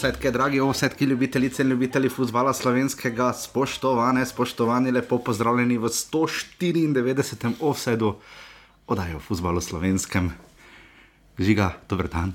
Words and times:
Ovsetke, 0.00 0.30
dragi 0.30 0.60
ovsetki, 0.60 1.04
ljubitelice 1.04 1.62
in 1.62 1.68
ljubitelji 1.68 2.08
futbola 2.08 2.54
slovenskega, 2.56 3.32
spoštovane, 3.36 4.22
spoštovani, 4.26 4.90
lepo 4.96 5.18
pozdravljeni 5.18 5.76
v 5.78 5.90
194. 5.92 7.50
offsetu 7.60 8.14
oddaje 8.86 9.16
o 9.16 9.20
futbalu 9.20 9.60
slovenskem. 9.60 10.30
Žiga, 11.38 11.74
dober 11.88 12.08
dan. 12.08 12.32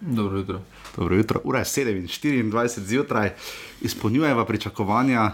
Dobro 0.00 0.38
jutro. 0.38 0.60
Dobro 0.96 1.16
jutro, 1.16 1.40
ura 1.44 1.58
je 1.58 1.64
7:24 1.64 2.84
zjutraj, 2.84 3.32
izpolnjujeva 3.80 4.44
pričakovanja, 4.44 5.30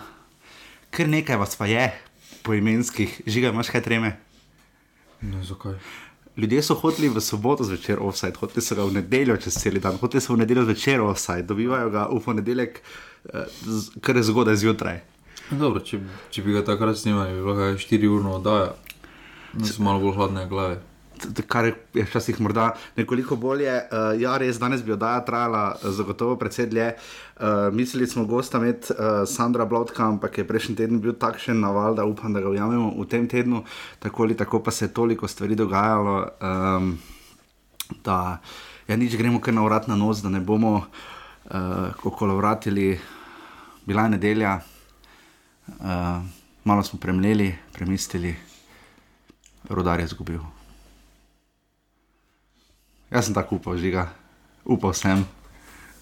ker 0.90 1.08
nekaj 1.08 1.36
vas 1.36 1.56
pa 1.56 1.66
je, 1.66 1.90
poimenskih, 2.42 3.22
žiga, 3.26 3.48
imaš 3.48 3.74
kaj 3.74 3.82
treme. 3.82 4.20
Ne, 5.20 5.42
zakaj? 5.44 5.74
Ljudje 6.36 6.62
so 6.62 6.74
hoteli 6.74 7.08
v 7.08 7.20
soboto 7.20 7.64
zvečer 7.64 7.98
offside, 8.00 8.38
hoteli 8.38 8.62
so 8.62 8.74
ga 8.74 8.84
v 8.84 8.94
nedeljo 9.00 9.36
čez 9.36 9.56
cel 9.58 9.80
dan, 9.82 9.98
hoteli 10.00 10.20
so 10.20 10.34
v 10.34 10.42
nedeljo 10.44 10.64
zvečer 10.64 11.00
offside, 11.00 11.42
dobivajo 11.42 11.90
ga 11.90 12.08
v 12.12 12.20
ponedeljek, 12.24 12.82
eh, 13.34 13.46
kar 14.00 14.16
je 14.16 14.22
zgodaj 14.22 14.56
zjutraj. 14.56 15.00
Dobro, 15.50 15.80
če, 15.80 15.98
če 16.30 16.42
bi 16.42 16.54
ga 16.54 16.62
takrat 16.64 16.98
snimali, 16.98 17.34
bi 17.34 17.56
kaj 17.58 17.74
4 17.82 18.08
urno 18.08 18.36
oddaja. 18.38 18.74
Z 19.58 19.82
malo 19.82 19.98
bolj 19.98 20.14
hladne 20.14 20.46
glave. 20.46 20.78
Kar 21.46 21.64
je 21.94 22.04
včasih 22.04 22.40
morda 22.40 22.70
nekoliko 22.96 23.36
bolje. 23.36 23.70
Uh, 23.70 24.20
ja, 24.20 24.36
res 24.40 24.58
danes 24.58 24.82
bi 24.84 24.94
oddaja 24.94 25.20
trajala 25.24 25.62
eh, 25.74 25.90
zagotovo 25.92 26.36
precej 26.40 26.66
dlje. 26.70 26.94
Uh, 27.36 27.68
mislili 27.72 28.06
smo 28.06 28.24
gosta 28.24 28.58
imeti 28.58 28.92
uh, 28.92 29.28
Sandra 29.28 29.64
Blodka, 29.64 30.06
ampak 30.08 30.38
je 30.38 30.46
prejšnji 30.48 30.76
teden 30.76 31.00
bil 31.00 31.12
takšen 31.12 31.60
naval, 31.60 31.94
da 31.94 32.04
upam, 32.04 32.32
da 32.32 32.40
ga 32.40 32.48
ujamemo 32.48 32.92
v 32.96 33.06
tem 33.08 33.28
tednu. 33.28 33.64
Tako 33.98 34.22
ali 34.22 34.36
tako 34.36 34.62
pa 34.62 34.70
se 34.70 34.84
je 34.84 34.94
toliko 34.94 35.28
stvari 35.28 35.54
dogajalo, 35.54 36.28
um, 36.40 36.98
da 38.04 38.38
ja, 38.88 38.96
nič 38.96 39.16
gremo 39.16 39.40
kar 39.40 39.54
na 39.54 39.64
vrat 39.64 39.88
na 39.88 39.96
nos, 39.96 40.22
da 40.22 40.28
ne 40.28 40.40
bomo 40.40 40.76
uh, 40.76 40.84
okolo 42.04 42.36
vratili. 42.36 42.98
Bila 43.86 44.02
je 44.02 44.16
nedelja, 44.16 44.60
uh, 45.68 46.22
malo 46.64 46.82
smo 46.82 47.00
premleli, 47.00 47.54
premislili, 47.72 48.36
rodar 49.68 50.00
je 50.00 50.04
izgubil. 50.04 50.59
Jaz 53.10 53.26
sem 53.26 53.34
tako 53.34 53.56
upal, 53.56 53.76
žiga, 53.76 54.08
upal 54.64 54.92
sem. 54.92 55.24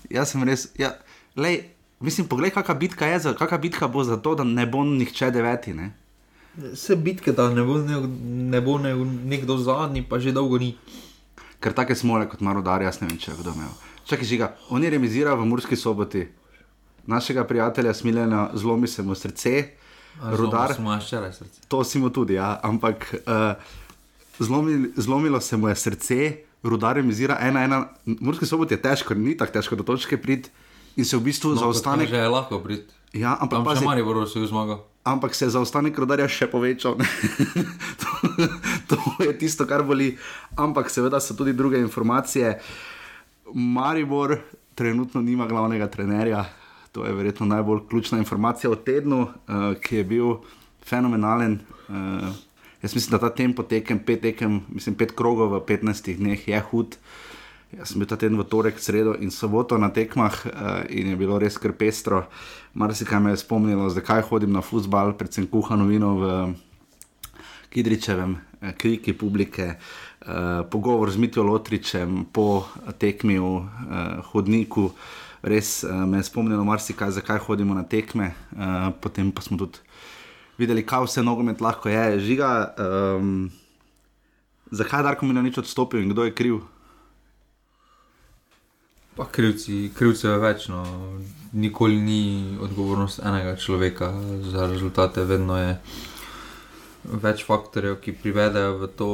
Jaz 0.09 0.29
sem 0.29 0.43
res, 0.43 0.69
ja, 0.75 0.93
lej, 1.35 1.63
mislim, 2.01 2.29
poglej, 2.29 2.51
kakšna 2.51 2.75
bitka 2.75 3.07
je, 3.07 3.19
za- 3.21 3.35
kakšna 3.35 3.59
bitka 3.59 3.89
bo 3.89 4.05
za 4.05 4.17
to, 4.17 4.35
da 4.35 4.45
ne 4.45 4.67
bo 4.67 4.85
nihče 4.85 5.31
deveti. 5.31 5.73
Ne? 5.73 5.93
Vse 6.57 6.97
bitke, 6.97 7.33
da 7.33 7.49
ne 7.49 7.63
bo, 7.63 7.79
ne, 7.79 7.97
ne 8.49 8.61
bo 8.61 8.79
ne, 8.79 8.93
nekdo 9.25 9.57
zadnji, 9.57 10.03
pa 10.03 10.19
že 10.19 10.33
dolgo 10.33 10.59
ni. 10.59 10.77
Ker 11.59 11.73
take 11.73 11.95
smole 11.95 12.29
kot 12.29 12.41
marodar, 12.41 12.83
jaz 12.83 13.01
ne 13.01 13.09
vem, 13.09 13.19
če 13.19 13.31
je 13.31 13.37
kdo 13.37 13.53
imel. 13.53 13.73
Čakaj, 14.05 14.25
žiga, 14.25 14.57
on 14.69 14.85
je 14.85 14.91
remiziral 14.91 15.37
v 15.37 15.45
Murski 15.45 15.77
soboti. 15.77 16.29
Našega 17.07 17.45
prijatelja 17.45 17.95
Smiljana 17.95 18.51
zlomi 18.55 18.89
se 18.89 19.03
mu 19.03 19.15
srce, 19.15 19.65
rudar, 20.31 20.75
še 20.75 20.83
včeraj 21.01 21.33
srce. 21.33 21.61
to 21.69 21.85
si 21.85 21.99
mu 21.99 22.11
tudi, 22.11 22.35
ja, 22.35 22.61
ampak 22.63 23.15
uh, 23.17 23.57
zlomi, 24.39 24.93
zlomilo 24.97 25.41
se 25.41 25.57
mu 25.57 25.69
je 25.69 25.77
srce, 25.77 26.19
rudar 26.63 26.97
remizira 26.97 27.39
ena, 27.41 27.65
ena. 27.65 27.79
Murski 28.05 28.47
sobot 28.47 28.71
je 28.71 28.81
težko, 28.83 29.15
ni 29.15 29.37
tako 29.37 29.59
težko 29.59 29.79
do 29.79 29.87
točke 29.87 30.19
priti 30.21 30.51
in 30.97 31.05
se 31.05 31.17
v 31.17 31.29
bistvu 31.31 31.55
no, 31.55 31.63
zaostanek. 31.63 32.11
Že 32.11 32.23
je 32.25 32.29
lahko 32.29 32.61
prid. 32.63 32.87
Ja, 33.17 33.39
ampak 33.41 33.65
pazi, 33.65 33.87
še 33.87 33.89
manj 33.89 34.05
bo 34.05 34.27
se 34.27 34.45
zmagal. 34.51 34.83
ampak 35.05 35.35
se 35.35 35.47
je 35.47 35.55
zaostanek 35.57 35.97
rodarja 35.97 36.29
še 36.29 36.51
povečal. 36.51 36.99
to, 38.03 38.11
to 38.91 38.99
je 39.25 39.33
tisto, 39.39 39.65
kar 39.65 39.87
boli. 39.87 40.19
Ampak 40.59 40.91
seveda 40.93 41.21
so 41.21 41.37
tudi 41.39 41.57
druge 41.57 41.81
informacije. 41.81 42.59
Maribor 43.55 44.37
trenutno 44.77 45.23
nima 45.25 45.47
glavnega 45.49 45.89
trenerja. 45.89 46.45
To 46.93 47.07
je 47.07 47.15
verjetno 47.15 47.47
najbolj 47.47 47.87
ključna 47.89 48.19
informacija 48.19 48.71
o 48.71 48.77
tednu, 48.77 49.23
uh, 49.25 49.73
ki 49.81 50.03
je 50.03 50.05
bil 50.05 50.37
fenomenalen. 50.85 51.61
Uh, 51.89 52.29
jaz 52.83 52.95
mislim, 52.95 53.11
da 53.11 53.19
ta 53.19 53.35
tempo 53.35 53.63
tekem, 53.63 53.99
pet 53.99 54.21
tekem, 54.21 54.61
mislim, 54.69 54.95
pet 54.95 55.13
krogov 55.13 55.53
v 55.55 55.61
15 55.67 56.17
dneh 56.17 56.49
je 56.49 56.61
hud. 56.71 56.99
Jaz 57.69 57.91
sem 57.93 58.01
bil 58.01 58.09
ta 58.09 58.17
teden 58.17 58.39
v 58.41 58.47
torek, 58.49 58.79
sredo 58.81 59.13
in 59.21 59.29
soboto 59.29 59.77
na 59.77 59.91
tekmah 59.93 60.33
uh, 60.33 60.53
in 60.89 61.13
je 61.13 61.17
bilo 61.21 61.37
res 61.37 61.59
kar 61.61 61.75
pestro. 61.77 62.25
Marsikaj 62.73 63.21
me 63.21 63.35
je 63.35 63.43
spomnilo, 63.45 63.91
zakaj 63.93 64.25
hodim 64.31 64.55
na 64.57 64.63
futbal, 64.65 65.13
predvsem 65.19 65.45
kuhano 65.45 65.85
vino 65.85 66.15
v 66.17 66.25
Kidričevem, 67.69 68.39
eh, 68.63 68.73
kriki 68.73 69.13
publike, 69.13 69.77
uh, 69.77 70.65
pogovor 70.71 71.13
z 71.13 71.21
Mitijo 71.21 71.45
Lotričem 71.45 72.25
po 72.33 72.65
tekmi 72.97 73.37
v 73.37 73.45
uh, 73.45 73.67
hodniku. 74.33 74.95
Res 75.45 75.85
uh, 75.85 76.09
me 76.09 76.25
je 76.25 76.31
spomnilo 76.31 76.65
marsikaj, 76.65 77.21
zakaj 77.21 77.45
hodimo 77.45 77.77
na 77.77 77.85
tekme, 77.85 78.33
uh, 78.57 78.97
potem 78.97 79.29
pa 79.29 79.45
smo 79.45 79.61
tudi 79.61 79.85
videli, 80.59 80.87
kaj 80.87 81.07
vse 81.07 81.23
nogomet 81.23 81.61
lahko 81.61 81.89
je. 81.89 82.21
Žiga, 82.21 82.51
um, 83.19 83.51
zakaj 84.71 85.01
je 85.01 85.07
Darko 85.07 85.27
Milanič 85.27 85.59
odstopil 85.59 86.03
in 86.03 86.13
kdo 86.13 86.27
je 86.27 86.35
kriv? 86.35 86.61
Pa 89.17 89.27
krivci, 89.27 89.89
krivcev 89.95 90.37
je 90.37 90.39
več, 90.39 90.69
no. 90.71 90.85
nikoli 91.53 91.97
ni 91.97 92.23
odgovornost 92.61 93.23
enega 93.25 93.57
človeka 93.57 94.13
za 94.53 94.67
rezultate, 94.71 95.25
vedno 95.25 95.57
je 95.59 95.73
več 97.09 97.43
faktorjev, 97.47 97.97
ki 98.05 98.13
privedejo 98.21 98.77
v 98.83 98.89
to, 98.99 99.13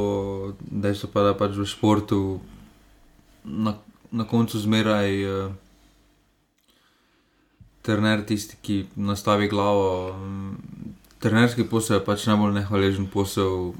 da 0.59 0.91
so 0.93 1.07
pa 1.07 1.31
pač 1.37 1.55
v 1.55 1.65
športu 1.65 2.19
na, 3.45 3.77
na 4.11 4.25
koncu 4.27 4.59
zmeraj 4.59 5.09
uh, 5.25 5.53
trener 7.85 8.25
tisti, 8.25 8.57
ki 8.61 8.77
nastavi 8.97 9.47
glavo. 9.47 10.13
Trenerski 11.19 11.63
posel 11.63 11.99
je 11.99 12.05
pač 12.05 12.27
najbolj 12.27 12.53
nehvaležen 12.59 13.07
posel, 13.07 13.73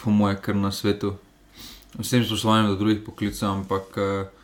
po 0.00 0.10
mojem, 0.10 0.38
kar 0.42 0.56
na 0.56 0.72
svetu. 0.72 1.14
Vsem 1.98 2.24
spoštovanjem 2.24 2.70
do 2.72 2.76
drugih 2.80 3.02
poklicev, 3.04 3.50
ampak 3.50 3.98
uh, 3.98 4.40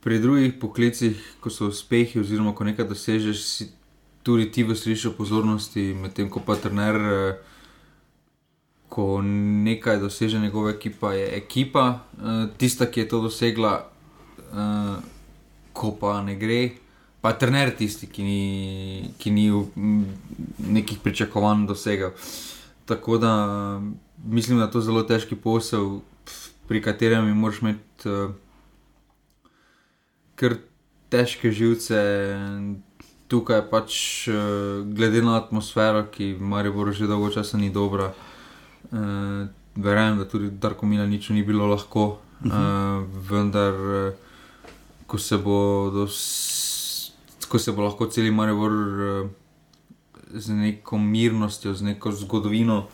pri 0.00 0.18
drugih 0.18 0.54
poklicih, 0.60 1.16
ko 1.40 1.50
so 1.50 1.68
uspehi, 1.68 2.20
oziroma 2.20 2.54
ko 2.56 2.64
nekaj 2.64 2.88
dosežeš, 2.88 3.38
si 3.44 3.68
tudi 4.24 4.48
ti 4.52 4.64
v 4.64 4.76
središču 4.76 5.12
pozornosti, 5.16 5.92
medtem 5.94 6.30
ko 6.32 6.40
pa 6.40 6.56
trener, 6.56 6.96
eh, 6.96 7.38
ko 8.88 9.20
nekaj 9.22 10.00
doseže 10.00 10.40
njegova 10.40 10.70
ekipa, 10.70 11.12
je 11.12 11.26
ekipa 11.36 12.00
eh, 12.16 12.48
tista, 12.56 12.86
ki 12.86 13.00
je 13.00 13.08
to 13.08 13.20
dosegla, 13.20 13.86
eh, 14.38 14.96
ko 15.72 15.92
pa 16.00 16.22
ne 16.22 16.36
gre. 16.36 16.70
Pa 17.20 17.32
trener 17.36 17.70
tisti, 17.76 18.06
ki 18.08 18.22
ni, 18.24 19.10
ki 19.20 19.30
ni 19.30 19.48
nekih 20.58 21.02
pričakovanj 21.04 21.66
dosegel. 21.68 22.14
Tako 22.88 23.18
da 23.18 23.32
mislim, 24.24 24.58
da 24.58 24.64
je 24.64 24.70
to 24.70 24.80
zelo 24.80 25.02
težki 25.02 25.36
posel, 25.36 26.00
pri 26.68 26.82
katerem 26.82 27.28
moraš 27.36 27.60
imeti 27.62 28.08
uh, 28.08 28.30
kar 30.34 30.56
težke 31.10 31.52
živce. 31.52 32.00
Tukaj 33.30 33.60
pač, 33.70 33.94
eh, 34.26 34.34
glede 34.90 35.20
na 35.22 35.36
atmosfero, 35.38 36.02
ki 36.10 36.34
v 36.34 36.42
Mariboru 36.42 36.90
že 36.90 37.06
dolgo 37.06 37.30
časa 37.30 37.54
ni 37.58 37.70
dobra, 37.70 38.10
uh, 38.10 39.46
verjamem, 39.78 40.18
da 40.18 40.26
tudi 40.26 40.50
Darko 40.50 40.86
Mila 40.86 41.06
nič 41.06 41.30
ni 41.30 41.46
bilo 41.46 41.70
lahko, 41.70 42.18
uh, 42.18 43.06
vendar, 43.30 43.74
eh, 43.74 44.18
ko 45.06 45.18
se 45.18 45.38
bo, 45.38 45.90
dos, 45.94 46.18
ko 47.50 47.58
se 47.58 47.72
bo 47.72 47.82
lahko 47.82 48.06
cel 48.06 48.30
Maribor 48.32 48.72
uh, 48.72 49.30
z 50.30 50.54
neko 50.54 50.98
mirnostjo, 50.98 51.74
z 51.74 51.82
neko 51.82 52.12
zgodovino 52.12 52.86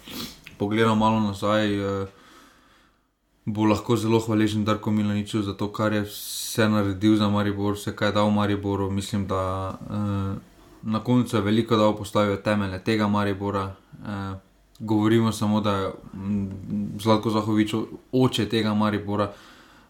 pogledal 0.58 0.96
malo 0.96 1.20
nazaj. 1.20 1.80
Uh, 1.80 2.08
bo 3.46 3.64
lahko 3.64 3.94
zelo 3.96 4.18
hvaležen 4.18 4.64
Darko 4.64 4.90
Milaniču 4.90 5.42
za 5.42 5.52
to, 5.54 5.68
kar 5.72 5.92
je 5.92 6.02
vse 6.08 6.68
naredil 6.68 7.14
za 7.16 7.28
Maribor, 7.30 7.76
vse 7.76 7.92
kaj 7.96 8.08
je 8.08 8.12
dal 8.12 8.30
Mariboru. 8.30 8.90
Mislim, 8.90 9.26
da 9.26 9.76
uh, 9.80 10.34
na 10.82 11.00
koncu 11.04 11.36
je 11.36 11.42
veliko 11.42 11.76
dal 11.76 11.96
postaviti 11.96 12.42
temelje 12.42 12.84
tega 12.84 13.08
Maribora. 13.08 13.74
Govorimo 14.78 15.32
samo, 15.32 15.60
da 15.60 15.72
je 15.72 15.92
mm, 16.14 16.48
Zlatko 17.00 17.30
Zahovič 17.30 17.74
oče 18.12 18.48
tega 18.48 18.74
Maribora, 18.74 19.32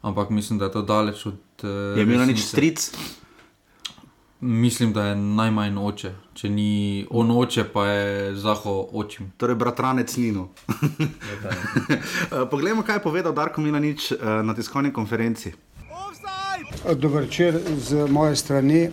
ampak 0.02 0.30
mislim, 0.30 0.58
da 0.58 0.64
je 0.64 0.72
to 0.72 0.82
daleč 0.82 1.26
od. 1.26 1.38
Je 1.96 2.02
imel 2.02 2.26
nič 2.26 2.28
resnice. 2.28 2.48
stric, 2.48 2.90
Mislim, 4.40 4.92
da 4.92 5.04
je 5.04 5.16
najmanj 5.16 5.78
oče. 5.78 6.12
Če 6.34 6.48
ni 6.48 7.06
on 7.10 7.30
oče, 7.30 7.64
pa 7.72 7.86
je 7.86 8.34
Zaho 8.36 8.88
očim. 8.92 9.32
torej 9.36 9.56
bratranec 9.56 10.16
Nino. 10.16 10.48
Eh, 10.68 12.44
Poglejmo, 12.50 12.82
kaj 12.82 12.96
je 12.96 13.02
povedal 13.02 13.32
Darko 13.32 13.60
Milanič 13.60 14.12
eh, 14.12 14.16
na 14.42 14.54
tiskovni 14.54 14.92
konferenci. 14.92 15.52
Dober 16.94 17.22
večer 17.22 17.60
z 17.78 18.06
moje 18.10 18.36
strani. 18.36 18.90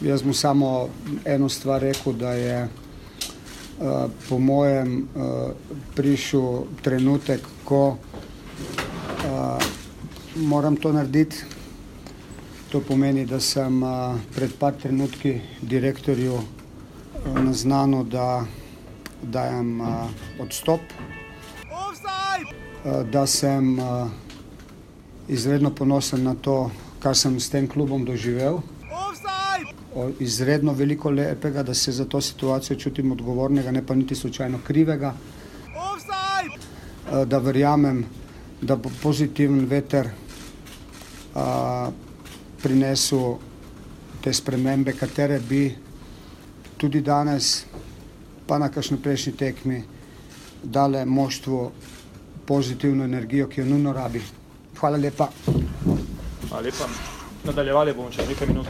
Jaz 0.00 0.24
mu 0.24 0.34
samo 0.34 0.88
eno 1.24 1.48
stvar 1.48 1.80
rekel, 1.80 2.12
da 2.12 2.32
je 2.32 2.68
uh, 3.78 4.10
po 4.28 4.38
mojem 4.38 5.08
uh, 5.14 5.50
prišel 5.94 6.64
trenutek, 6.82 7.40
ko 7.64 7.88
uh, 7.88 7.96
moram 10.36 10.76
to 10.76 10.92
narediti. 10.92 11.55
To 12.70 12.80
pomeni, 12.80 13.24
da 13.26 13.38
sem 13.40 13.80
pred 14.34 14.52
par 14.58 14.74
trenutki 14.74 15.40
direktorju 15.62 16.40
naznanil, 17.40 18.02
da 18.04 18.44
dajem 19.22 19.80
odstop, 20.42 20.80
da 23.12 23.26
sem 23.26 23.78
izredno 25.28 25.70
ponosen 25.70 26.24
na 26.24 26.34
to, 26.34 26.70
kar 26.98 27.16
sem 27.16 27.40
s 27.40 27.50
tem 27.50 27.68
klubom 27.68 28.04
doživel. 28.04 28.60
Izredno 30.20 30.72
veliko 30.72 31.10
lepega, 31.10 31.62
da 31.62 31.74
se 31.74 31.92
za 31.92 32.04
to 32.04 32.20
situacijo 32.20 32.76
čutim 32.78 33.12
odgovornega, 33.12 33.70
ne 33.70 33.86
pa 33.86 33.94
niti 33.94 34.14
slučajno 34.14 34.58
krivega. 34.66 35.14
Da 37.26 37.38
verjamem, 37.38 38.04
da 38.60 38.76
bo 38.76 38.90
pozitiven 39.02 39.64
veter 39.70 40.10
prinesel 42.66 43.36
te 44.20 44.32
spremembe, 44.34 44.92
katere 44.98 45.38
bi 45.38 45.68
tudi 46.76 46.98
danes, 47.00 47.62
pa 48.46 48.58
na 48.58 48.66
kakšni 48.74 48.98
prejšnji 48.98 49.32
tekmi, 49.38 49.78
dale 50.62 51.04
moštvu 51.06 51.60
pozitivno 52.46 53.04
energijo, 53.04 53.46
ki 53.46 53.60
jo 53.60 53.68
nujno 53.70 53.92
rabi. 53.92 54.22
Hvala 54.80 54.98
lepa. 54.98 55.28
Hvala 56.48 56.64
lepa. 56.66 56.90
Nadaljevali 57.46 57.94
bomo 57.94 58.10
čez 58.10 58.28
nekaj 58.28 58.50
minut. 58.50 58.66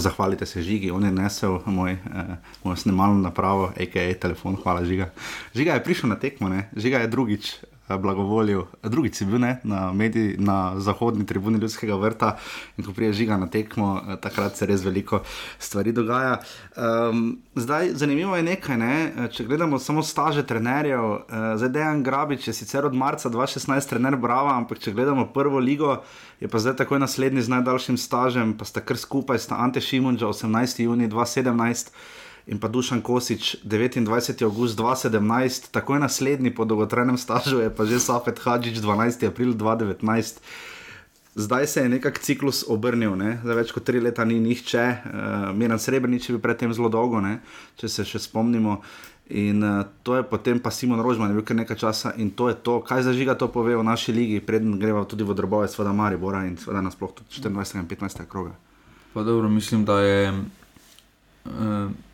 Zahvalite 0.00 0.46
se 0.46 0.62
žigi, 0.62 0.90
on 0.90 1.04
je 1.04 1.12
nesel 1.12 1.60
moj, 1.66 1.92
eh, 1.92 2.36
moj 2.64 2.76
snemalno 2.76 3.20
napravo, 3.20 3.72
a.k.a. 3.76 4.14
telefon, 4.20 4.56
hvala 4.62 4.84
žiga. 4.84 5.10
Žiga 5.54 5.76
je 5.76 5.84
prišel 5.84 6.08
na 6.08 6.16
tekmo, 6.16 6.48
ne? 6.48 6.70
žiga 6.76 7.04
je 7.04 7.08
drugič 7.12 7.56
Eh, 7.88 7.98
blagovolju. 7.98 8.66
Drugi 8.82 9.12
si 9.14 9.24
bil 9.24 9.38
ne, 9.38 9.60
na, 9.64 9.92
mediji, 9.92 10.34
na 10.38 10.80
zahodni 10.80 11.26
tribuni 11.26 11.58
ljudskega 11.58 11.94
vrta 11.94 12.36
in 12.76 12.84
ko 12.84 12.92
prije 12.92 13.12
žiga 13.12 13.36
na 13.36 13.46
tekmo, 13.46 14.02
eh, 14.08 14.16
takrat 14.20 14.56
se 14.56 14.66
res 14.66 14.82
veliko 14.84 15.20
stvari 15.58 15.92
dogaja. 15.92 16.40
Um, 16.76 17.38
zdaj, 17.54 17.92
zanimivo 17.94 18.36
je 18.36 18.42
nekaj, 18.42 18.76
ne? 18.76 19.12
Eh, 19.16 19.28
če 19.30 19.44
gledamo 19.44 19.78
samo 19.78 20.02
staže 20.02 20.42
trenerjev. 20.46 21.04
Uh, 21.04 21.20
zdaj, 21.56 21.68
Dejan 21.68 22.02
Grabič 22.02 22.48
je 22.48 22.54
sicer 22.54 22.86
od 22.86 22.94
marca 22.94 23.30
2016 23.30 23.88
trener 23.88 24.16
Brava, 24.16 24.56
ampak 24.56 24.82
če 24.82 24.92
gledamo 24.92 25.26
prvo 25.26 25.58
ligo, 25.58 26.02
je 26.40 26.48
pa 26.48 26.58
zdaj 26.58 26.76
takoj 26.82 26.98
naslednji 26.98 27.42
z 27.42 27.54
najdaljšim 27.54 27.96
stažem, 27.96 28.58
pa 28.58 28.64
sta 28.64 28.82
kar 28.82 28.98
skupaj, 28.98 29.38
sta 29.38 29.62
Ante 29.62 29.80
Šimunča 29.80 30.26
18. 30.26 30.82
juni 30.82 31.08
2017 31.08 31.94
in 32.46 32.58
pa 32.62 32.68
Dušan 32.68 33.02
Kosič 33.02 33.56
29. 33.64 34.44
august 34.44 34.78
2017, 34.78 35.70
takoj 35.70 35.98
naslednji 35.98 36.54
po 36.54 36.64
dolgotrajnem 36.64 37.18
stažu 37.18 37.58
je 37.58 37.70
pa 37.74 37.84
že 37.84 38.00
Safet 38.00 38.38
Hadžič 38.38 38.78
12. 38.78 39.26
april 39.26 39.54
2019. 39.54 40.38
Zdaj 41.36 41.66
se 41.66 41.80
je 41.80 41.88
nekako 41.88 42.18
ciklus 42.22 42.64
obrnil, 42.68 43.16
ne? 43.16 43.40
za 43.44 43.52
več 43.52 43.74
kot 43.74 43.84
tri 43.84 44.00
leta 44.00 44.24
ni 44.24 44.38
nihče, 44.40 44.84
uh, 44.88 45.50
Miren 45.52 45.78
Srebrenic 45.78 46.24
je 46.24 46.32
bil 46.32 46.40
predtem 46.40 46.72
zelo 46.72 46.88
dolgo, 46.88 47.20
ne? 47.20 47.42
če 47.76 47.90
se 47.92 48.06
še 48.08 48.22
spomnimo. 48.24 48.78
In 49.36 49.60
uh, 49.60 49.82
to 50.06 50.16
je 50.16 50.22
potem 50.22 50.62
pa 50.62 50.70
Simon 50.70 51.02
Rožman, 51.02 51.34
je 51.34 51.36
bil 51.36 51.44
kar 51.44 51.58
nekaj 51.58 51.76
časa 51.76 52.14
in 52.16 52.30
to 52.30 52.48
je 52.48 52.56
to, 52.62 52.78
kaj 52.80 53.02
za 53.04 53.12
žiga 53.12 53.34
to 53.34 53.50
pove 53.52 53.74
v 53.74 53.84
naši 53.84 54.14
ligi, 54.14 54.40
preden 54.40 54.78
greva 54.78 55.02
tudi 55.04 55.26
v 55.26 55.34
drobove, 55.34 55.68
seveda 55.68 55.92
Maribora 55.92 56.46
in 56.46 56.56
seveda 56.56 56.80
nasploh 56.86 57.10
tudi 57.18 57.42
24. 57.42 57.82
in 57.82 57.90
15. 57.90 58.24
kroga. 58.30 58.54
Pa 59.12 59.26
dobro, 59.26 59.50
mislim, 59.50 59.84
da 59.84 60.00
je. 60.00 60.20
Uh 61.44 62.05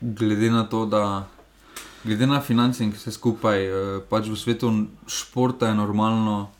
glede 0.00 0.50
na 0.50 0.64
to, 0.68 0.86
da 0.86 1.28
glede 2.04 2.26
na 2.26 2.40
finance 2.40 2.84
in 2.84 2.92
vse 2.92 3.12
skupaj, 3.12 3.64
eh, 3.66 4.00
pač 4.08 4.28
v 4.28 4.36
svetu 4.36 4.70
športa 5.06 5.68
je 5.68 5.74
normalno. 5.74 6.50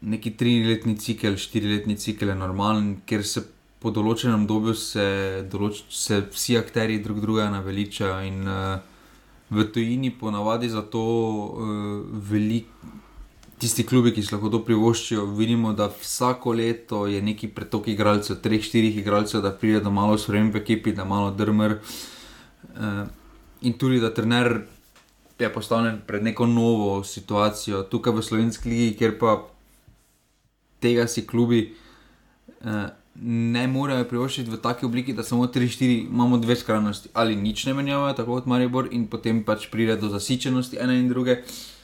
Neki 0.00 0.36
triletni 0.36 0.98
cikel, 0.98 1.36
štiriletni 1.36 1.96
cikel 1.96 2.28
je 2.28 2.34
normalen, 2.34 3.00
ker 3.06 3.24
se 3.24 3.42
po 3.80 3.90
določenem 3.90 4.44
obdobju 4.44 4.74
se, 4.74 5.06
določ, 5.50 5.84
se 5.88 6.20
vsi 6.32 6.58
akteri 6.58 6.98
drug 7.02 7.20
drugega 7.20 7.50
naveličajo. 7.50 8.20
In 8.26 8.44
uh, 8.48 8.78
v 9.50 9.64
tujini 9.72 10.10
ponavadi 10.10 10.68
za 10.68 10.82
to 10.82 11.02
uh, 11.02 12.04
veliko. 12.30 13.04
Tisti 13.58 13.86
klubi, 13.86 14.12
ki 14.12 14.20
se 14.22 14.34
lahko 14.34 14.50
to 14.52 14.58
privoščijo, 14.64 15.22
vidimo, 15.38 15.72
da 15.72 15.86
vsako 15.88 16.52
leto 16.58 17.06
je 17.08 17.22
neki 17.24 17.48
pretok 17.56 17.86
igralcev, 17.88 18.36
treh, 18.44 18.60
štirih 18.60 18.98
igralcev, 19.00 19.40
da 19.40 19.52
pride 19.52 19.80
do 19.80 19.90
malo 19.90 20.18
sprememb 20.20 20.52
v 20.52 20.60
ekipi, 20.60 20.92
da 20.92 21.06
malo 21.08 21.30
drmer. 21.32 21.78
Uh, 22.76 23.06
in 23.64 23.72
tudi, 23.80 24.00
da 24.00 24.10
trener 24.12 24.58
je 25.38 25.48
postavljen 25.52 26.02
pred 26.06 26.24
neko 26.24 26.46
novo 26.46 27.04
situacijo, 27.04 27.80
tukaj 27.88 28.12
v 28.12 28.24
Slovenski 28.26 28.68
ligi, 28.68 28.90
kjer 28.98 29.14
pa 29.18 29.38
tega 30.84 31.06
si 31.08 31.24
klubi 31.26 31.62
uh, 32.60 32.90
ne 33.24 33.62
morejo 33.72 34.04
privoščiti 34.10 34.52
v 34.52 34.58
taki 34.60 34.84
obliki, 34.84 35.14
da 35.16 35.24
samo 35.24 35.46
tri, 35.48 35.70
štiri 35.72 36.02
imamo 36.10 36.36
dve 36.44 36.58
skrajnosti, 36.60 37.14
ali 37.14 37.40
nič 37.40 37.64
ne 37.70 37.74
menjavajo, 37.80 38.18
tako 38.20 38.36
kot 38.36 38.52
Maribor, 38.52 38.92
in 38.92 39.08
potem 39.08 39.40
pač 39.48 39.70
pride 39.72 39.96
do 39.96 40.12
zasičenosti 40.12 40.76
ene 40.76 40.98
in 41.00 41.08
druge. 41.08 41.38
Uh, 41.40 41.75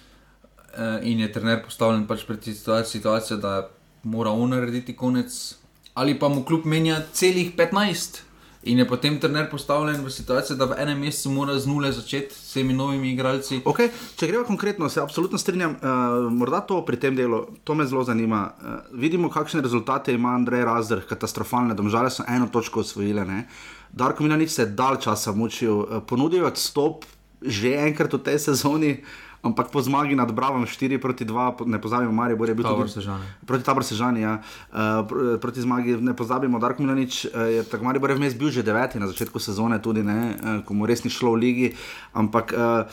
in 1.03 1.21
je 1.21 1.33
trener 1.33 1.63
postavljen 1.65 2.07
pač 2.07 2.25
pred 2.25 2.45
situacijo, 2.45 3.37
da 3.37 3.69
mora 4.03 4.31
on 4.31 4.51
narediti 4.51 4.97
konec, 4.97 5.55
ali 5.95 6.19
pa 6.19 6.29
mu 6.29 6.45
kljub 6.45 6.67
menja 6.67 7.03
celih 7.13 7.57
15. 7.57 8.23
In 8.63 8.79
je 8.79 8.87
potem 8.87 9.17
trener 9.19 9.49
postavljen 9.51 10.05
v 10.05 10.11
situacijo, 10.11 10.57
da 10.57 10.69
v 10.71 10.77
enem 10.79 11.01
mesecu 11.03 11.31
mora 11.35 11.57
z 11.59 11.67
nule 11.67 11.89
začeti 11.93 12.35
s 12.35 12.53
temi 12.55 12.75
novimi 12.75 13.11
igralci. 13.11 13.59
Okay, 13.67 13.91
če 14.17 14.29
gremo 14.31 14.45
konkretno, 14.47 14.87
se 14.89 15.01
absolutno 15.03 15.39
strinjam. 15.39 15.75
Uh, 15.83 16.29
morda 16.31 16.61
to 16.63 16.79
pri 16.87 17.01
tem 17.03 17.17
delu, 17.19 17.41
to 17.67 17.75
me 17.75 17.87
zelo 17.91 18.05
zanima. 18.07 18.45
Uh, 18.55 18.77
vidimo, 18.95 19.31
kakšne 19.35 19.65
rezultate 19.67 20.15
ima 20.15 20.37
Andrej 20.39 20.63
Razer, 20.69 21.03
katastrofalne, 21.09 21.75
domžale 21.75 22.11
so 22.11 22.23
eno 22.29 22.47
točko 22.55 22.87
osvojile. 22.87 23.27
Ne? 23.27 23.49
Darko 23.91 24.23
Milanič 24.23 24.55
se 24.55 24.63
je 24.63 24.71
dal 24.79 25.01
časa 25.03 25.35
mučil, 25.35 25.83
uh, 25.83 25.99
ponudil 26.07 26.47
odstop 26.47 27.05
že 27.43 27.75
enkrat 27.75 28.13
v 28.15 28.23
tej 28.23 28.39
sezoni. 28.39 28.93
Uh, 29.03 29.32
ampak 29.43 29.75
po 29.75 29.83
zmagi 29.83 30.15
nad 30.15 30.31
Bravom 30.31 30.67
4 30.67 31.03
proti 31.03 31.27
2, 31.27 31.67
ne 31.67 31.81
pozabimo, 31.83 32.15
Marijo 32.15 32.39
Bore 32.39 32.51
je 32.51 32.55
bil 32.55 32.65
tudi 32.65 32.91
Sežani. 32.91 33.27
proti 33.47 33.65
Tabor 33.65 33.85
Sežani. 33.85 34.23
Ja. 34.23 34.39
Uh, 34.71 35.39
proti 35.43 35.61
zmagi 35.61 35.99
ne 35.99 36.15
pozabimo, 36.17 36.59
Darko 36.63 36.83
Milanič 36.83 37.27
uh, 37.27 37.51
je 37.51 37.65
tako 37.67 37.85
Marijo 37.85 38.01
Bore 38.01 38.15
vmes 38.15 38.39
bil 38.39 38.55
že 38.55 38.63
deveti 38.63 39.03
na 39.03 39.11
začetku 39.11 39.43
sezone, 39.43 39.83
tudi 39.83 40.07
ne, 40.07 40.39
uh, 40.39 40.63
ko 40.63 40.75
mu 40.75 40.87
res 40.87 41.03
ni 41.03 41.11
šlo 41.11 41.35
v 41.35 41.43
ligi. 41.43 41.69
Ampak 42.15 42.55
uh, 42.55 42.87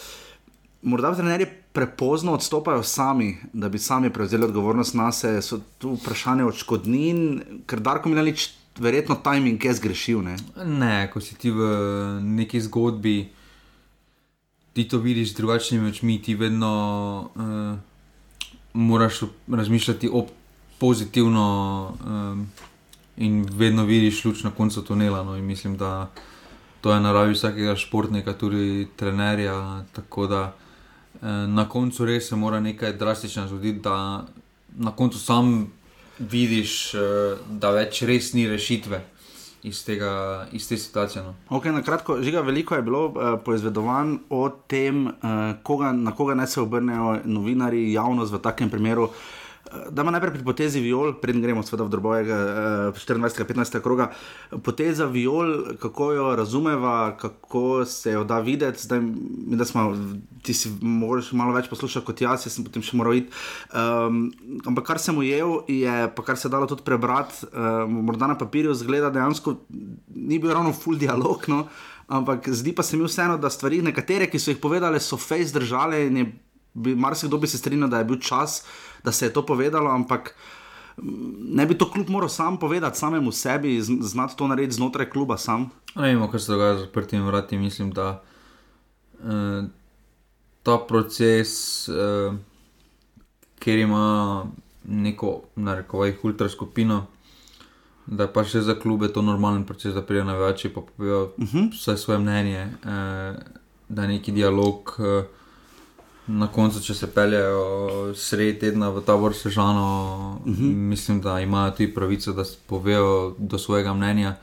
morda 0.82 1.13
trenerji 1.13 1.46
prepozno 1.70 2.34
odstopajo 2.34 2.84
sami, 2.84 3.38
da 3.53 3.70
bi 3.70 3.77
sami 3.77 4.10
prevzeli 4.10 4.50
odgovornost 4.50 4.98
na 4.98 5.12
sebe. 5.13 5.46
So 5.46 5.62
tu 5.77 5.94
vprašanje 6.01 6.50
odškodnin, 6.50 7.20
ker 7.70 7.79
Darko 7.79 8.10
Milanič. 8.10 8.58
Verjetno 8.79 9.18
timing 9.20 9.60
je 9.60 9.74
zgrešil. 9.75 10.22
Ne? 10.24 10.38
ne, 10.63 11.10
ko 11.12 11.20
si 11.20 11.36
ti 11.36 11.51
v 11.51 11.60
neki 12.24 12.62
zgodbi, 12.63 13.27
ti 14.74 14.88
to 14.88 14.98
vidiš 14.98 15.34
z 15.34 15.38
drugačnimi 15.38 15.90
očmi, 15.90 16.22
ti 16.22 16.36
vedno 16.36 17.30
uh, 17.36 17.80
moraš 18.74 19.20
razmišljati 19.48 20.10
o 20.14 20.28
pozitivno 20.80 21.92
um, 22.06 22.48
in 23.18 23.48
vedno 23.52 23.86
vidiš 23.86 24.26
luč 24.26 24.44
na 24.44 24.52
koncu 24.52 24.82
tunela. 24.82 25.24
No, 25.24 25.38
mislim, 25.38 25.78
da 25.78 26.12
to 26.82 26.94
je 26.94 27.00
naravi 27.00 27.34
vsakega 27.34 27.76
športnika, 27.76 28.34
tudi 28.34 28.88
trenerja. 28.96 29.84
Tako 29.92 30.28
da 30.28 30.56
uh, 31.14 31.28
na 31.48 31.70
koncu 31.70 32.06
res 32.06 32.30
se 32.30 32.36
mora 32.36 32.60
nekaj 32.60 32.94
drastično 32.94 33.48
zgoditi, 33.48 33.80
da 33.80 34.26
na 34.78 34.92
koncu 34.92 35.20
sam 35.20 35.72
vidiš, 36.20 36.94
uh, 36.94 37.02
da 37.50 37.72
več 37.72 38.02
res 38.02 38.34
ni 38.34 38.48
rešitve 38.48 39.04
iz, 39.63 39.86
tega, 39.86 40.46
iz 40.51 40.68
te 40.70 40.78
situacije. 40.78 41.24
No. 41.24 41.34
Okay, 41.50 41.72
na 41.72 41.82
kratko, 41.82 42.22
žiga, 42.22 42.42
veliko 42.42 42.75
je 42.75 42.82
bilo 42.82 43.06
uh, 43.06 43.13
poizvedovanj 43.46 44.18
o 44.30 44.50
tem, 44.50 45.08
uh, 45.08 45.13
koga, 45.63 45.92
na 45.92 46.16
koga 46.16 46.36
naj 46.36 46.48
se 46.48 46.62
obrnejo 46.62 47.20
novinari, 47.25 47.92
javnost 47.94 48.34
v 48.34 48.42
takem 48.42 48.70
primeru. 48.70 49.10
Da 49.92 50.02
ima 50.02 50.12
najprej 50.12 50.34
pri 50.34 50.44
potezi 50.44 50.82
viol, 50.82 51.14
preden 51.22 51.42
gremo 51.42 51.62
v 51.62 51.90
drobovega 51.90 52.38
24-15 52.96 53.82
kroga. 53.86 54.10
Poteza 54.66 55.06
viol, 55.06 55.76
kako 55.78 56.12
jo 56.14 56.26
razumeva, 56.36 57.18
kako 57.18 57.86
se 57.86 58.12
jo 58.12 58.24
da 58.24 58.40
videti. 58.40 58.82
Zdaj, 58.82 59.00
da 59.60 59.66
smo, 59.66 59.94
ti 60.42 60.54
si 60.54 60.72
moraš 60.82 61.32
malo 61.32 61.54
več 61.54 61.70
poslušati 61.70 62.06
kot 62.06 62.22
jaz, 62.22 62.48
jaz 62.48 62.58
sem 62.58 62.66
potem 62.66 62.82
še 62.86 62.98
moral 62.98 63.20
iti. 63.22 63.30
Um, 63.70 64.32
ampak 64.66 64.90
kar 64.90 65.02
sem 65.02 65.18
ujel, 65.18 65.62
je 65.70 66.10
pa 66.16 66.26
kar 66.26 66.38
se 66.38 66.48
je 66.48 66.54
dalo 66.54 66.66
tudi 66.70 66.86
prebrati, 66.88 67.46
um, 67.54 68.02
morda 68.10 68.32
na 68.34 68.40
papirju 68.40 68.74
zgleda, 68.74 69.14
dejansko 69.14 69.60
ni 70.16 70.42
bil 70.42 70.56
ravno 70.56 70.74
full 70.74 70.98
dialog. 70.98 71.46
No? 71.52 71.68
Ampak 72.10 72.50
zdi 72.50 72.74
pa 72.74 72.82
se 72.82 72.98
mi 72.98 73.06
vseeno, 73.06 73.38
da 73.38 73.54
stvari, 73.54 73.84
nekatere, 73.86 74.26
ki 74.32 74.42
so 74.42 74.50
jih 74.50 74.62
povedali, 74.62 74.98
so 74.98 75.18
face 75.18 75.54
držale 75.54 76.08
in 76.08 76.24
je, 76.24 76.30
bi, 76.74 76.96
marsikdo 76.98 77.38
bi 77.38 77.48
se 77.48 77.62
strinjal, 77.62 77.90
da 77.90 78.02
je 78.02 78.10
bil 78.10 78.18
čas 78.18 78.64
da 79.03 79.12
se 79.12 79.25
je 79.25 79.34
to 79.34 79.46
povedalo, 79.46 79.91
ampak 79.91 80.36
mm, 80.98 81.56
ne 81.56 81.65
bi 81.65 81.77
to 81.77 81.91
kljub 81.91 82.10
moral 82.10 82.29
sam 82.29 82.58
povedati, 82.60 83.00
samemu 83.00 83.32
sebi, 83.32 83.82
znati 83.82 84.38
to 84.38 84.48
narediti 84.48 84.75
znotraj 84.75 85.10
kluba 85.10 85.38
sam. 85.38 85.70
Ne 85.96 86.13
vemo, 86.13 86.29
kaj 86.32 86.39
se 86.39 86.51
dogaja 86.51 86.77
z 86.77 86.82
odprtimi 86.82 87.25
vrati. 87.25 87.58
Mislim, 87.58 87.91
da 87.91 88.24
uh, 89.24 89.65
ta 90.63 90.77
proces, 90.88 91.88
uh, 91.89 92.36
ker 93.60 93.79
ima 93.79 94.46
neko, 94.84 95.41
narekovaj, 95.56 96.15
ultraskupino, 96.24 97.06
da 98.06 98.25
je 98.25 98.34
pa 98.34 98.44
še 98.44 98.62
za 98.65 98.74
klube 98.79 99.12
to 99.13 99.22
normalen 99.22 99.65
proces, 99.65 99.94
da 99.94 100.01
prijajo 100.01 100.25
največ, 100.25 100.68
pa 100.74 100.82
povejo 100.82 101.24
uh 101.38 101.53
-huh. 101.53 101.72
vse 101.74 101.98
svoje 101.98 102.20
mnenje, 102.20 102.68
uh, 102.84 103.38
da 103.89 104.01
je 104.01 104.08
neki 104.08 104.32
dialog. 104.32 104.96
Uh, 104.98 105.38
Na 106.29 106.45
koncu, 106.53 106.81
če 106.83 106.93
se 106.93 107.07
peljejo 107.09 108.13
sredi 108.13 108.59
tedna 108.62 108.91
v 108.93 109.01
ta 109.05 109.15
vrst 109.17 109.48
sežano, 109.48 109.86
uh 110.45 110.53
-huh. 110.53 110.75
mislim, 110.75 111.21
da 111.21 111.39
imajo 111.41 111.71
tudi 111.71 111.93
pravico, 111.93 112.33
da 112.33 112.43
povejo 112.67 113.36
do 113.38 113.57
svojega 113.57 113.93
mnenja. 113.93 114.36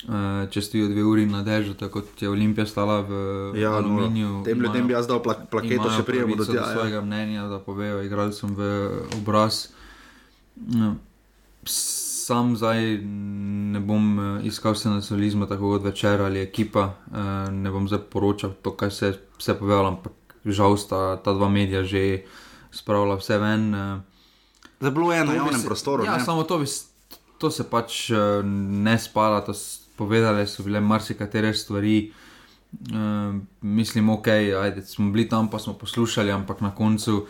Uh, 0.00 0.48
če 0.50 0.62
stojijo 0.62 0.88
dve 0.88 1.02
uri 1.04 1.26
na 1.26 1.42
dežju, 1.42 1.74
tako 1.74 2.00
kot 2.00 2.22
je 2.22 2.28
Olimpija 2.28 2.66
stala 2.66 3.00
v 3.00 3.12
ja, 3.60 3.72
aluminiju. 3.76 4.28
No, 4.28 4.44
tem 4.44 4.60
ljudem 4.60 4.86
bi 4.86 4.92
jaz 4.92 5.06
dal 5.06 5.20
plak 5.22 5.50
plaketo, 5.50 5.90
še 5.92 6.02
prijemo 6.02 6.36
do 6.36 6.44
tega. 6.44 6.60
Ja. 6.60 6.72
svojega 6.72 7.00
mnenja, 7.00 7.44
da 7.48 7.58
povejo 7.58 8.02
igralcem 8.02 8.54
v 8.56 8.70
obraz. 9.20 9.68
No, 10.56 10.94
sam 12.30 12.56
zdaj 12.56 12.98
ne 13.74 13.80
bom 13.80 14.18
eh, 14.18 14.46
iskal 14.48 14.74
se 14.74 14.88
nacionalizma, 14.88 15.46
tako 15.46 15.74
kot 15.74 15.84
večer 15.84 16.22
ali 16.22 16.40
ekipa, 16.40 16.94
uh, 17.10 17.52
ne 17.52 17.70
bom 17.70 17.88
zdaj 17.88 18.06
poročal 18.12 18.56
to, 18.62 18.72
kaj 18.72 18.90
se 18.90 19.12
je 19.46 19.54
povedalo, 19.54 19.88
ampak 19.88 20.12
žal 20.44 20.76
sta 20.76 21.16
ta 21.16 21.32
dva 21.32 21.48
medija 21.48 21.82
že 21.84 22.24
spravila 22.70 23.16
vse 23.16 23.38
ven. 23.38 23.74
Uh, 23.74 24.00
zdaj 24.80 24.90
bilo 24.90 25.12
je 25.12 25.24
na 25.24 25.34
javnem 25.34 25.62
prostoru. 25.62 26.04
Ja, 26.04 26.16
ne? 26.16 26.24
samo 26.24 26.42
to, 26.42 26.58
bi, 26.58 26.66
to 27.38 27.50
se 27.50 27.66
pač 27.70 28.10
uh, 28.10 28.44
ne 28.44 28.98
spala 28.98 29.44
povedali 29.96 30.46
so 30.46 30.62
bile 30.62 30.80
marsikatere 30.80 31.54
stvari. 31.54 32.12
Uh, 32.72 33.36
mislim, 33.60 34.10
ok, 34.10 34.28
ajde, 34.62 34.82
smo 34.86 35.10
bili 35.10 35.28
tam, 35.28 35.50
pa 35.50 35.58
smo 35.58 35.74
poslušali, 35.74 36.32
ampak 36.32 36.60
na 36.60 36.70
koncu, 36.74 37.26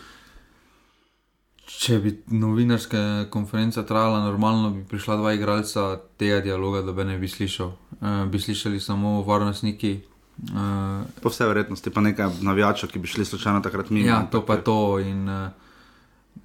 če 1.67 1.99
bi 1.99 2.13
novinarska 2.27 3.27
konferenca 3.33 3.83
trajala 3.87 4.21
normalno, 4.25 4.71
bi 4.71 4.85
prišla 4.85 5.17
dva 5.17 5.33
igralca 5.33 5.97
tega 6.21 6.43
dialoga, 6.45 6.83
da 6.85 6.93
bi 6.93 7.09
ne 7.09 7.19
bi 7.19 7.29
slišal. 7.29 7.73
Uh, 8.01 8.25
bi 8.31 8.39
slišali 8.39 8.81
samo 8.81 9.23
varnostniki. 9.27 10.01
Uh, 10.41 11.05
po 11.21 11.29
vsej 11.29 11.47
verjetnosti 11.47 11.91
pa 11.93 12.01
nekaj 12.01 12.41
navijačev, 12.41 12.89
ki 12.89 12.99
bi 12.99 13.09
šli 13.09 13.25
slučajno 13.25 13.61
takrat 13.61 13.91
mimo. 13.91 14.09
Ja, 14.09 14.23
to 14.31 14.41
pa 14.47 14.57
je 14.57 14.65
to. 14.65 14.99
In, 14.99 15.29
uh, 15.29 15.51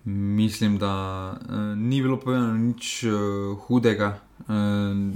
mislim, 0.06 0.78
da 0.78 0.92
uh, 1.32 1.78
ni 1.78 2.02
bilo 2.02 2.20
povedano 2.20 2.54
nič 2.54 3.04
uh, 3.08 3.58
hudega. 3.68 4.20
Uh, 4.48 5.16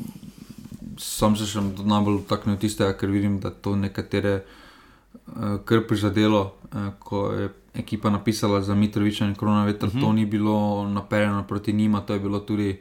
sam 0.97 1.35
se 1.35 1.47
še 1.47 1.63
najbolj 1.63 2.23
dotaknil 2.23 2.55
tistega, 2.59 2.95
ker 2.95 3.11
vidim, 3.11 3.39
da 3.43 3.51
to 3.51 3.75
nekatere 3.75 4.39
uh, 4.39 5.59
kar 5.67 5.83
prizadelo, 5.87 6.53
uh, 6.71 6.91
ko 6.99 7.31
je 7.35 7.49
ekipa 7.79 8.09
napisala 8.09 8.61
za 8.61 8.75
Mitroviča 8.75 9.27
in 9.27 9.35
Korona 9.35 9.65
veter, 9.65 9.89
uh 9.89 9.93
-huh. 9.93 10.01
to 10.01 10.07
mhm. 10.07 10.15
ni 10.15 10.25
bilo 10.25 10.87
naperjeno 10.87 11.43
proti 11.43 11.73
njima, 11.73 12.01
to 12.01 12.13
je 12.13 12.19
bilo 12.19 12.39
tudi. 12.39 12.79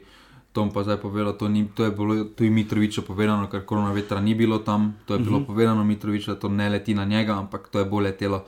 Tom 0.53 0.73
pa 0.73 0.83
zdaj 0.83 0.97
povedal, 0.97 1.37
to, 1.37 1.47
ni, 1.47 1.69
to 1.75 1.85
je 1.85 1.91
bilo 1.91 2.23
tudi 2.25 2.49
Mitroviču 2.49 3.05
povedano, 3.05 3.45
ker 3.47 3.65
korona 3.65 3.93
vetra 3.93 4.21
ni 4.21 4.33
bilo 4.35 4.59
tam. 4.59 4.97
To 5.05 5.13
je 5.13 5.19
bilo 5.19 5.37
uh 5.37 5.41
mhm. 5.41 5.43
-huh. 5.43 5.47
povedano 5.47 5.83
Mitroviču, 5.83 6.31
da 6.31 6.39
to 6.39 6.49
ne 6.49 6.69
leti 6.69 6.93
na 6.93 7.05
njega, 7.05 7.37
ampak 7.37 7.67
to 7.67 7.79
je 7.79 7.85
bolj 7.85 8.03
letelo 8.03 8.45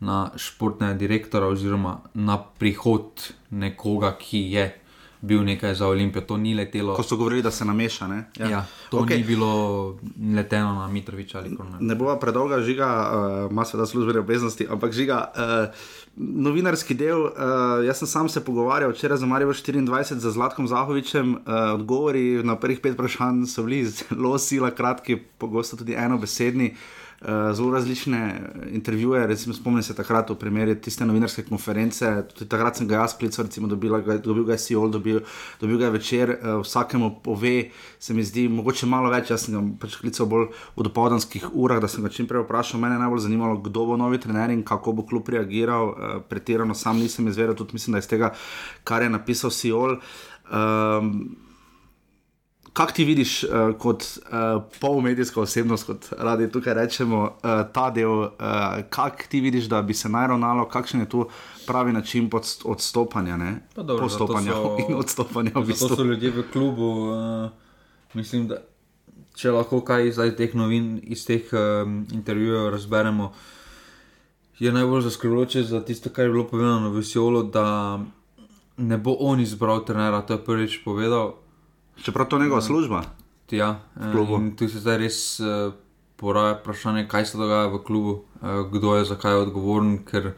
na 0.00 0.30
športnega 0.36 0.94
direktora 0.94 1.46
oziroma 1.46 2.00
na 2.14 2.38
prihod 2.38 3.32
nekoga, 3.50 4.16
ki 4.18 4.38
je 4.52 4.83
bil 5.24 5.44
nekaj 5.44 5.74
za 5.74 5.88
Olimpijo, 5.88 6.22
to 6.22 6.36
ni 6.36 6.54
letelo. 6.54 6.94
Ko 6.94 7.02
so 7.02 7.16
govorili, 7.16 7.42
da 7.42 7.50
se 7.50 7.64
nameša. 7.64 8.08
Ne? 8.08 8.24
Ja. 8.38 8.48
Ja, 8.48 8.64
to 8.90 8.98
okay. 9.02 9.16
ni 9.16 9.24
bilo 9.24 9.96
leteno 10.36 10.74
na 10.74 10.88
Mitrovič 10.88 11.34
ali 11.34 11.56
kaj. 11.56 11.66
Ne 11.80 11.94
bo 11.94 12.12
predolga 12.20 12.60
žiga, 12.60 12.88
uh, 12.88 13.50
ima 13.50 13.64
seveda 13.64 13.86
službene 13.86 14.20
obveznosti, 14.20 14.66
ampak 14.70 14.92
žiga. 14.92 15.24
Uh, 15.34 15.74
Novinarski 16.16 16.94
del, 16.94 17.24
uh, 17.24 17.32
jaz 17.86 17.98
sem 17.98 18.08
sam 18.08 18.28
se 18.28 18.44
pogovarjal 18.44 18.92
včeraj 18.92 19.18
za 19.18 19.26
Marijo 19.26 19.52
24 19.52 20.14
z 20.14 20.30
Zlatkom 20.30 20.68
Zahovičem. 20.68 21.32
Uh, 21.34 21.40
odgovori 21.74 22.42
na 22.44 22.56
prvih 22.56 22.80
pet 22.80 22.94
vprašanj 22.94 23.46
so 23.46 23.62
bili 23.62 23.84
zelo 23.90 24.38
sila, 24.38 24.70
kratki, 24.70 25.16
pogosto 25.38 25.76
tudi 25.76 25.94
enobesedni. 25.94 26.70
Uh, 26.70 27.04
zelo 27.52 27.70
različne 27.70 28.40
intervjuje. 28.70 29.26
Recimo, 29.26 29.54
spomnim 29.54 29.82
se 29.82 29.94
takrat 29.94 30.30
v 30.30 30.34
primeru 30.34 30.74
tiste 30.74 31.06
novinarske 31.06 31.42
konference. 31.48 32.10
Tudi 32.34 32.48
takrat 32.50 32.76
sem 32.76 32.88
ga 32.88 33.00
jaz 33.00 33.16
klical, 33.18 33.44
recimo, 33.44 33.68
dobil, 33.68 33.96
dobil 34.24 34.44
ga 34.44 34.52
je 34.52 34.58
Sijol, 34.58 34.90
dobil, 34.90 35.20
dobil 35.60 35.78
ga 35.78 35.84
je 35.84 35.90
večer. 35.90 36.30
Uh, 36.30 36.60
vsakemu 36.62 37.10
pove, 37.24 37.70
se 37.98 38.14
mi 38.14 38.24
zdi, 38.24 38.48
mogoče 38.48 38.86
malo 38.86 39.12
več. 39.12 39.32
Jaz 39.32 39.46
sem 39.46 39.56
ga 39.56 39.62
pač 39.80 39.96
klical 40.02 40.28
bolj 40.28 40.50
v 40.76 40.88
dopoldanskih 40.88 41.48
urah, 41.52 41.80
da 41.80 41.88
sem 41.88 42.04
ga 42.04 42.12
čim 42.12 42.28
prej 42.28 42.44
vprašal. 42.44 42.80
Mene 42.80 42.98
je 42.98 43.04
najbolj 43.06 43.24
zanimalo, 43.28 43.60
kdo 43.64 43.86
bo 43.92 43.96
novi 44.00 44.20
trener 44.20 44.52
in 44.52 44.64
kako 44.66 44.98
bo 45.00 45.06
klub 45.08 45.28
reagiral. 45.32 45.94
Uh, 45.94 46.18
pretirano 46.28 46.76
sam 46.76 47.00
nisem 47.00 47.28
izvedel, 47.28 47.56
tudi 47.56 47.78
mislim, 47.78 47.96
da 47.96 48.04
iz 48.04 48.10
tega, 48.10 48.34
kar 48.84 49.02
je 49.02 49.10
napisal 49.16 49.50
Sijol. 49.50 49.98
Um, 50.52 51.43
Kaj 52.74 52.92
ti 52.94 53.04
vidiš 53.06 53.44
uh, 53.44 53.50
kot 53.78 54.02
uh, 54.02 54.62
polmedijska 54.80 55.40
osebnost, 55.40 55.86
kot 55.86 56.08
radi 56.18 56.50
tukaj 56.50 56.74
rečemo, 56.74 57.22
uh, 57.22 57.62
ta 57.72 57.86
del, 57.94 58.10
uh, 58.10 58.28
kaj 58.90 59.28
ti 59.30 59.40
vidiš, 59.40 59.70
da 59.70 59.82
bi 59.82 59.94
se 59.94 60.08
naj 60.08 60.26
ravnalo, 60.34 60.66
kakšen 60.68 61.00
je 61.00 61.08
tu 61.08 61.28
pravi 61.66 61.92
način 61.92 62.30
odstopanja, 62.64 63.36
ne 63.36 63.56
dobro, 63.76 63.98
postopanja 63.98 64.52
so, 64.52 64.76
in 64.88 64.94
odstopanja? 64.94 65.50
V 65.54 65.66
bistvu. 65.66 65.88
To 65.88 65.96
so 65.96 66.04
ljudje 66.04 66.30
v 66.30 66.44
klubu. 66.52 66.90
Uh, 66.90 67.50
mislim, 68.14 68.48
da 68.50 68.58
če 69.34 69.52
lahko 69.54 69.80
kaj 69.86 70.08
iz 70.08 70.18
teh 70.38 70.54
novin, 70.54 70.98
iz 71.02 71.24
teh 71.26 71.46
um, 71.52 72.02
intervjujev 72.14 72.70
razberemo, 72.74 73.32
je 74.58 74.72
najbolj 74.72 75.08
zaskrbljujoče 75.08 75.62
za 75.70 75.80
tisto, 75.84 76.10
kar 76.10 76.28
je 76.28 76.34
bilo 76.34 76.46
povedano 76.46 76.90
v 76.90 77.02
Veselu, 77.02 77.42
da 77.42 77.66
ne 78.76 78.98
bo 78.98 79.16
on 79.20 79.40
izbral 79.42 79.82
trenera, 79.84 80.22
to 80.22 80.38
je 80.38 80.44
prvič 80.44 80.78
povedal. 80.84 81.34
Čeprav 82.02 82.28
to 82.28 82.36
je 82.36 82.42
njegova 82.42 82.62
služba. 82.62 83.02
Ja, 83.50 83.80
tu 84.58 84.68
se 84.68 84.80
zdaj 84.80 84.98
res 84.98 85.40
uh, 85.40 85.74
poraja 86.16 86.56
vprašanje, 86.58 87.08
kaj 87.08 87.26
se 87.26 87.38
dogaja 87.38 87.66
v 87.66 87.82
klubu, 87.84 88.12
uh, 88.12 88.64
kdo 88.72 88.96
je 88.96 89.04
za 89.04 89.16
kaj 89.20 89.34
odgovoren, 89.34 89.98
ker 90.04 90.32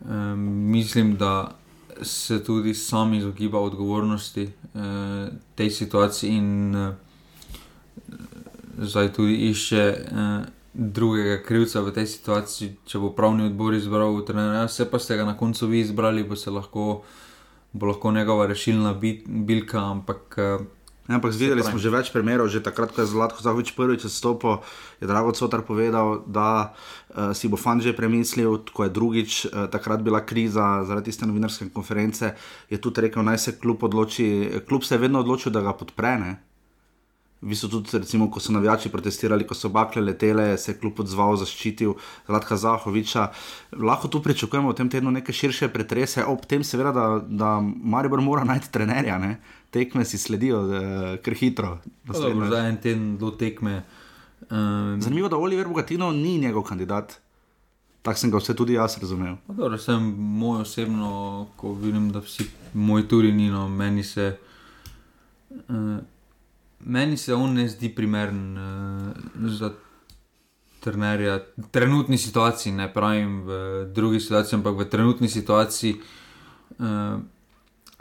um, 0.00 0.40
mislim, 0.72 1.16
da 1.16 1.56
se 2.02 2.44
tudi 2.44 2.74
sam 2.74 3.14
izogiba 3.14 3.60
odgovornosti 3.60 4.48
uh, 4.74 4.80
tej 5.54 5.70
situaciji 5.70 6.30
in 6.30 6.76
uh, 6.76 6.94
zdaj 8.78 9.12
tudi 9.12 9.34
išče 9.34 9.84
uh, 10.12 10.46
drugega 10.76 11.42
krivca 11.42 11.80
v 11.80 11.92
tej 11.92 12.06
situaciji, 12.06 12.74
če 12.84 13.00
bo 13.00 13.10
pravni 13.16 13.46
odbor 13.48 13.74
izbral 13.74 14.18
trenerja, 14.28 14.68
se 14.68 14.84
pa 14.90 14.98
ste 14.98 15.16
ga 15.16 15.24
na 15.24 15.36
koncu 15.36 15.66
vi 15.66 15.80
izbrali, 15.80 16.24
bo 16.24 16.36
se 16.36 16.50
lahko 16.50 17.02
bo 17.76 17.92
lahko 17.92 18.12
njegova 18.12 18.46
rešilna 18.46 18.94
bilka. 19.26 19.80
Ampak, 19.80 20.38
uh, 20.38 20.64
ampak 21.08 21.36
videli 21.36 21.62
smo 21.62 21.78
že 21.78 21.92
več 21.92 22.10
primerov, 22.14 22.48
že 22.48 22.64
takrat, 22.64 22.96
ko 22.96 23.04
je 23.04 23.12
Zlatko 23.12 23.44
Zahovič 23.44 23.76
prvič 23.76 24.08
stopil, 24.08 24.64
je 25.00 25.06
Drago 25.06 25.36
Cotar 25.36 25.60
povedal, 25.62 26.24
da 26.24 26.72
uh, 26.72 27.36
si 27.36 27.52
bo 27.52 27.60
fan 27.60 27.84
že 27.84 27.92
premislil, 27.92 28.64
ko 28.72 28.88
je 28.88 28.90
drugič 28.90 29.32
uh, 29.46 29.68
takrat 29.68 30.00
bila 30.00 30.24
kriza 30.24 30.88
zaradi 30.88 31.12
tiste 31.12 31.28
novinarske 31.28 31.68
konference, 31.70 32.32
je 32.72 32.80
tudi 32.80 33.04
rekel, 33.04 33.20
naj 33.22 33.38
se 33.38 33.58
klub 33.60 33.84
odloči. 33.84 34.64
Klub 34.64 34.82
se 34.82 34.96
je 34.96 35.04
vedno 35.04 35.20
odločil, 35.20 35.52
da 35.52 35.60
ga 35.60 35.76
podpre. 35.76 36.45
Vi 37.40 37.54
so 37.56 37.68
tudi, 37.68 37.98
recimo, 37.98 38.30
ko 38.30 38.40
so 38.40 38.52
navijači 38.52 38.88
protestirali, 38.88 39.44
ko 39.46 39.54
so 39.54 39.68
bakle 39.68 40.02
letele, 40.02 40.56
se 40.58 40.72
je 40.72 40.78
kljub 40.80 41.00
odzval, 41.04 41.36
zaščitil 41.36 41.92
Zlatka 42.26 42.56
Zahoviča. 42.56 43.26
Lahko 43.76 44.08
tu 44.08 44.22
pričakujemo 44.24 44.72
v 44.72 44.76
tem 44.78 44.90
tednu 44.90 45.12
neke 45.12 45.32
širše 45.36 45.68
pretrese, 45.68 46.24
ob 46.24 46.46
tem 46.48 46.64
seveda, 46.64 46.92
da, 46.96 47.06
da 47.28 47.50
Maribor 47.60 48.24
mora 48.24 48.44
najti 48.44 48.72
trenerja, 48.72 49.18
ne? 49.18 49.36
tekme 49.70 50.04
si 50.04 50.18
sledijo 50.18 50.62
eh, 50.72 51.16
kar 51.20 51.34
hitro. 51.34 51.78
Za 52.08 52.58
en 52.64 52.76
teden 52.80 53.18
do 53.18 53.30
tekme. 53.30 53.82
Um, 54.50 55.02
Zanimivo 55.02 55.28
da 55.28 55.36
Oliver 55.36 55.68
Bogatino 55.68 56.12
ni 56.12 56.38
njegov 56.38 56.62
kandidat. 56.62 57.18
Tako 58.02 58.18
sem 58.18 58.30
ga 58.30 58.38
vse 58.38 58.54
tudi 58.56 58.76
jaz 58.78 58.98
razumel. 59.00 59.36
Dobro, 59.48 59.78
sem 59.78 60.02
moj 60.16 60.60
osebno, 60.62 61.46
ko 61.56 61.74
vidim, 61.74 62.12
da 62.12 62.22
vsi 62.22 62.46
moji 62.74 63.08
tudi 63.08 63.32
ni, 63.32 63.50
no, 63.50 63.68
meni 63.68 64.04
se. 64.04 64.36
Uh, 65.50 65.98
Meni 66.84 67.16
se 67.16 67.34
on 67.34 67.54
ne 67.54 67.68
zdi 67.68 67.88
primeren 67.94 68.58
uh, 68.58 69.50
za 69.50 69.72
trenerja. 70.80 71.40
Trenutni 71.70 72.18
situaciji, 72.18 72.72
ne 72.72 72.92
pravim 72.92 73.42
v 73.46 73.84
drugi 73.94 74.20
situaciji, 74.20 74.56
ampak 74.58 74.76
v 74.76 74.88
trenutni 74.90 75.28
situaciji 75.28 75.96
uh, 76.78 77.20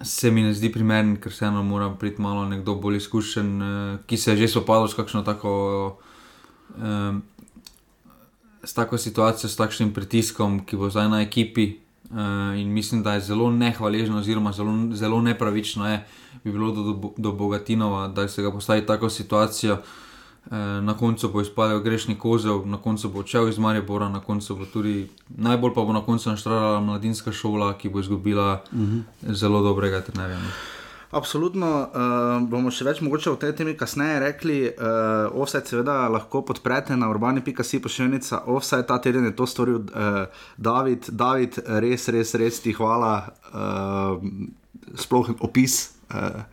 se 0.03 0.31
mi 0.31 0.43
ne 0.43 0.53
zdi 0.53 0.71
primeren, 0.71 1.15
ker 1.17 1.33
se 1.33 1.45
eno 1.45 1.63
mora 1.63 1.89
priti 1.89 2.21
malo 2.21 2.45
nekdo 2.45 2.75
bolj 2.75 2.97
izkušen, 2.97 3.61
uh, 3.61 3.99
ki 4.05 4.17
se 4.17 4.31
je 4.31 4.37
že 4.37 4.47
spopadal 4.47 4.87
s 4.87 4.93
kakšno 4.93 5.23
tako. 5.23 5.53
Uh, 6.77 7.21
S 8.65 8.73
tako 8.73 8.97
situacijo, 8.97 9.45
s 9.45 9.55
takšnim 9.55 9.93
pritiskom, 9.93 10.65
ki 10.65 10.73
bo 10.73 10.89
zdaj 10.89 11.09
na 11.09 11.19
ekipi, 11.21 11.84
uh, 12.11 12.59
in 12.59 12.73
mislim, 12.73 13.03
da 13.03 13.13
je 13.13 13.21
zelo 13.21 13.51
nehvaležno, 13.51 14.17
oziroma 14.17 14.51
zelo, 14.51 14.73
zelo 14.91 15.21
nepravično, 15.21 15.89
je, 15.89 16.07
bi 16.43 16.51
bilo 16.51 16.71
do, 16.71 17.11
do, 17.17 17.31
Bogatinova, 17.31 18.07
da 18.07 18.27
se 18.27 18.41
ga 18.41 18.51
postavi 18.51 18.85
tako 18.85 19.09
situacijo, 19.09 19.77
Na 20.81 20.93
koncu 20.93 21.29
bo 21.29 21.41
izpadel 21.41 21.79
grešni 21.79 22.15
kozel, 22.15 22.61
na 22.65 22.77
koncu 22.77 23.09
bo 23.09 23.19
odšel 23.19 23.49
iz 23.49 23.57
Maribora, 23.57 24.09
na 24.09 24.19
koncu 24.19 24.55
bo 24.55 24.65
tudi 24.65 25.09
najbolj 25.29 25.73
pa 25.73 25.81
bo 25.81 25.93
na 25.93 26.01
koncu 26.05 26.29
naštrala 26.29 26.79
mladinska 26.79 27.31
šola, 27.31 27.73
ki 27.77 27.89
bo 27.89 27.99
izgubila 27.99 28.61
uh 28.71 28.79
-huh. 28.79 29.01
zelo 29.21 29.61
dobrega 29.61 30.01
trenerja. 30.01 30.37
No. 31.11 31.17
Absolutno, 31.17 31.69
uh, 31.85 32.49
bomo 32.49 32.71
še 32.73 32.85
več 32.87 33.01
mogoče 33.05 33.31
o 33.31 33.37
tej 33.39 33.53
temi 33.55 33.75
kasneje 33.77 34.19
rekli. 34.19 34.59
Uh, 34.67 35.31
offset 35.41 35.67
seveda 35.67 36.09
lahko 36.11 36.41
podprete 36.41 36.97
na 36.97 37.09
urbani.si 37.09 37.79
pošiljnica. 37.79 38.43
Offset 38.51 38.87
ta 38.87 38.99
teden 38.99 39.25
je 39.29 39.35
to 39.35 39.47
storil 39.47 39.83
uh, 39.85 40.25
David. 40.57 41.09
David, 41.11 41.61
res, 41.85 42.09
res, 42.09 42.35
res 42.35 42.59
ti 42.63 42.75
hvala. 42.75 43.15
Uh, 43.53 44.19
sploh 44.99 45.33
opis. 45.39 45.95
Uh, 46.09 46.43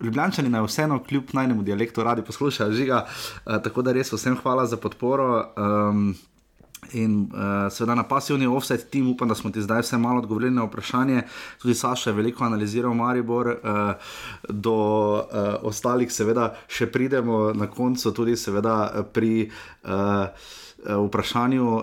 Ljubljani 0.00 0.50
naj 0.52 0.64
vseeno, 0.66 0.98
kljub 1.00 1.32
najnemu 1.32 1.62
dialektu, 1.64 2.04
radi 2.04 2.22
poslušajo 2.22 2.72
žiga. 2.72 3.06
Uh, 3.46 3.56
tako 3.64 3.82
da 3.82 3.96
res 3.96 4.12
vsem 4.12 4.36
hvala 4.42 4.66
za 4.66 4.76
podporo. 4.76 5.28
Um, 5.56 6.14
In 6.92 7.30
uh, 7.32 7.72
seveda 7.72 7.94
na 7.94 8.04
pasivni 8.08 8.46
offset 8.46 8.90
tim, 8.90 9.08
upam, 9.10 9.28
da 9.28 9.34
smo 9.34 9.50
ti 9.50 9.62
zdaj 9.62 9.82
vse 9.82 9.98
malo 9.98 10.22
odgovorili 10.22 10.54
na 10.54 10.64
vprašanje. 10.64 11.22
Tudi 11.62 11.74
Saša 11.74 12.10
je 12.10 12.16
veliko 12.16 12.44
analiziral 12.44 12.94
Maribor, 12.94 13.48
uh, 13.48 14.12
do 14.48 14.76
uh, 14.76 15.22
ostalih, 15.62 16.12
seveda, 16.12 16.52
še 16.68 16.86
pridemo 16.86 17.52
na 17.54 17.66
koncu, 17.66 18.12
tudi 18.12 18.36
seveda 18.36 19.06
pri. 19.12 19.50
Uh, 19.84 20.62
Vprašanju 20.88 21.66
uh, 21.66 21.82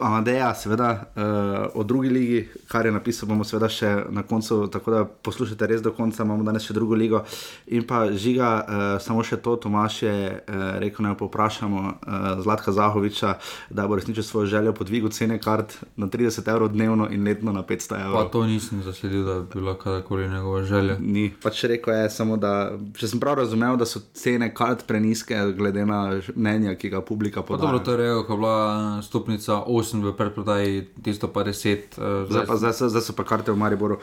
Amadeja, 0.00 0.54
seveda 0.54 1.12
uh, 1.16 1.80
o 1.80 1.84
drugi 1.84 2.08
ligi, 2.08 2.48
kar 2.68 2.86
je 2.86 2.92
napisal, 2.92 3.28
bomo 3.28 3.44
seveda 3.44 3.68
še 3.68 3.88
na 4.08 4.22
koncu, 4.22 4.62
tako 4.72 4.90
da 4.94 5.00
poslušajte 5.04 5.66
res 5.68 5.82
do 5.84 5.92
konca, 5.92 6.24
imamo 6.24 6.44
danes 6.46 6.64
še 6.64 6.72
drugo 6.72 6.96
ligo. 6.96 7.20
In 7.68 7.84
pa 7.84 8.06
žiga, 8.08 8.48
uh, 8.64 8.84
samo 9.02 9.20
še 9.26 9.36
to, 9.44 9.58
Tomaš 9.60 9.98
je 10.06 10.14
uh, 10.30 10.62
rekel, 10.80 11.04
naj 11.04 11.18
povprašamo 11.20 11.82
uh, 11.82 12.30
Zlatka 12.40 12.72
Zahoviča, 12.72 13.34
da 13.68 13.84
bo 13.90 13.98
resničil 14.00 14.24
svojo 14.24 14.48
željo 14.54 14.72
po 14.72 14.86
dvigu 14.88 15.10
cene 15.12 15.36
kart 15.42 15.76
na 16.00 16.08
30 16.08 16.48
evrov 16.48 16.72
dnevno 16.72 17.10
in 17.12 17.26
letno 17.26 17.52
na 17.52 17.60
500 17.62 17.92
Pa 17.92 18.00
evrov. 18.00 18.30
to 18.32 18.46
nisem 18.46 18.80
zasledil, 18.86 19.26
da 19.26 19.40
bi 19.42 19.60
bila 19.60 19.76
kadarkoli 19.76 20.30
njegova 20.30 20.62
želja. 20.64 20.96
Ni. 21.00 21.28
Pač 21.42 21.64
rekel 21.68 21.94
je 21.94 22.08
samo, 22.10 22.40
da 22.40 22.72
če 22.96 23.12
sem 23.12 23.20
prav 23.20 23.36
razumel, 23.42 23.76
da 23.76 23.84
so 23.84 24.00
cene 24.16 24.48
kart 24.54 24.86
preniske, 24.88 25.36
glede 25.58 25.84
na 25.84 26.22
mnenja, 26.32 26.78
ki 26.80 26.88
ga 26.88 27.04
publika 27.04 27.42
Pa 27.49 27.49
dobro, 27.56 27.78
to 27.78 27.90
je 27.90 27.96
rekel, 27.96 28.22
ko 28.22 28.32
je 28.32 28.38
bila 28.38 28.58
stopnica 29.02 29.52
8 29.66 30.02
v 30.02 30.12
predprodaji, 30.16 30.88
tisto 31.02 31.28
pa 31.28 31.44
10. 31.44 31.96
Uh, 31.96 32.28
Zdaj, 32.30 32.46
pa, 32.46 32.56
zdaj, 32.56 32.72
so, 32.72 32.88
zdaj 32.88 33.02
so 33.02 33.12
pa 33.12 33.24
karte 33.24 33.52
v 33.52 33.56
Mariboru. 33.56 33.96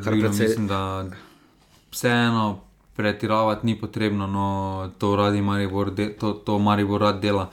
Kar 0.00 0.12
dvignil, 0.12 0.30
precej- 0.30 0.48
mislim, 0.48 0.66
da 0.66 1.06
vseeno 1.90 2.60
pretiravati 2.96 3.66
ni 3.66 3.80
potrebno, 3.80 4.26
no 4.26 4.46
to 4.98 5.16
radi 5.16 5.42
Maribor, 5.42 5.90
de, 5.90 6.12
to, 6.12 6.32
to 6.32 6.58
Maribor 6.58 7.00
rad 7.00 7.20
dela. 7.20 7.50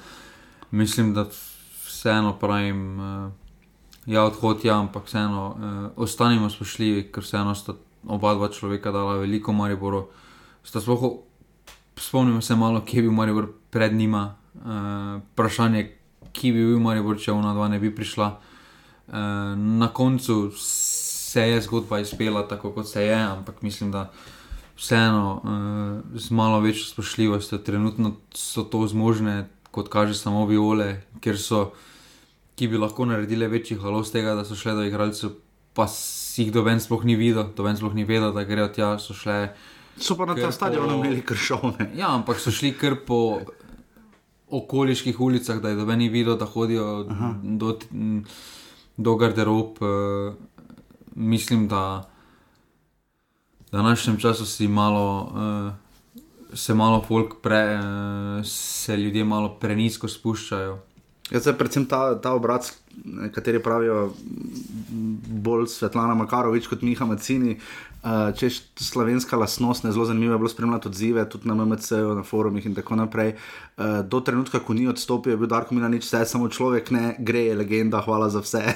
Mislim, 0.72 1.14
da 1.14 1.26
vseeno 1.86 2.34
pravim, 2.40 3.00
uh, 3.00 3.32
ja, 4.06 4.24
odhod 4.24 4.66
ja, 4.66 4.80
ampak 4.80 5.06
vseeno 5.06 5.48
uh, 5.50 6.04
ostanimo 6.04 6.50
spoštljivi, 6.50 7.12
ker 7.12 7.24
vseeno 7.24 7.56
sta 7.56 7.74
oba 8.08 8.34
dva 8.34 8.50
človeka 8.50 8.92
dala 8.92 9.18
veliko 9.18 9.54
Mariboru. 9.54 10.08
Sta 10.64 10.82
sploh, 10.82 11.22
spomnimo 11.98 12.42
se 12.42 12.56
malo, 12.56 12.82
kje 12.82 12.98
je 12.98 13.02
bil 13.02 13.12
Maribor 13.12 13.48
pred 13.70 13.94
njima. 13.94 14.36
Uh, 14.62 15.22
vprašanje, 15.34 15.88
ki 16.32 16.52
bi 16.54 16.66
bil 16.66 16.80
Maribor, 16.80 17.18
če 17.18 17.34
ona 17.34 17.56
dva 17.58 17.68
ne 17.72 17.80
bi 17.82 17.90
prišla. 17.96 18.28
Uh, 19.12 19.16
na 19.58 19.90
koncu 19.94 20.52
se 20.56 21.42
je 21.50 21.62
zgodba 21.66 22.00
izpela 22.00 22.44
tako, 22.48 22.72
kot 22.76 22.88
se 22.88 23.04
je, 23.04 23.18
ampak 23.18 23.62
mislim, 23.66 23.92
da 23.92 24.12
vseeno 24.78 25.42
uh, 25.44 26.20
z 26.20 26.32
malo 26.32 26.60
večjo 26.60 26.86
spoštljivostjo, 26.92 27.58
trenutno 27.58 28.16
so 28.34 28.64
to 28.64 28.86
zmožne, 28.88 29.48
kot 29.72 29.90
kaže 29.90 30.14
samo 30.14 30.46
viole, 30.46 31.02
ker 31.22 31.40
so, 31.40 31.72
ki 32.56 32.68
bi 32.68 32.78
lahko 32.78 33.06
naredile 33.10 33.48
večji 33.48 33.80
halos 33.82 34.12
tega, 34.14 34.36
da 34.36 34.46
so 34.46 34.56
šle 34.56 34.76
do 34.78 34.86
igralcev, 34.86 35.34
pa 35.74 35.88
si 35.88 36.46
jih 36.46 36.54
doben 36.54 36.80
sploh 36.80 37.04
ni 37.08 37.16
videl, 37.16 37.50
doben 37.58 37.78
sploh 37.80 37.96
ni 37.96 38.06
vedel, 38.06 38.34
da 38.36 38.44
grejo 38.46 38.70
tja, 38.76 38.92
so 39.00 39.16
šle. 39.18 39.56
So 39.98 40.16
pa 40.20 40.26
na 40.26 40.52
stadionu 40.52 40.88
po- 40.88 41.00
imeli 41.02 41.22
kršovne. 41.26 41.92
Ja, 41.98 42.14
ampak 42.16 42.40
so 42.40 42.52
šli 42.52 42.74
kar 42.78 43.00
po 43.08 43.42
okoliških 44.52 45.20
ulicah, 45.20 45.62
da 45.62 45.70
je 45.70 45.76
doben 45.76 46.00
ni 46.00 46.10
videl, 46.10 46.38
da 46.38 46.46
hodijo 46.46 47.06
Aha. 47.10 47.34
do, 47.44 47.78
do 48.98 49.16
garderob. 49.16 49.82
Uh, 49.82 50.34
mislim, 51.16 51.68
da 51.68 52.10
v 53.60 53.72
današnjem 53.72 54.18
času 54.18 54.46
si 54.46 54.68
malo, 54.68 55.32
uh, 55.34 56.58
se 56.58 56.74
malo 56.74 57.04
folk 57.08 57.42
pre, 57.42 57.80
uh, 57.80 58.46
se 58.46 58.98
ljudje 58.98 59.24
malo 59.24 59.58
prenisko 59.60 60.08
spuščajo. 60.08 60.80
Jaz 61.32 61.44
se 61.44 61.54
predvsem 61.58 61.86
ta, 61.86 62.22
ta 62.22 62.34
obraz, 62.36 62.74
kateri 63.32 63.62
pravijo 63.64 64.10
bolj 65.44 65.70
Svetlana 65.72 66.16
Makarovič 66.16 66.68
kot 66.68 66.82
Miha 66.84 67.06
Macini, 67.08 67.56
uh, 68.04 68.36
češ 68.36 68.62
slovenska 68.76 69.38
lasnost, 69.38 69.86
zelo 69.86 70.06
zanimivo 70.06 70.34
je 70.34 70.38
bilo 70.38 70.50
spremljati 70.50 70.88
odzive 70.88 71.30
tudi 71.30 71.48
na 71.48 71.56
MMC-ju, 71.56 72.16
na 72.16 72.24
forumih 72.24 72.66
in 72.66 72.76
tako 72.76 72.96
naprej. 72.96 73.34
Uh, 73.78 73.86
do 74.06 74.20
trenutka, 74.20 74.60
ko 74.60 74.74
ni 74.74 74.88
odstopil, 74.88 75.34
je 75.34 75.38
bil 75.38 75.48
Darko 75.48 75.76
Milanič, 75.76 76.06
vse 76.06 76.26
samo 76.26 76.50
človek, 76.50 76.92
ne 76.92 77.16
gre, 77.20 77.40
je 77.40 77.56
legenda, 77.56 78.02
hvala 78.02 78.30
za 78.30 78.40
vse. 78.40 78.64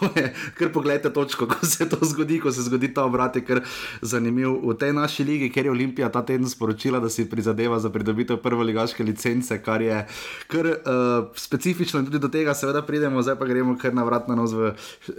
To 0.00 0.08
je, 0.16 0.30
kar 0.54 0.70
pogledajte 0.72 1.10
točko, 1.12 1.46
ko 1.50 1.66
se 1.66 1.88
to 1.88 1.96
zgodi, 2.02 2.40
ko 2.40 2.52
se 2.52 2.62
zgodi 2.62 2.92
ta 2.94 3.04
obrat, 3.04 3.36
je 3.36 3.44
kar 3.44 3.60
zanimiv. 4.02 4.52
V 4.64 4.74
tej 4.78 4.92
naši 4.92 5.24
ligi, 5.24 5.50
ker 5.52 5.66
je 5.66 5.70
Olimpija 5.70 6.08
ta 6.08 6.22
teden 6.26 6.48
sporočila, 6.48 7.00
da 7.00 7.10
si 7.10 7.28
prizadeva 7.30 7.78
za 7.80 7.90
pridobitev 7.90 8.40
prve 8.42 8.64
ligaške 8.64 9.04
licence, 9.04 9.58
kar 9.62 9.82
je 9.82 10.06
kar 10.48 10.66
uh, 10.66 10.76
specifično 11.36 12.00
in 12.00 12.06
tudi 12.06 12.18
do 12.18 12.28
tega 12.28 12.54
seveda 12.54 12.82
pridemo, 12.86 13.22
zdaj 13.22 13.38
pa 13.38 13.46
gremo 13.46 13.76
kar 13.78 13.94
na 13.94 14.04
vrat 14.04 14.28
na 14.28 14.34
nos 14.34 14.52
v 14.56 14.72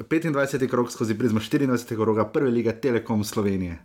25. 0.09 0.67
krok 0.69 0.91
skozi 0.91 1.17
prizmo 1.17 1.39
24. 1.39 1.95
kroga 1.95 2.25
prve 2.25 2.49
lige 2.49 2.73
Telekom 2.81 3.23
Slovenije. 3.23 3.77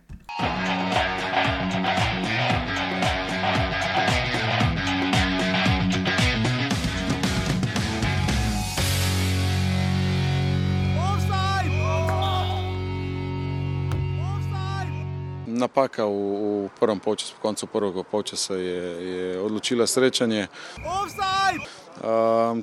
Napaka 15.47 16.05
v, 16.05 16.69
v 16.69 16.69
prvem 16.79 16.99
polčasu, 17.01 17.33
po 17.37 17.49
koncu 17.49 17.65
prvega 17.65 18.01
polčasa 18.05 18.53
je, 18.53 18.81
je 19.01 19.25
odločila 19.41 19.89
srečanje. 19.89 20.45
Um, 20.77 21.86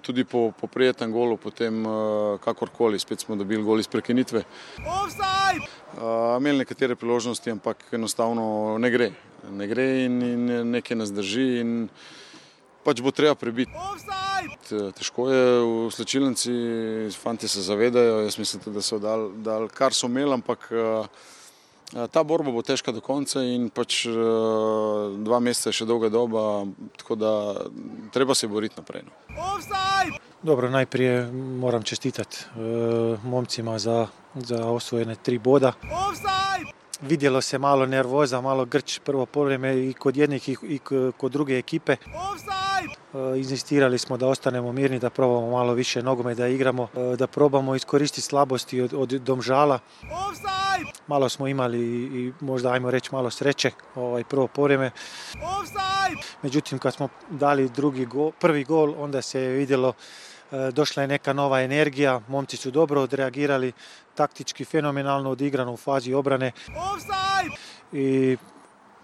tudi 0.02 0.24
po, 0.24 0.52
po 0.60 0.66
prijetnem 0.66 1.12
golu, 1.12 1.36
potem 1.36 1.86
uh, 1.86 1.92
kakorkoli, 2.40 2.98
spet 2.98 3.20
smo 3.20 3.36
dobili 3.36 3.62
gol 3.62 3.80
iz 3.80 3.88
prekinitve. 3.88 4.44
Uh, 5.94 6.36
imeli 6.38 6.58
nekatere 6.58 6.94
priložnosti, 6.96 7.50
ampak 7.50 7.84
enostavno 7.92 8.76
ne 8.78 8.90
gre. 8.90 9.10
Ne 9.50 9.66
gre 9.66 10.04
in, 10.04 10.22
in 10.22 10.70
nekaj 10.70 10.96
nas 10.96 11.12
drži 11.12 11.60
in 11.60 11.74
pač 12.84 13.00
bo 13.00 13.10
treba 13.10 13.34
prebiti. 13.34 13.72
Te- 14.68 14.90
Težko 14.96 15.28
je 15.30 15.44
v 15.60 15.90
slčilnici, 15.92 16.52
fanti 17.20 17.48
se 17.48 17.62
zavedajo, 17.62 18.24
jaz 18.24 18.38
mislim, 18.38 18.62
da 18.74 18.82
so 18.82 18.98
dal, 18.98 19.30
dal 19.44 19.68
kar 19.68 19.94
so 19.94 20.06
imeli, 20.06 20.32
ampak 20.34 20.68
uh, 20.72 21.06
Ta 22.10 22.22
borba 22.22 22.50
bo 22.50 22.62
težka 22.62 22.92
do 22.92 23.00
konca 23.04 23.42
in 23.44 23.68
pač 23.70 24.06
eh, 24.08 24.14
dva 25.24 25.38
meseca 25.40 25.70
je 25.70 25.78
še 25.78 25.86
dolga 25.86 26.08
doba, 26.10 26.64
tako 26.98 27.14
da 27.14 27.32
treba 28.12 28.34
se 28.34 28.48
boriti 28.48 28.80
naprej. 28.80 29.04
No. 29.06 29.12
Dobro, 30.44 30.70
najprije 30.70 31.32
moram 31.32 31.82
čestitati 31.82 32.44
uh, 32.52 33.24
momcima 33.24 33.78
za, 33.78 34.06
za 34.34 34.66
osvojene 34.66 35.16
tri 35.16 35.38
boda. 35.38 35.72
Vidjelo 37.00 37.40
se 37.40 37.58
malo 37.58 37.86
nervoza, 37.86 38.40
malo 38.40 38.64
grč 38.64 38.98
prvo 38.98 39.26
povreme 39.26 39.88
i 39.88 39.92
kod 39.92 40.16
jednih 40.16 40.48
i, 40.48 40.78
kod 41.16 41.32
druge 41.32 41.58
ekipe. 41.58 41.96
Uh, 43.12 43.38
inzistirali 43.38 43.98
smo 43.98 44.16
da 44.16 44.26
ostanemo 44.28 44.72
mirni, 44.72 44.98
da 44.98 45.10
probamo 45.10 45.50
malo 45.50 45.74
više 45.74 46.02
nogome 46.02 46.34
da 46.34 46.48
igramo, 46.48 46.82
uh, 46.82 47.16
da 47.18 47.26
probamo 47.26 47.74
iskoristiti 47.74 48.26
slabosti 48.26 48.80
od, 48.80 48.94
od 48.94 49.08
domžala. 49.08 49.78
Malo 51.06 51.28
smo 51.28 51.48
imali 51.48 51.80
i, 51.80 52.32
možda 52.40 52.72
ajmo 52.72 52.90
reći 52.90 53.08
malo 53.12 53.30
sreće 53.30 53.70
ovaj 53.94 54.24
prvo 54.24 54.46
povreme. 54.46 54.90
Međutim, 56.42 56.78
kad 56.78 56.94
smo 56.94 57.08
dali 57.30 57.68
drugi 57.68 58.04
gol, 58.04 58.32
prvi 58.40 58.64
gol, 58.64 58.94
onda 58.98 59.22
se 59.22 59.40
je 59.40 59.48
vidjelo 59.48 59.88
e, 59.88 59.92
došla 60.72 61.02
je 61.02 61.08
neka 61.08 61.32
nova 61.32 61.60
energija, 61.62 62.20
momci 62.28 62.56
su 62.56 62.70
dobro 62.70 63.02
odreagirali, 63.02 63.72
taktički 64.14 64.64
fenomenalno 64.64 65.30
odigrano 65.30 65.72
u 65.72 65.76
fazi 65.76 66.14
obrane 66.14 66.52
i 67.92 68.36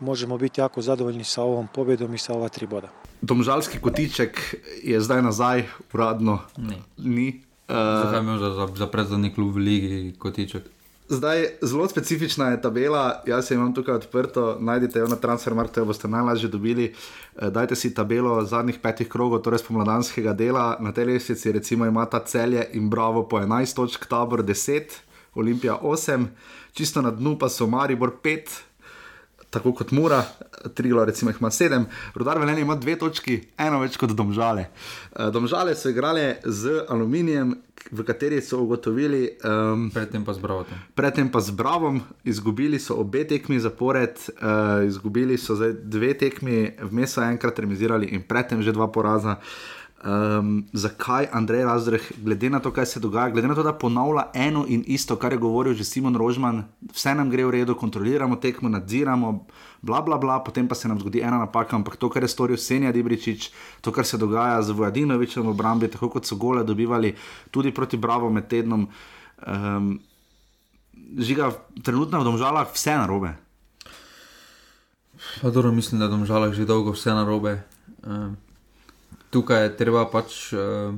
možemo 0.01 0.39
biti 0.39 0.61
jako 0.61 0.83
zadovoljni 0.83 1.25
sa 1.25 1.43
ovom 1.43 1.69
pobjedom 1.75 2.15
i 2.15 2.19
sa 2.19 2.35
ova 2.35 2.49
tri 2.49 2.67
boda. 2.67 2.89
Domžalski 3.21 3.81
kotiček 3.81 4.55
je 4.83 5.01
zdaj 5.01 5.23
nazaj, 5.23 5.65
uradno 5.93 6.39
Ne. 6.57 6.77
ni. 6.99 7.43
Zakaj 7.69 8.19
Uh, 8.19 8.25
imel 8.25 8.39
za, 8.39 8.51
za, 8.51 8.69
za 8.77 8.87
predzadnji 8.87 9.35
klub 9.35 9.55
v 9.55 9.59
ligi 9.59 10.15
kotiček? 10.19 10.63
Zdaj, 11.11 11.49
zelo 11.63 11.89
specifična 11.89 12.49
je 12.49 12.63
tabela, 12.63 13.23
jaz 13.27 13.47
se 13.47 13.55
imam 13.55 13.75
tukaj 13.75 13.95
odprto, 13.95 14.57
najdete 14.61 14.99
jo 14.99 15.09
na 15.09 15.17
Transfermarktu, 15.17 15.85
boste 15.85 16.09
najlažje 16.09 16.49
dobili. 16.49 16.95
Eh, 17.37 17.51
dajte 17.51 17.77
si 17.77 17.95
tabelo 17.95 18.45
zadnjih 18.45 18.79
petih 18.79 19.09
krogov, 19.09 19.43
torej 19.43 19.59
spomladanskega 19.59 20.33
dela. 20.33 20.77
Na 20.81 20.93
tej 20.93 21.05
lestvici, 21.05 21.53
recimo 21.53 21.87
ima 21.87 22.07
ta 22.07 22.21
celje 22.25 22.69
in 22.73 22.91
bravo 22.91 23.29
po 23.29 23.41
11 23.41 23.75
točk, 23.75 24.07
tabor 24.07 24.43
10, 24.43 24.83
Olimpija 25.35 25.79
8, 25.83 26.27
čisto 26.73 27.03
na 27.03 27.11
dnu 27.11 27.39
pa 27.39 27.49
so 27.49 27.67
Maribor 27.67 28.13
5, 28.23 28.70
tako 29.51 29.73
kot 29.73 29.91
Mura, 29.91 30.25
Triglo 30.75 31.05
recimo 31.05 31.31
ima 31.41 31.51
sedem, 31.51 31.87
Rudar 32.15 32.39
Velenje 32.39 32.61
ima 32.61 32.77
dve 32.77 32.99
točki, 32.99 33.41
eno 33.59 33.81
več 33.81 33.97
kot 33.97 34.13
Domžale. 34.15 34.69
Eh, 35.17 35.31
Domžale 35.33 35.75
so 35.75 35.91
igrali 35.91 36.35
z 36.45 36.85
aluminijem, 36.89 37.57
v 37.91 38.05
kateri 38.05 38.43
so 38.45 38.61
ugotovili. 38.61 39.39
Um, 39.41 39.89
predtem 39.91 40.25
pa 40.25 40.35
z 40.37 40.39
Bravo. 40.39 40.67
Predtem 40.95 41.31
pa 41.33 41.41
z 41.41 41.51
Bravo, 41.57 41.95
izgubili 42.25 42.79
so 42.79 43.01
obe 43.01 43.25
tekmi 43.25 43.57
zapored, 43.61 44.21
uh, 44.37 44.85
izgubili 44.87 45.39
so 45.41 45.57
dve 45.73 46.13
tekmi, 46.15 46.77
vmes 46.91 47.17
so 47.17 47.25
enkrat 47.25 47.59
remizirali 47.59 48.13
in 48.13 48.23
predtem 48.23 48.63
že 48.63 48.77
dva 48.77 48.93
poraza. 48.93 49.41
Uh, 49.41 49.80
Um, 50.01 50.65
zakaj 50.73 51.29
Andrej 51.33 51.65
Razdreh, 51.65 52.13
glede 52.25 52.49
na 52.51 52.61
to, 52.61 52.71
kaj 52.73 52.87
se 52.87 53.01
dogaja, 53.01 53.29
glede 53.31 53.49
na 53.49 53.55
to, 53.55 53.63
da 53.63 53.75
ponavlja 53.77 54.31
eno 54.35 54.65
in 54.69 54.81
isto, 54.87 55.17
kar 55.21 55.33
je 55.33 55.39
govoril 55.39 55.75
že 55.77 55.85
Simon 55.85 56.17
Rožman, 56.17 56.63
vse 56.95 57.13
nam 57.15 57.29
gre 57.29 57.45
v 57.45 57.51
redu, 57.51 57.75
kontroliramo 57.77 58.41
tekmo, 58.41 58.73
nadziramo, 58.73 59.45
bla, 59.83 60.01
bla, 60.01 60.17
bla, 60.17 60.39
potem 60.41 60.69
pa 60.69 60.75
se 60.75 60.89
nam 60.89 60.97
zgodi 60.97 61.21
ena 61.21 61.45
napaka, 61.45 61.77
ampak 61.77 62.01
to, 62.01 62.09
kar 62.09 62.25
je 62.25 62.33
storil 62.33 62.57
Senja 62.57 62.93
Dibričič, 62.97 63.53
to, 63.85 63.93
kar 63.93 64.09
se 64.09 64.17
dogaja 64.17 64.63
z 64.63 64.73
Vojadinovičem 64.73 65.45
v 65.45 65.53
obrambi, 65.53 65.93
tako 65.93 66.09
kot 66.09 66.25
so 66.25 66.41
gole 66.41 66.65
dobivali 66.65 67.13
tudi 67.51 67.69
proti 67.69 68.01
Bravo 68.01 68.33
med 68.33 68.49
tednom, 68.49 68.89
um, 68.89 70.01
žiga 71.21 71.53
trenutno 71.85 72.25
v 72.25 72.25
domžalah 72.25 72.73
vse 72.73 72.97
narobe. 72.97 73.37
Pa 75.43 75.51
dobro, 75.53 75.77
mislim, 75.77 76.01
da 76.01 76.09
je 76.09 76.17
domžalah 76.17 76.57
že 76.57 76.65
dolgo 76.65 76.97
vse 76.97 77.13
narobe. 77.13 77.61
Um 78.01 78.41
tukaj 79.31 79.63
je 79.63 79.77
treba 79.77 80.05
pač 80.11 80.53
uh, 80.53 80.95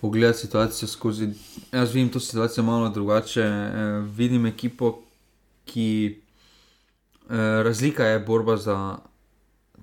pogledati 0.00 0.38
situacijo 0.38 0.88
skozi. 0.88 1.28
Jaz 1.72 1.94
vidim 1.94 2.12
to 2.12 2.20
situacijo 2.20 2.64
malo 2.64 2.88
drugače. 2.88 3.42
Uh, 3.42 4.06
vidim 4.16 4.46
ekipo, 4.46 4.98
ki 5.64 6.20
uh, 7.28 7.36
razlika 7.66 8.06
je 8.06 8.20
borba 8.20 8.56
za 8.56 8.98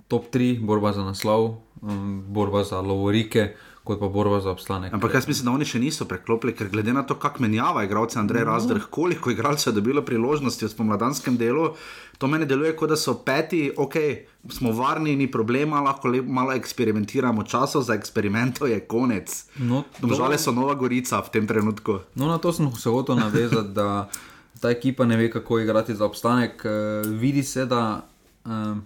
top 0.08 0.24
3, 0.32 0.60
borba 0.60 0.92
za 0.92 1.04
naslov, 1.04 1.56
um, 1.82 2.24
borba 2.28 2.64
za 2.64 2.80
lovorike. 2.80 3.54
Kot 3.84 4.00
pa 4.00 4.08
borba 4.08 4.40
za 4.40 4.48
obstanek. 4.50 4.94
Ampak 4.96 5.14
jaz 5.14 5.26
mislim, 5.28 5.44
da 5.44 5.52
oni 5.52 5.66
še 5.68 5.78
niso 5.78 6.06
preklopili, 6.08 6.54
ker 6.56 6.70
glede 6.72 6.94
na 6.96 7.02
to, 7.04 7.18
kako 7.20 7.42
menjava 7.44 7.82
igralce 7.84 8.16
Andrej 8.16 8.46
no. 8.46 8.54
Razdrh, 8.54 8.86
koliko 8.90 9.28
igralcev 9.30 9.74
je 9.74 9.76
dobilo 9.76 10.00
priložnosti 10.02 10.64
v 10.64 10.70
spomladanskem 10.72 11.36
delu, 11.36 11.66
to 12.16 12.30
meni 12.32 12.48
deluje, 12.48 12.72
kot 12.80 12.94
da 12.94 12.96
so 12.96 13.18
peti, 13.20 13.66
ok, 13.76 13.98
smo 14.56 14.72
varni, 14.72 15.12
ni 15.20 15.28
problema, 15.28 15.82
lahko 15.84 16.08
le, 16.08 16.22
malo 16.24 16.54
eksperimentiramo, 16.56 17.44
časov 17.44 17.84
za 17.84 17.92
eksperimento 17.98 18.64
je 18.70 18.80
konec. 18.88 19.34
No, 19.60 19.84
Žale 20.00 20.40
so 20.40 20.56
Nova 20.56 20.78
Gorica 20.80 21.20
v 21.20 21.34
tem 21.36 21.44
trenutku. 21.44 21.98
No, 22.16 22.32
na 22.32 22.40
to 22.40 22.56
sem 22.56 22.72
se 22.80 22.88
hotel 22.88 23.20
navezati, 23.20 23.76
da 23.76 24.08
ta 24.64 24.72
ekipa 24.72 25.04
ne 25.04 25.20
ve, 25.20 25.28
kako 25.28 25.60
igrati 25.60 25.92
za 25.92 26.08
obstanek. 26.08 26.64
Uh, 26.64 27.04
vidi 27.20 27.44
se, 27.44 27.66
da 27.68 28.00
uh, 28.48 28.80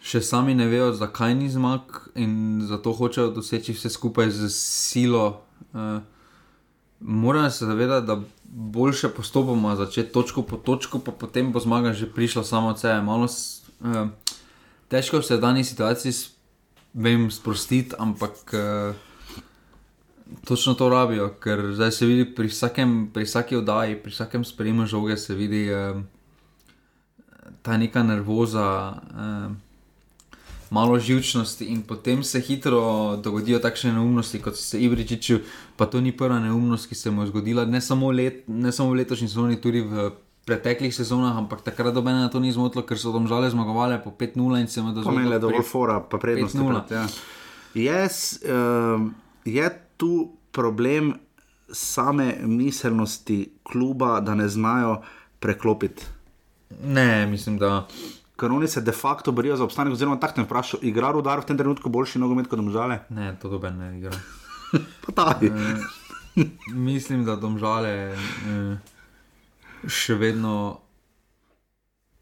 še 0.00 0.22
sami 0.24 0.54
ne 0.56 0.66
vejo, 0.68 0.92
zakaj 0.96 1.34
ni 1.36 1.50
zmag 1.52 2.08
in 2.16 2.64
zato 2.64 2.92
hočejo 2.96 3.30
doseči 3.36 3.76
vse 3.76 3.92
skupaj 3.92 4.30
z 4.32 4.48
silo. 4.52 5.42
Uh, 5.72 6.00
Moram 7.00 7.50
se 7.50 7.64
zavedati, 7.64 8.06
da 8.06 8.20
boljše 8.44 9.08
postopoma 9.08 9.76
začeti 9.76 10.12
točko 10.12 10.42
po 10.42 10.56
točku, 10.56 10.98
pa 10.98 11.12
potem 11.12 11.52
bo 11.52 11.60
zmaga 11.60 11.92
že 11.92 12.10
prišla 12.12 12.44
samo 12.44 12.68
od 12.68 12.80
sebe. 12.80 13.00
Malo 13.02 13.24
uh, 13.24 14.08
težko 14.88 15.22
se 15.22 15.36
v 15.36 15.40
dani 15.40 15.64
situaciji 15.64 16.12
vem 16.94 17.30
sprostiti, 17.30 17.96
ampak 17.98 18.32
uh, 18.52 18.94
točno 20.44 20.74
to 20.74 20.88
rabijo, 20.88 21.28
ker 21.40 21.72
zdaj 21.72 21.92
se 21.92 22.06
vidi 22.06 22.24
pri, 22.34 22.48
vsakem, 22.48 23.10
pri 23.14 23.24
vsaki 23.24 23.56
oddaji, 23.56 24.02
pri 24.02 24.12
vsakem 24.12 24.44
sprejemu 24.44 24.86
žoge, 24.86 25.16
se 25.16 25.34
vidi 25.34 25.68
uh, 25.72 26.02
ta 27.62 27.76
neka 27.76 28.02
nervoza. 28.02 29.00
Uh, 29.14 29.69
malo 30.70 30.98
živčnosti 30.98 31.64
in 31.64 31.82
potem 31.82 32.22
se 32.24 32.40
hitro 32.40 33.16
dogodijo 33.16 33.58
takšne 33.58 33.92
neumnosti, 33.92 34.38
kot 34.42 34.56
se 34.56 34.80
Ibričiču, 34.80 35.38
pa 35.76 35.86
to 35.86 36.00
ni 36.00 36.12
prva 36.16 36.38
neumnost, 36.38 36.88
ki 36.88 36.94
se 36.94 37.10
mu 37.10 37.22
je 37.22 37.32
zgodila, 37.32 37.64
ne 37.64 37.80
samo, 37.80 38.10
let, 38.10 38.44
ne 38.48 38.72
samo 38.72 38.90
v 38.90 39.02
letošnji 39.02 39.28
sezoni, 39.28 39.60
tudi 39.60 39.80
v 39.80 40.10
preteklih 40.46 40.94
sezonah, 40.94 41.36
ampak 41.36 41.62
takrat 41.62 41.94
do 41.94 42.02
mene 42.02 42.30
to 42.30 42.40
ni 42.40 42.52
zmotilo, 42.52 42.82
ker 42.86 42.98
so 42.98 43.12
tam 43.12 43.26
žale 43.30 43.50
zmagovali 43.50 43.98
po 44.04 44.10
5-0 44.10 44.60
in 44.60 44.68
se 44.68 44.82
mu 44.82 44.94
dozvolili. 44.94 45.26
Pomenili 45.26 45.40
dovolj 45.40 45.66
fora, 45.66 46.00
pa 46.00 46.18
prednost 46.18 46.54
0. 46.54 46.82
Ja. 46.90 47.06
Yes, 47.74 48.38
uh, 48.42 49.10
je 49.44 49.66
tu 49.96 50.30
problem 50.50 51.14
same 51.72 52.34
miselnosti 52.42 53.50
kluba, 53.62 54.20
da 54.20 54.34
ne 54.34 54.48
znajo 54.48 55.02
preklopiti? 55.38 56.06
Ne, 56.82 57.26
mislim, 57.26 57.58
da 57.58 57.86
ker 58.40 58.52
oni 58.52 58.68
se 58.68 58.80
de 58.80 58.92
facto 58.92 59.32
borijo 59.32 59.56
za 59.56 59.64
obstanek. 59.64 59.92
Oziroma, 59.92 60.16
tako 60.20 60.40
ne 60.40 60.46
vprašam, 60.46 60.80
igra 60.82 61.12
rudar 61.12 61.42
v 61.42 61.50
tem 61.50 61.58
trenutku 61.58 61.92
boljši 61.92 62.22
nogomet 62.22 62.48
kot 62.48 62.60
domžale? 62.62 63.02
Ne, 63.12 63.34
to 63.42 63.52
doben 63.52 63.76
ne 63.78 63.90
igra. 63.98 64.16
e, 65.42 65.50
mislim, 66.72 67.24
da 67.28 67.36
domžale 67.36 67.92
e, 67.92 68.16
še 69.84 70.16
vedno 70.16 70.80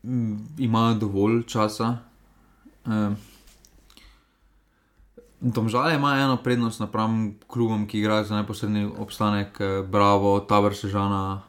m, 0.03 0.41
imajo 0.59 0.99
dovolj 1.07 1.43
časa. 1.47 1.97
E, 2.83 3.03
Domžale 5.39 5.95
ima 5.95 6.17
eno 6.19 6.35
prednost 6.43 6.81
napram 6.83 7.37
klubom, 7.47 7.85
ki 7.87 8.01
igrajo 8.01 8.25
za 8.27 8.41
neposredni 8.41 8.89
obstanek, 8.99 9.61
Bravo, 9.87 10.41
Tabor, 10.41 10.75
Sežana, 10.75 11.45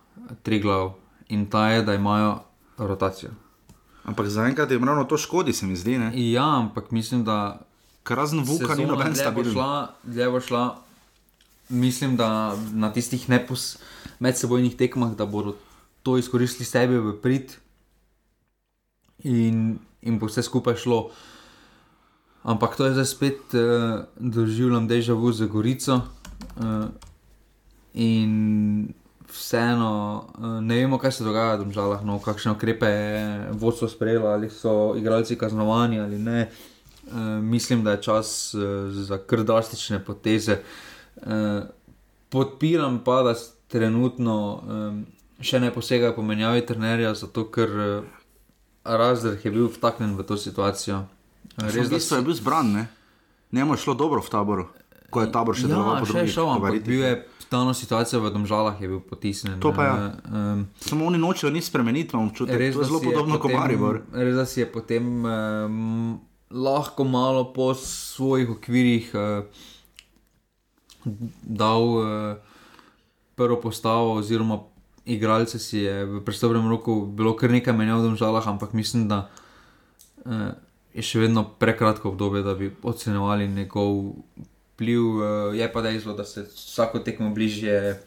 Triglav 0.46 0.94
in 1.34 1.50
ta 1.50 1.72
je, 1.74 1.82
da 1.84 1.98
imajo 1.98 2.36
rotacijo. 2.78 3.34
Ampak 4.10 4.26
zaenkrat 4.26 4.72
je 4.72 4.82
ravno 4.82 5.06
to 5.06 5.18
škodi, 5.18 5.54
se 5.54 5.70
mi 5.70 5.78
zdi. 5.78 5.98
Ne? 6.02 6.10
Ja, 6.18 6.58
ampak 6.58 6.92
mislim, 6.92 7.24
da. 7.24 7.62
Razen 8.10 8.42
vuka, 8.42 8.74
ni 8.74 8.90
noben 8.90 9.14
stabilen. 9.14 9.54
Zdaj 10.02 10.30
bo 10.34 10.40
šla, 10.42 10.64
mislim, 11.70 12.16
da 12.18 12.58
na 12.74 12.90
tistih 12.90 13.30
nepos, 13.30 13.78
medsebojnih 14.18 14.74
tekmah, 14.74 15.14
da 15.14 15.30
bodo 15.30 15.54
to 16.02 16.18
izkoristili 16.18 16.66
sebe 16.66 16.98
v 16.98 17.14
prid 17.22 17.54
in, 19.22 19.78
in 20.02 20.18
bo 20.18 20.26
vse 20.26 20.42
skupaj 20.42 20.82
šlo. 20.82 21.12
Ampak 22.50 22.74
to 22.80 22.90
je 22.90 22.98
zdaj 22.98 23.06
spet 23.06 23.54
uh, 23.54 24.02
doživljam 24.18 24.88
deja 24.90 25.14
vu 25.14 25.30
za 25.30 25.46
Gorico. 25.46 26.02
Uh, 26.58 26.90
in 27.94 28.90
vseeno 29.34 30.26
eh, 30.36 30.62
ne 30.62 30.76
vemo, 30.76 30.98
kaj 30.98 31.12
se 31.12 31.24
dogaja 31.24 31.56
v 31.56 31.70
državah, 31.70 32.04
no, 32.06 32.20
kakšne 32.20 32.52
ukrepe 32.52 32.90
je 32.90 33.24
vodstvo 33.52 33.88
sprejelo, 33.88 34.28
ali 34.28 34.50
so 34.50 34.94
igralci 34.98 35.38
kaznovani 35.38 36.00
ali 36.00 36.20
ne. 36.20 36.50
E, 37.10 37.42
mislim, 37.42 37.84
da 37.84 37.92
je 37.92 38.02
čas 38.02 38.54
e, 38.54 38.58
za 38.92 39.18
kar 39.18 39.44
drastične 39.44 40.04
poteze. 40.06 40.52
E, 40.52 41.62
podpiram 42.30 43.02
pa, 43.06 43.24
da 43.24 43.34
trenutno 43.68 44.36
e, 44.62 45.44
še 45.44 45.60
ne 45.60 45.72
posegajo 45.74 46.16
po 46.16 46.22
menjavi 46.22 46.66
trenerja, 46.66 47.14
zato 47.16 47.48
ker 47.52 47.70
e, 47.70 47.90
razred 48.84 49.46
je 49.46 49.52
bil 49.52 49.70
vtaknjen 49.74 50.16
v 50.18 50.26
to 50.28 50.38
situacijo. 50.38 51.04
Res 51.58 51.90
da 51.90 52.00
so... 52.00 52.20
je 52.20 52.28
bil 52.28 52.38
zbran, 52.38 52.74
ne? 52.74 52.88
Njemu 53.52 53.74
je 53.74 53.84
šlo 53.86 53.94
dobro 53.98 54.22
v 54.22 54.30
taboru, 54.30 54.68
ko 55.10 55.26
je 55.26 55.32
tabor 55.34 55.58
še 55.58 55.68
ja, 55.68 55.74
deloval. 55.74 56.00
Ja, 56.02 56.08
še 56.08 56.26
je 56.26 56.34
šel, 56.34 56.50
ampak 56.56 56.82
bil 56.86 57.04
je 57.04 57.14
ta 57.50 57.74
situacija 57.74 58.22
v 58.22 58.30
Domžalah 58.30 58.78
je 58.82 58.88
bil 58.88 59.02
potisnjen. 59.02 59.58
To 59.60 59.74
pa 59.74 59.84
je. 59.84 59.90
Ja. 59.90 60.54
Um, 60.54 60.68
Samo 60.80 61.06
oni 61.10 61.18
nočejo 61.18 61.50
nič 61.50 61.66
spremeniti, 61.66 62.14
imam 62.14 62.30
občutek, 62.30 62.58
da 62.58 62.64
je 62.64 62.74
zelo 62.78 63.02
podobno 63.02 63.40
kot 63.42 63.54
Maribor. 63.54 64.04
Res 64.14 64.38
da 64.38 64.46
si 64.46 64.62
je 64.62 64.68
potem 64.70 65.26
um, 65.26 66.20
lahko 66.54 67.04
malo 67.04 67.50
po 67.54 67.74
svojih 67.74 68.54
okvirih 68.54 69.10
uh, 69.18 69.50
dal 71.42 71.82
uh, 71.82 72.06
prvo 73.34 73.58
postavo, 73.58 74.22
oziroma 74.22 74.62
igralce 75.10 75.58
si 75.60 75.82
je 75.90 76.06
v 76.06 76.22
predstavljenem 76.22 76.70
roku 76.70 77.02
bilo 77.06 77.34
kar 77.34 77.50
nekaj 77.50 77.74
menjav 77.74 78.06
v 78.06 78.14
Domžalah, 78.14 78.46
ampak 78.46 78.78
mislim, 78.78 79.10
da. 79.10 79.26
Uh, 80.26 80.54
Je 80.90 81.04
še 81.06 81.20
vedno 81.22 81.44
prekratko 81.62 82.10
obdobje, 82.10 82.42
da 82.42 82.56
bi 82.58 82.72
ocenjevali 82.84 83.46
njegov 83.48 84.18
vpliv, 84.80 85.04
uh, 85.04 85.24
je 85.56 85.68
pa 85.74 85.84
dejstvo, 85.84 86.16
da 86.16 86.24
se 86.24 86.48
vsako 86.56 87.04
tekmo 87.04 87.30
bližje 87.36 88.00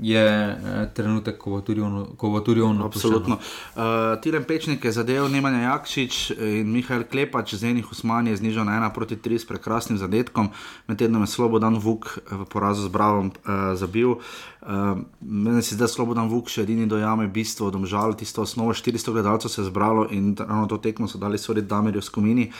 je 0.00 0.22
eh, 0.22 0.86
trenutek, 0.94 1.38
ko 1.38 1.50
bo 1.50 1.60
tudi 1.60 1.80
on. 1.80 2.06
Bo 2.20 2.40
tudi 2.40 2.60
on 2.62 2.82
Absolutno. 2.82 3.38
Uh, 3.74 3.82
Tiren 4.22 4.44
Pečnik 4.44 4.84
je 4.84 4.92
zadev 4.92 5.28
Nemanja 5.28 5.74
Jakšič 5.74 6.30
in 6.38 6.70
Mihajl 6.72 7.04
Klepač 7.10 7.54
z 7.54 7.74
enih 7.74 7.90
Usmanij 7.90 8.38
znižal 8.38 8.64
na 8.64 8.78
1 8.78 8.94
proti 8.94 9.16
3 9.16 9.38
s 9.38 9.46
prekrasnim 9.46 9.98
zadetkom, 9.98 10.50
med 10.86 10.98
tednom 10.98 11.22
je 11.26 11.34
Slobodan 11.34 11.78
Vuk 11.82 12.18
v 12.30 12.46
porazu 12.46 12.86
z 12.86 12.90
Bravom 12.94 13.34
uh, 13.34 13.74
zabil. 13.74 14.22
Uh, 14.68 14.98
meni 15.20 15.62
se 15.62 15.78
zdaj 15.78 15.88
Slobodan 15.88 16.28
Vuk 16.28 16.50
še 16.52 16.60
edini 16.66 16.84
dojame 16.84 17.24
bistvo, 17.32 17.70
domžal 17.72 18.12
tisto 18.20 18.42
osnovo, 18.44 18.74
400 18.76 19.14
gledalcev 19.16 19.48
se 19.48 19.62
je 19.62 19.68
zbralo 19.70 20.02
in 20.12 20.34
ravno 20.36 20.66
to 20.68 20.76
tekmo 20.76 21.08
so 21.08 21.16
dali 21.16 21.38
svoji 21.40 21.62
Damirju 21.64 22.02
Skomini. 22.04 22.50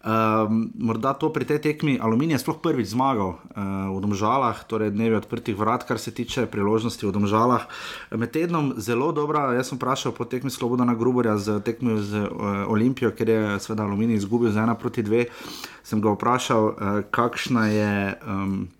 Um, 0.00 0.62
morda 0.80 1.12
to 1.12 1.28
pri 1.28 1.44
tej 1.44 1.60
tekmi 1.60 1.98
Aluminij 2.00 2.38
je 2.38 2.40
sploh 2.40 2.56
prvič 2.64 2.88
zmagal 2.96 3.36
uh, 3.36 3.92
v 3.92 4.00
Domžalah, 4.00 4.64
torej 4.64 4.94
dnevi 4.96 5.20
odprtih 5.20 5.52
vrat, 5.60 5.84
kar 5.84 6.00
se 6.00 6.08
tiče 6.08 6.46
priložnosti 6.48 7.04
v 7.04 7.12
Domžalah. 7.12 7.68
Med 8.16 8.32
tednom 8.32 8.72
zelo 8.80 9.12
dobra, 9.12 9.52
jaz 9.52 9.68
sem 9.68 9.76
vprašal 9.76 10.16
po 10.16 10.24
tekmi 10.24 10.48
Slobodana 10.48 10.96
Gruborja 10.96 11.36
z 11.36 11.60
tekmo 11.60 12.00
z 12.00 12.24
uh, 12.24 12.64
Olimpijo, 12.72 13.12
ker 13.12 13.28
je 13.28 13.60
seveda 13.60 13.84
Aluminij 13.84 14.24
izgubil 14.24 14.56
z 14.56 14.64
ena 14.64 14.72
proti 14.72 15.04
dve. 15.04 15.28
Sem 15.84 16.00
ga 16.00 16.16
vprašal, 16.16 16.64
uh, 16.64 17.04
kakšna 17.12 17.68
je. 17.68 17.92
Um, 18.24 18.72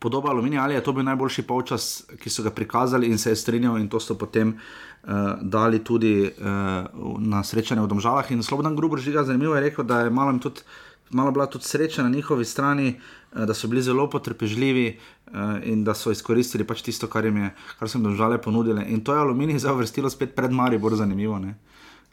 Podoba 0.00 0.30
aluminija 0.30 0.62
ali 0.62 0.74
je 0.74 0.82
to 0.84 0.92
bil 0.92 1.04
najboljši 1.04 1.42
polčas, 1.42 2.04
ki 2.22 2.30
so 2.32 2.42
ga 2.42 2.50
prikazali 2.50 3.10
in 3.12 3.18
se 3.18 3.30
je 3.30 3.36
strinjal, 3.36 3.76
in 3.78 3.88
to 3.88 4.00
so 4.00 4.14
potem 4.16 4.54
uh, 4.56 5.10
dali 5.42 5.82
tudi 5.84 6.24
uh, 6.24 7.18
na 7.20 7.42
srečanje 7.44 7.84
v 7.84 7.90
Domžalah. 7.90 8.30
In 8.32 8.40
Slobodan 8.42 8.76
Gruber 8.76 8.98
žiga, 8.98 9.26
zanimivo 9.28 9.54
je 9.54 9.60
rekel, 9.60 9.84
da 9.84 10.00
je 10.00 10.10
malo, 10.10 10.32
tudi, 10.40 10.64
malo 11.10 11.34
bila 11.36 11.46
tudi 11.46 11.68
sreča 11.68 12.02
na 12.02 12.08
njihovi 12.08 12.44
strani, 12.44 12.94
uh, 12.96 13.44
da 13.44 13.54
so 13.54 13.68
bili 13.68 13.82
zelo 13.82 14.08
potrpežljivi 14.10 14.86
uh, 14.96 15.60
in 15.68 15.84
da 15.84 15.94
so 15.94 16.16
izkoristili 16.16 16.64
pač 16.64 16.80
tisto, 16.82 17.06
kar 17.06 17.28
jim 17.28 17.36
je, 17.36 17.52
kar 17.78 17.88
so 17.88 17.98
jim 17.98 18.08
Domžale 18.08 18.40
ponudile. 18.40 18.88
In 18.88 19.04
to 19.04 19.12
je 19.12 19.20
aluminij 19.20 19.60
za 19.60 19.76
vrstilo 19.76 20.08
spet 20.10 20.32
pred 20.34 20.50
Mari, 20.50 20.80
bolj 20.80 20.96
zanimivo. 21.04 21.38
Ne? 21.38 21.58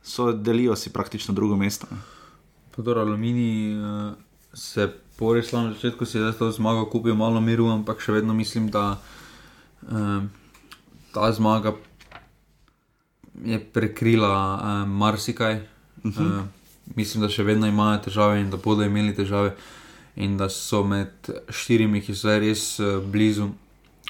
So 0.04 0.34
delijo 0.34 0.76
si 0.76 0.92
praktično 0.92 1.34
drugo 1.34 1.56
mesto. 1.56 1.88
Podor 2.76 3.00
aluminij 3.00 3.80
uh, 3.80 4.14
se 4.54 4.92
po 5.18 5.34
res 5.34 5.50
na 5.52 5.74
začetku 5.74 6.06
si 6.06 6.22
zdaj 6.22 6.38
to 6.38 6.52
zmago 6.54 6.86
kupil 6.86 7.18
malo 7.18 7.42
miru, 7.42 7.66
ampak 7.74 7.98
še 7.98 8.22
vedno 8.22 8.38
mislim, 8.38 8.70
da 8.70 9.02
um, 9.90 10.30
ta 11.10 11.32
zmaga 11.34 11.74
je 13.42 13.58
prekrila 13.58 14.34
um, 14.62 14.94
marsikaj. 14.94 15.66
Uh 16.06 16.14
-huh. 16.14 16.22
uh, 16.22 16.46
mislim, 16.96 17.26
da 17.26 17.30
še 17.30 17.44
vedno 17.44 17.68
imajo 17.68 17.98
težave 18.06 18.42
in 18.42 18.50
da 18.50 18.58
bodo 18.58 18.84
imeli 18.84 19.16
težave, 19.16 19.56
in 20.16 20.38
da 20.38 20.50
so 20.50 20.84
med 20.84 21.30
štirimi, 21.50 22.02
ki 22.02 22.16
so 22.16 22.40
res 22.40 22.80
uh, 22.80 23.02
blizu. 23.04 23.50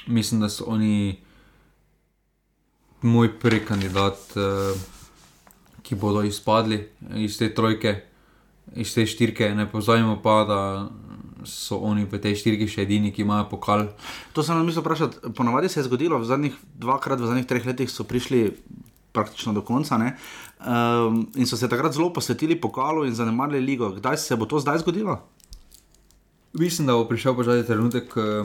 Mislim, 0.06 0.40
da 0.40 0.48
so 0.48 0.64
oni 0.66 1.16
moj 3.02 3.38
prvi 3.40 3.64
kandidat, 3.64 4.36
uh, 4.36 4.76
ki 5.82 5.94
bodo 5.94 6.22
izpadli 6.22 6.88
iz 7.16 7.38
te 7.38 7.54
trojke 7.54 8.07
iz 8.76 8.94
te 8.94 9.06
štirke, 9.06 9.54
ne 9.54 9.68
pozajmo 9.70 10.18
pa, 10.22 10.44
da 10.44 10.60
so 11.46 11.78
oni 11.78 12.04
v 12.04 12.18
tej 12.20 12.36
štirki 12.42 12.68
še 12.70 12.84
edini, 12.84 13.12
ki 13.14 13.22
imajo 13.22 13.48
pokal. 13.52 13.88
To 14.34 14.42
sem 14.42 14.58
mislil 14.66 14.82
vprašati. 14.82 15.32
Ponavadi 15.36 15.70
se 15.70 15.80
je 15.80 15.86
zgodilo, 15.86 16.18
v 16.18 16.28
zadnjih 16.28 16.54
dvakrat, 16.74 17.20
v 17.20 17.30
zadnjih 17.30 17.48
treh 17.48 17.66
letih 17.66 17.90
so 17.90 18.04
prišli 18.04 18.52
praktično 19.12 19.54
do 19.56 19.62
konca 19.64 19.96
um, 19.96 21.26
in 21.34 21.46
so 21.46 21.56
se 21.56 21.68
takrat 21.68 21.92
zelo 21.92 22.12
posvetili 22.12 22.60
pokalu 22.60 23.06
in 23.06 23.14
zanemarili 23.14 23.64
ligo. 23.64 23.90
Kdaj 23.90 24.16
se 24.16 24.36
bo 24.36 24.46
to 24.46 24.60
zdaj 24.60 24.78
zgodilo? 24.84 25.18
Mislim, 26.52 26.86
da 26.86 26.94
bo 26.94 27.08
prišel 27.08 27.34
počasi 27.34 27.66
trenutek, 27.66 28.12
eh, 28.16 28.44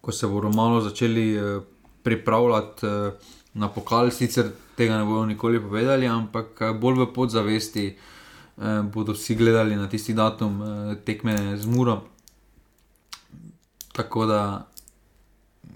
ko 0.00 0.12
se 0.12 0.26
bodo 0.26 0.50
malo 0.50 0.80
začeli 0.80 1.34
eh, 1.36 1.60
pripravljati 2.02 2.86
eh, 2.86 3.12
na 3.54 3.68
pokal, 3.68 4.10
sicer 4.10 4.50
tega 4.76 4.98
ne 4.98 5.04
bodo 5.04 5.26
nikoli 5.26 5.60
povedali, 5.60 6.06
ampak 6.06 6.60
bolj 6.80 7.04
v 7.04 7.12
podzavesti 7.14 7.86
eh, 7.88 8.11
Eh, 8.58 8.82
bodo 8.82 9.12
vsi 9.12 9.34
gledali 9.34 9.76
na 9.76 9.88
tisti 9.88 10.14
datum 10.14 10.62
eh, 10.62 10.96
tekme 11.04 11.56
z 11.56 11.66
Muro. 11.66 12.02
Tako 13.92 14.26
da 14.26 14.68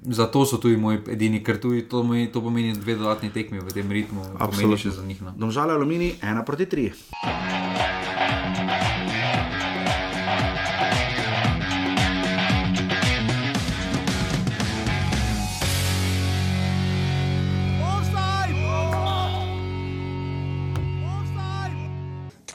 zato 0.02 0.46
so 0.46 0.56
tudi 0.56 0.76
moji 0.76 0.98
edini, 1.08 1.44
ker 1.44 1.60
tudi 1.60 1.88
to, 1.88 2.02
meni, 2.02 2.32
to 2.32 2.42
pomeni 2.42 2.72
dve 2.72 2.94
dodatni 2.94 3.32
tekmi 3.32 3.60
v 3.60 3.72
tem 3.74 3.90
ritmu, 3.90 4.22
absolutno 4.38 4.76
še 4.76 4.90
za 4.90 5.02
njih. 5.02 5.22
No. 5.22 5.32
Domžale 5.36 5.72
Alumini 5.72 6.14
1 6.22 6.44
proti 6.44 6.66
3. 6.66 9.15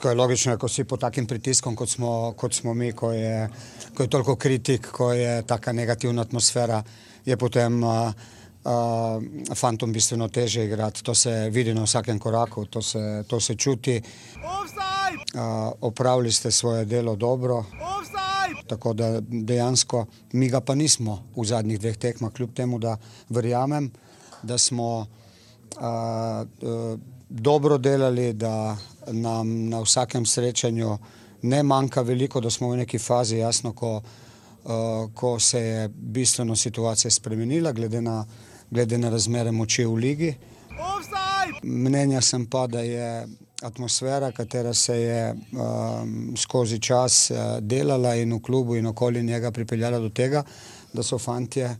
Kaj 0.01 0.11
je 0.11 0.17
logično, 0.17 0.57
ko 0.57 0.67
si 0.67 0.83
pod 0.83 0.99
takim 0.99 1.27
pritiskom, 1.29 1.75
kot 1.77 1.89
smo, 1.89 2.33
kot 2.37 2.55
smo 2.57 2.73
mi, 2.73 2.89
ko 2.91 3.11
je, 3.13 3.49
ko 3.93 4.03
je 4.03 4.09
toliko 4.09 4.35
kritik, 4.35 4.87
ko 4.91 5.11
je 5.13 5.43
taka 5.45 5.71
negativna 5.71 6.21
atmosfera, 6.25 6.79
je 7.25 7.37
potem 7.37 7.83
uh, 7.83 8.09
uh, 8.65 9.53
fantom 9.55 9.93
bistveno 9.93 10.27
teže 10.27 10.65
igrati. 10.65 11.03
To 11.03 11.15
se 11.15 11.49
vidi 11.49 11.73
na 11.73 11.83
vsakem 11.83 12.19
koraku, 12.19 12.65
to 12.65 12.81
se, 12.81 13.23
to 13.27 13.39
se 13.39 13.55
čuti. 13.55 14.01
Uh, 14.01 15.71
opravili 15.81 16.31
ste 16.31 16.51
svoje 16.51 16.85
delo 16.85 17.15
dobro. 17.15 17.57
Offside! 17.57 18.67
Tako 18.67 18.93
da 18.93 19.19
dejansko 19.21 20.05
mi 20.31 20.49
ga 20.49 20.61
pa 20.61 20.75
nismo 20.75 21.23
v 21.35 21.45
zadnjih 21.45 21.79
dveh 21.79 21.97
tekmah, 21.97 22.33
kljub 22.33 22.53
temu, 22.53 22.79
da 22.79 22.97
verjamem, 23.29 23.91
da 24.43 24.57
smo 24.57 24.99
uh, 24.99 25.07
uh, 25.77 26.99
dobro 27.29 27.77
delali, 27.77 28.33
da 28.33 28.77
nam 29.07 29.69
na 29.69 29.79
vsakem 29.81 30.25
srečanju 30.25 30.97
ne 31.41 31.63
manjka 31.63 32.01
veliko, 32.01 32.41
da 32.41 32.49
smo 32.49 32.69
v 32.69 32.77
neki 32.77 32.99
fazi, 32.99 33.37
jasno, 33.37 33.73
ko, 33.73 33.95
uh, 34.63 34.71
ko 35.13 35.39
se 35.39 35.59
je 35.59 35.89
bistveno 35.89 36.55
situacija 36.55 37.11
spremenila, 37.11 37.71
glede 37.71 38.01
na, 38.01 38.25
glede 38.71 38.97
na 38.97 39.09
razmere 39.09 39.51
moči 39.51 39.85
v 39.85 39.93
ligi. 39.93 40.33
Mnenja 41.63 42.21
sem 42.21 42.45
pa, 42.45 42.67
da 42.67 42.79
je 42.79 43.27
atmosfera, 43.61 44.31
katera 44.31 44.73
se 44.73 44.97
je 45.01 45.33
um, 45.33 46.33
skozi 46.37 46.79
čas 46.79 47.31
uh, 47.31 47.59
delala 47.59 48.15
in 48.15 48.33
v 48.33 48.41
klubu 48.41 48.75
in 48.75 48.85
okoli 48.85 49.23
njega 49.23 49.51
pripeljala 49.51 49.99
do 49.99 50.09
tega, 50.09 50.43
da 50.93 51.03
so 51.03 51.17
fantje 51.17 51.75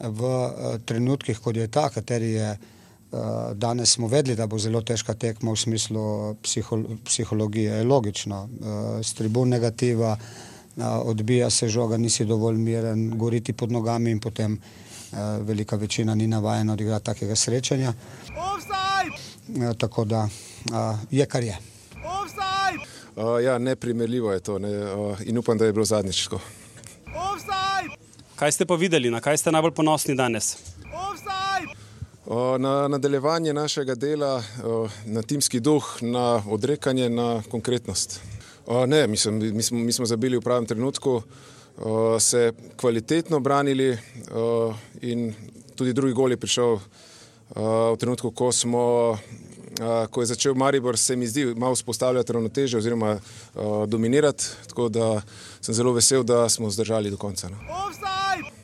v 0.00 0.22
uh, 0.22 0.78
trenutkih, 0.84 1.38
kot 1.40 1.56
je 1.56 1.68
ta, 1.68 1.88
kateri 1.90 2.32
je 2.32 2.50
uh, 2.50 2.58
Eh, 2.60 2.75
danes 3.54 3.92
smo 3.92 4.08
vedeli, 4.08 4.36
da 4.36 4.46
bo 4.46 4.58
zelo 4.58 4.80
težka 4.82 5.14
tekma 5.14 5.52
v 5.52 5.56
smislu 5.56 6.34
psiho, 6.42 6.78
psihologije. 7.04 7.72
Je 7.72 7.84
logično, 7.84 8.48
eh, 8.48 9.02
s 9.02 9.14
tribun 9.14 9.48
negativa, 9.48 10.16
eh, 10.16 10.82
odbija 10.84 11.50
se 11.50 11.68
žoga, 11.68 11.96
nisi 11.96 12.24
dovolj 12.24 12.56
miren, 12.56 13.18
goriti 13.18 13.52
pod 13.52 13.72
nogami 13.72 14.10
in 14.10 14.20
potem 14.20 14.60
velika 15.40 15.76
večina 15.76 16.14
ni 16.14 16.26
navajena 16.26 16.72
odigrati 16.72 17.04
takega 17.04 17.36
srečanja. 17.36 17.92
Tako 19.78 20.04
da 20.04 20.28
je 21.10 21.26
kar 21.26 21.44
je. 21.44 21.58
Uh, 23.16 23.44
ja, 23.44 23.58
neprimerljivo 23.58 24.32
je 24.32 24.40
to 24.40 24.58
ne, 24.58 24.94
uh, 24.94 25.18
in 25.24 25.38
upam, 25.38 25.58
da 25.58 25.64
je 25.64 25.72
bilo 25.72 25.84
zadnjič 25.84 26.24
tako. 26.24 26.40
Kaj 28.36 28.52
ste 28.52 28.66
pa 28.66 28.74
videli, 28.74 29.10
na 29.10 29.20
kaj 29.20 29.36
ste 29.36 29.52
najbolj 29.52 29.72
ponosni 29.72 30.14
danes? 30.14 30.56
Na 32.58 32.88
nadaljevanje 32.88 33.52
našega 33.52 33.94
dela, 33.94 34.42
na 35.04 35.22
timski 35.22 35.60
duh, 35.60 35.84
na 36.00 36.42
odrekanje, 36.50 37.08
na 37.08 37.42
konkretnost. 37.50 38.20
Ne, 38.86 39.06
mislim, 39.06 39.56
mi, 39.56 39.62
smo, 39.62 39.78
mi 39.78 39.92
smo 39.92 40.06
zabili 40.06 40.36
v 40.36 40.40
pravem 40.40 40.66
trenutku, 40.66 41.22
se 42.18 42.52
kvalitetno 42.76 43.40
branili 43.40 43.98
in 45.00 45.34
tudi 45.76 45.92
drugi 45.92 46.12
gol 46.12 46.30
je 46.30 46.36
prišel 46.36 46.78
v 47.92 47.96
trenutku, 47.98 48.30
ko, 48.30 48.52
smo, 48.52 49.18
ko 50.10 50.20
je 50.20 50.26
začel 50.26 50.54
Maribor, 50.54 50.98
se 50.98 51.16
mi 51.16 51.26
zdi, 51.26 51.54
malo 51.54 51.76
spostavljati 51.76 52.32
ravnoteže 52.32 52.78
oziroma 52.78 53.18
dominirati. 53.86 54.44
Tako 54.68 54.88
da 54.88 55.22
sem 55.60 55.74
zelo 55.74 55.92
vesel, 55.92 56.22
da 56.22 56.48
smo 56.48 56.70
zdržali 56.70 57.10
do 57.10 57.16
konca. 57.16 57.48
No. 57.48 57.56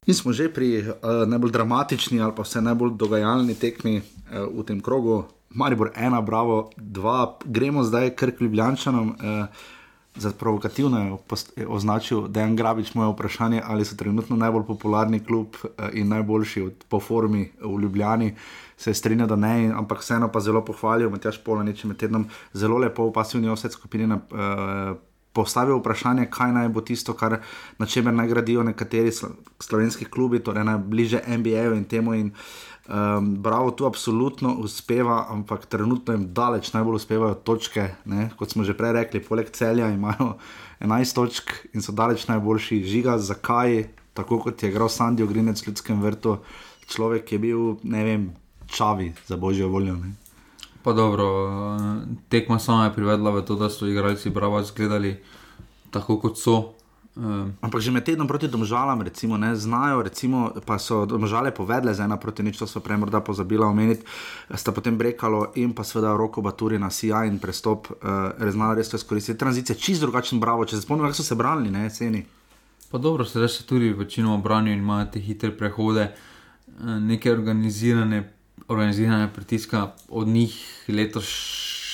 Mi 0.06 0.14
smo 0.14 0.32
že 0.32 0.48
pri 0.50 0.82
uh, 0.82 0.94
najbolj 1.26 1.50
dramatični 1.54 2.18
ali 2.20 2.34
pa 2.34 2.42
vse 2.42 2.60
najbolj 2.60 2.96
dogajalni 2.98 3.54
tekmi 3.54 4.00
uh, 4.02 4.50
v 4.50 4.64
tem 4.66 4.80
krogu. 4.80 5.24
Maribor 5.54 5.92
ena, 5.94 6.20
bravo, 6.20 6.70
dva, 6.76 7.38
gremo 7.44 7.84
zdaj 7.84 8.10
kar 8.18 8.32
k 8.34 8.40
Ljubljančanom. 8.40 9.08
Uh, 9.08 9.46
za 10.16 10.32
provokativno 10.38 11.18
je 11.56 11.66
označil 11.68 12.28
Dejan 12.28 12.56
Grabič 12.56 12.94
moje 12.94 13.12
vprašanje, 13.12 13.62
ali 13.64 13.84
so 13.84 13.96
trenutno 13.96 14.36
najbolj 14.36 14.66
popularni 14.66 15.20
klub 15.24 15.56
in 15.92 16.08
najboljši 16.08 16.66
po 16.88 17.00
formi 17.00 17.52
v 17.60 17.80
Ljubljani. 17.80 18.34
Se 18.76 18.90
je 18.90 18.94
strinjal, 18.94 19.28
da 19.28 19.36
ne, 19.36 19.72
ampak 19.72 20.00
vseeno 20.00 20.28
pa 20.28 20.40
zelo 20.40 20.64
pohvalil, 20.64 21.10
Matjaš 21.10 21.38
Pola, 21.44 21.62
nečem 21.62 21.94
tednom, 21.94 22.26
zelo 22.52 22.78
lepo 22.78 23.06
v 23.08 23.12
pasivni 23.12 23.48
osed 23.48 23.72
skupini. 23.72 24.06
Na, 24.06 24.20
uh, 24.20 24.98
postavil 25.32 25.78
vprašanje, 25.78 26.26
kaj 26.30 26.52
naj 26.52 26.68
bo 26.68 26.80
tisto, 26.80 27.14
kar, 27.16 27.40
na 27.78 27.86
čemer 27.86 28.14
naj 28.14 28.28
gradijo 28.28 28.62
nekateri 28.62 29.12
slo, 29.12 29.32
slovenski 29.60 30.04
klubi, 30.04 30.42
torej 30.44 30.64
najbližje 30.64 31.24
NBA-ju 31.26 31.76
in 31.76 31.84
temu. 31.84 32.14
In, 32.14 32.34
Um, 32.82 33.36
bravo, 33.38 33.70
tu 33.70 33.86
absolutno 33.86 34.56
uspeva, 34.58 35.26
ampak 35.30 35.66
trenutno 35.66 36.14
jim 36.14 36.24
daleč 36.34 36.72
najbolj 36.72 36.96
uspevajo 36.98 37.34
točke. 37.34 37.94
Ne? 38.04 38.30
Kot 38.36 38.50
smo 38.50 38.66
že 38.66 38.74
prej 38.74 38.92
rekli, 38.92 39.22
poleg 39.22 39.52
celja 39.54 39.86
imajo 39.86 40.34
11 40.80 41.14
točk 41.14 41.52
in 41.72 41.82
so 41.82 41.94
daleč 41.94 42.26
najboljši. 42.26 42.82
Žiga, 42.82 43.18
zakaj, 43.22 43.86
tako 44.18 44.40
kot 44.42 44.62
je 44.62 44.72
igral 44.74 44.90
Sandy 44.90 45.22
Ogrinec 45.22 45.62
v 45.62 45.70
ljudskem 45.70 46.02
vrtu, 46.02 46.40
človek 46.90 47.32
je 47.32 47.38
bil, 47.38 47.78
ne 47.86 48.02
vem, 48.04 48.26
čavi 48.66 49.12
za 49.30 49.38
božjo 49.38 49.70
voljo. 49.70 49.94
Ne? 49.94 50.18
Pa 50.82 50.92
dobro, 50.92 51.26
tekma 52.28 52.58
sama 52.58 52.84
je 52.84 52.94
privedla 52.94 53.30
v 53.30 53.42
to, 53.46 53.54
da 53.54 53.70
so 53.70 53.86
igralci 53.86 54.30
bravo 54.30 54.60
izgledali 54.60 55.16
tako, 55.90 56.18
kot 56.18 56.38
so. 56.38 56.74
Um, 57.12 57.52
Ampak 57.60 57.84
že 57.84 57.92
med 57.92 58.08
tednom 58.08 58.24
proti 58.24 58.48
domžalam, 58.48 59.02
recimo, 59.04 59.36
ne 59.36 59.52
znajo, 59.52 60.00
recimo, 60.02 60.48
pa 60.64 60.80
so 60.80 61.04
domžale 61.04 61.52
povedle 61.52 61.92
za 61.94 62.08
ena 62.08 62.16
proti 62.16 62.40
nič, 62.42 62.56
to 62.56 62.66
so 62.66 62.80
prej 62.80 62.96
morda 62.96 63.20
pozabila 63.20 63.68
omeniti, 63.68 64.00
sta 64.56 64.72
potem 64.72 64.96
brekalo 64.96 65.52
in 65.60 65.76
pa 65.76 65.84
seveda 65.84 66.16
roko 66.16 66.40
Baturi 66.40 66.80
na 66.80 66.88
CI 66.88 67.28
in 67.28 67.36
prestop, 67.36 67.92
uh, 67.92 68.32
res 68.40 68.56
znajo 68.56 68.80
res 68.80 68.88
to 68.88 68.96
izkoristiti. 68.96 69.38
Tranzicija 69.38 69.76
čist 69.76 70.00
drugačen, 70.00 70.40
bravo, 70.40 70.64
če 70.64 70.80
se 70.80 70.88
spomnimo, 70.88 71.12
kako 71.12 71.20
so 71.20 71.28
se 71.28 71.36
branili, 71.36 71.70
ne, 71.70 71.84
ceni. 71.92 72.24
Pa 72.88 72.98
dobro, 72.98 73.28
sedaj 73.28 73.48
se 73.48 73.68
tudi 73.68 73.92
večino 73.92 74.34
obranijo 74.34 74.72
in 74.72 74.80
imajo 74.80 75.12
te 75.12 75.20
hitre 75.20 75.52
prehode, 75.56 76.14
neke 76.80 77.32
organizirane, 77.32 78.24
organizirane 78.72 79.28
pritiska 79.32 79.92
od 80.08 80.28
njih 80.28 80.84
letos 80.88 81.24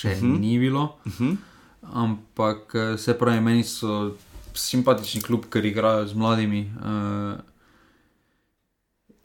še 0.01 0.09
uh 0.09 0.23
-huh. 0.23 0.39
ni 0.41 0.59
bilo. 0.59 0.99
Uh 1.07 1.13
-huh. 1.13 1.37
Ampak 1.83 2.75
se 2.99 3.19
pravi, 3.19 3.41
meni 3.41 3.65
so 3.65 4.17
simpatični 4.59 5.23
klub, 5.23 5.47
ker 5.51 5.65
igrajo 5.65 6.07
z 6.07 6.15
mladimi, 6.15 6.61
uh, 6.81 7.39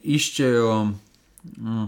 iščejo 0.03 0.69
uh, 0.83 1.83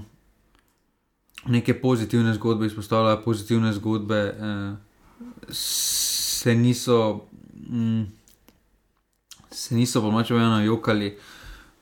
neke 1.45 1.75
pozitivne 1.82 2.34
zgodbe, 2.34 2.65
izpostavljajo 2.65 3.21
pozitivne 3.23 3.73
zgodbe, 3.73 4.21
uh, 4.39 4.78
se 5.51 6.56
niso, 6.56 7.28
um, 7.69 8.08
se 9.51 9.75
niso 9.75 10.01
po 10.01 10.12
mačem 10.12 10.38
eno 10.38 10.62
jokali, 10.63 11.17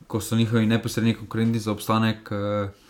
ko 0.06 0.20
so 0.20 0.36
njihovi 0.36 0.66
neposredni 0.66 1.14
konkurenti 1.14 1.58
za 1.58 1.72
obstanek. 1.72 2.30
Uh, 2.30 2.83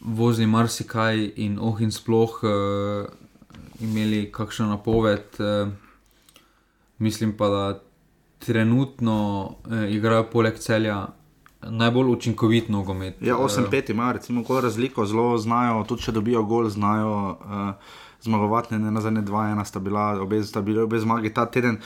Vozili 0.00 0.46
marsikaj, 0.46 1.32
in 1.36 1.58
oh, 1.60 1.80
in 1.82 1.90
sploh 1.90 2.38
uh, 2.42 3.06
imeli 3.80 4.26
kakšno 4.32 4.66
napoved. 4.66 5.40
Uh, 5.40 5.72
mislim 6.98 7.36
pa, 7.36 7.48
da 7.48 7.80
trenutno 8.38 9.50
eh, 9.70 9.90
igrajo 9.90 10.24
poleg 10.30 10.58
celja 10.58 11.06
najbolj 11.62 12.10
učinkovit 12.10 12.68
nogomet. 12.68 13.16
Ja, 13.20 13.36
8-5 13.36 13.90
ima, 13.90 14.12
recimo, 14.12 14.44
kot 14.44 14.62
razliko, 14.62 15.06
zelo 15.06 15.38
znajo, 15.38 15.84
tudi 15.88 16.02
če 16.02 16.12
dobijo 16.12 16.42
gol, 16.42 16.68
znajo. 16.70 17.38
Uh, 17.44 17.94
Zmagovati, 18.22 18.74
ne 18.74 18.90
na 18.90 19.00
zadnje 19.00 19.20
dva, 19.22 19.42
ena 19.52 19.64
sta 19.64 19.78
bila, 19.78 20.16
obe 20.22 20.40
sta 20.42 20.62
bili 20.64 20.80
obe 20.80 20.98
zmagi 20.98 21.30
ta 21.34 21.44
teden. 21.46 21.76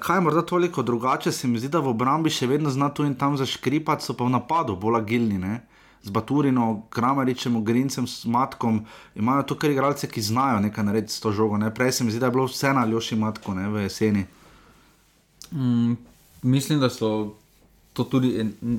Kaj 0.00 0.16
je 0.16 0.20
morda 0.22 0.42
toliko 0.46 0.82
drugače, 0.82 1.32
se 1.32 1.48
mi 1.48 1.58
zdi, 1.58 1.68
da 1.68 1.82
v 1.82 1.90
obrambi 1.90 2.30
še 2.30 2.46
vedno 2.46 2.70
zna 2.70 2.88
tu 2.94 3.04
in 3.04 3.16
tam 3.18 3.36
zaškripati, 3.36 4.06
so 4.06 4.14
pa 4.16 4.24
v 4.24 4.32
napadu 4.32 4.78
bolj 4.80 5.00
agilni, 5.02 5.38
ne? 5.42 5.58
Z 6.04 6.10
Baturino, 6.10 6.86
Kramaričem, 6.90 7.64
Grincem, 7.64 8.06
Matkom. 8.24 8.84
Imajo 9.14 9.42
tukaj 9.42 9.72
igralce, 9.72 10.08
ki 10.08 10.22
znajo 10.22 10.60
nekaj 10.60 10.84
narediti 10.84 11.12
s 11.12 11.20
to 11.20 11.32
žogo. 11.32 11.56
Ne? 11.58 11.72
Prej 11.74 11.92
se 11.92 12.04
mi 12.04 12.10
zdi, 12.10 12.20
da 12.20 12.26
je 12.26 12.36
bilo 12.36 12.44
vse 12.44 12.72
na 12.72 12.84
Ljoši 12.86 13.16
Matko 13.16 13.54
ne? 13.54 13.68
v 13.68 13.86
jeseni. 13.86 14.26
Mm, 15.52 15.96
mislim, 16.42 16.80
da 16.80 16.90
so 16.90 17.34
to 17.92 18.04
tudi 18.04 18.34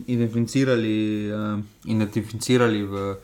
identificirali, 0.07 1.31
uh, 1.31 1.59
identificirali 1.85 2.83
v 2.83 3.15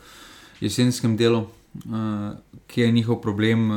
jesenskem 0.60 1.16
delu, 1.16 1.44
uh, 1.84 2.32
ki 2.66 2.80
je 2.80 2.92
njihov 2.92 3.20
problem 3.20 3.70
uh, 3.70 3.76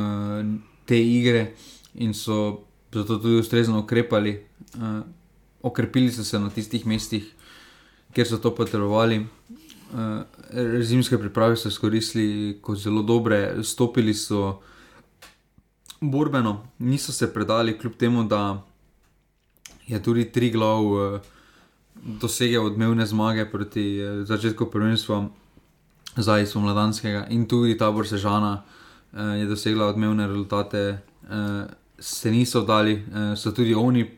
te 0.84 0.98
igre, 0.98 1.52
in 1.94 2.14
so 2.14 2.64
zato 2.92 3.18
tudi 3.18 3.38
ustrezno 3.38 3.80
ukrepali. 3.80 4.40
Uh, 4.74 5.00
okrepili 5.62 6.12
so 6.12 6.24
se 6.24 6.38
na 6.38 6.50
tistih 6.50 6.86
mestih, 6.86 7.26
kjer 8.12 8.26
so 8.26 8.38
to 8.38 8.54
potrebovali. 8.54 9.26
Uh, 9.92 10.22
zimske 10.82 11.18
priprave 11.18 11.56
so 11.56 11.68
izkoristili 11.68 12.58
kot 12.62 12.78
zelo 12.78 13.02
dobre, 13.02 13.62
stopili 13.62 14.14
so 14.14 14.60
borbeno, 16.00 16.66
niso 16.78 17.12
se 17.12 17.32
predali, 17.34 17.78
kljub 17.78 17.94
temu, 17.94 18.24
da 18.24 18.62
je 19.86 20.02
tudi 20.02 20.24
tri 20.32 20.50
glav 20.50 20.84
uh, 20.84 21.20
dosegel 21.94 22.66
odmevne 22.66 23.06
zmage 23.06 23.50
proti 23.50 24.02
uh, 24.02 24.26
začetku 24.26 24.66
prvenstva 24.70 25.28
za 26.16 26.38
Iso 26.38 26.60
Mladanskega 26.60 27.26
in 27.30 27.46
tudi 27.46 27.78
tabor 27.78 28.08
Sežana 28.08 28.62
uh, 29.12 29.20
je 29.38 29.46
dosegla 29.46 29.86
odmevne 29.86 30.26
rezultate, 30.26 30.98
uh, 31.22 31.64
se 31.98 32.30
niso 32.30 32.60
vdali, 32.60 32.94
uh, 32.94 33.38
so 33.38 33.52
tudi 33.52 33.74
oni 33.74 34.10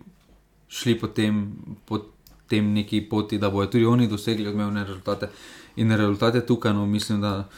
šli 0.68 0.98
po 1.00 1.07
tem, 1.07 1.57
po 1.85 1.98
tem 2.48 2.72
neki 2.72 3.09
poti, 3.09 3.38
da 3.38 3.50
bodo 3.50 3.70
tudi 3.70 3.87
oni 3.87 4.09
dosegli 4.09 4.48
odmevne 4.48 4.85
rezultate. 4.85 5.28
In 5.79 5.95
rezultate 5.95 6.43
tukaj, 6.47 6.75
no, 6.75 6.87
mislim, 6.87 7.21
da. 7.23 7.49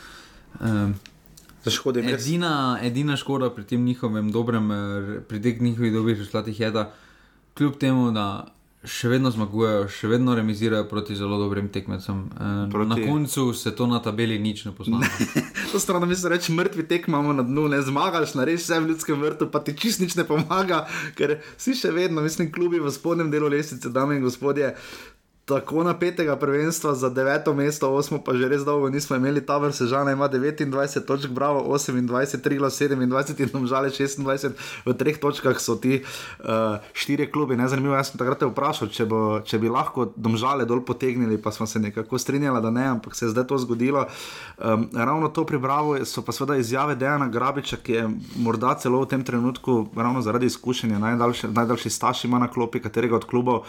Um, 0.60 0.94
edina, 2.04 2.78
edina 2.82 3.16
škoda 3.16 3.50
pri 3.50 3.64
tem 3.64 3.84
njihovem 3.84 4.32
dobrem, 4.32 4.70
pri 5.28 5.42
teh 5.42 5.60
njihovih 5.60 5.92
dobrih 5.92 6.18
rezultatih 6.18 6.60
je, 6.60 6.70
da 6.70 6.92
kljub 7.54 7.76
temu, 7.78 8.10
da 8.12 8.26
še 8.80 9.10
vedno 9.12 9.28
zmagujejo, 9.28 9.88
še 9.92 10.08
vedno 10.08 10.34
remizirajo 10.36 10.86
proti 10.88 11.16
zelo 11.16 11.36
dobrim 11.36 11.68
tekmecem. 11.68 12.22
Proti... 12.72 12.88
Na 12.88 12.96
koncu 12.96 13.50
se 13.52 13.74
to 13.76 13.86
na 13.86 14.00
tabeli 14.00 14.38
nič 14.40 14.64
ne 14.64 14.72
pozna. 14.72 15.02
to 15.72 15.80
stran 15.80 16.08
mi 16.08 16.16
se 16.16 16.28
reče, 16.32 16.54
mrtvi 16.56 16.86
tekmamo 16.88 17.34
na 17.36 17.44
dnu, 17.44 17.66
ne 17.68 17.82
zmagaš, 17.84 18.34
narediš 18.40 18.64
vse 18.64 18.80
v 18.80 18.92
ljudskem 18.92 19.20
vrtu, 19.20 19.50
pa 19.52 19.60
ti 19.64 19.76
čist 19.76 20.00
nič 20.00 20.16
ne 20.16 20.24
pomaga, 20.24 20.86
ker 21.18 21.38
si 21.60 21.76
še 21.76 21.92
vedno, 21.92 22.24
mislim, 22.24 22.48
klubi 22.52 22.80
v 22.80 22.92
spodnjem 22.92 23.28
delu 23.32 23.52
lesice, 23.52 23.92
dame 23.92 24.16
in 24.16 24.24
gospodje 24.24 24.72
tako 25.50 25.82
napetega 25.84 26.36
prvenstva 26.36 26.94
za 26.94 27.10
deveto 27.10 27.54
mesto, 27.54 27.90
osmo 27.90 28.20
pa 28.22 28.34
že 28.38 28.48
res 28.48 28.62
dolgo 28.64 28.88
nismo 28.90 29.16
imeli, 29.16 29.42
ta 29.42 29.58
vrsta 29.58 29.86
žana 29.90 30.12
ima 30.14 30.28
29 30.28 31.04
točk, 31.06 31.30
bravo 31.34 31.64
28, 31.66 32.38
3 32.38 32.58
glas 32.58 32.78
27 32.78 33.42
in 33.42 33.48
tam 33.48 33.66
žale 33.66 33.90
26, 33.90 34.54
v 34.86 34.94
treh 34.94 35.18
točkah 35.18 35.58
so 35.60 35.74
ti 35.76 36.00
uh, 36.00 36.78
štiri 36.92 37.26
klubi. 37.30 37.56
Ne 37.56 37.68
zanimivo, 37.68 37.94
jaz 37.98 38.12
sem 38.12 38.20
takrat 38.20 38.46
vprašal, 38.46 38.88
če, 38.94 39.06
bo, 39.10 39.40
če 39.44 39.58
bi 39.58 39.72
lahko 39.72 40.12
domžale 40.16 40.64
dol 40.68 40.84
potegnili, 40.86 41.40
pa 41.42 41.50
smo 41.50 41.66
se 41.66 41.82
nekako 41.82 42.18
strinjali, 42.18 42.62
da 42.62 42.70
ne, 42.70 42.86
ampak 42.94 43.18
se 43.18 43.26
je 43.26 43.34
zdaj 43.34 43.48
to 43.50 43.58
zgodilo. 43.58 44.06
Um, 44.58 44.86
ravno 44.94 45.28
to 45.28 45.44
pri 45.44 45.58
Bravo 45.58 45.98
so 46.04 46.22
pa 46.22 46.32
seveda 46.32 46.56
izjave 46.56 46.94
Dejana 46.94 47.28
Grabiča, 47.28 47.80
ki 47.82 47.92
je 47.92 48.08
morda 48.38 48.74
celo 48.78 49.02
v 49.02 49.10
tem 49.10 49.24
trenutku, 49.24 49.88
ravno 49.96 50.22
zaradi 50.22 50.46
izkušenja, 50.46 50.98
najdaljši, 50.98 51.50
najdaljši 51.58 51.90
staž 51.90 52.24
ima 52.24 52.38
na 52.38 52.48
klopi 52.48 52.80
katerega 52.80 53.16
od 53.16 53.26
klubov. 53.26 53.66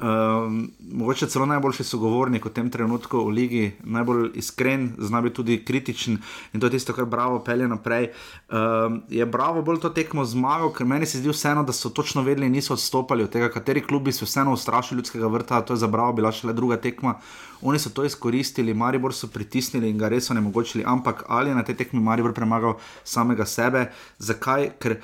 Um, 0.00 0.70
mogoče 0.80 1.26
celo 1.26 1.44
najboljši 1.46 1.84
sogovornik 1.84 2.46
v 2.48 2.50
tem 2.56 2.70
trenutku 2.72 3.18
v 3.26 3.32
ligi, 3.36 3.64
najbolj 3.84 4.30
iskren, 4.40 4.86
zna 4.98 5.20
biti 5.20 5.36
tudi 5.36 5.56
kritičen 5.64 6.16
in 6.52 6.60
to 6.60 6.66
je 6.66 6.70
tisto, 6.78 6.94
kar 6.96 7.04
Bravo 7.04 7.42
pelje 7.44 7.68
naprej. 7.68 8.08
Um, 8.48 9.02
je 9.12 9.26
Bravo 9.26 9.62
bolj 9.62 9.82
to 9.84 9.90
tekmo 9.92 10.24
zmagal, 10.24 10.72
ker 10.72 10.88
meni 10.88 11.06
se 11.06 11.20
zdi 11.20 11.28
vseeno, 11.28 11.62
da 11.62 11.76
so 11.76 11.92
točno 11.92 12.22
vedeli 12.22 12.48
niso 12.48 12.72
odstopali 12.72 13.24
od 13.24 13.30
tega, 13.30 13.50
kateri 13.52 13.84
klubi 13.84 14.12
so 14.12 14.24
vseeno 14.24 14.52
ustrašili 14.56 14.98
ljudskega 14.98 15.28
vrta, 15.28 15.60
to 15.60 15.76
je 15.76 15.84
za 15.84 15.86
Bravo 15.86 16.12
bila 16.12 16.32
šele 16.32 16.52
druga 16.52 16.80
tekma. 16.80 17.18
Oni 17.60 17.78
so 17.78 17.90
to 17.90 18.04
izkoristili, 18.04 18.74
Maribor 18.74 19.12
so 19.14 19.28
pritisnili 19.28 19.90
in 19.90 19.98
ga 19.98 20.08
res 20.08 20.24
so 20.24 20.34
ne 20.34 20.40
mogočili, 20.40 20.84
ampak 20.86 21.24
ali 21.28 21.50
je 21.50 21.54
na 21.54 21.62
tej 21.62 21.76
tekmi 21.76 22.00
Maribor 22.00 22.32
premagal 22.32 22.78
samega 23.04 23.44
sebe, 23.44 23.90
zakaj? 24.18 24.70
Ker 24.80 24.96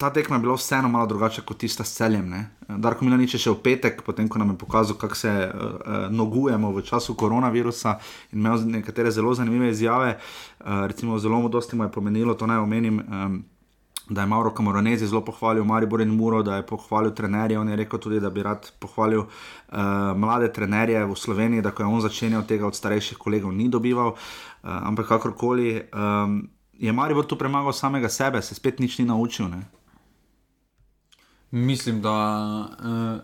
ta 0.00 0.10
tekma 0.10 0.36
je 0.36 0.40
bila 0.40 0.54
vseeno 0.54 0.88
malo 0.88 1.06
drugačna 1.06 1.44
kot 1.44 1.58
tista 1.58 1.84
s 1.84 1.92
celjem. 1.94 2.28
Ne? 2.28 2.46
Darko 2.68 3.04
Milanič 3.04 3.34
je 3.36 3.40
še 3.44 3.52
v 3.52 3.58
petek, 3.60 4.00
potem 4.06 4.30
ko 4.32 4.40
nam 4.40 4.54
je 4.54 4.56
pokazal, 4.58 4.96
kako 4.96 5.14
se 5.14 5.28
uh, 5.28 5.50
uh, 5.52 6.06
nogujemo 6.08 6.70
v 6.72 6.82
času 6.88 7.12
koronavirusa 7.20 7.98
in 8.32 8.40
imel 8.40 8.64
nekatere 8.78 9.12
zelo 9.12 9.34
zanimive 9.36 9.68
izjave. 9.68 10.14
Uh, 10.16 10.86
recimo, 10.88 11.18
zelo 11.20 11.42
dosti 11.52 11.76
mu 11.76 11.84
je 11.84 11.92
pomenilo, 11.92 12.34
to 12.34 12.48
naj 12.48 12.64
omenim. 12.64 13.02
Um, 13.08 13.42
Da 14.10 14.24
je 14.24 14.26
Mauro 14.26 14.50
Kamoronezi 14.50 15.06
zelo 15.06 15.20
pohvalil 15.22 15.64
Maribor 15.64 16.00
in 16.02 16.10
Muro, 16.10 16.40
da 16.42 16.56
je 16.56 16.64
pohvalil 16.66 17.12
trenerje. 17.14 17.58
On 17.58 17.68
je 17.68 17.76
rekel 17.76 17.98
tudi, 17.98 18.18
da 18.20 18.30
bi 18.30 18.42
rad 18.42 18.66
pohvalil 18.82 19.20
uh, 19.20 19.78
mlade 20.18 20.48
trenerje 20.52 21.04
v 21.06 21.14
Sloveniji, 21.14 21.62
da 21.62 21.70
ko 21.70 21.82
je 21.82 21.86
on 21.86 22.00
začenjal 22.02 22.42
tega 22.42 22.66
od 22.66 22.74
starejših 22.74 23.18
kolegov, 23.18 23.52
ni 23.54 23.68
dobival. 23.68 24.16
Uh, 24.16 24.80
ampak 24.90 25.06
kakorkoli 25.06 25.84
um, 25.94 26.42
je 26.74 26.92
Maribor 26.92 27.26
tu 27.26 27.38
premagal 27.38 27.72
samega 27.72 28.08
sebe, 28.08 28.42
se 28.42 28.54
spet 28.54 28.80
nič 28.80 28.98
ni 28.98 29.04
naučil. 29.04 29.46
Ne? 29.46 29.62
Mislim, 31.50 32.02
da 32.02 32.14
uh, 32.78 33.20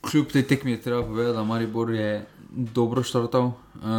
kljub 0.00 0.26
tej 0.32 0.46
tekmi 0.46 0.70
je 0.70 0.82
treba 0.82 1.02
povedati, 1.02 1.36
da 1.36 1.44
Maribor 1.44 1.90
je 1.90 2.26
dobro 2.50 3.02
štartal, 3.02 3.46
uh, 3.46 3.52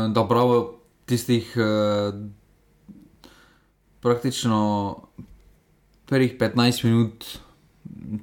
da 0.10 0.24
bravo 0.24 0.80
tistih 1.06 1.54
uh, 1.58 2.16
praktično 4.02 4.96
prvih 6.06 6.38
15 6.40 6.86
minut 6.86 7.26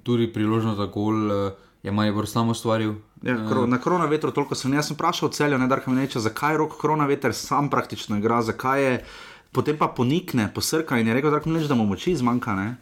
tudi 0.03 0.33
priložnost 0.33 0.77
za 0.77 0.87
gol 0.87 1.31
uh, 1.31 1.53
je 1.83 1.93
Maribor 1.93 2.27
samo 2.27 2.51
ustvaril. 2.51 2.95
Ja, 3.23 3.37
kro, 3.49 3.67
na 3.67 3.79
korona 3.81 4.05
vetru, 4.05 4.31
toliko 4.31 4.55
sem 4.55 4.73
jaz 4.75 4.89
sem 4.89 4.97
vprašal 4.97 5.31
celjo, 5.33 5.59
ne 5.59 5.69
da 5.69 5.79
kam 5.81 5.95
neče, 5.95 6.21
zakaj 6.21 6.57
rok 6.57 6.77
korona 6.81 7.07
veter 7.07 7.35
sam 7.35 7.71
praktično 7.71 8.19
igra, 8.19 8.43
zakaj 8.43 8.85
je, 8.85 9.05
potem 9.53 9.79
pa 9.79 9.89
ponikne, 9.89 10.51
posrka 10.55 10.99
in 10.99 11.09
je 11.09 11.15
rekel, 11.15 11.31
da 11.69 11.75
mu 11.75 11.87
moči 11.87 12.17
zmanjka. 12.17 12.55
Ne? 12.55 12.75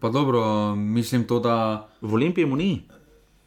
Pa 0.00 0.08
dobro, 0.08 0.74
mislim 0.76 1.24
to, 1.24 1.40
da. 1.40 1.88
V 2.00 2.14
Olimpiji 2.14 2.46
mu 2.46 2.56
ni. 2.56 2.82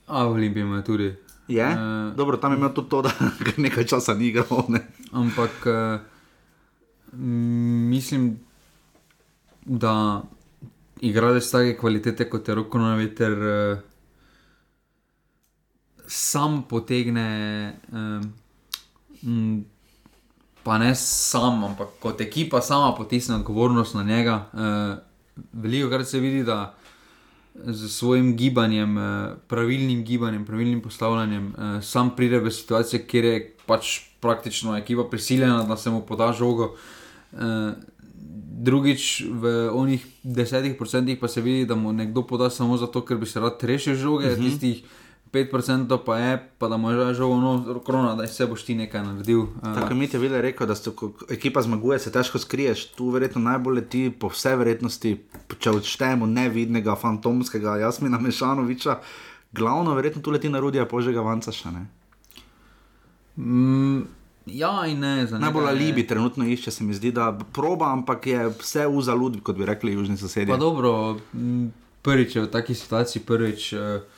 A 0.07 0.25
v 0.25 0.31
Olimpiji 0.31 0.63
je 0.63 0.83
tudi. 0.83 1.15
Je? 1.47 1.67
Uh, 1.67 2.15
dobro, 2.15 2.37
tam 2.37 2.51
je 2.51 2.57
imel 2.57 2.73
tudi 2.73 2.89
to, 2.89 3.01
da 3.01 3.11
nekaj 3.57 3.85
časa 3.85 4.13
ni 4.13 4.27
igral. 4.27 4.65
Ne? 4.67 4.87
Ampak 5.11 5.65
uh, 5.65 5.99
mislim, 7.89 8.39
da 9.65 10.23
igralec 11.01 11.51
take 11.51 11.77
kvalitete 11.77 12.29
kot 12.29 12.47
je 12.47 12.55
roko 12.55 12.79
na 12.79 12.95
veter, 12.95 13.31
uh, 13.31 13.79
sam 16.07 16.63
potegne, 16.69 17.73
um, 17.91 19.65
pa 20.63 20.77
ne 20.77 20.95
sam, 20.95 21.63
ampak 21.63 21.87
kot 21.99 22.21
ekipa 22.21 22.61
sama 22.61 22.95
potisne 22.95 23.35
odgovornost 23.35 23.93
na 23.93 24.03
njega. 24.03 24.49
Uh, 24.53 25.14
veliko 25.53 25.89
krat 25.89 26.07
se 26.07 26.19
vidi, 26.19 26.43
da 26.43 26.75
z 27.55 27.89
svojim 27.89 28.35
gibanjem, 28.37 28.97
pravilnim 29.47 30.03
gibanjem, 30.03 30.45
pravilnim 30.45 30.81
postavljanjem, 30.81 31.53
sam 31.81 32.11
pride 32.15 32.39
v 32.39 32.51
situacije, 32.51 33.05
kjer 33.07 33.25
je 33.25 33.55
pač 33.65 33.99
praktično 34.19 34.77
ekipa 34.77 35.03
prisiljena, 35.11 35.63
da 35.63 35.77
se 35.77 35.89
mu 35.89 36.01
poda 36.01 36.33
žogo. 36.33 36.75
Drugič, 38.65 39.23
v 39.29 39.69
onih 39.71 40.05
desetih 40.23 40.75
procentih 40.77 41.17
pa 41.21 41.27
se 41.27 41.41
vidi, 41.41 41.65
da 41.65 41.75
mu 41.75 41.93
nekdo 41.93 42.23
poda 42.27 42.49
samo 42.49 42.77
zato, 42.77 43.05
ker 43.05 43.17
bi 43.17 43.25
se 43.25 43.39
rad 43.39 43.63
rešil 43.63 43.95
žoge, 43.95 44.31
uh 44.31 44.37
-huh. 44.37 44.43
tistih 44.43 44.83
5% 45.35 45.97
pa 46.05 46.17
je, 46.17 46.49
pa 46.57 46.67
da 46.71 46.77
mu 46.77 46.91
je 46.91 47.13
žal 47.13 47.35
no, 47.41 47.81
korona, 47.85 48.15
da 48.15 48.27
se 48.27 48.45
boš 48.47 48.63
ti 48.63 48.75
nekaj 48.75 49.03
naredil. 49.03 49.45
Tako 49.61 49.95
mi 49.95 50.07
je 50.13 50.19
videl, 50.19 50.41
rekel, 50.41 50.67
da 50.67 50.75
ko 50.95 51.11
ekipa 51.29 51.61
zmaguje, 51.61 51.99
se 51.99 52.11
težko 52.11 52.39
skriješ. 52.39 52.85
Tu 52.95 53.09
verjetno 53.09 53.41
najbolj 53.41 53.75
leti, 53.75 54.03
po 54.19 54.31
vsej 54.31 54.55
verjetnosti, 54.55 55.15
če 55.59 55.75
odštejemo 55.75 56.25
nevidnega, 56.25 56.95
fantomskega 56.95 57.77
Jasmina 57.83 58.19
Mešanoviča, 58.19 58.99
glavno 59.51 59.95
verjetno 59.95 60.21
tu 60.21 60.31
leti 60.31 60.49
na 60.49 60.59
rudija 60.63 60.85
požega 60.85 61.21
vanca 61.21 61.51
še 61.51 61.75
ne. 61.75 61.87
Mm. 63.35 64.05
Ja, 64.45 64.85
in 64.85 64.99
ne, 65.01 65.25
za 65.27 65.39
najbolj 65.41 65.67
alibi 65.67 66.07
trenutno 66.07 66.45
išče, 66.45 66.71
se 66.71 66.83
mi 66.83 66.93
zdi, 66.93 67.11
da 67.11 67.31
proba, 67.53 67.89
ampak 67.91 68.27
je 68.29 68.49
vse 68.59 68.85
v 68.87 69.01
zaludi, 69.01 69.41
kot 69.41 69.57
bi 69.57 69.65
rekli 69.65 69.95
južni 69.97 70.17
sosedje. 70.21 70.53
Pa 70.53 70.61
dobro, 70.61 71.17
prvič 72.05 72.35
v 72.35 72.45
taki 72.53 72.77
situaciji, 72.77 73.23
prvič. 73.25 73.73
Uh, 73.73 74.14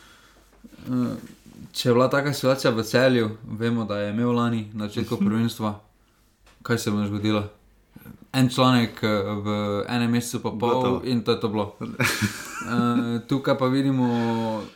Če 1.74 1.90
je 1.90 1.94
bila 1.94 2.08
taka 2.10 2.34
situacija 2.34 2.72
v 2.72 2.84
celju, 2.84 3.30
vemo, 3.60 3.86
da 3.86 4.00
je 4.00 4.12
imel 4.14 4.32
lani 4.36 4.68
na 4.74 4.88
začetku 4.88 5.18
prvenstva, 5.18 5.76
kaj 6.64 6.78
se 6.78 6.92
bo 6.92 7.06
zgodilo. 7.06 7.44
En 8.34 8.50
članek 8.50 9.02
v 9.44 9.58
enem 9.90 10.12
mesecu, 10.12 10.42
pa 10.44 10.50
pol, 10.50 10.74
Gotovo. 10.74 11.02
in 11.04 11.24
to 11.24 11.32
je 11.32 11.40
to 11.40 11.50
bilo. 11.50 11.76
Uh, 11.80 13.22
tukaj 13.28 13.58
pa 13.58 13.68
vidimo 13.68 14.08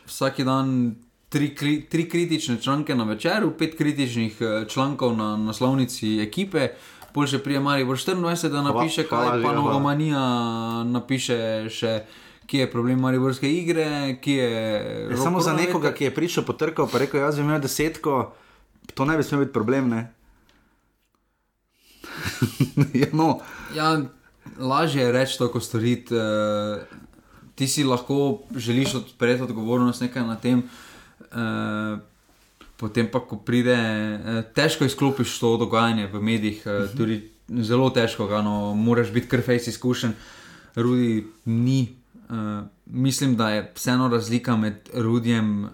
vsak 0.06 0.40
dan 0.44 0.94
tri, 1.28 1.54
tri 1.90 2.08
kritične 2.08 2.60
članke 2.60 2.94
na 2.94 3.04
večeru, 3.04 3.52
pet 3.58 3.78
kritičnih 3.78 4.38
člankov 4.68 5.16
na 5.16 5.36
naslovnici 5.36 6.18
ekipe. 6.20 6.68
Pol 7.12 7.26
še 7.28 7.42
prijemali, 7.44 7.84
bo 7.84 7.92
24, 7.92 8.48
da 8.48 8.62
napiše, 8.62 9.04
kaj 9.04 9.42
pa 9.42 9.52
Novomanija 9.52 10.20
napiše 10.88 11.68
še 11.68 11.98
ki 12.52 12.58
je 12.58 12.70
problem 12.70 13.00
Mariborske 13.00 13.48
igre, 13.48 14.18
ki 14.20 14.32
je. 14.32 14.50
je 15.10 15.16
samo 15.16 15.40
za 15.40 15.54
nekoga, 15.56 15.94
ki 15.96 16.04
je 16.04 16.14
prišel 16.14 16.44
potrkal, 16.44 16.84
pa 16.84 17.00
rekel, 17.00 17.22
jaz 17.24 17.38
bi 17.40 17.46
imel 17.46 17.62
desetko, 17.64 18.16
to 18.92 19.06
ne 19.08 19.16
bi 19.16 19.24
smel 19.24 19.46
biti 19.46 19.54
problem. 19.54 19.88
ja, 23.00 23.08
no. 23.16 23.38
ja, 23.72 23.94
lažje 24.60 25.00
je 25.00 25.14
reči 25.16 25.38
to, 25.40 25.48
kot 25.48 25.64
storiti. 25.64 26.12
Uh, 26.12 26.84
ti 27.56 27.64
si 27.68 27.86
lahko 27.88 28.42
želiš 28.52 28.94
odpreti 29.00 29.48
odgovornost 29.48 30.04
nekaj 30.04 30.28
na 30.28 30.36
tem. 30.36 30.68
Uh, 31.32 32.04
Potem 32.82 33.06
pa, 33.06 33.20
ko 33.22 33.36
pride, 33.38 33.76
težko 34.58 34.82
izklopiš 34.88 35.36
to 35.38 35.52
dogajanje 35.56 36.08
v 36.10 36.18
medijih, 36.18 36.64
tudi 36.98 37.20
zelo 37.62 37.86
težko, 37.94 38.26
no, 38.42 38.74
moraš 38.74 39.12
biti 39.14 39.30
krfejs 39.30 39.68
izkušen. 39.70 40.16
Rudi 40.74 41.22
ni 41.46 42.01
Uh, 42.28 42.64
mislim, 42.86 43.36
da 43.36 43.50
je 43.50 43.72
vseeno 43.74 44.08
razlika 44.08 44.56
med 44.56 44.88
Rudijem. 44.94 45.68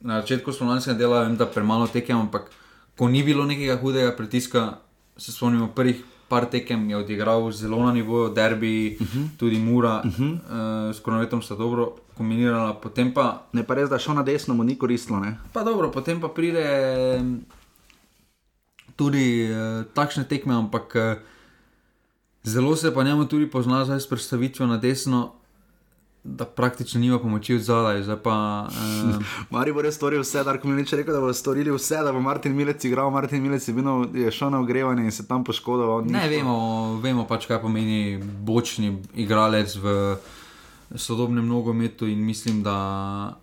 Na 0.00 0.20
začetku 0.20 0.52
smo 0.52 0.68
lanskega 0.68 0.98
dela, 0.98 1.22
vem, 1.22 1.36
da 1.36 1.46
premalo 1.46 1.86
tekem, 1.86 2.18
ampak 2.18 2.50
ko 2.98 3.08
ni 3.08 3.22
bilo 3.22 3.44
nekega 3.44 3.76
hudega 3.76 4.16
pritiska, 4.16 4.78
se 5.16 5.32
spomnimo 5.32 5.68
prvih 5.74 6.02
par 6.28 6.46
tekem, 6.50 6.90
je 6.90 6.96
odigral 6.96 7.50
zelo 7.52 7.82
na 7.84 7.92
nivoju, 7.92 8.32
derbi, 8.34 8.96
uh 9.00 9.06
mhm. 9.06 9.18
-huh. 9.18 9.28
tudi 9.36 9.58
Mura, 9.58 10.02
uh 10.04 10.18
-huh. 10.18 10.32
uh, 10.32 10.96
s 10.96 11.00
kronometrom 11.00 11.42
sta 11.42 11.54
dobro 11.54 11.96
kombinirala. 12.16 12.80
Pa, 13.14 13.42
ne 13.52 13.66
pa 13.66 13.74
res, 13.74 13.90
da 13.90 13.98
šel 13.98 14.14
na 14.14 14.22
desno, 14.22 14.54
mu 14.54 14.64
ni 14.64 14.78
koristilo. 14.78 15.20
Ne? 15.20 15.38
Pa 15.52 15.62
dobro, 15.62 15.90
potem 15.90 16.20
pa 16.20 16.28
pride 16.28 16.64
tudi 18.96 19.50
uh, 19.50 19.84
takšne 19.94 20.24
tekme, 20.24 20.54
ampak 20.54 20.94
uh, 20.94 21.18
zelo 22.44 22.76
se 22.76 22.94
pa 22.94 23.04
njemu 23.04 23.24
tudi 23.24 23.50
pozna 23.50 23.84
zdaj 23.84 24.00
s 24.00 24.08
predstavitvijo 24.08 24.66
na 24.66 24.76
desno 24.76 25.32
da 26.24 26.44
praktično 26.44 27.00
nima 27.00 27.18
pomoči 27.18 27.54
od 27.54 27.60
zadaj. 27.60 28.02
Pa, 28.22 28.68
uh... 28.68 29.24
Mari 29.50 29.72
bo 29.72 29.82
res 29.82 29.96
storil 29.96 30.22
vse, 30.22 30.44
da 30.44 30.54
mi 30.64 30.76
reče, 30.76 31.02
da 31.02 31.20
bo 31.20 31.32
storili 31.32 31.70
vse, 31.70 31.98
da 32.04 32.12
bo 32.12 32.20
Martin 32.20 32.54
Milec 32.56 32.84
igral. 32.84 33.10
Martin 33.10 33.42
Milec 33.42 33.68
je, 33.68 33.74
bino, 33.74 34.06
je 34.14 34.30
šel 34.30 34.50
na 34.50 34.60
ogrevanje 34.60 35.04
in 35.04 35.12
se 35.12 35.26
tam 35.28 35.44
poškodoval. 35.44 36.04
Ne, 36.06 36.28
vemo, 36.28 37.00
vemo 37.02 37.26
pač, 37.26 37.46
kaj 37.46 37.60
pomeni 37.62 38.22
bočni 38.22 39.02
igralec 39.14 39.74
v 39.76 40.16
sodobnem 40.94 41.46
nogometu 41.46 42.06
in 42.06 42.24
mislim, 42.24 42.62
da. 42.62 43.38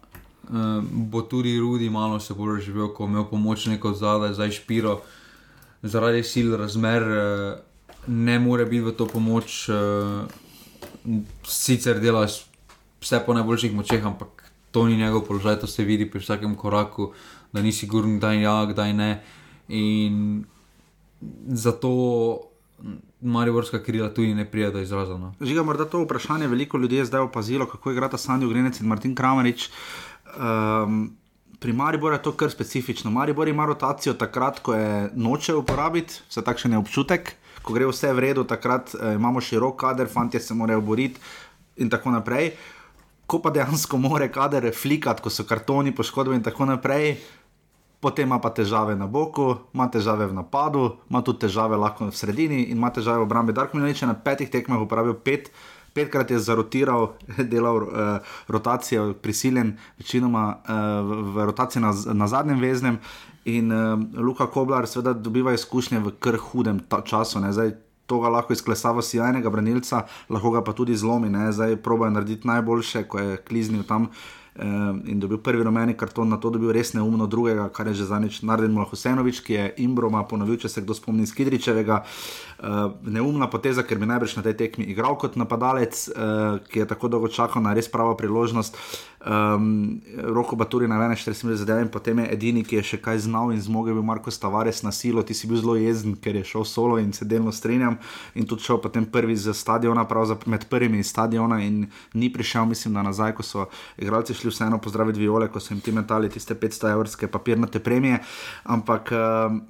Uh, 0.50 0.82
bo 0.92 1.22
tudi 1.22 1.60
Rudi 1.60 1.90
malo 1.94 2.20
se 2.20 2.34
bolj 2.34 2.62
živel, 2.66 2.88
ko 2.94 3.04
je 3.04 3.08
imel 3.08 3.26
pomoč 3.30 3.68
neko 3.70 3.92
zadaj, 3.94 4.34
zdaj 4.34 4.52
špiro, 4.52 4.96
zaradi 5.84 6.24
sil, 6.26 6.56
razmer, 6.58 7.06
uh, 7.06 8.08
ne 8.08 8.40
more 8.40 8.66
biti 8.66 8.82
v 8.82 8.96
to 8.98 9.06
pomoč, 9.06 9.68
uh, 9.70 10.26
sicer 11.46 12.02
delaš 12.02 12.49
vse 13.02 13.22
po 13.26 13.34
najboljših 13.34 13.76
močeh, 13.76 14.06
ampak 14.06 14.52
to 14.72 14.86
ni 14.88 14.98
njegov 14.98 15.26
položaj, 15.28 15.60
to 15.60 15.68
se 15.68 15.84
vidi 15.84 16.10
pri 16.10 16.20
vsakem 16.20 16.56
koraku, 16.56 17.12
da 17.54 17.62
nisi 17.62 17.88
gurn, 17.88 18.18
kdaj 18.18 18.42
ja, 18.42 18.66
kdaj 18.66 18.94
ne. 18.94 19.12
In 19.70 20.44
zato 21.48 21.92
Mariborska 23.22 23.84
krila 23.84 24.10
tudi 24.14 24.34
ne 24.34 24.46
prija 24.46 24.72
do 24.72 24.82
izraza. 24.82 25.18
No. 25.18 25.34
Žiga, 25.42 25.64
morda 25.64 25.86
to 25.86 26.04
vprašanje 26.04 26.48
veliko 26.48 26.78
ljudi 26.78 26.96
je 26.96 27.06
zdaj 27.06 27.22
opazilo, 27.22 27.66
kako 27.66 27.92
igrata 27.92 28.18
Sanjo 28.18 28.50
Grenec 28.50 28.80
in 28.80 28.88
Martin 28.88 29.16
Kramerič. 29.16 29.70
Um, 30.38 31.20
Pri 31.60 31.74
Mariboru 31.74 32.16
je 32.16 32.22
to 32.24 32.32
kar 32.32 32.52
specifično. 32.52 33.12
Maribor 33.12 33.48
ima 33.48 33.66
rotacijo 33.66 34.14
takrat, 34.14 34.60
ko 34.60 34.74
je 34.74 35.10
noče 35.16 35.56
uporabiti, 35.60 36.22
vse 36.30 36.42
takšen 36.42 36.72
je 36.72 36.80
občutek, 36.80 37.34
ko 37.62 37.74
gre 37.76 37.88
vse 37.90 38.14
v 38.16 38.24
redu, 38.24 38.46
takrat 38.48 38.94
eh, 38.96 39.16
imamo 39.20 39.42
širok 39.44 39.76
kader, 39.80 40.08
fanti 40.08 40.40
se 40.40 40.54
morajo 40.54 40.82
boriti 40.82 41.20
in 41.78 41.90
tako 41.90 42.16
naprej. 42.16 42.54
Ko 43.30 43.38
pa 43.44 43.52
dejansko 43.54 43.98
more 44.02 44.32
kader 44.34 44.72
flikati, 44.74 45.22
ko 45.22 45.30
so 45.30 45.46
kartoni 45.46 45.94
poškodovani 45.96 46.42
in 46.42 46.44
tako 46.44 46.66
naprej. 46.66 47.20
Potem 48.00 48.30
ima 48.30 48.40
pa 48.40 48.50
težave 48.56 48.96
na 48.96 49.10
boku, 49.12 49.58
ima 49.76 49.90
težave 49.92 50.26
v 50.26 50.34
napadu, 50.34 50.86
ima 51.12 51.20
tudi 51.22 51.44
težave 51.44 51.78
lahko 51.78 52.08
v 52.08 52.16
sredini 52.16 52.62
in 52.72 52.78
ima 52.80 52.94
težave 52.96 53.20
v 53.20 53.28
obrambi. 53.28 53.54
Dark 53.54 53.76
Minelič 53.76 54.02
je 54.02 54.08
na 54.08 54.16
petih 54.16 54.48
tekmah 54.50 54.80
uporabil 54.80 55.18
pet, 55.20 55.52
petkrat 55.94 56.32
je 56.32 56.40
zarotiral, 56.40 57.20
delal 57.52 57.84
uh, 57.84 57.92
rotacijo, 58.48 59.12
prisiljen, 59.20 59.76
večinoma 60.00 60.46
uh, 60.56 61.12
v 61.36 61.50
rotaciji 61.52 61.84
na, 61.84 61.92
na 62.14 62.28
zadnjem 62.32 62.64
veznem. 62.64 63.02
In 63.46 63.72
uh, 63.72 64.00
Luka 64.16 64.48
Koblar, 64.48 64.88
seveda, 64.88 65.14
dobiva 65.14 65.54
izkušnje 65.54 66.00
v 66.00 66.16
kar 66.24 66.40
hudem 66.40 66.80
času. 67.04 67.44
Zdaj, 67.52 67.76
to 68.10 68.20
ga 68.24 68.34
lahko 68.34 68.56
izklesava 68.58 69.06
sjajnega 69.06 69.54
branilca, 69.54 70.04
lahko 70.34 70.56
ga 70.58 70.64
pa 70.66 70.74
tudi 70.74 70.98
zlomi. 70.98 71.30
Ne? 71.30 71.52
Zdaj 71.54 71.78
probojajo 71.86 72.18
narediti 72.18 72.50
najboljše, 72.50 73.06
ko 73.08 73.22
je 73.22 73.38
kliznil 73.46 73.86
tam 73.86 74.10
um, 74.60 75.02
in 75.08 75.20
dobil 75.20 75.38
prvi 75.38 75.64
rumeni 75.64 75.96
karton, 75.98 76.30
na 76.30 76.38
to 76.38 76.50
dobil 76.50 76.72
res 76.76 76.94
neumno 76.94 77.28
drugega, 77.28 77.70
kar 77.74 77.88
je 77.88 77.94
že 77.94 78.10
zadnjič 78.12 78.42
naredil 78.44 78.76
Mlah 78.76 78.90
Husenovič, 78.92 79.42
ki 79.46 79.54
je 79.54 79.66
Imbroma 79.86 80.24
ponovil, 80.28 80.60
če 80.60 80.70
se 80.70 80.84
kdo 80.84 80.94
spomni 80.94 81.24
iz 81.24 81.34
Kidričevega. 81.34 82.04
Uh, 82.60 82.92
neumna 83.08 83.48
poteza, 83.48 83.84
ker 83.88 84.00
bi 84.02 84.10
najbrž 84.10 84.36
na 84.36 84.44
tej 84.44 84.58
tekmi 84.60 84.90
igral 84.92 85.16
kot 85.16 85.40
napadalec, 85.40 85.96
uh, 86.12 86.60
ki 86.68 86.84
je 86.84 86.90
tako 86.90 87.08
dolgo 87.08 87.32
čakal 87.32 87.64
na 87.64 87.74
res 87.74 87.88
pravo 87.88 88.18
priložnost. 88.20 88.76
Um, 89.20 90.00
Roko 90.16 90.56
Baturi 90.56 90.88
na 90.88 90.96
41 90.96 91.56
zadev 91.56 91.82
in 91.82 91.90
potem 91.92 92.20
je 92.20 92.28
edini, 92.32 92.64
ki 92.64 92.80
je 92.80 92.84
še 92.94 93.00
kaj 93.04 93.20
znal 93.28 93.52
in 93.52 93.60
zmogel, 93.60 93.96
bil 93.96 94.04
Marko 94.04 94.32
Stavares 94.32 94.80
na 94.84 94.92
silo, 94.96 95.24
ti 95.24 95.36
si 95.36 95.48
bil 95.48 95.60
zelo 95.60 95.76
jezen, 95.76 96.16
ker 96.16 96.40
je 96.40 96.44
šel 96.48 96.64
solo 96.64 97.00
in 97.00 97.12
se 97.12 97.28
delno 97.28 97.52
strinjam. 97.52 98.00
In 98.36 98.48
tudi 98.48 98.64
šel 98.64 98.80
potem 98.80 99.04
prvi 99.04 99.36
z 99.36 99.52
stadiona, 99.56 100.08
pravzaprav 100.08 100.52
med 100.52 100.68
prvimi 100.72 101.04
iz 101.04 101.12
stadiona 101.12 101.60
in 101.64 101.90
ni 102.14 102.32
prišel, 102.32 102.66
mislim, 102.72 102.96
da 102.96 103.04
nazaj, 103.04 103.36
ko 103.36 103.44
so 103.44 103.68
igralci 104.00 104.34
šli 104.34 104.49
vseeno 104.50 104.80
pozdraviti 104.82 105.20
viole, 105.20 105.48
ko 105.48 105.60
so 105.60 105.74
jim 105.74 105.82
ti 105.82 105.92
metali 105.92 106.30
tiste 106.30 106.56
500 106.56 106.94
evrske 106.94 107.28
papirnate 107.28 107.80
premije. 107.80 108.24
Ampak. 108.64 109.12
Um, 109.12 109.62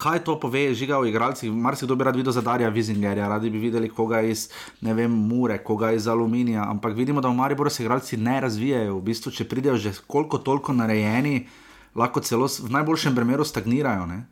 Kaj 0.00 0.24
to 0.24 0.34
pove, 0.40 0.74
žiga 0.74 0.96
v 0.98 1.10
igralcih? 1.12 1.52
Marsikdo 1.52 1.94
bi 1.96 2.04
rad 2.04 2.16
videl 2.16 2.32
za 2.32 2.40
Darja 2.42 2.68
Vizingerja, 2.68 3.28
radi 3.28 3.50
bi 3.50 3.60
videli 3.60 3.88
koga 3.88 4.22
iz 4.24 4.48
vem, 4.80 5.12
Mure, 5.12 5.58
koga 5.64 5.92
iz 5.92 6.08
Aluminija, 6.08 6.64
ampak 6.70 6.96
vidimo, 6.96 7.20
da 7.20 7.28
v 7.28 7.36
Mariboru 7.36 7.70
se 7.70 7.84
igralci 7.84 8.16
ne 8.16 8.40
razvijajo. 8.40 8.96
V 8.98 9.02
bistvu, 9.04 9.30
če 9.30 9.48
pridejo 9.48 9.76
že 9.76 9.92
koliko 10.06 10.38
toliko 10.38 10.72
narejeni, 10.72 11.46
lahko 11.94 12.20
celo 12.20 12.48
v 12.48 12.72
najboljšem 12.74 13.14
primeru 13.14 13.44
stagnirajo. 13.44 14.06
Ne? 14.06 14.24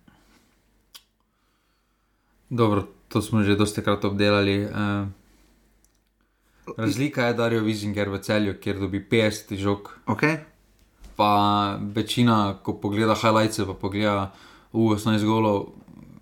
Dobro, 2.50 2.88
to 3.08 3.22
smo 3.22 3.42
že 3.42 3.56
dosti 3.56 3.84
krat 3.84 4.04
obdelali. 4.04 4.64
Uh, 4.66 5.08
razlika 6.76 7.26
je, 7.26 7.34
da 7.34 7.46
je 7.46 7.60
Vizinger 7.60 8.08
v 8.10 8.18
celju, 8.18 8.54
kjer 8.60 8.80
dobi 8.80 9.02
50 9.10 9.56
žog. 9.56 9.90
Okay. 10.06 10.38
Pa 11.16 11.78
večina, 11.94 12.58
ko 12.62 12.74
pogleda 12.80 13.14
highlights, 13.14 13.60
pa 13.66 13.74
pogleda 13.74 14.32
v 14.72 14.78
18 14.96 15.24
golov, 15.24 15.72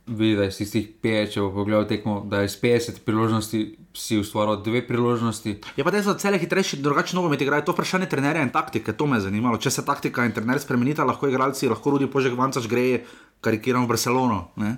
vidi, 0.06 0.36
da 0.36 0.42
je 0.42 0.48
iz 0.48 0.58
tistih 0.58 0.88
5, 1.02 1.34
če 1.34 1.44
bo 1.44 1.52
pogledal 1.60 1.86
tekmo, 1.88 2.20
da 2.26 2.42
je 2.42 2.50
iz 2.50 2.56
50 2.62 3.04
priložnosti 3.04 3.80
si 3.94 4.18
ustvaril 4.18 4.62
dve 4.62 4.82
priložnosti. 4.86 5.56
Je 5.76 5.84
pa 5.84 5.90
res 5.90 6.06
za 6.06 6.14
cele 6.18 6.38
hitrejši, 6.38 6.78
drugačen 6.82 7.18
nogomet 7.18 7.42
igrajo. 7.42 7.66
To 7.66 7.74
vprašanje 7.74 8.06
trenerja 8.10 8.42
in 8.46 8.52
taktike, 8.54 8.94
to 8.94 9.06
me 9.06 9.18
je 9.18 9.26
zanimalo. 9.26 9.58
Če 9.58 9.70
se 9.70 9.84
taktika 9.86 10.24
in 10.26 10.34
trener 10.36 10.60
spremenita, 10.62 11.06
lahko 11.06 11.28
igralci, 11.28 11.68
lahko 11.70 11.96
rudi 11.96 12.06
požek 12.10 12.36
vancaš 12.38 12.68
gre, 12.70 13.02
karikiramo 13.42 13.88
v 13.88 13.90
Barcelono. 13.90 14.40
Ne? 14.62 14.76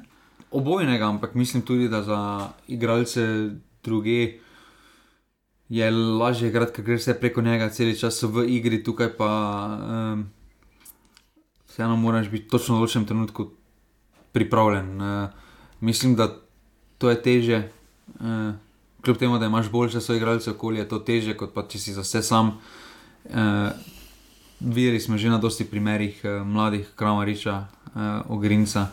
Obojnega, 0.51 1.09
ampak 1.09 1.35
mislim 1.35 1.63
tudi, 1.63 1.89
da 1.93 2.03
za 2.03 2.21
igralce 2.69 3.53
druge. 3.85 4.39
Je 5.73 5.89
lažje 5.91 6.51
igrati, 6.51 6.75
ker 6.77 6.85
greš 6.85 7.07
preko 7.21 7.41
njega 7.41 7.71
cel 7.73 7.95
čas 7.97 8.21
v 8.23 8.45
igri, 8.59 8.83
tukaj 8.85 9.15
pa 9.17 9.29
um, 10.13 10.27
vseeno 11.69 11.97
moraš 11.97 12.29
biti 12.29 12.51
točno 12.53 12.77
v 12.77 12.83
določenem 12.83 13.07
trenutku 13.09 13.47
pripravljen. 14.37 14.91
Uh, 15.01 15.31
mislim, 15.81 16.13
da 16.19 16.29
to 17.01 17.09
je 17.09 17.23
teže, 17.25 17.63
uh, 18.21 18.53
kljub 19.01 19.17
temu, 19.17 19.39
da 19.41 19.49
imaš 19.49 19.71
boljše 19.73 20.05
svoje 20.05 20.21
igralce 20.21 20.51
okolje, 20.53 20.85
je 20.85 20.89
to 20.89 20.99
teže, 20.99 21.37
kot 21.41 21.55
pa 21.57 21.65
če 21.65 21.81
si 21.81 21.97
za 21.97 22.05
vse 22.05 22.21
sam. 22.23 22.59
Uh, 23.25 23.73
videli 24.61 25.01
smo 25.01 25.17
že 25.17 25.33
na 25.33 25.41
dosti 25.41 25.65
primerih 25.65 26.21
uh, 26.25 26.45
mladih, 26.45 26.93
Kramariča, 26.97 27.57
uh, 27.95 28.29
Ogrinca. 28.29 28.91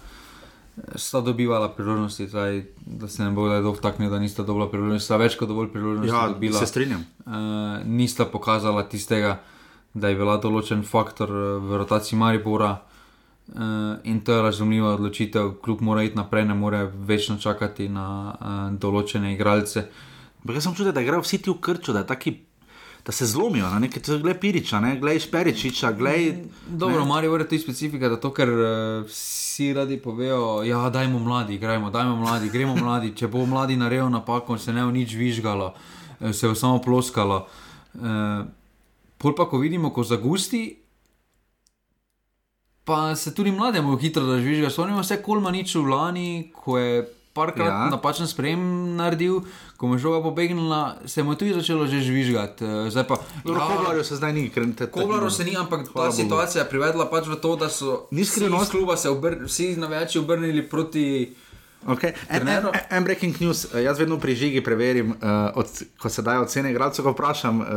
Sta 0.96 1.22
dobivala 1.22 1.70
priložnosti, 1.70 2.28
zdaj, 2.28 2.64
da 2.86 3.08
se 3.08 3.24
ne 3.24 3.32
bo 3.32 3.48
kdo 3.48 3.72
vtaknil, 3.72 4.10
da 4.10 4.20
nista 4.20 4.44
dobila 4.44 4.70
priložnosti. 4.72 5.06
Sta 5.06 5.18
več 5.18 5.38
kot 5.40 5.50
dovolj 5.50 5.72
priložnosti. 5.74 6.12
Ja, 6.16 6.28
dobila. 6.28 6.60
se 6.60 6.66
strinjam. 6.66 7.06
Uh, 7.26 7.34
nista 7.86 8.26
pokazala 8.26 8.84
tistega, 8.84 9.40
da 9.94 10.10
je 10.10 10.16
bila 10.20 10.38
določen 10.38 10.84
faktor 10.86 11.32
v 11.60 11.82
rotaciji 11.82 12.20
Maribora. 12.20 12.78
Uh, 13.50 13.98
in 14.04 14.22
to 14.22 14.36
je 14.38 14.42
razumljiva 14.46 14.94
odločitev, 14.94 15.56
kljub 15.66 15.82
mora 15.82 16.04
iti 16.06 16.18
naprej, 16.18 16.46
ne 16.46 16.56
more 16.56 16.84
večno 16.86 17.40
čakati 17.42 17.90
na 17.90 18.08
uh, 18.30 18.60
določene 18.78 19.34
igralce. 19.34 19.88
Jaz 20.46 20.64
sem 20.64 20.76
čutil, 20.76 20.94
da 20.96 21.04
grejo 21.04 21.24
vsi 21.26 21.42
ti 21.42 21.52
v 21.52 21.58
krču, 21.60 21.94
da, 21.94 22.06
taki, 22.08 22.38
da 23.06 23.12
se 23.12 23.26
zlomijo 23.26 23.70
na 23.70 23.80
nekaj, 23.80 24.02
tudi 24.02 24.22
glede 24.22 24.40
Piriča, 24.40 24.80
ne 24.80 25.00
glede 25.00 25.20
Šperičiča. 25.20 25.92
Glej, 25.92 26.34
Dobro, 26.68 27.06
Marijo, 27.06 27.36
je 27.36 27.48
to 27.48 27.58
specifika, 27.58 28.10
da 28.10 28.20
to, 28.20 28.34
ker 28.34 28.50
uh, 28.50 29.06
vsi 29.08 29.74
radi 29.74 29.98
povejo, 29.98 30.60
da 30.60 30.66
ja, 30.66 30.90
dajmo 30.90 31.20
mladi, 31.20 31.58
gremo, 31.58 31.90
dajmo 31.90 32.16
mladi, 32.16 32.50
gremo 32.50 32.76
mladi. 32.76 33.16
Če 33.16 33.28
bo 33.28 33.46
mladi 33.46 33.78
naredil 33.78 34.10
napako, 34.10 34.58
se 34.58 34.74
ne 34.74 34.84
bo 34.84 34.92
nič 34.92 35.14
vižgalo, 35.14 35.74
se 36.32 36.48
bo 36.48 36.56
samo 36.56 36.82
ploskalo. 36.82 37.48
Uh, 37.94 38.46
pol 39.18 39.36
pa, 39.36 39.50
ko 39.50 39.58
vidimo, 39.58 39.90
ko 39.90 40.04
zagusti 40.04 40.80
pa 42.90 43.16
se 43.16 43.36
tudi 43.36 43.52
mlademu 43.52 43.98
hitro 43.98 44.26
razvijajo. 44.28 44.70
Spomnimo 44.70 45.04
se, 45.04 45.22
kolma 45.22 45.52
nič 45.52 45.76
v 45.76 45.86
lani, 45.86 46.52
ko 46.56 46.78
je 46.78 47.04
parkrat 47.40 47.72
ja. 47.72 47.88
napačen 47.94 48.28
sprejem 48.28 48.62
naredil, 49.00 49.42
ko 49.80 49.94
je 49.96 50.02
žoga 50.04 50.20
pobegnila, 50.24 51.00
se 51.08 51.24
mu 51.24 51.34
je 51.34 51.42
tudi 51.44 51.54
začelo 51.56 51.88
že 51.88 52.04
žvižgati. 52.04 52.66
Eh, 52.66 52.90
zdaj 52.92 53.08
pa, 53.08 53.20
ja, 53.48 53.68
Koblarju 53.68 54.04
se 54.04 54.20
zdaj 54.20 54.34
ni, 54.36 54.48
ker 54.52 54.68
te 54.76 54.86
tako. 54.86 55.08
Koblarju 55.08 55.32
se 55.32 55.48
ni, 55.48 55.56
ampak 55.58 55.88
ta 55.94 56.12
situacija 56.12 56.64
je 56.64 56.70
privedla 56.70 57.08
pač 57.08 57.32
v 57.32 57.40
to, 57.40 57.56
da 57.56 57.72
so 57.72 58.10
skrivnost 58.12 58.76
kluba 58.76 58.98
se 59.00 59.10
obr 59.10 59.40
vsi 59.46 59.76
navijači 59.80 60.20
obrnili 60.20 60.66
proti. 60.70 61.36
Okay. 61.88 62.12
En, 62.28 62.44
en, 62.48 62.66
en 62.92 63.04
breaking 63.08 63.40
news, 63.40 63.64
uh, 63.72 63.80
jaz 63.80 64.00
vedno 64.00 64.18
pri 64.20 64.36
žigi 64.36 64.60
preverim, 64.64 65.14
uh, 65.16 65.56
od, 65.56 65.70
ko 65.96 66.10
se 66.12 66.22
dajo 66.22 66.44
ocene, 66.44 66.74
ga 66.76 66.92
vprašam, 66.92 67.62
uh, 67.64 67.68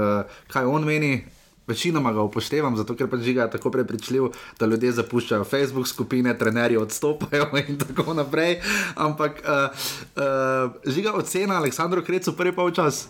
kaj 0.50 0.66
on 0.66 0.84
meni. 0.84 1.22
Večinoma 1.66 2.12
ga 2.12 2.22
upoštevam, 2.26 2.76
zato 2.76 2.96
ker 2.98 3.06
pač 3.10 3.20
žiga 3.22 3.46
tako 3.50 3.70
prepričljiv, 3.70 4.32
da 4.58 4.66
ljudje 4.66 4.92
zapuščajo 4.98 5.44
Facebook 5.44 5.88
skupine, 5.88 6.34
trenerji 6.38 6.76
odstopajo 6.76 7.50
in 7.68 7.78
tako 7.78 8.14
naprej. 8.18 8.58
Ampak 8.94 9.42
uh, 9.46 9.84
uh, 10.16 10.74
žiga 10.86 11.14
ocena 11.14 11.60
Aleksandru 11.62 12.02
Krecu 12.02 12.36
prvi 12.36 12.52
polčas. 12.52 13.06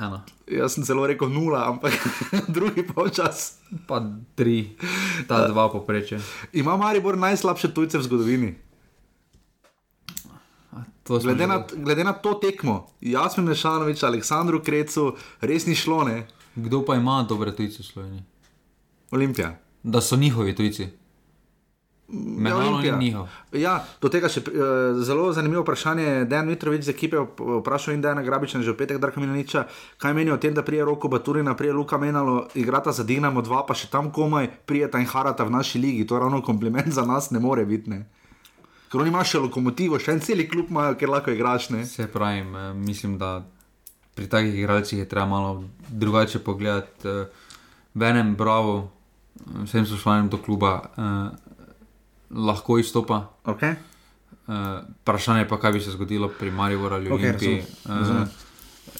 Ano. 0.00 0.22
Jaz 0.48 0.72
sem 0.74 0.84
zelo 0.84 1.04
rekel 1.06 1.28
nula, 1.28 1.66
ampak 1.68 1.92
drugi 2.56 2.84
polčas. 2.86 3.58
Pa 3.86 4.00
tri, 4.34 4.72
ta 5.28 5.48
dva 5.48 5.68
poprečje. 5.68 6.20
Ima 6.52 6.76
Maribor 6.76 7.18
najslabše 7.18 7.74
tujce 7.74 7.98
v 7.98 8.08
zgodovini. 8.08 8.54
Glede 11.08 11.46
na, 11.46 11.66
glede 11.76 12.04
na 12.04 12.12
to 12.12 12.34
tekmo, 12.38 12.86
jaz 13.00 13.34
sem 13.34 13.44
Mešanovič, 13.44 14.02
Aleksandru 14.06 14.62
Krecu, 14.62 15.12
res 15.42 15.66
ni 15.66 15.74
šlo. 15.74 16.06
Ne? 16.08 16.24
Kdo 16.54 16.84
pa 16.84 16.96
ima 16.96 17.22
dobre 17.28 17.54
tujce 17.56 17.82
v 17.82 17.86
Sloveniji? 17.86 18.22
Olimpija. 19.10 19.58
Da 19.82 20.00
so 20.00 20.16
njihovi 20.16 20.54
tujci. 20.54 20.88
Menalo 22.12 22.80
ja, 22.84 22.96
ni. 22.96 23.14
Ja, 23.52 23.78
do 24.00 24.10
tega 24.12 24.28
še 24.28 24.42
uh, 24.44 24.98
zelo 25.00 25.30
zanimivo 25.32 25.62
vprašanje. 25.64 26.26
Dejan 26.28 26.48
Mitrovic 26.50 26.84
z 26.84 26.92
ekipe 26.92 27.16
vprašal 27.16 27.94
in 27.96 28.02
Dejan 28.04 28.20
Grabič, 28.26 28.58
že 28.60 28.74
v 28.74 28.76
petek, 28.76 29.00
da 29.00 29.08
kam 29.08 29.24
niča, 29.24 29.64
kaj 29.96 30.12
meni 30.12 30.28
o 30.28 30.36
tem, 30.36 30.52
da 30.52 30.60
prije 30.60 30.84
roko 30.84 31.08
Baturina, 31.08 31.56
prije 31.56 31.72
Luka 31.72 31.96
Menalo, 31.96 32.50
igrata 32.54 32.92
za 32.92 33.06
Dinamo 33.08 33.40
2, 33.40 33.62
pa 33.64 33.72
še 33.72 33.88
tam 33.88 34.12
komaj 34.12 34.50
prijeta 34.68 35.00
in 35.00 35.08
harata 35.08 35.48
v 35.48 35.56
naši 35.56 35.80
ligi. 35.80 36.04
To 36.04 36.18
je 36.18 36.20
ravno 36.20 36.42
kompliment 36.44 36.92
za 36.92 37.06
nas, 37.08 37.30
ne 37.32 37.40
more 37.40 37.64
biti. 37.64 37.88
Ne. 37.90 38.04
Ker 38.92 39.00
oni 39.00 39.08
imajo 39.08 39.30
še 39.30 39.40
lokomotivo, 39.46 39.96
še 39.96 40.12
en 40.12 40.20
cel 40.20 40.44
klub 40.52 40.68
imajo, 40.68 40.98
ker 41.00 41.08
lahko 41.08 41.32
igraš. 41.32 41.70
Ne. 41.72 41.86
Se 41.88 42.10
pravi, 42.12 42.44
mislim, 42.76 43.16
da 43.16 43.38
pri 44.14 44.28
takih 44.28 44.54
igralcih 44.54 44.98
je 44.98 45.08
treba 45.08 45.26
malo 45.26 45.64
drugače 45.88 46.38
pogledati. 46.38 47.08
Uh, 47.08 47.26
v 47.94 48.02
enem 48.08 48.34
bravo, 48.36 48.90
vsem 49.64 49.86
sošljanem 49.86 50.28
do 50.32 50.38
kluba, 50.40 50.80
uh, 50.96 51.32
lahko 52.30 52.78
izstopa. 52.78 53.28
Okay. 53.44 53.76
Uh, 54.46 54.80
vprašanje 55.02 55.48
pa, 55.48 55.60
kaj 55.60 55.72
bi 55.72 55.80
se 55.80 55.90
zgodilo 55.90 56.28
pri 56.28 56.50
Mariju 56.50 56.88
ali 56.90 57.10
Olimpiji. 57.10 57.62
Okay, 57.84 58.26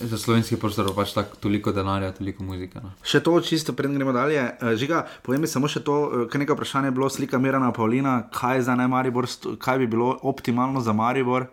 Za 0.00 0.18
slovenski 0.18 0.56
prostor 0.56 0.86
je 0.88 0.94
pač 0.94 1.12
tako 1.12 1.36
toliko 1.36 1.72
denarja, 1.72 2.12
toliko 2.16 2.42
muzike. 2.42 2.80
No. 2.82 2.92
Še 3.06 3.20
to, 3.22 3.34
čisto 3.44 3.74
preden 3.76 3.98
gremo 3.98 4.14
dalje. 4.14 4.40
Žiga, 4.78 5.02
povem 5.22 5.44
mi 5.44 5.50
samo 5.50 5.68
še 5.68 5.82
to, 5.84 6.26
kaj 6.32 6.42
nekaj 6.42 6.56
vprašanje 6.56 6.90
je 6.90 6.94
bilo, 6.96 7.10
slika 7.12 7.38
Mirana 7.38 7.72
Paulina, 7.76 8.14
kaj, 8.32 8.62
za 8.66 8.74
Maribor, 8.74 9.28
kaj 9.62 9.82
bi 9.82 9.90
bilo 9.90 10.14
optimalno 10.22 10.80
za 10.80 10.94
Maribor? 10.96 11.46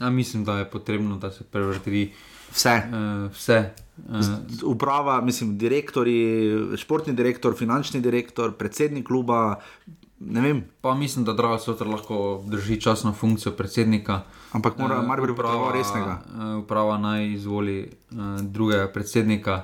A 0.00 0.10
mislim, 0.10 0.46
da 0.46 0.58
je 0.58 0.70
potrebno, 0.70 1.18
da 1.18 1.30
se 1.30 1.44
prevrti 1.44 1.90
Vse. 2.54 2.82
Uh, 2.86 3.30
vse. 3.34 3.74
Uh. 4.08 4.26
Uprava, 4.62 5.20
mislim, 5.20 5.58
direktori, 5.58 6.16
športni 6.76 7.12
direktor, 7.12 7.54
finančni 7.58 8.00
direktor, 8.00 8.52
predsednik 8.52 9.06
kluba. 9.06 9.56
Pa 10.80 10.94
mislim, 10.94 11.24
da 11.24 11.32
Drago 11.32 11.58
Sotar 11.58 11.86
lahko 11.86 12.42
drži 12.46 12.80
časno 12.80 13.12
funkcijo 13.12 13.52
predsednika. 13.52 14.20
Ampak 14.52 14.78
mora 14.78 15.00
uh, 15.00 15.16
biti 15.16 15.32
uprava 15.32 15.72
resnega. 15.72 16.22
Uh, 16.26 16.62
uprava 16.62 16.98
naj 16.98 17.32
izvoli 17.32 17.90
uh, 18.10 18.18
drugega 18.40 18.88
predsednika. 18.88 19.62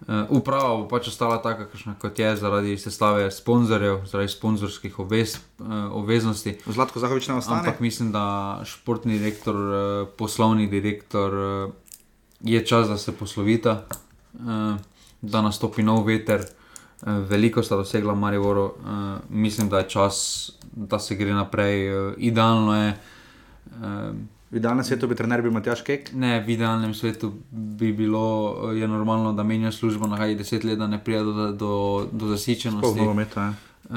Uh, 0.00 0.14
uprava 0.28 0.76
bo 0.76 0.84
pač 0.88 1.08
ostala 1.08 1.40
taka, 1.42 1.66
kot 1.98 2.18
je, 2.18 2.36
zaradi 2.36 2.76
sestave 2.78 3.30
sponzorjev, 3.30 4.04
zaradi 4.06 4.30
sponzorskih 4.30 4.98
obvez, 4.98 5.38
uh, 5.58 5.90
obveznosti. 5.90 6.54
Zlatko 6.66 7.00
Zahovič 7.00 7.28
ne 7.28 7.40
ostane. 7.40 7.64
Ampak 7.64 7.80
mislim, 7.80 8.12
da 8.12 8.60
športni 8.64 9.18
direktor, 9.18 9.56
uh, 9.56 10.08
poslovni 10.16 10.68
direktor. 10.70 11.34
Uh, 11.34 11.87
je 12.40 12.66
čas, 12.66 12.88
da 12.88 12.96
se 12.96 13.12
poslovita, 13.12 13.86
uh, 14.34 14.76
da 15.22 15.42
nastopi 15.42 15.82
nov 15.82 16.06
veter, 16.06 16.46
Uh, 16.98 17.12
veliko 17.30 17.62
sta 17.62 17.76
dosegla 17.76 18.14
Mariboru, 18.14 18.64
uh, 18.64 19.20
mislim, 19.30 19.68
da 19.68 19.78
je 19.78 19.88
čas, 19.88 20.50
da 20.72 20.98
se 20.98 21.14
gre 21.14 21.30
naprej. 21.32 22.08
Uh, 22.08 22.14
idealno 22.18 22.74
je. 22.74 22.96
Uh, 23.70 24.16
V 24.50 24.56
idealnem 24.56 24.84
svetu 24.84 25.06
bi 25.06 25.14
trener 25.14 25.42
bil 25.44 25.52
Matjaš 25.52 25.82
Kek. 25.84 26.12
Ne, 26.16 26.40
v 26.40 26.56
idealnem 26.56 26.94
svetu 26.96 27.34
bi 27.52 27.92
bilo 27.92 28.56
je 28.72 28.88
normalno, 28.88 29.32
da 29.32 29.44
menjaš 29.44 29.76
službo 29.76 30.06
na 30.08 30.16
kaj 30.16 30.34
deset 30.34 30.64
let, 30.64 30.78
da 30.78 30.86
ne 30.86 30.98
pride 31.04 31.22
do, 31.22 31.52
do, 31.52 31.72
do 32.12 32.28
zasičenosti. 32.32 33.00
Nogometu, 33.00 33.40
ja. 33.40 33.52
Uh, 33.88 33.96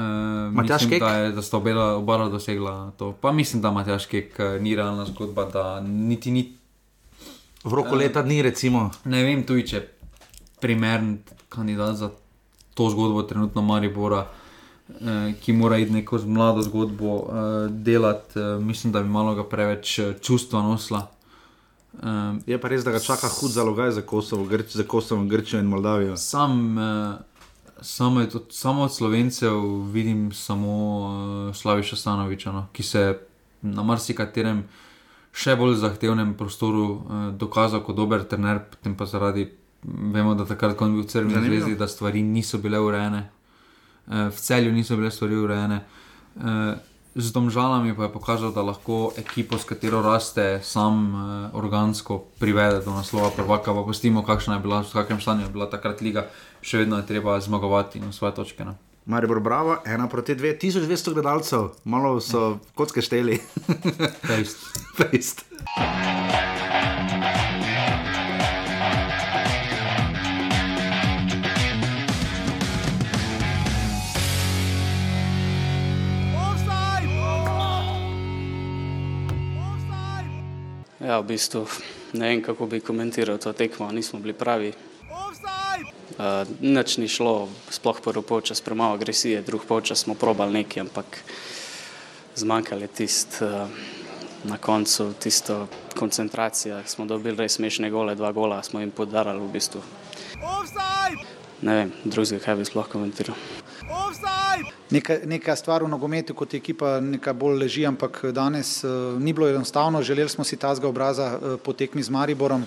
Matjaž 0.52 0.84
mislim, 0.84 0.90
Kek? 0.90 1.00
da, 1.00 1.10
je, 1.16 1.32
da 1.32 1.42
sta 1.42 1.56
oba, 1.56 1.94
oba 1.96 2.28
dosegla 2.28 2.92
to. 2.98 3.12
Pa 3.20 3.32
mislim, 3.32 3.62
da 3.62 3.70
Matjaš 3.70 4.06
Kek 4.06 4.40
eh, 4.40 4.60
ni 4.60 4.76
realna 4.76 5.04
zgodba, 5.04 5.44
da 5.44 5.80
niti 5.80 6.30
ni. 6.30 6.52
V 7.64 7.72
roku 7.72 7.94
leta 7.94 8.22
dni, 8.22 8.42
recimo. 8.42 8.90
Ne 9.04 9.22
vem, 9.22 9.44
če 9.46 9.76
je 9.76 9.88
primern 10.60 11.18
kandidat 11.48 11.96
za 11.96 12.10
to 12.74 12.90
zgodbo, 12.90 13.22
trenutno 13.22 13.62
Maribora, 13.62 14.26
eh, 14.26 15.34
ki 15.40 15.52
mora 15.52 15.78
iti 15.78 15.92
neko 15.92 16.18
mlado 16.26 16.62
zgodbo 16.62 17.10
eh, 17.16 17.68
delati. 17.70 18.38
Eh, 18.38 18.58
mislim, 18.60 18.92
da 18.92 19.02
bi 19.02 19.08
malo 19.08 19.34
ga 19.34 19.44
preveč 19.44 19.98
eh, 19.98 20.14
čustva 20.20 20.62
nosila. 20.62 21.06
Eh, 22.02 22.40
Je 22.46 22.60
pa 22.60 22.68
res, 22.68 22.84
da 22.84 22.90
ga 22.90 22.98
čaka 23.00 23.28
hud 23.28 23.50
zalogaj 23.50 23.90
za 23.90 24.02
Kosovo, 24.02 24.44
Grč, 24.44 24.72
za 24.74 24.82
Kosovo, 24.82 25.24
Grčijo 25.24 25.60
in 25.60 25.66
Moldavijo. 25.66 26.16
Sam, 26.16 26.78
eh, 26.78 27.16
samo, 27.80 28.26
to, 28.26 28.46
samo 28.50 28.82
od 28.82 28.94
slovencev 28.94 29.54
vidim 29.90 30.32
samo 30.32 30.70
uh, 31.48 31.56
Slaviša 31.56 31.96
Stanoviča, 31.96 32.52
no, 32.52 32.66
ki 32.72 32.82
se 32.82 33.18
na 33.62 33.82
marsikaterem 33.82 34.68
še 35.32 35.56
bolj 35.56 35.80
zahtevnem 35.80 36.34
prostoru 36.38 36.84
uh, 36.84 37.26
dokazal 37.32 37.82
kot 37.84 37.96
dober 37.96 38.24
trener, 38.28 38.62
potem 38.70 38.94
pa 38.94 39.08
zaradi, 39.08 39.48
vemo, 39.82 40.36
da 40.38 40.46
takrat, 40.46 40.76
ko 40.76 40.86
je 40.86 40.92
bil 40.92 41.02
v 41.02 41.10
Crveni 41.10 41.48
zvezdi, 41.48 41.76
da 41.76 41.88
stvari 41.88 42.22
niso 42.22 42.60
bile 42.62 42.80
urejene, 42.80 43.26
uh, 43.26 44.28
v 44.28 44.38
celju 44.38 44.72
niso 44.72 44.96
bile 45.00 45.10
stvari 45.10 45.40
urejene. 45.40 45.82
Uh, 46.36 46.80
Z 47.12 47.36
domžalami 47.36 47.92
pa 47.92 48.08
je 48.08 48.16
pokazal, 48.16 48.56
da 48.56 48.64
lahko 48.64 49.12
ekipo, 49.20 49.60
s 49.60 49.68
katero 49.68 50.00
raste, 50.00 50.64
sam 50.64 51.12
eh, 51.12 51.20
organsko 51.52 52.24
privede 52.40 52.80
do 52.80 52.96
naslova 52.96 53.28
prvaka. 53.36 53.68
Pa 53.68 53.84
pustimo, 53.84 54.24
kakšna 54.24 54.56
je 54.56 54.64
bila, 54.64 54.80
v 54.80 54.96
kakšnem 54.96 55.20
stanju 55.20 55.44
je 55.44 55.52
bila 55.52 55.68
takrat 55.68 56.00
liga, 56.00 56.32
še 56.64 56.80
vedno 56.80 56.96
je 56.96 57.04
treba 57.04 57.36
zmagovati 57.36 58.00
na 58.00 58.16
svoje 58.16 58.32
točke. 58.40 58.64
No. 58.64 58.80
Maribor 59.06 59.40
Bravo, 59.40 59.76
ena 59.86 60.08
proti 60.08 60.34
dve, 60.34 60.58
1200 60.58 61.12
gledalcev, 61.12 61.68
malo 61.84 62.20
so 62.20 62.58
kocke 62.74 63.02
šteli. 63.02 63.40
Fejst. 64.28 64.58
Fejst. 64.96 65.44
Ja, 81.02 81.18
v 81.18 81.26
bistvu 81.26 81.66
ne 82.12 82.28
vem, 82.28 82.42
kako 82.42 82.66
bi 82.66 82.80
komentiral 82.80 83.38
to 83.38 83.52
tekmo, 83.52 83.90
nismo 83.92 84.20
bili 84.22 84.32
pravi. 84.32 84.72
Uh, 86.12 86.44
nič 86.60 86.98
ni 87.00 87.08
šlo, 87.08 87.48
sploh 87.70 88.00
prvi 88.04 88.22
polčas, 88.22 88.60
premalo 88.60 88.94
agresije, 88.94 89.42
drugi 89.42 89.66
polčas 89.66 90.04
smo 90.04 90.14
probali 90.14 90.52
nekaj, 90.60 90.80
ampak 90.80 91.22
zmanjkalo 92.36 92.84
je 92.84 92.88
tisto 92.88 93.46
uh, 93.46 93.68
na 94.44 94.58
koncu, 94.58 95.12
tisto 95.18 95.68
koncentracija. 95.96 96.82
Smo 96.86 97.06
dobili 97.06 97.36
res 97.36 97.56
smešne 97.56 97.90
gole, 97.90 98.14
dva 98.14 98.32
gola 98.32 98.62
smo 98.62 98.80
jim 98.80 98.90
podarali 98.90 99.40
v 99.40 99.52
bistvu. 99.52 99.82
Ne 101.62 101.74
vem, 101.74 101.92
drugega, 102.04 102.42
kaj 102.42 102.56
bi 102.58 102.66
sploh 102.66 102.88
komentiral. 102.90 103.38
Neka, 104.92 105.14
neka 105.24 105.56
stvar 105.56 105.82
v 105.82 105.88
nogometu, 105.88 106.34
kot 106.36 106.52
ekipa, 106.54 106.98
neka 107.00 107.32
bolj 107.32 107.62
leži, 107.62 107.86
ampak 107.88 108.18
danes 108.36 108.84
uh, 108.84 109.16
ni 109.16 109.32
bilo 109.32 109.48
enostavno. 109.48 110.02
Želeli 110.02 110.28
smo 110.28 110.44
si 110.44 110.56
tazga 110.56 110.88
obraza 110.88 111.38
uh, 111.38 111.54
po 111.64 111.72
tekmi 111.72 112.02
z 112.02 112.10
Mariborom, 112.10 112.66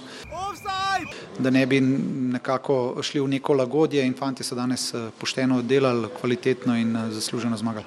da 1.39 1.49
ne 1.49 1.65
bi 1.65 1.81
nekako 1.81 2.97
šli 3.01 3.21
v 3.21 3.27
neko 3.27 3.53
lagodje 3.53 4.05
in 4.05 4.17
fanti 4.17 4.43
so 4.43 4.55
danes 4.55 4.93
uh, 4.93 5.11
pošteno 5.19 5.61
delali, 5.61 6.09
kvalitetno 6.19 6.77
in 6.77 6.95
uh, 6.95 7.11
zasluženo 7.13 7.57
zmagali. 7.57 7.85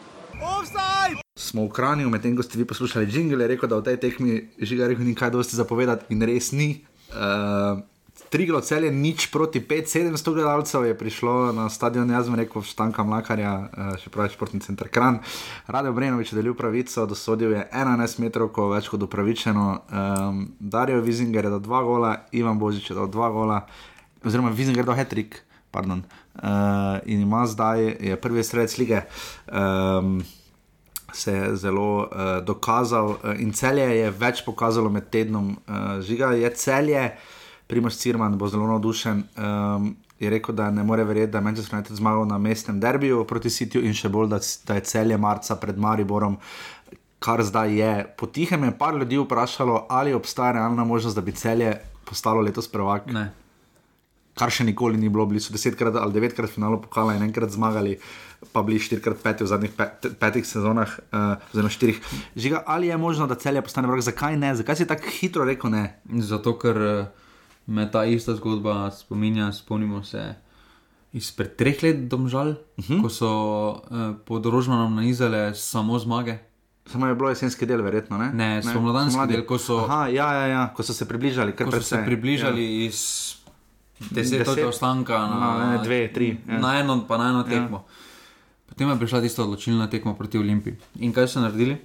Smo 1.35 1.65
v 1.65 1.75
Kranju, 1.75 2.09
medtem 2.11 2.37
ko 2.37 2.43
ste 2.43 2.59
vi 2.59 2.65
poslušali 2.65 3.11
jingle, 3.11 3.47
rekel, 3.47 3.69
da 3.69 3.83
v 3.83 3.91
tej 3.91 3.97
tekmi 4.07 4.41
žiga 4.59 4.87
rekel, 4.87 5.05
ni 5.05 5.15
kaj 5.19 5.35
dosti 5.35 5.59
zapovedati 5.59 6.15
in 6.15 6.23
res 6.23 6.53
ni. 6.53 6.85
Uh, 7.11 7.83
Triglo 8.29 8.61
cel 8.61 8.85
je 8.85 8.93
nič 8.93 9.33
proti 9.33 9.61
5-700 9.65 10.35
gledalcev, 10.35 10.85
je 10.85 10.99
prišlo 10.99 11.53
na 11.57 11.69
stadion, 11.73 12.11
jaz 12.11 12.29
sem 12.29 12.37
rekel, 12.37 12.61
Štanka 12.61 13.01
Mlakarja, 13.01 13.53
uh, 13.57 13.93
še 13.97 14.13
pravi 14.13 14.29
športni 14.35 14.61
center 14.61 14.93
Kran. 14.93 15.23
Rade 15.65 15.89
Obrenovič 15.89 16.33
je 16.33 16.37
delil 16.37 16.53
pravico, 16.53 17.07
dosodil 17.09 17.57
je 17.57 17.65
11 17.73 18.21
metrov, 18.21 18.53
ko 18.53 18.69
več 18.75 18.93
kot 18.93 19.01
upravičeno. 19.09 19.67
Um, 19.89 20.43
Darijo 20.61 21.01
Vizinger 21.01 21.49
je 21.49 21.55
dal 21.57 21.65
dva 21.65 21.81
gola, 21.87 22.13
Ivan 22.37 22.61
Božič 22.61 22.93
je 22.93 22.99
dal 23.01 23.09
dva 23.09 23.33
gola, 23.33 23.63
oziroma 24.21 24.53
Vizinger 24.53 24.85
je 24.85 24.91
dal 24.93 25.01
hetrik. 25.01 25.41
Uh, 25.69 26.99
in 27.05 27.21
ima 27.21 27.47
zdaj, 27.47 27.97
je 28.01 28.17
prvi 28.21 28.45
sredec 28.45 28.77
lige. 28.79 29.03
Um, 29.49 30.21
se 31.13 31.33
je 31.33 31.57
zelo 31.57 32.05
uh, 32.05 32.45
dokazal 32.45 33.09
uh, 33.09 33.41
in 33.41 33.53
celje 33.53 33.85
je 33.85 34.11
več 34.11 34.45
pokazalo 34.45 34.91
med 34.91 35.09
tednom. 35.11 35.57
Uh, 35.65 36.01
žiga 36.05 36.33
je 36.37 36.51
celje, 36.55 37.05
Primoš 37.69 37.97
Cirman 38.01 38.39
bo 38.39 38.49
zelo 38.49 38.67
navdušen. 38.67 39.23
Um, 39.37 39.97
je 40.19 40.31
rekel, 40.31 40.55
da 40.55 40.71
ne 40.71 40.83
more 40.83 41.05
verjeti, 41.05 41.33
da 41.33 41.39
je 41.39 41.45
Manchester 41.45 41.79
United 41.79 41.97
zmagal 41.97 42.27
na 42.27 42.39
mestnem 42.39 42.81
derbiju 42.81 43.25
proti 43.25 43.51
Cityju 43.51 43.85
in 43.87 43.95
še 43.95 44.09
bolj, 44.11 44.33
da, 44.33 44.41
da 44.67 44.79
je 44.79 44.87
celje 44.91 45.19
marca 45.19 45.57
pred 45.57 45.79
Mariborom. 45.79 46.39
Kar 47.23 47.43
zdaj 47.43 47.75
je. 47.75 47.93
Potihem 48.19 48.65
je 48.65 48.79
par 48.79 48.95
ljudi 48.95 49.19
vprašalo, 49.19 49.87
ali 49.91 50.15
obstaja 50.15 50.53
realna 50.59 50.85
možnost, 50.85 51.17
da 51.17 51.23
bi 51.23 51.33
celje 51.33 51.77
postalo 52.05 52.41
letos 52.41 52.69
prvak. 52.71 53.07
Ne. 53.15 53.29
Kar 54.39 54.55
še 54.55 54.65
nikoli 54.67 54.99
ni 54.99 55.11
bilo, 55.11 55.27
bili 55.27 55.43
so 55.43 55.55
desetkrat 55.55 55.97
ali 55.99 56.15
devetkrat 56.15 56.51
v 56.51 56.55
finalu 56.55 56.79
pokala 56.83 57.17
in 57.19 57.25
enkrat 57.27 57.51
zmagali, 57.51 57.97
pa 58.55 58.63
bili 58.63 58.79
štirikrat 58.79 59.23
peti 59.23 59.43
v 59.43 59.51
zadnjih 59.51 59.73
pet, 59.75 60.11
petih 60.19 60.47
sezonah, 60.47 60.93
uh, 61.11 61.49
oziroma 61.51 61.73
štirih. 61.75 61.99
Žiga, 62.39 62.63
ali 62.67 62.91
je 62.91 62.99
možno, 62.99 63.27
da 63.27 63.39
celje 63.39 63.63
postane 63.67 63.91
vrh, 63.91 64.03
zakaj 64.07 64.39
ne, 64.39 64.55
zakaj 64.59 64.79
si 64.79 64.87
tako 64.87 65.11
hitro 65.19 65.47
rekel 65.47 65.75
ne? 65.75 65.85
Zato, 66.23 66.55
ker 66.59 66.79
eh, 66.79 67.27
me 67.69 67.85
ta 67.85 68.05
ista 68.05 68.33
zgodba 68.35 68.91
spominja, 68.91 69.53
spomnimo 69.53 70.01
se 70.03 70.35
izpred 71.13 71.57
treh 71.57 71.83
let, 71.83 72.09
domžal, 72.09 72.49
uh 72.49 72.57
-huh. 72.79 73.03
ko 73.03 73.09
so 73.09 73.29
uh, 73.71 73.79
pod 74.19 74.47
Rožmanom 74.47 74.95
nanizale 74.95 75.55
samo 75.55 75.99
zmage. 75.99 76.39
Samo 76.87 77.07
je 77.07 77.15
bilo 77.15 77.29
jesenski 77.29 77.67
del, 77.67 77.83
verjetno. 77.83 78.19
Ne, 78.19 78.33
Ne, 78.35 78.63
spomladanski 78.63 79.13
spomladi. 79.13 79.33
del, 79.33 79.45
ko 79.45 79.55
so- 79.57 79.85
Aha, 79.85 80.07
ja, 80.09 80.33
ja, 80.35 80.47
ja, 80.47 80.63
ko 80.69 80.83
so 80.83 80.93
se 80.93 81.05
približali, 81.05 81.53
Ko 81.55 81.71
so 81.71 81.83
se 81.83 82.03
približali 82.05 82.65
ja. 82.75 82.87
iz 82.87 82.99
deset 84.11 84.45
točk 84.45 84.65
ostanka 84.65 85.19
na, 85.19 85.41
Na, 85.59 85.73
ne, 85.73 85.85
dve, 85.85 86.09
tri. 86.09 86.39
Ja. 86.49 86.59
na 86.59 86.75
eno, 86.75 87.05
pa 87.09 87.19
na 87.19 87.29
eno 87.29 87.43
tekmo. 87.43 87.77
Ja. 87.79 87.93
Potem 88.69 88.89
je 88.89 88.97
prišla 88.97 89.21
tista 89.21 89.43
odločilna 89.43 89.87
tekma 89.87 90.15
proti 90.15 90.39
Olimpiji. 90.39 90.77
In 90.97 91.13
kaj 91.13 91.29
so 91.29 91.41
naredili? 91.41 91.77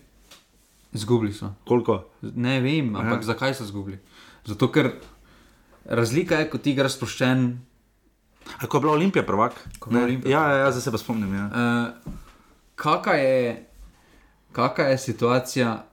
Zgubili 0.93 1.33
so. 1.33 1.53
Koliko? 1.65 2.03
Ne 2.21 2.61
vem, 2.61 2.95
ampak 2.95 3.19
Ja. 3.19 3.23
zakaj 3.23 3.53
so 3.53 3.65
zgubili? 3.65 3.97
Zato, 4.45 4.67
ker 4.67 4.91
razlika 5.85 6.35
je, 6.35 6.49
ko 6.49 6.57
ti 6.57 6.71
igraš 6.71 6.93
sproščen. 6.93 7.59
A 8.59 8.67
ko 8.67 8.77
je 8.77 8.81
bila 8.81 8.93
Olimpija 8.93 9.23
prvak? 9.23 9.53
Je 9.65 9.79
bila 9.87 9.99
Ne, 9.99 10.03
Olimpija 10.03 10.31
Ja, 10.31 10.49
ja, 10.49 10.57
ja, 10.57 10.71
zdaj 10.71 10.81
se 10.81 10.91
pa 10.91 10.97
spomnim. 10.97 11.33
Ja. 11.35 11.45
Uh, 11.47 12.13
Kakšna 12.75 13.13
je, 13.13 13.65
kaka 14.51 14.83
je 14.83 14.97
situacija 14.97 15.83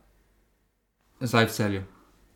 zdaj 1.20 1.44
v 1.44 1.50
celju? 1.50 1.82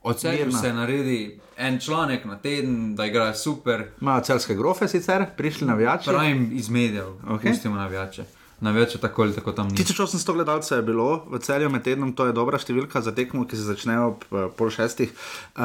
Od 0.02 0.20
celja 0.20 0.50
se 0.52 0.72
naredi 0.72 1.40
en 1.57 1.80
članek 1.80 2.24
na 2.24 2.36
teden, 2.38 2.94
da 2.94 3.07
igrajo 3.07 3.34
super, 3.34 3.86
Imajo 4.00 4.20
celske 4.20 4.55
grofe 4.55 4.88
sicer, 4.88 5.24
prišli 5.36 5.66
navijači. 5.66 6.11
pravim 6.11 6.50
iz 6.52 6.68
medijev, 6.68 7.09
Ok. 7.09 7.22
okay. 7.24 7.50
pustimo 7.50 7.76
navijače. 7.76 8.24
Navijače 8.61 8.98
tako 8.98 9.22
ali 9.22 9.34
tako 9.34 9.52
tam 9.52 9.68
ni. 9.68 9.76
1800 9.76 10.32
gledalcev 10.32 10.78
je 10.78 10.82
bilo 10.82 11.24
v 11.30 11.38
celju 11.38 11.70
med 11.70 11.82
tednom, 11.82 12.12
to 12.12 12.26
je 12.26 12.32
dobra 12.32 12.59
številka 12.59 13.00
za 13.00 13.12
tekmo, 13.14 13.46
ki 13.46 13.57
se 13.57 13.62
začne 13.62 13.98
ob 14.00 14.24
eh, 14.32 14.48
pol 14.57 14.70
šestih. 14.70 15.11
Uh, 15.57 15.62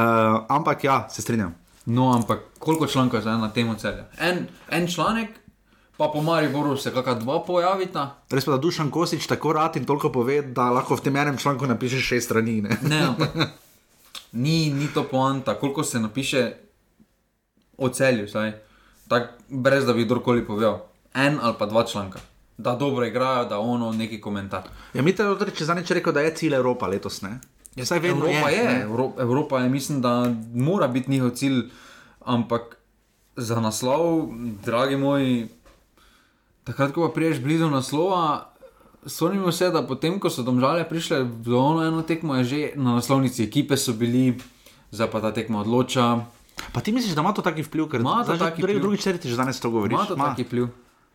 ampak 0.50 0.84
ja, 0.84 1.08
se 1.12 1.22
strinjam. 1.22 1.56
No, 1.86 2.14
ampak 2.14 2.40
koliko 2.60 2.88
člankov 2.88 3.18
je 3.18 3.22
zdaj 3.22 3.38
na 3.38 3.50
temo 3.54 3.76
celja? 3.76 4.06
En, 4.20 4.48
en 4.70 4.88
članek, 4.88 5.30
pa 5.98 6.10
po 6.14 6.22
Mariboru 6.22 6.78
se 6.78 6.94
kakšna 6.94 7.14
dva 7.14 7.40
pojavita. 7.46 8.16
Res 8.30 8.46
pa, 8.46 8.52
da 8.52 8.58
Dušan 8.58 8.92
Kosič 8.92 9.28
tako 9.28 9.54
rad 9.54 9.76
in 9.76 9.86
toliko 9.86 10.12
pove, 10.12 10.42
da 10.42 10.70
lahko 10.72 10.96
v 10.96 11.02
tem 11.08 11.16
enem 11.16 11.38
članku 11.38 11.68
napiše 11.68 12.00
šest 12.00 12.26
strani. 12.26 12.62
Ne? 12.62 12.78
Ne, 12.82 13.04
ampak 13.10 13.36
ni, 14.32 14.70
ni 14.70 14.88
to 14.94 15.04
poanta, 15.04 15.60
koliko 15.60 15.84
se 15.84 16.00
napiše 16.00 16.52
o 17.78 17.90
celju, 17.90 18.28
saj. 18.28 18.52
Tak, 19.08 19.32
brez 19.50 19.86
da 19.86 19.94
bi 19.94 20.06
kdorkoli 20.06 20.46
povedal. 20.46 20.86
En 21.14 21.40
ali 21.42 21.56
pa 21.60 21.66
dva 21.66 21.84
članka. 21.84 22.20
Da 22.58 22.76
dobro 22.76 23.06
igrajo, 23.06 23.46
da 23.46 23.60
ono 23.60 23.92
neki 23.92 24.22
komentar. 24.22 24.64
Ja, 24.94 25.02
mi 25.02 25.16
te 25.16 25.26
odreče 25.26 25.66
za 25.66 25.74
neče 25.74 25.94
rekel, 25.94 26.14
da 26.14 26.22
je 26.22 26.36
cilj 26.36 26.56
Evropa 26.56 26.88
letos. 26.88 27.22
Ne? 27.22 27.40
Ja, 27.76 27.86
saj 27.86 28.00
vedno 28.00 28.26
Evropa 28.26 28.50
je, 28.50 28.58
je. 28.58 28.64
je 28.64 28.70
ne. 28.70 28.82
Evro, 28.82 29.12
Evropa 29.20 29.60
je, 29.60 29.70
mislim, 29.70 30.02
da 30.02 30.14
mora 30.54 30.88
biti 30.88 31.12
njihov 31.12 31.30
cilj, 31.32 31.62
ampak 32.22 32.78
za 33.36 33.60
naslov, 33.60 34.30
dragi 34.64 34.98
moji, 34.98 35.48
Takrat, 36.66 36.92
ko 36.92 37.02
pa 37.02 37.14
priješ 37.14 37.40
blizu 37.40 37.66
naslova, 37.66 38.50
sonimo 39.06 39.52
se, 39.52 39.70
da 39.70 39.82
potem, 39.82 40.20
ko 40.20 40.30
so 40.30 40.44
domžale 40.44 40.84
prišle 40.86 41.24
v 41.24 41.50
ono 41.52 41.82
eno 41.82 42.02
tekmo, 42.04 42.36
je 42.36 42.44
že 42.44 42.60
na 42.76 42.94
naslovnici 42.94 43.44
ekipe 43.44 43.74
so 43.74 43.94
bili, 43.94 44.38
zdaj 44.92 45.10
pa 45.10 45.18
ta 45.20 45.32
tekma 45.32 45.62
odloča. 45.62 46.20
Pa 46.70 46.82
ti 46.82 46.92
misliš, 46.92 47.16
da 47.16 47.22
ima 47.22 47.34
to 47.34 47.42
taki 47.42 47.64
vpliv, 47.64 47.88
ker 47.88 48.00
Ima 48.00 48.22
to 48.22 48.34
že 48.34 48.40
taki 48.40 48.62
drugi- 48.62 48.74
vpliv. 48.74 48.82
drugič 48.82 49.02
četrtič 49.02 49.34
danes 49.34 49.60
to 49.60 49.70
govoriš? 49.70 49.94
Ima 49.94 50.06
to 50.06 50.16
taki 50.16 50.44
vpliv. 50.44 50.68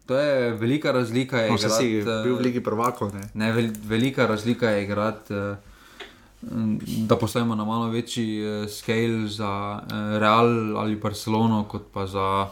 To 0.06 0.16
je 0.16 0.50
velika 0.52 0.92
razlika. 0.92 1.38
Je 1.38 1.50
No, 1.50 1.58
saj 1.58 1.70
si 1.70 1.86
igrat, 1.92 2.24
bil 2.24 2.34
v 2.34 2.38
eh, 2.38 2.42
Ligi 2.42 2.60
prvakov, 2.60 3.14
ne? 3.14 3.22
Ne, 3.34 3.52
vel, 3.52 3.70
velika 3.84 4.26
razlika 4.26 4.68
je 4.68 4.84
igrati, 4.84 5.32
m, 5.32 5.56
da 7.08 7.16
postajamo 7.16 7.54
na 7.54 7.64
malo 7.64 7.88
večji 7.88 8.42
eh, 8.42 8.68
scale 8.68 9.28
za 9.28 9.80
eh, 9.82 10.18
Real 10.18 10.78
ali 10.78 10.96
Barcelono, 10.96 11.64
kot 11.64 11.82
pa 11.92 12.06
za 12.06 12.46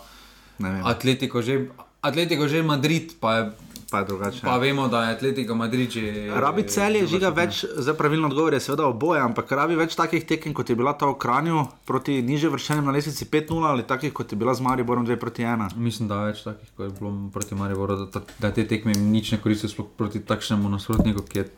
Atletico, 0.84 1.42
že, 1.42 1.66
Atletico 2.00 2.48
že 2.48 2.62
Madrid, 2.62 3.12
pa 3.20 3.34
je, 3.34 3.52
pa 3.90 3.98
je 3.98 4.04
drugače. 4.04 4.40
Pa 4.42 4.56
vemo, 4.56 4.88
da 4.88 5.04
je 5.04 5.14
Atletico 5.14 5.54
Madrid 5.54 5.90
že. 5.90 6.30
Rabi 6.34 6.62
celje, 6.68 7.06
žiga 7.06 7.28
več, 7.28 7.64
zdaj 7.76 7.96
pravilno 7.98 8.28
odgovor 8.28 8.54
je 8.54 8.60
seveda 8.60 8.86
oboje, 8.86 9.20
ampak 9.20 9.50
rabi 9.52 9.76
več 9.76 9.96
takih 9.98 10.24
tekem, 10.26 10.54
kot 10.54 10.70
je 10.70 10.76
bila 10.76 10.92
ta 10.92 11.06
v 11.06 11.18
Kranju 11.18 11.66
proti 11.86 12.22
niže 12.22 12.48
vršenim 12.48 12.84
na 12.84 12.94
lestvici 12.94 13.26
5-0 13.26 13.66
ali 13.66 13.82
takih, 13.82 14.12
kot 14.12 14.32
je 14.32 14.38
bila 14.38 14.54
z 14.54 14.62
Mariborom 14.62 15.06
2 15.06 15.16
proti 15.16 15.42
1. 15.42 15.74
Mislim, 15.76 16.08
da 16.08 16.22
več 16.30 16.44
takih, 16.46 16.70
kot 16.76 16.86
je 16.86 16.94
bilo 17.00 17.12
proti 17.32 17.58
Mariboru, 17.58 18.06
da, 18.06 18.22
da 18.38 18.52
te 18.54 18.66
tekme 18.68 18.94
nič 18.94 19.34
ne 19.34 19.42
koristijo, 19.42 19.88
proti 19.98 20.22
takšnemu 20.22 20.70
nasprotniku, 20.70 21.26
ki 21.26 21.42
je 21.42 21.50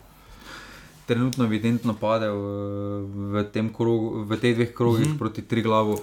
trenutno 1.07 1.45
evidentno 1.45 1.95
padel 1.95 2.35
eh, 2.35 3.07
v, 3.33 3.45
tem 3.53 3.73
krogu, 3.73 4.25
v 4.25 4.39
teh 4.41 4.55
dveh 4.55 4.73
krogih 4.75 5.07
mm. 5.07 5.13
-hmm. 5.13 5.19
proti 5.19 5.43
tri 5.43 5.63
glavu. 5.63 5.99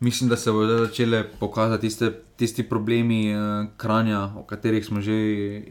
Mislim, 0.00 0.28
da 0.30 0.36
se 0.36 0.52
bodo 0.52 0.78
začele 0.78 1.24
pokazati 1.40 1.80
tiste, 1.80 2.12
tisti 2.36 2.62
problemi 2.62 3.30
eh, 3.30 3.66
kranja, 3.76 4.32
o 4.36 4.42
katerih 4.42 4.84
smo 4.84 5.00
že 5.00 5.62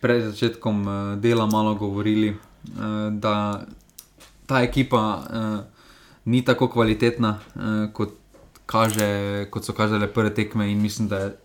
pred 0.00 0.24
začetkom 0.24 0.88
eh, 0.88 1.16
dela 1.16 1.46
malo 1.46 1.74
govorili, 1.74 2.28
eh, 2.28 3.10
da 3.10 3.66
ta 4.46 4.62
ekipa 4.62 5.22
eh, 5.30 5.76
ni 6.24 6.44
tako 6.44 6.68
kvalitetna, 6.68 7.38
eh, 7.56 7.92
kot, 7.92 8.10
kaže, 8.66 9.46
kot 9.50 9.64
so 9.64 9.72
kazale 9.72 10.06
prve 10.06 10.34
tekme, 10.34 10.72
in 10.72 10.82
mislim, 10.82 11.08
da, 11.08 11.16
je, 11.18 11.36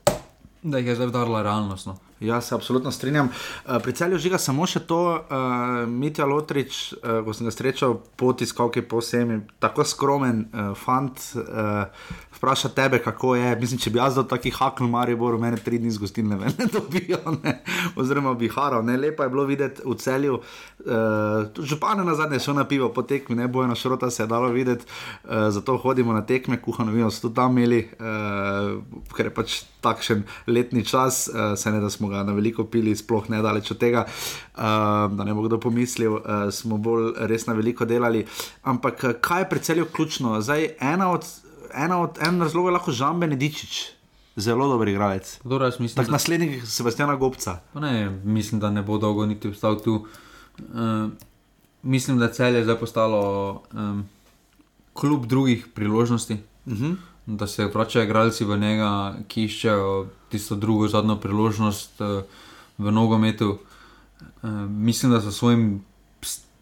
da 0.63 0.77
jih 0.77 0.87
je 0.87 0.95
zdaj 0.95 1.07
vdarila 1.07 1.43
realnost. 1.43 1.87
No. 1.87 1.97
Ja, 2.21 2.41
se 2.41 2.55
absolutno 2.55 2.91
strinjam. 2.91 3.29
Uh, 3.65 3.81
pri 3.83 3.93
celju 3.97 4.17
žiga 4.21 4.37
samo 4.37 4.67
še 4.69 4.83
to, 4.85 4.99
uh, 5.17 5.89
Mitja 5.89 6.27
Lotrič, 6.29 6.93
uh, 6.93 7.23
ko 7.25 7.33
sem 7.33 7.47
ga 7.49 7.53
srečal 7.55 7.95
po 8.15 8.29
tiskalki 8.37 8.83
po 8.85 9.01
vsem, 9.01 9.39
tako 9.57 9.81
skromen 9.89 10.43
uh, 10.53 10.75
fant, 10.77 11.17
uh, 11.41 11.89
vpraša 12.37 12.69
tebe, 12.77 12.99
kako 13.01 13.33
je. 13.39 13.55
Mislim, 13.63 13.81
če 13.81 13.93
bi 13.95 14.01
jaz 14.03 14.19
dal 14.19 14.27
taki 14.29 14.53
hakl 14.53 14.85
Maribor, 14.85 15.39
mene 15.41 15.57
tri 15.57 15.81
dni 15.81 15.89
z 15.89 16.03
gostilne 16.03 16.37
ven 16.37 16.53
ne 16.61 16.69
dobijo, 16.69 17.23
ne? 17.41 17.55
oziroma 17.97 18.35
bi 18.37 18.51
haral. 18.53 18.85
Ne? 18.85 18.99
Lepo 19.01 19.25
je 19.25 19.33
bilo 19.33 19.47
videti 19.49 19.81
v 19.81 19.97
celju, 19.97 20.37
uh, 20.37 21.49
župane 21.57 22.05
na 22.05 22.13
zadnje 22.21 22.43
šel 22.45 22.61
na 22.61 22.69
pivo 22.69 22.93
po 22.93 23.01
tekmi, 23.01 23.39
ne 23.41 23.49
bojo 23.49 23.65
na 23.73 23.75
šrota 23.75 24.13
se 24.13 24.21
je 24.21 24.29
dalo 24.29 24.53
videti, 24.53 24.85
uh, 25.25 25.49
zato 25.49 25.81
hodimo 25.81 26.13
na 26.13 26.21
tekme, 26.21 26.61
kuhano 26.61 26.93
vino 26.93 27.09
so 27.09 27.25
tudi 27.25 27.41
tam 27.41 27.57
imeli, 27.57 27.87
uh, 27.97 28.77
ker 29.09 29.33
je 29.33 29.37
pač 29.41 29.61
takšen 29.81 30.23
letni 30.47 30.85
čas, 30.85 31.27
uh, 31.27 31.57
se 31.57 31.71
ne 31.71 31.79
da 31.79 31.89
smo 31.89 32.07
ga 32.07 32.23
na 32.23 32.33
veliko 32.33 32.65
pili, 32.65 32.95
sploh 32.95 33.29
ne 33.29 33.41
daleč 33.41 33.71
od 33.71 33.77
tega, 33.77 34.05
uh, 34.05 34.61
da 35.11 35.23
ne 35.23 35.33
bo 35.33 35.41
kdo 35.41 35.59
pomislil, 35.59 36.13
uh, 36.13 36.49
smo 36.51 36.77
bolj 36.77 37.13
res 37.29 37.47
na 37.47 37.53
veliko 37.53 37.85
delali. 37.85 38.25
Ampak 38.63 39.03
eh, 39.03 39.13
kaj 39.21 39.41
je 39.51 39.59
celju 39.59 39.85
ključno? 39.85 40.41
Zdaj, 40.41 40.69
ena 40.79 41.11
od, 41.11 41.25
ena 41.73 42.01
od 42.01 42.17
en 42.21 42.41
razlog 42.41 42.65
je 42.65 42.71
lahko 42.71 42.91
Žan 42.91 43.19
Benedičič, 43.19 43.81
zelo 44.35 44.67
dober 44.67 44.87
igralec. 44.87 45.39
Dobro, 45.43 45.67
mislim, 45.67 45.95
Tak 45.95 46.05
da- 46.05 46.11
naslednik 46.11 46.61
Sebastiana 46.65 47.15
Gobca. 47.15 47.59
Ne, 47.73 48.09
mislim, 48.09 48.61
da 48.61 48.69
ne 48.71 48.81
bo 48.81 48.97
dolgo 48.97 49.25
niti 49.25 49.49
ostal 49.49 49.79
tu. 49.81 50.05
Uh, 50.59 51.11
mislim, 51.83 52.19
da 52.19 52.31
cel 52.31 52.55
je 52.55 52.63
zdaj 52.63 52.79
postalo 52.79 53.63
um, 53.73 54.05
kljub 54.93 55.25
drugih 55.25 55.67
priložnosti. 55.73 56.37
Uh 56.65 56.73
-huh. 56.73 56.95
Da 57.25 57.47
se 57.47 57.65
vračajo 57.65 58.05
igralci 58.05 58.45
v 58.45 58.57
njega, 58.57 59.15
ki 59.27 59.43
iščejo 59.45 60.07
tisto 60.29 60.55
drugo, 60.55 60.87
zadnjo 60.87 61.15
priložnost 61.21 62.01
uh, 62.01 62.23
v 62.77 62.91
nogometu. 62.91 63.59
Uh, 64.41 64.49
mislim, 64.69 65.11
da 65.11 65.21
so 65.21 65.31
svojim 65.31 65.83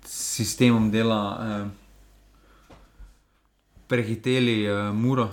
sistemom 0.06 0.92
dela 0.92 1.22
uh, 1.36 1.68
prehiteli 3.88 4.72
uh, 4.72 4.96
Muro, 4.96 5.30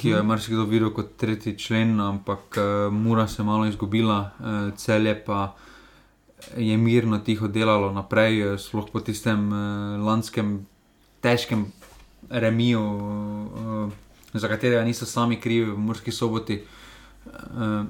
ki 0.00 0.08
jo 0.08 0.16
je 0.16 0.22
Mhm. 0.22 0.28
marsikdo 0.28 0.64
videl 0.64 0.90
kot 0.90 1.16
tretji 1.16 1.58
člen, 1.58 2.00
ampak 2.00 2.58
uh, 2.58 2.92
Mura 2.92 3.28
se 3.28 3.42
je 3.42 3.46
malo 3.46 3.66
izgubila, 3.66 4.30
uh, 4.38 4.74
celje 4.76 5.24
pa 5.24 5.54
je 6.56 6.76
mirno, 6.76 7.18
tiho 7.18 7.48
delalo 7.48 7.92
naprej, 7.92 8.58
sploh 8.58 8.90
po 8.92 9.00
tistem 9.00 9.48
uh, 9.52 10.06
lanskem 10.06 10.66
težkem 11.20 11.66
remiju, 12.30 12.82
uh, 12.82 13.92
za 14.38 14.48
katerega 14.48 14.84
niso 14.84 15.06
sami 15.06 15.40
krivi 15.40 15.70
v 15.70 15.78
Murski 15.78 16.12
soboti. 16.12 16.60
Uh, 17.26 17.86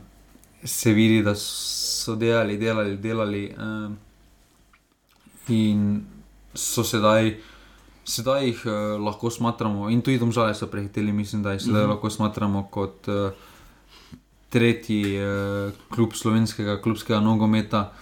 se 0.65 0.93
vidi, 0.93 1.23
da 1.23 1.35
so 1.35 2.17
delali, 2.17 2.57
delali, 2.59 2.97
delali 2.97 3.55
uh, 3.59 3.93
in 5.49 6.05
so 6.55 6.85
sedaj. 6.85 7.37
Sedaj 8.07 8.45
jih 8.47 8.61
uh, 8.67 8.73
lahko 9.03 9.31
smatramo, 9.31 9.91
in 9.91 10.01
tudi 10.03 10.19
domžale 10.19 10.55
so 10.55 10.67
prehiteli, 10.71 11.13
mislim, 11.13 11.43
da 11.43 11.53
jih 11.53 11.63
sedaj 11.63 11.83
Mhm. 11.83 11.85
uh 11.85 11.87
-huh. 11.87 11.95
lahko 11.95 12.11
smatramo 12.11 12.69
kot 12.71 13.09
uh, 13.09 13.31
tretji 14.49 15.19
uh, 15.19 15.73
klub 15.89 16.13
slovenskega 16.13 16.81
klubskega 16.83 17.21
nogometa, 17.21 17.93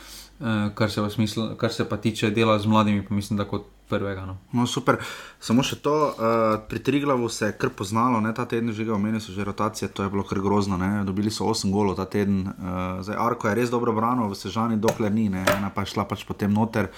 uh, 0.41 0.47
kar, 0.75 0.91
se 0.91 1.01
pa 1.01 1.11
smisl, 1.11 1.55
kar 1.57 1.73
se 1.73 1.89
pa 1.89 1.97
tiče 1.97 2.31
dela 2.31 2.59
z 2.59 2.67
mladimi, 2.67 3.07
pa 3.09 3.15
mislim, 3.15 3.37
da 3.37 3.45
kot 3.45 3.65
prvega. 3.89 4.27
No. 4.27 4.37
No, 4.53 4.67
super. 4.67 4.99
Samo 5.41 5.63
še 5.67 5.79
to, 5.85 5.95
uh, 5.95 6.57
pri 6.69 6.81
Triglavu 6.85 7.29
se 7.29 7.51
je 7.51 7.57
kar 7.59 7.71
poznalo, 7.77 8.21
ne, 8.25 8.33
ta 8.35 8.47
teden 8.49 8.73
že 8.73 8.87
ga 8.89 8.95
omenili, 8.97 9.21
so 9.21 9.33
že 9.33 9.45
rotacije, 9.45 9.93
to 9.93 10.07
je 10.07 10.11
bilo 10.11 10.25
kar 10.25 10.41
grozno. 10.41 10.81
Ne. 10.81 11.05
Dobili 11.05 11.31
so 11.31 11.47
8 11.51 11.73
golov 11.75 11.99
ta 12.01 12.09
teden, 12.09 12.49
uh, 12.49 13.05
zdaj 13.05 13.21
Arko 13.21 13.49
je 13.49 13.59
res 13.61 13.71
dobro 13.71 13.93
branil, 13.93 14.31
v 14.33 14.39
Sežani, 14.39 14.81
dokler 14.81 15.13
ni, 15.13 15.29
ne. 15.29 15.45
ena 15.45 15.71
pa 15.71 15.85
je 15.85 15.95
šla 15.95 16.09
pač 16.09 16.25
potem 16.25 16.53
noter. 16.53 16.91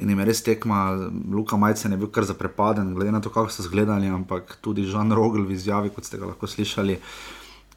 In 0.00 0.08
jim 0.08 0.22
je 0.22 0.24
res 0.24 0.40
tekma, 0.46 0.94
Luka 1.28 1.58
Majcen 1.60 1.92
je 1.92 1.98
bil 2.00 2.08
kar 2.14 2.24
zaprepaden, 2.24 2.94
glede 2.94 3.12
na 3.12 3.20
to, 3.20 3.28
kako 3.28 3.52
so 3.52 3.66
zgledali, 3.66 4.08
ampak 4.08 4.56
tudi 4.64 4.86
Žan 4.88 5.12
Rogel 5.12 5.44
v 5.44 5.58
izjavi, 5.58 5.90
kot 5.92 6.06
ste 6.06 6.16
ga 6.16 6.30
lahko 6.30 6.48
slišali, 6.48 6.96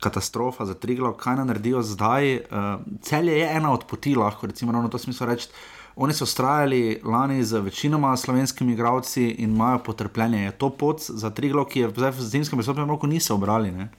katastrofa 0.04 0.68
za 0.70 0.76
Triglav, 0.78 1.18
kaj 1.20 1.41
naj 1.41 1.49
naredijo 1.49 1.82
zdaj. 1.84 2.45
Uh, 2.47 2.86
celje 3.04 3.39
je 3.41 3.49
ena 3.49 3.74
od 3.74 3.88
poti, 3.89 4.16
lahko 4.16 4.47
recimo 4.47 4.72
ravno 4.72 4.91
to 4.93 5.01
smisel 5.01 5.28
reči. 5.32 5.49
Oni 5.96 6.14
so 6.14 6.24
ustrajali 6.24 7.02
lani 7.04 7.44
z 7.44 7.60
večinoma 7.60 8.18
slovenskimi 8.18 8.74
igravci 8.74 9.24
in 9.30 9.50
imajo 9.50 9.80
potrpljenje. 9.80 10.44
Je 10.44 10.52
to 10.52 10.70
pot 10.70 11.02
za 11.02 11.30
Triglav, 11.30 11.66
ki 11.66 11.80
je 11.80 11.89
zdaj 11.89 12.12
v 12.12 12.22
zimskem 12.22 12.58
pristopnem 12.58 12.89
roku 12.89 13.08
niso 13.08 13.36
obrali. 13.36 13.72
Ne? 13.72 13.89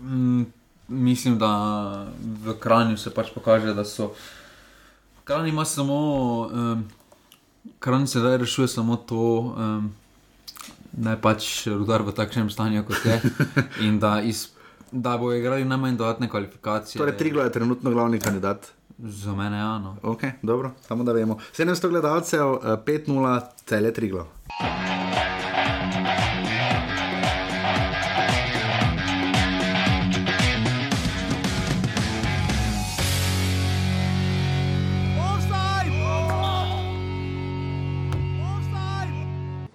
Mm, 0.00 0.44
mislim, 0.88 1.38
da 1.38 2.06
v 2.44 2.54
Kranju 2.60 2.96
se 2.96 3.10
pač 3.10 3.34
pokaže, 3.34 3.74
da 3.74 3.84
so. 3.84 4.12
Kranj 5.24 5.48
ima 5.48 5.64
samo, 5.64 5.96
um, 6.52 6.84
Kranj 7.78 8.06
se 8.06 8.18
zdaj 8.18 8.38
rešuje 8.38 8.68
samo 8.68 8.96
to, 8.96 9.54
um, 9.58 9.92
da 10.92 11.10
je 11.10 11.20
pač 11.20 11.66
rudar 11.66 12.02
v 12.02 12.14
takšnem 12.14 12.50
stanju, 12.50 12.84
kot 12.86 13.04
je. 13.04 13.20
In 13.86 13.98
da, 13.98 14.20
iz, 14.22 14.48
da 14.92 15.18
bo 15.18 15.32
igrali 15.34 15.64
najmanj 15.64 15.96
dodatne 15.96 16.28
kvalifikacije. 16.30 17.00
Torej, 17.00 17.16
Triglav 17.16 17.46
je 17.46 17.52
trenutno 17.52 17.90
glavni 17.90 18.20
kandidat. 18.20 18.70
Za 19.02 19.34
mene 19.34 19.56
je 19.56 19.62
ano. 19.62 19.96
Ok, 20.02 20.22
dobro, 20.42 20.70
samo 20.80 21.04
da 21.04 21.12
vemo. 21.12 21.38
700 21.52 21.88
gledalcev, 21.88 22.40
eh, 22.40 22.76
5-0, 22.86 23.40
cele 23.66 23.92
Triglav. 23.92 24.26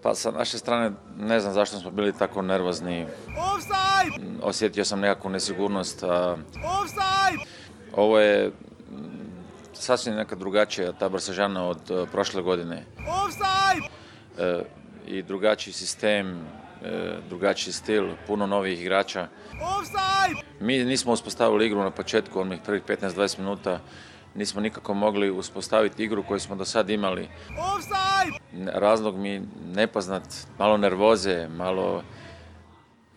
Pa 0.01 0.15
sa 0.15 0.31
naše 0.31 0.57
strane 0.57 0.91
ne 1.19 1.39
znam 1.39 1.53
zašto 1.53 1.77
smo 1.77 1.91
bili 1.91 2.13
tako 2.13 2.41
nervozni. 2.41 3.05
Osjetio 4.43 4.85
sam 4.85 4.99
nekakvu 4.99 5.29
nesigurnost. 5.29 6.03
Ovo 7.95 8.19
je 8.19 8.51
sasvim 9.73 10.15
neka 10.15 10.35
drugačija 10.35 10.91
ta 10.91 11.09
Brsažana 11.09 11.67
od 11.67 11.91
e, 11.91 12.05
prošle 12.11 12.41
godine. 12.41 12.83
E, 14.37 14.61
I 15.07 15.23
drugačiji 15.23 15.73
sistem, 15.73 16.39
e, 16.83 17.17
drugačiji 17.29 17.73
stil, 17.73 18.09
puno 18.27 18.47
novih 18.47 18.81
igrača. 18.81 19.27
Mi 20.59 20.83
nismo 20.83 21.11
uspostavili 21.13 21.65
igru 21.65 21.79
na 21.79 21.91
početku, 21.91 22.39
onih 22.39 22.59
prvih 22.65 22.83
15-20 22.83 23.39
minuta. 23.39 23.79
Nismo 24.35 24.61
nikako 24.61 24.93
mogli 24.93 25.29
uspostaviti 25.31 26.03
igru 26.03 26.23
koju 26.23 26.39
smo 26.39 26.55
do 26.55 26.65
sad 26.65 26.89
imali. 26.89 27.29
Ne- 28.53 28.71
Razlog 28.75 29.17
mi 29.17 29.41
nepoznat, 29.73 30.23
malo 30.59 30.77
nervoze, 30.77 31.47
malo 31.47 32.03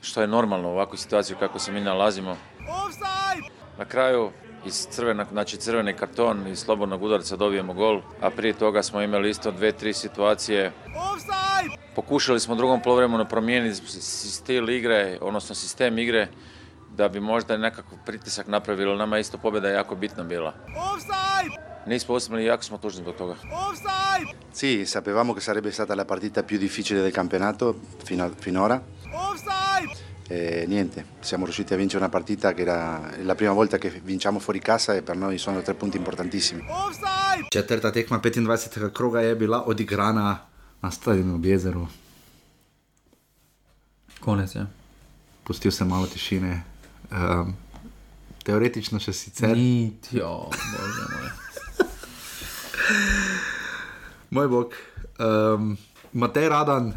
što 0.01 0.21
je 0.21 0.27
normalno 0.27 0.69
u 0.69 0.73
ovakvoj 0.73 0.99
situaciji 0.99 1.37
kako 1.41 1.59
se 1.59 1.73
mi 1.73 1.81
nalazimo. 1.81 2.37
Na 3.79 3.85
kraju 3.85 4.31
iz 4.67 4.87
crvenog, 4.91 5.27
znači 5.33 5.57
crveni 5.57 5.95
karton 5.95 6.47
i 6.47 6.57
slobodnog 6.57 7.03
udarca 7.03 7.37
dobijemo 7.37 7.75
gol, 7.75 8.01
a 8.21 8.31
prije 8.31 8.55
toga 8.55 8.83
smo 8.83 9.03
imali 9.03 9.31
isto 9.31 9.51
dve, 9.51 9.73
tri 9.73 9.93
situacije. 9.93 10.73
Pokušali 11.95 12.41
smo 12.41 12.55
u 12.55 12.57
drugom 12.57 12.83
polovremenu 12.83 13.27
promijeniti 13.29 13.81
stil 14.01 14.71
igre, 14.71 15.19
odnosno 15.21 15.55
sistem 15.55 15.99
igre, 15.99 16.29
da 16.97 17.09
bi 17.09 17.21
možda 17.21 17.57
nekakav 17.57 17.99
pritisak 18.07 18.47
napravilo. 18.47 18.97
Nama 18.97 19.17
je 19.17 19.21
isto 19.21 19.39
pobjeda 19.39 19.69
jako 19.69 19.95
bitna 19.95 20.25
bila. 20.25 20.55
Nismo 21.87 22.15
uspjeli 22.15 22.43
i 22.43 22.47
jako 22.47 22.63
smo 22.63 22.79
tužni 22.79 23.03
zbog 23.03 23.15
toga. 23.15 23.35
Sì, 24.53 24.85
sapevamo 24.87 25.35
che 25.35 25.41
sarebbe 25.41 25.71
stata 25.73 25.95
la 25.95 26.05
partita 26.05 26.43
più 26.43 26.59
difficile 26.59 27.01
del 27.01 27.13
campionato 27.13 27.75
fino- 28.05 28.35
finora. 28.41 28.81
E 30.31 30.67
niente, 30.69 31.07
siamo 31.21 31.45
riusciti 31.45 31.73
a 31.73 31.77
vincere 31.77 32.03
una 32.03 32.11
partita 32.11 32.53
che 32.53 32.61
era 32.61 33.11
la 33.23 33.35
prima 33.35 33.53
volta 33.53 33.79
che 33.79 33.89
vinciamo 34.05 34.39
fuori 34.39 34.59
casa 34.59 34.95
e 34.95 35.01
per 35.01 35.17
noi 35.17 35.39
sono 35.39 35.63
tre 35.63 35.73
punti 35.73 35.97
importantissimi. 35.97 36.63
Četrta 37.49 37.91
tekma 37.91 38.19
25. 38.19 38.93
kroga 38.93 39.21
je 39.21 39.35
bila 39.35 39.67
odigrana 39.67 40.47
na 40.81 40.91
stadionu 40.91 41.35
ob 41.35 41.45
jezeru. 41.45 41.89
Konec 44.21 44.55
je. 44.55 44.67
Pustil 45.45 45.73
sem 45.73 45.89
malo 45.89 46.07
tišine. 46.07 46.63
Um, 47.11 47.57
teoretično 48.45 49.01
še 49.01 49.13
sicer. 49.17 49.57
Ni, 49.57 49.97
jo, 50.13 50.51
bože 50.53 51.09
moj. 51.09 51.29
Moj 54.31 54.49
bog. 54.49 54.77
Um, 55.17 55.79
Matej 56.13 56.49
Radan 56.53 56.93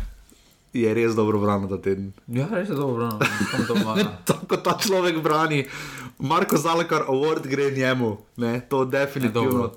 je 0.74 0.94
res 0.94 1.16
dobro 1.16 1.40
branil 1.40 1.70
ta 1.70 1.78
teden. 1.78 2.14
Ja, 2.28 2.48
res 2.52 2.70
je 2.70 2.76
dobro, 2.76 3.10
pomaga. 3.68 4.08
Tako 4.30 4.58
ta 4.58 4.78
človek 4.80 5.20
brani. 5.24 5.66
Marko 6.20 6.58
Zalekar 6.58 7.02
award 7.10 7.48
gre 7.48 7.72
njemu, 7.72 8.18
ne, 8.38 8.62
to 8.70 8.86
definitivno. 8.86 9.52
dobro. 9.52 9.72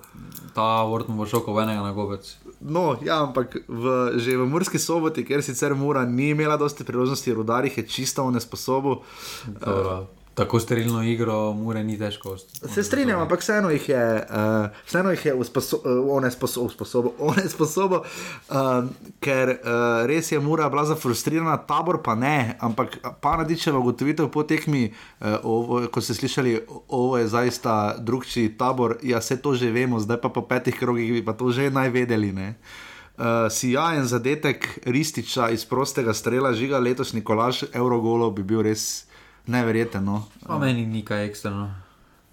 Ta 0.54 0.84
vrt 0.86 1.08
mu 1.08 1.16
bo 1.16 1.26
šel 1.26 1.40
kot 1.42 1.62
enega 1.62 1.82
na 1.82 1.92
gobec. 1.92 2.36
No, 2.60 2.96
ja, 3.02 3.22
ampak 3.22 3.56
v, 3.68 4.14
že 4.22 4.36
v 4.38 4.46
Murski 4.46 4.78
soboti, 4.78 5.24
ker 5.26 5.42
sicer 5.42 5.74
Mura 5.74 6.04
ni 6.06 6.30
imela 6.30 6.56
dosti 6.56 6.84
priložnosti, 6.84 7.32
rudarih 7.34 7.78
je 7.78 7.86
čisto 7.86 8.30
nesposoben. 8.30 9.02
Dobro. 9.60 10.06
Tako 10.34 10.60
sterilno 10.60 11.02
igro, 11.02 11.52
mure 11.52 11.84
ni 11.84 11.98
težko. 11.98 12.36
Se 12.74 12.82
strinjam, 12.82 13.20
ampak 13.20 13.40
vseeno 13.40 13.70
jih 13.70 13.88
je, 13.88 14.26
uh, 14.30 14.66
vseeno 14.86 15.10
jih 15.10 15.26
je 15.26 15.34
onesposobil, 17.18 17.98
uh, 18.00 18.04
ker 19.22 19.52
uh, 19.54 20.06
res 20.10 20.32
je 20.32 20.40
mura 20.40 20.68
bila 20.68 20.84
zafrustrirana, 20.90 21.56
tabor 21.68 22.02
pa 22.02 22.14
ne. 22.18 22.56
Ampak 22.60 22.98
Panadičeva 23.20 23.78
ugotovitev 23.78 24.28
po 24.34 24.42
tekmi, 24.42 24.88
uh, 24.90 25.38
ovo, 25.42 25.86
ko 25.86 26.02
ste 26.02 26.18
slišali, 26.18 26.58
ovo 26.88 27.18
je 27.18 27.30
zaista 27.30 27.94
drugči 27.98 28.48
tabor, 28.58 28.98
ja, 29.02 29.22
vse 29.22 29.38
to 29.38 29.54
že 29.54 29.70
vemo, 29.70 30.02
zdaj 30.02 30.18
pa 30.18 30.34
po 30.34 30.42
petih 30.42 30.74
krogih 30.74 31.12
bi 31.12 31.22
pa 31.24 31.38
to 31.38 31.52
že 31.54 31.70
naj 31.70 31.94
vedeli. 31.94 32.32
Ne? 32.34 32.58
Uh, 33.14 33.46
sijajen 33.50 34.04
zadetek 34.04 34.80
Rističa 34.84 35.50
iz 35.54 35.64
prostega 35.64 36.14
strela, 36.14 36.52
žiga 36.52 36.78
letošnji 36.78 37.22
kolaž 37.22 37.64
Eurogolov 37.70 38.34
bi 38.34 38.42
bil 38.42 38.66
res 38.66 39.06
neverjeten. 39.46 40.04
No. 40.04 40.24
Pa 40.46 40.58
meni 40.58 40.86
ni 40.86 41.04
kaj 41.04 41.26
ekstremno. 41.26 41.70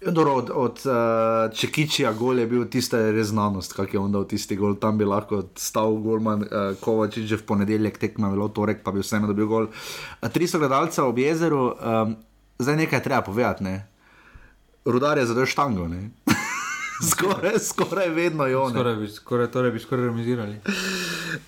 Dobro, 0.06 0.34
od 0.34 0.50
od 0.54 0.80
uh, 0.84 1.54
Čekičija 1.54 2.12
gol 2.12 2.38
je 2.38 2.46
bil 2.46 2.64
tista 2.66 2.98
res 3.10 3.26
znanost, 3.26 3.72
kak 3.72 3.94
je 3.94 4.00
on 4.00 4.12
dal 4.12 4.24
tisti 4.26 4.56
gol. 4.56 4.74
Tam 4.74 4.98
bi 4.98 5.04
lahko 5.04 5.44
stal 5.56 5.94
Golman, 6.02 6.42
uh, 6.42 6.74
Kovačič 6.80 7.28
že 7.28 7.36
v 7.36 7.46
ponedeljek 7.46 7.98
tekma, 7.98 8.30
bilo 8.30 8.48
torek, 8.48 8.82
pa 8.82 8.90
bi 8.90 8.98
vseeno 9.00 9.30
dobil 9.30 9.46
gol. 9.46 9.68
Uh, 9.70 10.28
300 10.28 10.58
gledalcev 10.58 11.06
ob 11.06 11.18
jezeru, 11.18 11.62
um, 11.78 12.16
zdaj 12.58 12.76
nekaj 12.76 12.98
je 12.98 13.02
treba 13.02 13.22
povedati. 13.22 13.64
Ne? 13.64 13.86
Rudar 14.84 15.18
je 15.18 15.26
zadel 15.26 15.46
štango. 15.46 15.86
ne. 15.88 16.10
skoraj, 17.10 17.58
skoraj 17.58 18.08
vedno 18.08 18.46
je 18.46 18.56
on. 18.56 18.72
Skoraj 18.72 18.96
bi, 18.96 19.08
skoraj, 19.08 19.50
torej 19.50 19.70
bi 19.70 19.78
skoraj 19.78 20.04
remisirali. 20.06 20.56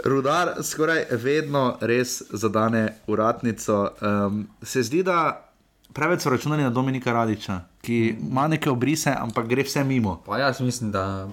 Rudar 0.05 0.55
skoraj 0.63 1.07
vedno 1.11 1.75
res 1.81 2.23
zadane 2.31 3.03
uratnico. 3.07 3.89
Um, 3.99 4.47
se 4.63 4.83
zdi, 4.83 5.03
da 5.03 5.51
preveč 5.95 6.23
so 6.23 6.31
računali 6.31 6.63
na 6.63 6.71
Dominika 6.71 7.13
Radiča, 7.13 7.61
ki 7.83 8.17
ima 8.21 8.49
neke 8.49 8.71
obrise, 8.71 9.15
ampak 9.15 9.47
gre 9.49 9.63
vse 9.63 9.85
mimo. 9.85 10.19
Pa 10.27 10.39
jaz 10.39 10.61
mislim, 10.61 10.91
da 10.93 11.29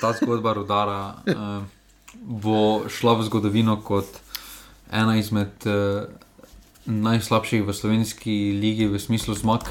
ta 0.00 0.12
zgodba 0.12 0.52
rodara 0.52 1.14
uh, 1.26 1.62
bo 2.14 2.88
šla 2.88 3.14
v 3.20 3.28
zgodovino 3.28 3.76
kot 3.84 4.08
ena 4.92 5.16
izmed 5.16 5.52
uh, 5.66 6.08
najslabših 6.86 7.62
v 7.66 7.74
slovenski 7.74 8.36
ligi 8.60 8.86
v 8.86 8.98
smislu 8.98 9.34
zmag. 9.34 9.68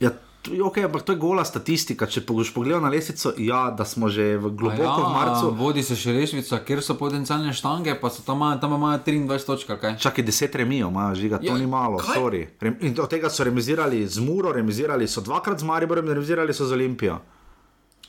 Ja, 0.00 0.14
okay, 0.62 0.82
ampak 0.82 1.02
to 1.02 1.12
je 1.12 1.18
gola 1.18 1.40
statistika. 1.40 2.04
Če 2.04 2.20
boš 2.20 2.50
pogledal 2.50 2.80
na 2.80 2.88
lesico, 2.88 3.32
ja, 3.36 3.70
da 3.70 3.84
smo 3.84 4.08
že 4.08 4.36
v 4.36 4.50
globoko 4.50 4.82
ja, 4.82 4.94
v 4.98 5.12
marcu. 5.12 5.44
Vodi 5.52 5.80
se 5.80 5.92
še 5.92 6.10
rešvica, 6.10 6.58
kjer 6.58 6.80
so 6.80 6.94
potencialne 6.94 7.50
štange, 7.50 7.94
pa 7.94 8.08
so 8.08 8.20
tam, 8.20 8.40
tam 8.56 8.72
imajo 8.72 8.98
23 9.00 9.44
točk. 9.44 9.68
Čakaj, 9.96 10.22
deset 10.22 10.54
remijo, 10.54 10.88
ima 10.88 11.12
žiga, 11.12 11.36
to 11.36 11.46
Ja, 11.46 11.54
ni 11.54 11.64
malo, 11.64 11.98
kaj? 11.98 12.14
sorry. 12.14 12.42
Rem, 12.58 12.76
in 12.80 12.94
od 12.94 13.06
tega 13.06 13.28
so 13.28 13.42
remizirali 13.42 14.02
z 14.02 14.18
Muro, 14.18 14.50
remizirali 14.50 15.04
so 15.04 15.20
dvakrat 15.20 15.56
z 15.56 15.64
Mariborem, 15.64 16.06
remizirali 16.06 16.50
so 16.50 16.64
z 16.64 16.72
Olimpijo. 16.72 17.20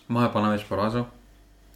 Imajo 0.05 0.29
pa 0.29 0.41
največ 0.41 0.65
porazov. 0.65 1.05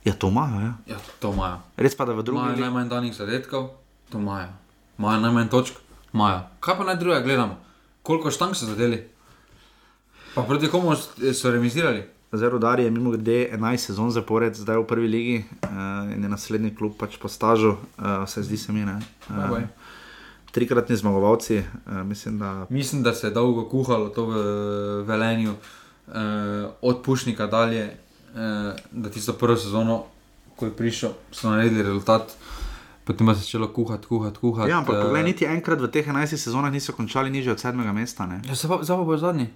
Ja, 0.01 0.11
to 0.11 0.27
imajo, 0.27 0.57
ja. 0.59 0.73
Ja, 0.87 0.97
to 1.19 1.29
imajo. 1.29 1.61
Res 1.77 1.93
pa 1.93 2.03
da 2.03 2.11
v 2.11 2.21
drugi 2.21 2.39
Imajo 2.39 2.51
ligi. 2.51 2.61
najmanj 2.61 2.89
danih 2.89 3.13
zadetkov, 3.13 3.69
to 4.09 4.17
imajo. 4.17 4.49
Imajo 4.93 5.19
najmanj 5.21 5.47
točk, 5.47 5.73
imajo. 6.11 6.43
Kaj 6.59 6.73
pa 6.73 6.83
naj 6.83 6.97
druga 6.97 7.21
gledamo? 7.21 7.55
Koliko 8.01 8.27
štang 8.27 8.51
so 8.51 8.65
zadeli? 8.65 9.12
Pa 10.35 10.43
proti 10.43 10.67
komu 10.67 10.95
so 11.33 11.51
remizirali? 11.51 12.03
Zdaj 12.31 12.49
Rudar 12.49 12.79
je 12.79 12.91
mimo 12.91 13.11
grede 13.11 13.49
11 13.53 13.77
sezon 13.77 14.11
zapored, 14.11 14.55
zdaj 14.55 14.77
v 14.77 14.87
prvi 14.89 15.07
ligi 15.07 15.37
uh, 15.37 15.69
in 16.15 16.23
je 16.23 16.29
naslednji 16.29 16.73
klub 16.75 16.97
pač 16.97 17.17
po 17.21 17.29
stažu, 17.29 17.75
uh, 17.77 18.25
se 18.25 18.43
zdi 18.43 18.57
se 18.57 18.73
mi. 18.73 18.85
ne. 18.85 18.99
Bye. 19.29 19.67
trikratni 20.51 20.95
zmagovalci, 20.95 21.57
uh, 21.57 22.01
mislim, 22.05 22.39
da 22.39 22.65
Mislim, 22.69 23.03
da 23.03 23.13
se 23.13 23.27
je 23.27 23.31
dolgo 23.31 23.69
kuhalo 23.69 24.09
to 24.09 24.25
v 24.25 24.35
Velenju, 25.05 25.53
eh, 26.07 26.67
od 26.81 27.01
Pušnika 27.03 27.47
dalje, 27.47 27.83
eh, 27.83 28.75
da 28.91 29.09
tisto 29.09 29.33
prvo 29.33 29.57
sezono, 29.57 30.03
ko 30.55 30.65
je 30.65 30.71
prišel, 30.71 31.09
so 31.31 31.49
naredili 31.49 31.83
rezultat, 31.83 32.33
potem 33.03 33.27
pa 33.27 33.33
se 33.33 33.39
je 33.39 33.43
začelo 33.43 33.67
kuhati, 33.67 34.07
kuhati, 34.07 34.39
kuhati. 34.39 34.69
Ja, 34.69 34.77
ampak 34.77 34.95
eh, 34.95 35.01
poglej, 35.01 35.23
niti 35.23 35.45
enkrat 35.45 35.81
v 35.81 35.87
teh 35.87 36.07
11 36.07 36.37
sezonah 36.37 36.71
niso 36.71 36.93
končali 36.93 37.29
nižje 37.29 37.51
od 37.51 37.59
sedmega 37.59 37.93
mesta. 37.93 38.25
ne. 38.25 38.41
Ja, 38.45 38.55
zdaj 38.55 38.69
pa, 38.69 38.83
zdaj 38.83 38.97
pa 38.97 39.03
bojo 39.03 39.17
zadnji. 39.17 39.47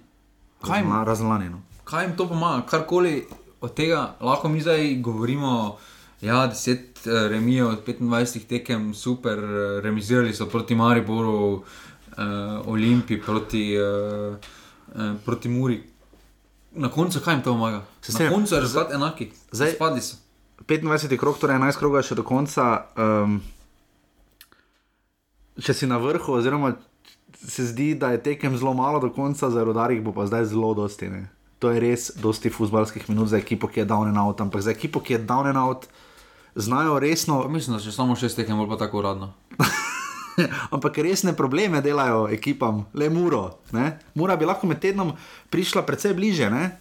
Kaj 0.60 0.80
jim, 0.80 0.90
Razen- 1.04 1.28
lani. 1.28 1.48
No. 1.48 1.60
kaj 1.84 2.04
jim 2.04 2.16
to 2.16 2.28
pomaga? 2.28 2.66
Karkoli 2.66 3.26
od 3.60 3.74
tega, 3.74 4.14
lahko 4.20 4.48
mi 4.48 4.60
zdaj 4.60 4.94
govorimo. 4.96 5.76
Ja, 6.20 6.48
10 6.48 6.70
eh, 7.06 7.28
remijev 7.28 7.68
od 7.68 7.84
25 7.84 8.46
tekem, 8.46 8.94
super, 8.94 9.38
eh, 9.38 9.80
remizirali 9.80 10.34
so 10.34 10.46
proti 10.46 10.74
Mariboru, 10.74 11.62
eh, 12.08 12.22
Olimpiji, 12.66 13.22
proti, 13.22 13.74
eh, 13.74 14.36
eh, 14.94 15.14
proti 15.24 15.48
Muri. 15.48 15.82
Na 16.72 16.88
koncu 16.88 17.20
kaj 17.20 17.34
jim 17.34 17.42
to 17.42 17.52
pomaga? 17.52 17.82
Se 18.02 18.24
Na 18.24 18.30
koncu 18.30 18.54
je 18.54 18.60
rezultat 18.60 18.92
enaki, 18.92 19.30
Zdaj- 19.52 19.74
spadli 19.74 20.00
so. 20.00 20.16
25 20.58 21.16
krog, 21.16 21.38
torej 21.38 21.54
11 21.54 21.78
krogov 21.78 22.02
še 22.02 22.14
do 22.14 22.22
konca. 22.24 22.64
Um, 22.96 23.40
če 25.58 25.74
si 25.74 25.86
na 25.86 25.96
vrhu, 25.96 26.32
oziroma 26.32 26.74
se 27.46 27.66
zdi, 27.66 27.94
da 27.94 28.10
je 28.10 28.22
tekem 28.22 28.56
zelo 28.56 28.74
malo 28.74 29.00
do 29.00 29.10
konca, 29.12 29.50
za 29.50 29.64
rodarjih 29.64 30.02
bo 30.02 30.12
pa 30.12 30.26
zdaj 30.26 30.44
zelo 30.44 30.74
dosti. 30.74 31.08
Ne? 31.08 31.28
To 31.58 31.70
je 31.70 31.80
res 31.80 32.10
dosti 32.16 32.50
futbalskih 32.50 33.08
minut 33.10 33.28
za 33.28 33.38
ekipo, 33.38 33.68
ki 33.68 33.80
je 33.80 33.84
down 33.84 34.08
and 34.08 34.18
out, 34.18 34.40
ampak 34.40 34.62
za 34.62 34.70
ekipo, 34.70 35.00
ki 35.00 35.12
je 35.12 35.18
down 35.18 35.46
and 35.46 35.58
out, 35.58 35.86
znajo 36.54 36.98
resno, 36.98 37.42
Pa 37.42 37.48
mislim, 37.48 37.76
da 37.76 37.82
še 37.82 37.92
samo 37.92 38.16
šest 38.16 38.36
tekem, 38.36 38.58
bolj 38.58 38.68
pa 38.68 38.78
tako 38.84 38.98
uradno. 38.98 39.32
ampak 40.74 40.98
resne 41.02 41.34
probleme 41.36 41.82
delajo 41.82 42.28
ekipam, 42.30 42.86
le 42.94 43.10
muro. 43.10 43.58
Ne? 43.72 43.98
Mura 44.14 44.36
bi 44.36 44.46
lahko 44.46 44.66
med 44.66 44.80
tednom 44.80 45.12
prišla 45.50 45.82
precej 45.82 46.14
bliže, 46.14 46.50
ne? 46.50 46.78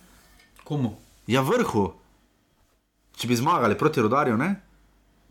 Komu? 0.63 0.93
Ja, 1.27 1.41
vrhu. 1.41 1.91
Če 3.17 3.27
bi 3.27 3.37
zmagali 3.37 3.77
proti 3.77 4.01
rodarju, 4.03 4.37
ne? 4.37 4.55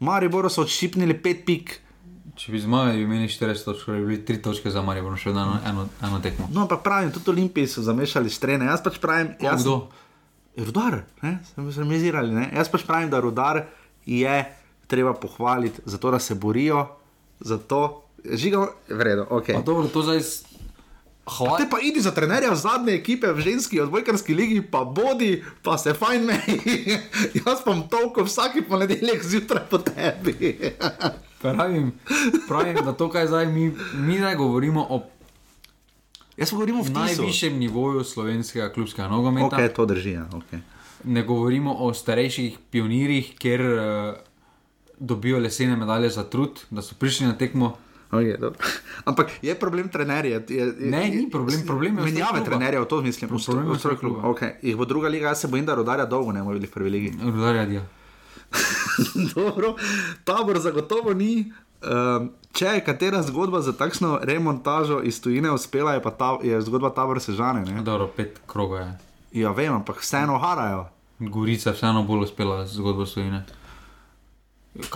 Mariboru 0.03 0.51
so 0.51 0.67
odšipnili 0.67 1.17
pet 1.23 1.47
pik. 1.47 1.86
Če 2.35 2.53
bi 2.53 2.59
zmagali, 2.61 2.99
bi 2.99 3.05
imeli 3.07 3.29
400 3.31 3.65
točk, 3.65 3.91
bi 3.93 4.03
bili 4.03 4.19
3 4.27 4.43
točke 4.43 4.71
za 4.71 4.83
Marijo, 4.83 5.13
še 5.21 5.31
eno, 5.31 5.61
eno, 5.69 5.87
eno 6.03 6.19
tekmo. 6.25 6.49
No, 6.53 6.65
ampak 6.67 6.83
pravim, 6.83 7.13
tudi 7.15 7.31
Olimpiji 7.31 7.71
so 7.71 7.85
zamešali 7.87 8.33
strene. 8.33 8.67
Jaz 8.67 8.83
pač 8.83 8.99
pravim, 9.03 9.31
jaz, 9.41 9.63
kdo? 9.63 9.87
rudar, 10.57 11.05
ne, 11.23 11.39
smo 11.53 11.73
se 11.73 11.85
remizirali. 11.85 12.35
Ne? 12.35 12.49
Jaz 12.57 12.73
pač 12.73 12.83
pravim, 12.89 13.11
da 13.13 13.21
rudar 13.23 13.63
je 14.07 14.37
treba 14.91 15.15
pohvaliti, 15.15 15.81
zato 15.85 16.11
da 16.11 16.19
se 16.19 16.35
borijo, 16.35 16.87
zato 17.41 18.03
žiga, 18.25 18.67
vredo, 18.89 19.27
ok. 19.31 19.53
Pa 19.55 19.63
dobro, 19.63 19.89
to 19.89 20.03
zdaj. 20.03 20.23
Hvala. 21.27 21.57
Te 21.59 21.67
pa 21.67 21.81
idi 21.83 22.01
za 22.01 22.13
trenerja 22.15 22.55
zadnje 22.55 22.93
ekipe 22.95 23.33
v 23.35 23.43
ženski 23.43 23.81
odbojkarski 23.83 24.35
ligi, 24.35 24.61
pa 24.63 24.85
bodi, 24.85 25.43
pa 25.63 25.75
se 25.79 25.95
fajn 25.95 26.23
meni. 26.23 26.99
Jaz 27.43 27.65
pa 27.65 27.73
bom 27.73 27.83
toliko 27.91 28.23
vsaki 28.23 28.63
ponedeljek 28.63 29.27
zjutraj 29.27 29.65
po 29.71 29.79
tebi. 29.79 30.37
Pravim, 31.55 31.93
pravim, 32.49 32.81
da 32.85 32.93
to, 32.93 33.11
kaj 33.11 33.27
zdaj 33.27 33.47
mi, 33.47 33.71
mi 33.95 34.19
zdaj 34.19 34.37
govorimo 34.37 34.87
o 34.91 35.03
Jaz 36.37 36.51
govorim 36.53 36.81
o 36.81 36.83
v 36.83 36.93
najvišjem 36.93 37.59
nivoju 37.59 38.05
slovenskega 38.05 38.69
klubskega 38.73 39.09
nogometa. 39.09 39.57
Ok, 39.57 39.73
to 39.77 39.87
drži. 39.87 40.11
Ja, 40.11 40.27
okay. 40.33 40.61
Ne 41.05 41.23
govorimo 41.23 41.73
o 41.73 41.95
starejših 41.95 42.59
pionirjih, 42.71 43.33
ker 43.41 43.61
uh, 43.65 43.81
dobijo 44.99 45.39
lesene 45.39 45.77
medalje 45.77 46.11
za 46.11 46.25
trud, 46.29 46.61
da 46.71 46.83
so 46.83 46.95
prišli 46.99 47.27
na 47.27 47.39
tekmo. 47.39 47.77
Okay, 48.11 48.37
dobro. 48.41 48.61
Ampak 49.09 49.31
je 49.43 49.55
problem 49.55 49.89
trenerja. 49.89 50.41
Je, 50.49 50.57
je, 50.57 50.75
Ne, 50.79 51.09
ni 51.11 51.31
problem, 51.31 51.65
problem 51.67 51.99
je 51.99 52.05
Menjave 52.05 52.45
trenerjev, 52.45 52.85
to 52.85 53.01
mislim. 53.01 53.31
Problem 53.31 53.67
je 53.67 53.73
ustroj 53.73 53.97
kluba. 53.97 54.21
kluba. 54.21 54.35
Okay. 54.37 54.53
Jih 54.63 54.77
bo 54.77 54.85
druga 54.85 55.09
liga, 55.09 55.33
jaz 55.33 55.41
se 55.41 55.49
bojim, 55.49 55.67
da 55.67 55.75
rodarja 55.75 56.07
dolgo 56.07 56.33
ne 56.33 56.41
bomo 56.41 56.53
videli 56.53 56.69
v 56.69 56.75
prvi 56.75 56.91
ligi. 56.91 57.13
Rudarja 57.25 57.65
Dija. 57.67 57.87
Dobro, 59.35 59.75
tabor 60.25 60.59
zagotovo 60.59 61.15
ni. 61.15 61.53
Um, 61.83 62.31
če 62.53 62.67
je 62.67 62.85
katera 62.85 63.23
zgodba 63.23 63.61
za 63.61 63.73
takšno 63.77 64.19
remontažo 64.23 65.01
iz 65.05 65.21
tujine 65.21 65.51
uspela, 65.53 65.95
je, 65.95 66.03
pa 66.03 66.11
ta, 66.11 66.39
je 66.43 66.61
zgodba 66.65 66.91
tabor 66.91 67.21
sežane. 67.21 67.65
Ne? 67.65 67.83
Dobro, 67.83 68.09
pet 68.17 68.41
kroga 68.47 68.79
je. 68.79 68.93
Ja, 69.43 69.53
vem, 69.53 69.75
ampak 69.75 70.01
vseeno 70.01 70.39
harajo. 70.39 70.87
Gorica 71.19 71.71
je 71.71 71.77
vseeno 71.77 72.03
bolj 72.03 72.25
uspela 72.25 72.67
zgodbo 72.67 73.07
Slovene. 73.07 73.45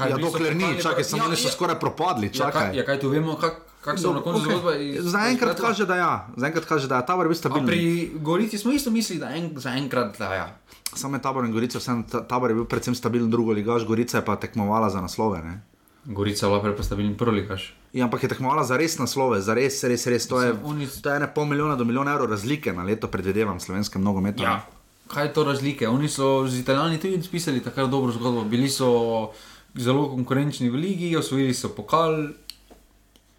Ja, 0.08 0.16
dokler 0.16 0.56
ni, 0.56 0.76
čakaj, 0.82 1.04
samo 1.04 1.24
oni 1.24 1.36
so 1.36 1.48
skoraj 1.48 1.78
propadli. 1.80 2.26
Ja, 2.26 2.32
kaj, 2.32 2.52
Čakaj. 2.52 2.76
ja, 2.76 2.84
kaj 2.84 3.00
tu 3.00 3.08
vemo, 3.08 3.36
kak, 3.40 3.60
kak 3.80 3.96
so 3.96 4.12
na 4.12 4.20
koncu 4.20 4.40
Okej. 4.40 4.52
zgodba? 4.52 4.72
iz- 4.74 5.02
Zaenkrat 5.02 5.56
kaže, 5.56 5.86
da 5.86 5.96
ja. 5.96 6.28
Zaenkrat 6.36 6.64
kaže, 6.64 6.86
da 6.86 6.96
je 6.96 7.06
tabor 7.06 7.24
bil 7.24 7.32
A 7.32 7.34
stabilen. 7.36 7.66
pri 7.66 7.80
Gorici 8.16 8.58
smo 8.58 8.72
isto 8.72 8.90
mislili, 8.90 9.20
da 9.20 9.30
en, 9.30 9.52
zaenkrat 9.56 10.18
da 10.18 10.34
ja. 10.34 10.46
Samo 10.92 11.16
je 11.16 11.22
tabor 11.22 11.44
in 11.44 11.52
Gorica, 11.52 11.78
ta- 12.04 12.20
tabor 12.22 12.50
je 12.50 12.54
bil 12.54 12.64
predvsem 12.64 12.94
stabilen 12.94 13.30
drugo 13.30 13.52
ligaš, 13.52 13.84
Gorica 13.84 14.18
je 14.18 14.24
pa 14.24 14.36
tekmovala 14.36 14.90
za 14.90 15.00
naslove. 15.00 15.38
Ne? 15.40 15.60
Gorica 16.06 16.46
je 16.46 16.50
bila 16.50 16.62
prej 16.62 16.82
stabilen 16.82 17.14
prolikaš. 17.14 17.74
Ja, 17.92 18.04
ampak 18.04 18.22
je 18.22 18.28
tekmovala 18.28 18.64
za 18.64 18.76
res 18.76 18.98
naslove, 18.98 19.40
za 19.40 19.54
res, 19.54 19.82
res, 19.82 20.06
res. 20.06 20.26
To 20.26 20.40
je, 20.40 20.54
to 21.02 21.06
je 21.06 21.16
ene 21.16 21.26
pol 21.26 21.44
milijona 21.44 21.76
do 21.76 21.84
milijona 21.84 22.12
evrov 22.12 22.30
razlike 22.30 22.72
na 22.72 22.82
leto, 22.82 23.06
predvidevam, 23.06 23.58
slovenskem 23.58 24.02
nogometu. 24.02 24.42
Ja. 24.42 24.62
Kaj 25.06 25.24
je 25.24 25.32
to 25.32 25.44
razlike? 25.44 25.88
Oni 25.88 26.08
so 26.08 26.46
z 26.46 26.58
Italijani 26.58 26.98
tudi 26.98 27.18
spisali 27.20 27.60
tako 27.60 27.86
dobro 27.86 28.12
zgodbo. 28.12 28.44
Bili 28.44 28.68
so 28.68 29.30
zelo 29.74 30.08
konkurenčni 30.08 30.66
v 30.66 30.74
ligi, 30.76 31.16
osvojili 31.16 31.54
so 31.54 31.68
pokal. 31.68 32.28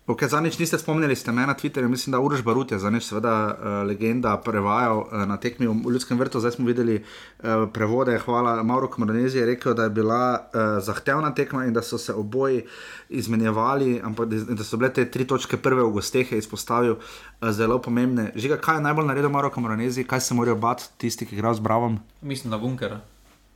Okay, 0.08 0.26
Zadnjič 0.26 0.58
niste 0.58 0.80
spomnili, 0.82 1.16
ste 1.16 1.32
me 1.32 1.46
na 1.46 1.54
Twitterju, 1.54 1.88
mislim, 1.88 2.12
da 2.12 2.20
Uroš 2.20 2.42
Barut 2.44 2.72
je 2.72 2.80
zadnjič 2.80 3.04
seveda 3.06 3.34
uh, 3.54 3.88
legenda 3.88 4.38
prevajal 4.38 4.98
uh, 4.98 5.14
na 5.30 5.38
tekmi 5.38 5.68
v 5.68 5.92
Ljudskem 5.94 6.18
vrtu, 6.20 6.40
zdaj 6.40 6.52
smo 6.52 6.66
videli 6.66 6.96
uh, 6.98 7.70
prevode, 7.74 8.18
hvala 8.26 8.64
Mauro 8.64 8.90
Kmronezi 8.90 9.38
je 9.38 9.46
rekel, 9.46 9.74
da 9.74 9.84
je 9.84 9.90
bila 9.90 10.40
uh, 10.42 10.84
zahtevna 10.84 11.30
tekma 11.38 11.66
in 11.66 11.74
da 11.74 11.82
so 11.82 11.98
se 11.98 12.14
oboji 12.14 12.64
izmenjevali, 13.10 14.02
ampak 14.04 14.30
da, 14.30 14.64
so 14.64 14.78
bile 14.78 14.90
te 14.94 15.06
tri 15.12 15.28
točke 15.28 15.58
prve 15.58 15.84
v 15.84 15.94
gosteh, 15.94 16.32
je 16.32 16.38
izpostavil 16.38 16.98
uh, 16.98 17.52
zelo 17.52 17.78
pomembne. 17.78 18.32
Žiga, 18.36 18.58
kaj 18.58 18.82
je 18.82 18.88
najbolj 18.90 19.06
naredil 19.06 19.30
Mauro 19.30 19.54
Kmronezi, 19.54 20.04
kaj 20.04 20.20
se 20.20 20.34
morajo 20.34 20.56
bati 20.56 20.90
tisti, 20.98 21.30
ki 21.30 21.38
igrajo 21.38 21.62
z 21.62 21.70
Bravom? 21.70 22.00
Mislim, 22.22 22.52
da 22.52 22.58
bunkera, 22.58 23.04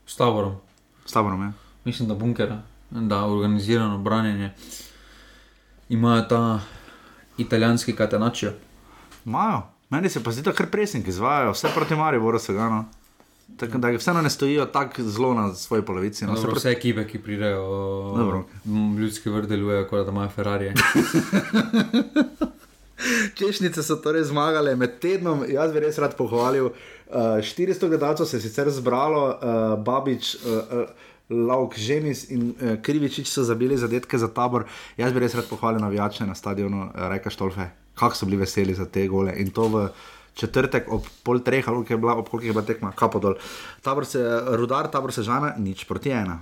s 0.06 0.16
taborom. 0.16 0.62
S 1.06 1.12
taborom, 1.12 1.42
ja. 1.42 1.54
Mislim, 1.86 2.10
da 2.10 2.16
bunkera, 2.16 2.62
da 2.92 3.26
organizirano 3.26 3.98
branjenje. 3.98 4.54
Imajo 5.90 6.22
ta 6.22 6.60
italijanski 7.38 7.96
katenačijo. 7.96 8.52
Imajo, 9.26 9.62
meni 9.90 10.10
se 10.10 10.24
pa 10.24 10.32
zdi, 10.32 10.42
da 10.42 10.52
kar 10.52 10.68
presniki 10.72 11.10
izvajajo, 11.10 11.52
vse 11.52 11.68
proti 11.76 11.96
Mariboru 11.96 12.40
se 12.40 12.54
gano. 12.54 12.86
Tako 13.58 13.78
da 13.78 13.90
vseeno 13.92 14.22
ne 14.22 14.30
stojijo 14.30 14.66
tako 14.66 15.04
zelo 15.04 15.34
na 15.34 15.54
svoji 15.54 15.82
polovici. 15.82 16.26
No, 16.26 16.34
Dobro, 16.34 16.52
se 16.52 16.56
vse 16.60 16.72
ekipe, 16.72 17.08
ki 17.08 17.20
pridejo 17.20 17.62
Dobro, 18.18 18.46
v 18.66 19.00
ljudski 19.00 19.30
vrt, 19.30 19.50
delujejo 19.50 19.88
kot 19.88 20.06
da 20.06 20.12
imajo 20.12 20.30
Ferrari. 20.30 20.74
Češnice 23.36 23.84
so 23.84 23.96
torej 23.96 24.24
zmagale 24.24 24.76
med 24.76 25.00
tednom, 25.00 25.44
jaz 25.50 25.74
bi 25.74 25.80
res 25.80 25.98
rad 25.98 26.16
pohvalil. 26.18 26.66
Uh, 26.66 27.38
400 27.44 27.88
gledalcev 27.88 28.26
se 28.26 28.38
je 28.38 28.42
sicer 28.42 28.70
zbralo, 28.70 29.28
uh, 29.28 29.84
Babič, 29.84 30.36
uh, 30.36 30.52
uh, 30.52 30.86
Lauk, 31.30 31.78
Žemis 31.78 32.30
in 32.30 32.54
uh, 32.54 32.76
Krivičič 32.82 33.28
so 33.28 33.44
zabili 33.44 33.78
zadetke 33.78 34.18
za 34.18 34.28
tabor. 34.28 34.68
Jaz 34.98 35.14
bi 35.14 35.24
res 35.24 35.36
rad 35.36 35.48
pohvalil 35.50 35.82
navijače 35.82 36.26
na 36.26 36.36
stadionu 36.36 36.86
uh, 36.86 37.08
Reka 37.10 37.30
Štolfe, 37.30 37.70
kako 37.96 38.16
so 38.16 38.30
bili 38.30 38.38
veseli 38.38 38.74
za 38.74 38.86
te 38.86 39.08
gole. 39.08 39.34
In 39.42 39.50
to 39.50 39.68
v 39.68 39.88
četrtek 40.36 40.92
ob 40.92 41.08
pol 41.24 41.40
treh, 41.40 41.68
ali 41.68 41.86
je 41.90 41.98
bila, 41.98 42.16
ob 42.16 42.30
koliko 42.30 42.48
je 42.48 42.54
bila 42.54 42.66
tekma, 42.66 42.92
kapo 42.92 43.20
dol. 43.20 43.40
Tabor 43.82 44.06
se, 44.06 44.22
rudar, 44.54 44.92
tabor 44.92 45.14
se 45.14 45.24
žana, 45.24 45.56
nič 45.58 45.88
proti 45.88 46.14
ena. 46.14 46.42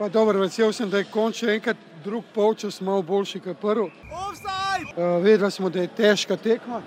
Pa 0.00 0.08
dobro, 0.08 0.38
vesel 0.40 0.72
sem, 0.72 0.90
da 0.90 0.98
je 0.98 1.04
končno 1.04 1.50
enkrat 1.52 1.76
drug 2.04 2.24
polčas 2.34 2.80
malo 2.80 3.02
boljši 3.02 3.40
kot 3.40 3.58
prvi. 3.60 3.82
Uh, 3.82 5.22
vedeli 5.22 5.50
smo, 5.50 5.68
da 5.68 5.80
je 5.80 5.88
težka 5.96 6.36
tekma. 6.36 6.80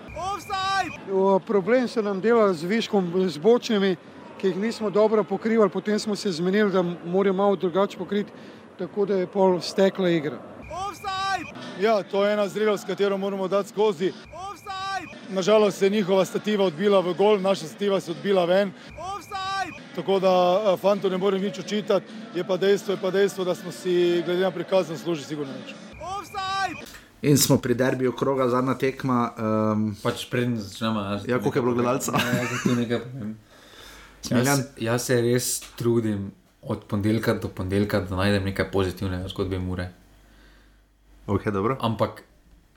Uh, 1.11 1.41
problem 1.45 1.87
so 1.87 2.01
nam 2.01 2.21
delali 2.21 2.55
z 2.55 2.65
viškom, 2.65 3.11
z 3.29 3.37
bočnimi, 3.37 3.95
ki 4.41 4.47
jih 4.47 4.57
nismo 4.57 4.89
dobro 4.89 5.23
pokrivali, 5.23 5.69
potem 5.69 5.99
smo 5.99 6.15
se 6.15 6.31
zmenili, 6.31 6.71
da 6.71 6.81
morajo 7.05 7.33
malo 7.33 7.55
drugače 7.55 7.97
pokriti, 7.97 8.31
tako 8.77 9.05
da 9.05 9.15
je 9.15 9.27
pol 9.27 9.59
stekla 9.61 10.09
igra. 10.09 10.41
Ja, 11.81 12.03
to 12.03 12.25
je 12.25 12.33
ena 12.33 12.47
zrelost, 12.47 12.83
s 12.83 12.87
katero 12.87 13.17
moramo 13.17 13.47
dati 13.47 13.69
skozi. 13.69 14.11
Nažalost 15.29 15.77
se 15.77 15.85
je 15.85 15.89
njihova 15.89 16.25
stativa 16.25 16.65
odbila 16.65 16.99
v 16.99 17.13
gol, 17.13 17.39
naša 17.41 17.65
stativa 17.65 17.99
se 17.99 18.11
je 18.11 18.15
odbila 18.17 18.45
ven. 18.45 18.73
Tako 19.95 20.19
da 20.19 20.33
eh, 20.73 20.77
fantu 20.77 21.09
ne 21.09 21.17
morem 21.17 21.41
nič 21.41 21.59
očitati, 21.59 22.05
je 22.35 22.43
pa 22.43 22.57
dejstvo, 22.57 22.93
je 22.93 23.01
pa 23.01 23.11
dejstvo, 23.11 23.45
da 23.45 23.55
smo 23.55 23.71
si 23.71 24.23
glede 24.25 24.41
na 24.41 24.51
prikaz 24.51 24.87
zaslužili 24.87 25.25
sigurno 25.25 25.53
več. 25.53 25.75
In 27.23 27.37
smo 27.37 27.57
pri 27.57 27.73
derbiju 27.73 28.11
kroga, 28.11 28.49
zadnja 28.49 28.73
tekma. 28.75 29.31
Um, 29.37 29.83
pač 30.03 30.25
prednji 30.27 30.59
začnemo. 30.59 31.03
Ja, 31.27 31.39
koliko 31.39 31.57
je 31.57 31.61
bilo 31.61 31.75
gledalcev? 31.75 32.17
Ja, 32.19 32.41
jaz 32.41 32.63
tu 32.63 32.75
nekaj 32.75 32.99
povem. 32.99 33.35
Jaz, 34.29 34.65
jaz 34.79 35.05
se 35.07 35.21
res 35.21 35.47
trudim 35.79 36.31
od 36.61 36.83
ponedeljka 36.87 37.33
do 37.33 37.47
ponedeljka, 37.47 38.01
da 38.09 38.15
najdem 38.15 38.43
nekaj 38.51 38.71
pozitivnega 38.71 39.27
zgodbe 39.31 39.59
Mure. 39.59 39.89
Ok, 41.27 41.47
dobro. 41.47 41.77
Ampak. 41.79 42.23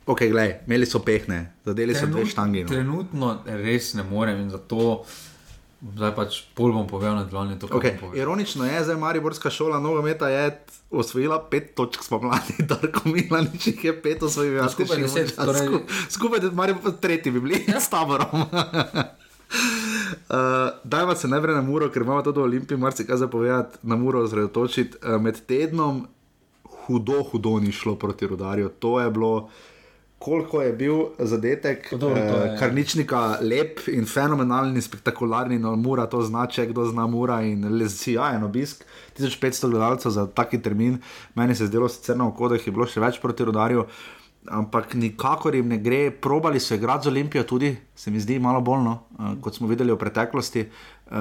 Ok, 0.06 0.22
gledaj, 0.30 0.60
imeli 0.66 0.86
so 0.86 1.00
pehne, 1.02 1.52
zadeli 1.66 1.94
so 1.94 2.06
dve 2.06 2.22
štangi. 2.30 2.62
No. 2.62 2.70
Trenutno 2.70 3.30
res 3.46 3.94
ne 3.98 4.04
morem 4.06 4.44
in 4.44 4.50
zato 4.50 5.02
zdaj 5.78 6.12
pač 6.12 6.30
pol 6.52 6.72
bom 6.72 6.86
povedal 6.86 7.14
nadaljevanje. 7.16 7.58
to, 7.58 7.68
kar 7.68 7.76
Okay. 7.76 7.94
povedal. 7.96 8.16
Ironično 8.18 8.64
je, 8.64 8.80
da 8.80 8.92
je 8.92 8.98
Mariborska 8.98 9.50
šola 9.50 9.78
nogometa 9.78 10.28
je 10.28 10.58
osvojila 10.90 11.38
pet 11.42 11.74
točk 11.74 12.02
spomladi, 12.02 12.56
Darko 12.70 13.00
Milanič 13.06 13.66
jih 13.66 13.84
je 13.84 13.94
pet 13.96 14.22
osvojil. 14.22 14.54
No, 14.54 14.62
jaz 14.62 14.72
skupaj 14.72 14.96
deset, 14.98 15.16
imam 15.18 15.28
čas. 15.28 15.46
torej- 15.46 15.68
Sku- 15.68 15.82
Skupaj 16.10 16.40
je 16.40 16.50
Maribor 16.52 16.92
tretji 16.94 17.30
bi 17.30 17.40
bili 17.40 17.60
s 17.70 17.88
taborom. 17.88 18.28
Uh, 20.26 20.34
Dajmo 20.84 21.14
se 21.14 21.28
najprej 21.28 21.54
na 21.54 21.62
Muro, 21.62 21.88
ker 21.88 22.02
imamo 22.02 22.22
tudi 22.22 22.38
v 22.38 22.44
Olimpiji 22.44 22.78
marsikaj 22.78 23.16
za 23.16 23.28
povedati, 23.28 23.78
na 23.82 23.96
Muro 23.96 24.20
osredotočiti. 24.20 24.98
Uh, 24.98 25.22
med 25.22 25.40
tednom 25.42 26.06
hudo, 26.64 27.22
hudo 27.22 27.58
ni 27.58 27.72
šlo 27.72 27.94
proti 27.96 28.26
rodarju. 28.26 28.68
To 28.70 29.00
je 29.00 29.10
bilo, 29.10 29.48
koliko 30.18 30.62
je 30.62 30.72
bil 30.72 30.94
zadetek, 31.18 31.94
Dobro, 31.94 32.16
to 32.16 32.36
je- 32.36 32.52
uh, 32.52 32.58
karničnika 32.58 33.38
lep 33.40 33.80
in 33.88 34.06
fenomenalen 34.06 34.76
in 34.76 34.82
spektakularni, 34.82 35.58
no 35.58 35.76
Mura 35.76 36.06
to 36.06 36.22
znače, 36.22 36.66
kdo 36.66 36.84
zna 36.84 37.06
Mura 37.06 37.42
in 37.42 37.78
le 37.78 37.88
sijajen 37.88 38.44
obisk. 38.44 38.84
1500 39.18 39.70
gledalcev 39.70 40.10
za 40.10 40.26
taki 40.26 40.62
termin, 40.62 40.98
meni 41.34 41.54
se 41.54 41.62
je 41.62 41.66
zdelo 41.66 41.88
sicer 41.88 42.16
na 42.16 42.28
oko, 42.28 42.48
da 42.48 42.54
je 42.54 42.72
bilo 42.72 42.86
še 42.86 43.00
več 43.00 43.20
proti 43.20 43.44
rodarju. 43.44 43.84
Ampak 44.46 44.94
nikakor 44.94 45.54
jim 45.54 45.68
ne 45.68 45.78
gre, 45.78 46.10
probali 46.12 46.60
so 46.60 46.74
igrati 46.74 47.04
z 47.04 47.08
Olimpijo 47.08 47.42
tudi, 47.42 47.76
se 47.94 48.10
mi 48.10 48.20
zdi 48.20 48.38
malo 48.38 48.60
bolno, 48.60 49.02
uh, 49.18 49.34
kot 49.40 49.54
smo 49.54 49.66
videli 49.66 49.92
v 49.92 49.96
preteklosti. 49.96 50.68
Uh, 51.06 51.16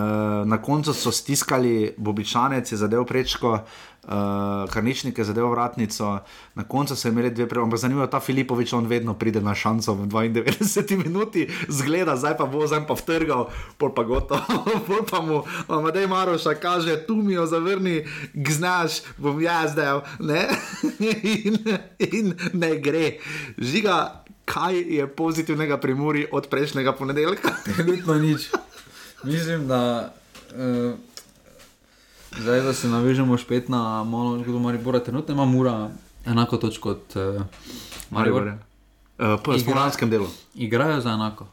na 0.46 0.58
koncu 0.58 0.94
so 0.94 1.12
stiskali 1.12 1.94
Bobičanec, 1.98 2.72
je 2.72 2.78
zadev 2.78 3.06
prečko, 3.06 3.60
uh, 4.08 4.70
Karničnik 4.70 5.18
je 5.18 5.26
zadev 5.26 5.50
vratnico, 5.52 6.20
na 6.56 6.64
koncu 6.64 6.96
so 6.96 7.08
imeli 7.08 7.30
dve 7.30 7.48
ampak 7.62 7.80
zanimivo, 7.80 8.08
ta 8.08 8.20
Filipovič, 8.20 8.74
on 8.74 8.88
vedno 8.88 9.14
pride 9.14 9.42
na 9.42 9.56
šanco 9.56 9.94
v 9.94 10.08
92 10.08 10.98
minuti, 11.06 11.48
zgleda, 11.70 12.16
zdaj 12.16 12.38
pa 12.38 12.46
bo, 12.46 12.68
zdaj 12.68 12.86
pa 12.88 12.94
vtrgal, 12.94 13.50
pol 13.78 13.94
pa 13.96 14.04
gotovo, 14.04 14.64
pol 14.88 15.04
pa 15.10 15.22
mu, 15.22 15.44
Amadej 15.68 16.08
Maroša 16.08 16.56
kaže, 16.56 16.98
tu 17.06 17.16
mi 17.16 17.34
jo 17.34 17.46
zavrni, 17.46 18.06
gznaš, 18.34 19.02
bom 19.18 19.42
jaz 19.42 19.76
del, 19.76 20.02
ne? 20.20 20.48
in, 21.48 21.58
in 22.00 22.34
ne 22.54 22.76
gre. 22.78 23.18
Žiga, 23.58 24.26
kaj 24.46 24.78
je 24.78 25.08
pozitivnega 25.08 25.78
pri 25.78 25.96
Muri 25.96 26.28
od 26.32 26.48
prejšnjega 26.48 26.94
ponedeljka? 26.94 27.50
Trenutno 27.66 28.14
nič. 28.22 28.50
Mislim, 29.24 29.68
da 29.68 30.14
uh, 30.54 30.94
zdaj, 32.42 32.62
da 32.62 32.74
se 32.74 32.88
navežemo 32.88 33.38
spet 33.38 33.70
na 33.70 34.04
malo 34.04 34.40
zgodbo 34.40 34.60
Maribora, 34.60 35.00
trenutno 35.00 35.34
ima 35.34 35.46
Mura 35.46 35.90
enako 36.26 36.58
točko 36.58 36.90
kot 36.90 37.16
uh, 37.16 37.42
Maribor. 38.12 38.44
Maribor. 38.44 38.66
Uh, 39.20 39.44
po 39.44 39.60
spomladanskem 39.60 40.10
delu. 40.10 40.28
Igrajo 40.56 41.02
za 41.02 41.10
enako. 41.10 41.48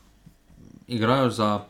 Igrajo 0.88 1.30
za. 1.30 1.60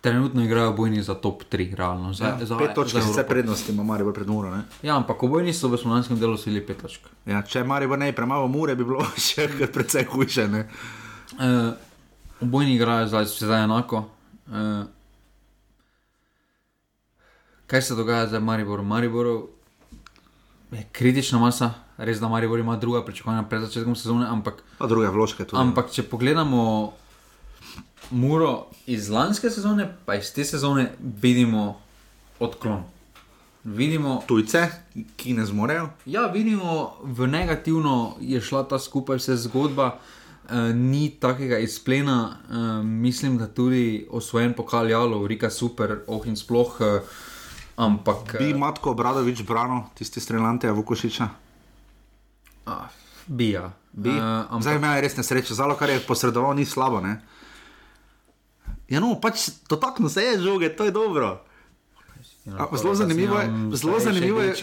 Trenutno 0.00 0.44
igrajo 0.44 0.72
bojni 0.72 1.02
za 1.02 1.14
top 1.14 1.42
3, 1.50 1.74
realno. 1.76 2.12
Za, 2.12 2.24
Ja, 2.24 2.46
za, 2.46 2.58
pet 2.58 2.74
točk, 2.74 2.92
za 2.92 3.00
vse 3.00 3.26
prednosti 3.28 3.72
ima 3.72 3.82
Maribor 3.82 4.14
pred 4.14 4.28
Muro. 4.28 4.50
Ne? 4.56 4.62
Ja, 4.82 4.96
ampak 4.96 5.22
obojni 5.22 5.52
so 5.52 5.68
v 5.68 5.78
slovenskem 5.78 6.20
delu 6.20 6.36
sili 6.36 6.62
pet 6.66 6.78
točk. 6.82 7.00
Ja, 7.26 7.42
če 7.42 7.64
Maribor 7.64 7.98
ne 7.98 8.12
bi 8.12 8.16
premalo 8.16 8.46
Mure, 8.48 8.76
bi 8.76 8.84
bilo 8.84 9.02
še 9.28 9.48
precej 9.74 10.06
hujše. 10.06 10.46
Ne? 10.48 10.68
Uh, 11.34 11.74
obojni 12.40 12.74
igrajo 12.78 13.08
zdaj, 13.08 13.26
zdaj 13.26 13.64
enako. 13.64 14.04
Uh, 14.46 14.86
kaj 17.68 17.82
se 17.82 17.94
dogaja 17.94 18.26
zdaj 18.26 18.40
v 18.40 18.44
Mariboru? 18.44 18.82
Mariboru 18.82 19.48
je 20.72 20.86
kritična 20.92 21.38
masa, 21.38 21.70
res 21.98 22.20
da 22.20 22.28
Maribor 22.28 22.58
ima 22.58 22.76
druga 22.76 23.04
pričakovanja 23.04 23.42
pred 23.48 23.62
začetkom 23.62 23.96
sezone, 23.96 24.26
ampak, 24.26 24.62
Pa 24.78 24.86
druge 24.86 25.08
vložke 25.08 25.44
tudi. 25.44 25.60
ampak 25.60 25.90
če 25.92 26.02
pogledamo 26.02 26.92
Muro 28.10 28.66
iz 28.86 29.08
lanske 29.08 29.50
sezone, 29.50 29.88
pa 30.04 30.16
iz 30.16 30.32
te 30.32 30.44
sezone 30.44 30.92
vidimo 31.22 31.80
odklon. 32.40 32.84
Vidimo, 33.64 34.22
Tujce, 34.26 34.62
ki 35.16 35.34
ne 35.36 35.44
zmorejo. 35.44 35.90
Ja, 36.06 36.26
vidimo, 36.32 36.94
v 37.04 37.26
negativno 37.28 38.16
je 38.20 38.40
šla 38.40 38.62
ta 38.64 38.78
skupaj 38.78 39.20
vse 39.20 39.36
zgodba, 39.36 39.98
uh, 39.98 40.72
ni 40.72 41.10
takega 41.20 41.58
izplena. 41.58 42.38
Uh, 42.48 42.84
mislim, 42.84 43.36
da 43.38 43.46
tudi 43.46 44.06
osvojen 44.10 44.54
pokal 44.56 44.88
Jalo, 44.90 45.26
Rika 45.26 45.50
super, 45.50 45.98
oh 46.06 46.24
in 46.26 46.36
sploh. 46.36 46.80
Uh, 46.80 47.27
ampak 47.78 48.36
Bi 48.42 48.50
Matko 48.58 48.90
Obradovič 48.90 49.44
branil 49.46 49.86
tisti 49.94 50.20
streljante 50.20 50.70
Vukošiča? 50.70 51.28
uh, 52.66 52.86
bi 53.26 53.50
ja. 53.54 53.70
Bi. 53.92 54.10
Uh, 54.10 54.18
ampak, 54.50 54.62
Zdaj 54.62 54.76
ima 54.76 55.00
res 55.00 55.16
nesrečo, 55.16 55.54
zalo 55.54 55.76
kar 55.78 55.90
je 55.90 56.00
posredoval, 56.04 56.54
ni 56.58 56.66
slabo. 56.66 57.00
Ne? 57.00 57.18
Ja, 58.88 59.00
no, 59.00 59.14
pač 59.20 59.48
dotaknil 59.68 60.08
se 60.12 60.24
je 60.24 60.40
žoge, 60.40 60.68
to 60.76 60.84
je 60.84 60.94
dobro. 60.94 61.38
A, 62.54 62.76
zelo 62.76 62.94
zanimivo 62.94 63.38
je, 63.38 63.46
zelo 63.72 64.00
zanimivo 64.00 64.40
je, 64.40 64.54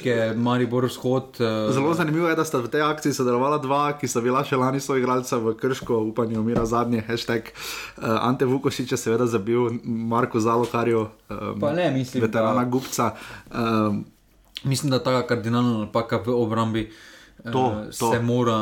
vzhod. 0.87 1.37
Uh, 1.37 1.73
Zelo 1.73 1.93
zanimivo 1.93 2.27
je, 2.27 2.35
da 2.35 2.45
sta 2.45 2.57
v 2.57 2.67
tej 2.67 2.81
akciji 2.81 3.13
sodelovala 3.13 3.57
dva, 3.57 3.93
ki 3.93 4.07
sta 4.07 4.21
bila 4.21 4.41
še 4.43 4.57
lani 4.57 4.79
so 4.79 4.95
igralca 4.95 5.37
v 5.37 5.53
Krško, 5.53 5.99
upanje 6.09 6.39
umira 6.39 6.65
zadnje, 6.65 7.03
hashtag 7.07 7.51
uh, 7.97 8.17
Ante 8.21 8.45
Vukošič 8.45 8.91
je 8.91 8.97
seveda 8.97 9.27
zabil 9.27 9.69
Marko 9.83 10.39
Zalokarju, 10.39 11.07
um, 11.29 11.59
Pa 11.59 11.71
ne, 11.71 11.91
mislim, 11.91 12.23
veterana 12.23 12.63
da- 12.63 12.69
Gupca. 12.69 13.11
Um, 13.51 14.05
Mislim, 14.63 14.89
da 14.89 15.03
ta 15.03 15.27
kardinalna 15.27 15.77
napaka 15.79 16.17
v 16.17 16.33
obrambi 16.33 16.89
eh, 17.45 17.51
To, 17.51 17.85
to. 17.99 18.11
Se, 18.11 18.19
mora, 18.19 18.57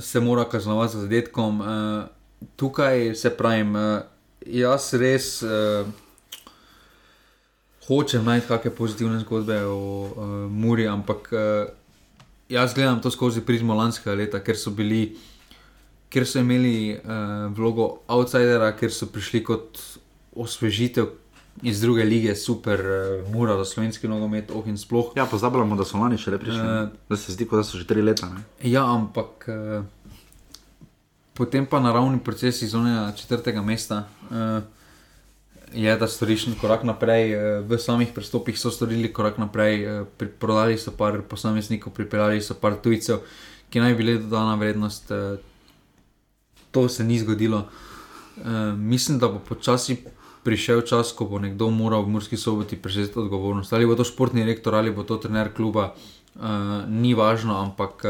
se 0.00 0.20
mora 0.20 0.44
kaznovati 0.44 0.92
z 0.92 1.00
zadetkom. 1.00 1.62
Eh, 1.62 2.04
tukaj 2.56 3.14
se 3.14 3.30
pravim, 3.30 3.76
eh, 3.76 4.02
jaz 4.46 4.94
res 4.94 5.42
eh, 5.42 5.84
hočem 7.88 8.24
najti 8.24 8.48
kakšne 8.48 8.70
pozitivne 8.70 9.20
zgodbe 9.20 9.58
o 9.66 9.78
uh, 9.78 10.34
Muri, 10.50 10.86
ampak 10.88 11.28
uh, 11.32 11.68
jaz 12.48 12.74
gledam 12.74 13.00
to 13.00 13.10
skozi 13.10 13.44
prizmo 13.44 13.74
lanskega 13.74 14.16
leta, 14.16 14.40
ker 14.40 14.56
so 14.56 14.70
bili. 14.70 15.16
Ker 16.14 16.22
so 16.30 16.38
imeli 16.38 16.94
uh, 16.94 17.50
vlogo 17.50 18.04
outsidera, 18.06 18.70
ker 18.78 18.92
so 18.94 19.08
prišli 19.10 19.40
kot 19.42 19.80
osvežitev 20.38 21.08
iz 21.66 21.80
druge 21.82 22.04
lige, 22.06 22.36
super, 22.38 22.78
uh, 22.80 23.32
mura 23.32 23.56
za 23.58 23.64
slovenski 23.64 24.08
nogomet, 24.08 24.52
oh 24.54 24.62
in 24.68 24.78
sploh. 24.78 25.10
ja, 25.16 25.26
pozabljamo, 25.26 25.76
da 25.76 25.84
so 25.84 25.98
lani 25.98 26.18
še 26.18 26.30
le 26.30 26.38
prišli. 26.38 26.62
Uh, 26.62 26.94
da 27.10 27.18
se 27.18 27.34
zdi, 27.34 27.48
kot 27.50 27.64
da 27.64 27.66
so 27.66 27.82
že 27.82 27.88
tri 27.90 28.02
leta. 28.02 28.30
Ne? 28.30 28.44
Ja, 28.70 28.86
ampak 28.94 29.48
uh, 29.50 29.82
potem 31.34 31.66
pa 31.66 31.82
naravni 31.82 32.22
proces 32.22 32.62
iz 32.62 32.74
onega 32.78 33.10
četrtega 33.18 33.62
mesta 33.62 34.04
uh, 34.30 34.62
je, 35.74 35.96
da 35.96 36.08
storiš 36.08 36.46
korak 36.60 36.84
naprej. 36.84 37.34
Uh, 37.34 37.66
v 37.68 37.78
samih 37.78 38.12
prestopih 38.14 38.58
so 38.58 38.70
storili 38.70 39.12
korak 39.12 39.38
naprej, 39.38 40.06
pri, 40.18 40.28
prodali 40.28 40.78
so 40.78 40.92
par 40.96 41.22
posameznikov, 41.28 41.92
pripeljali 41.92 42.42
so 42.42 42.54
par 42.54 42.78
tujcev, 42.82 43.22
ki 43.70 43.80
naj 43.80 43.94
bi 43.94 44.02
bili 44.02 44.18
dodana 44.18 44.54
vrednost. 44.54 45.10
Uh, 45.10 45.38
to 46.70 46.88
se 46.88 47.04
ni 47.04 47.18
zgodilo. 47.18 47.68
Mislim, 48.76 49.18
da 49.18 49.28
bo 49.28 49.38
počasi 49.38 49.96
prišel 50.42 50.80
čas, 50.82 51.12
ko 51.14 51.24
bo 51.30 51.38
nekdo 51.38 51.68
moral 51.70 52.02
v 52.02 52.16
Murski 52.16 52.36
soboti 52.36 52.76
prevzeti 52.76 53.18
odgovornost. 53.18 53.72
Ali 53.72 53.86
bo 53.86 53.94
to 53.94 54.04
športni 54.04 54.42
direktor 54.42 54.74
ali 54.74 54.90
bo 54.90 55.04
to 55.06 55.16
trener 55.22 55.52
kluba, 55.54 55.94
ni 56.90 57.14
važno, 57.14 57.54
ampak 57.62 58.02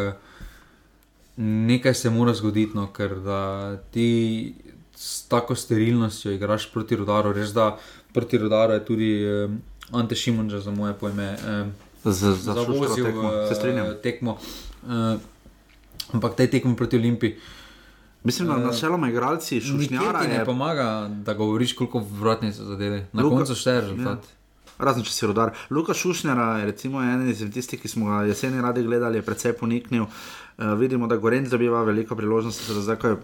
nekaj 1.37 1.95
se 1.95 2.11
mora 2.11 2.35
zgoditi, 2.35 2.73
no, 2.77 2.87
ker 2.93 3.19
da 3.21 3.77
ti 3.93 4.55
s 4.97 5.25
tako 5.25 5.55
sterilnostjo 5.55 6.33
igraš 6.33 6.73
proti 6.73 6.97
rodaru. 6.97 7.33
Res 7.33 7.51
da 7.51 7.79
proti 8.13 8.39
rodaru 8.39 8.73
je 8.73 8.85
tudi 8.85 9.11
uh, 9.25 9.51
Ante 9.93 10.15
Šimunča 10.15 10.61
za 10.61 10.71
moje 10.73 10.95
pojme. 10.95 11.33
Uh, 11.35 11.67
Z- 12.05 12.35
za 12.35 12.55
šuštro 12.57 12.95
tekmo, 12.97 13.31
se 13.49 13.55
strinjam. 13.55 13.87
tekmo. 14.03 14.39
Uh, 14.83 15.17
ampak 16.13 16.35
tej 16.35 16.47
tekmi 16.49 16.77
proti 16.77 16.97
Olimpiji. 16.97 17.37
Mislim, 18.23 18.49
da 18.49 18.55
Eh, 18.55 18.59
načeloma 18.61 19.09
igralci 19.09 19.61
Šušnjara 19.61 20.21
ti 20.21 20.29
ne 20.29 20.35
je 20.35 20.45
pomaga, 20.45 20.87
da 21.19 21.35
govoriš, 21.35 21.73
koliko 21.75 21.99
vratnic 22.01 22.55
so 22.55 22.65
zadeli. 22.65 23.05
Na 23.13 23.23
Luka- 23.23 23.37
koncu 23.37 23.55
šteje 23.55 23.81
rezultat. 23.83 24.19
Ja. 24.21 24.35
Razen 24.79 25.03
če 25.03 25.13
si 25.13 25.27
rodar. 25.27 25.53
Luka 25.71 25.95
Šušnjara 25.95 26.59
je 26.59 26.65
recimo 26.67 27.03
eden 27.03 27.31
izmed 27.31 27.53
tistih, 27.53 27.81
ki 27.81 27.89
smo 27.89 28.07
ga 28.07 28.25
jeseni 28.25 28.63
radi 28.63 28.83
gledali, 28.83 29.19
je 29.19 29.23
precej 29.23 29.53
poniknil. 29.55 30.03
Uh, 30.03 30.09
vidimo, 30.77 31.07
da 31.07 31.17
Gorenc 31.17 31.49
dobiva 31.49 31.83
veliko 31.83 32.17
priložnosti, 32.17 32.63
da 32.69 32.81
zdaj 32.81 32.97
ko 32.97 33.09
je 33.09 33.17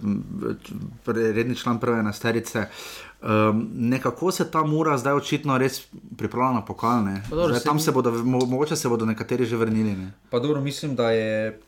redni 1.33 1.57
član 1.57 1.78
prve 1.78 2.03
nasterice. 2.03 2.66
Um, 3.20 3.28
nekako 3.74 4.33
se 4.33 4.51
ta 4.51 4.62
mura 4.62 4.99
zdaj 4.99 5.12
očitno 5.14 5.59
res 5.59 5.83
pripravlja 6.16 6.55
na 6.55 6.64
pokalne. 6.64 7.22
Pa 7.24 7.37
dobro, 7.37 7.49
Zdaj, 7.51 7.61
tam 7.62 7.81
se 7.81 7.93
bodo, 7.93 8.12
mo, 8.14 8.39
mogoče 8.41 8.76
se 8.76 8.89
bodo 8.89 9.05
nekateri 9.05 9.47
že 9.47 9.57
vrnili. 9.57 9.93
Ne? 9.93 10.12
Pa 10.31 10.39
dobro, 10.39 10.61
mislim, 10.61 10.97
da 10.97 11.11
je 11.11 11.61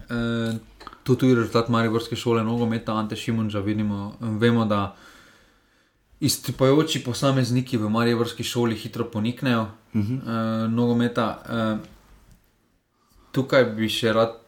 eh, 0.00 0.58
tudi 1.02 1.34
rezultat 1.34 1.68
Mariborske 1.68 2.16
šole 2.16 2.44
nogometa, 2.44 2.92
Ante 2.94 3.16
Šimunča. 3.16 3.58
Vidimo, 3.60 4.12
vemo, 4.20 4.64
da 4.64 4.96
izstopajoči 6.20 7.00
posamezniki 7.00 7.76
v 7.76 7.88
Mariborski 7.88 8.42
šoli 8.44 8.74
hitro 8.74 9.04
poniknejo 9.04 9.66
Mhm. 9.94 10.14
eh, 10.16 10.20
nogometa. 10.68 11.42
Eh, 11.44 11.76
tukaj 13.32 13.64
bi 13.66 13.88
še 13.88 14.12
rad 14.12 14.41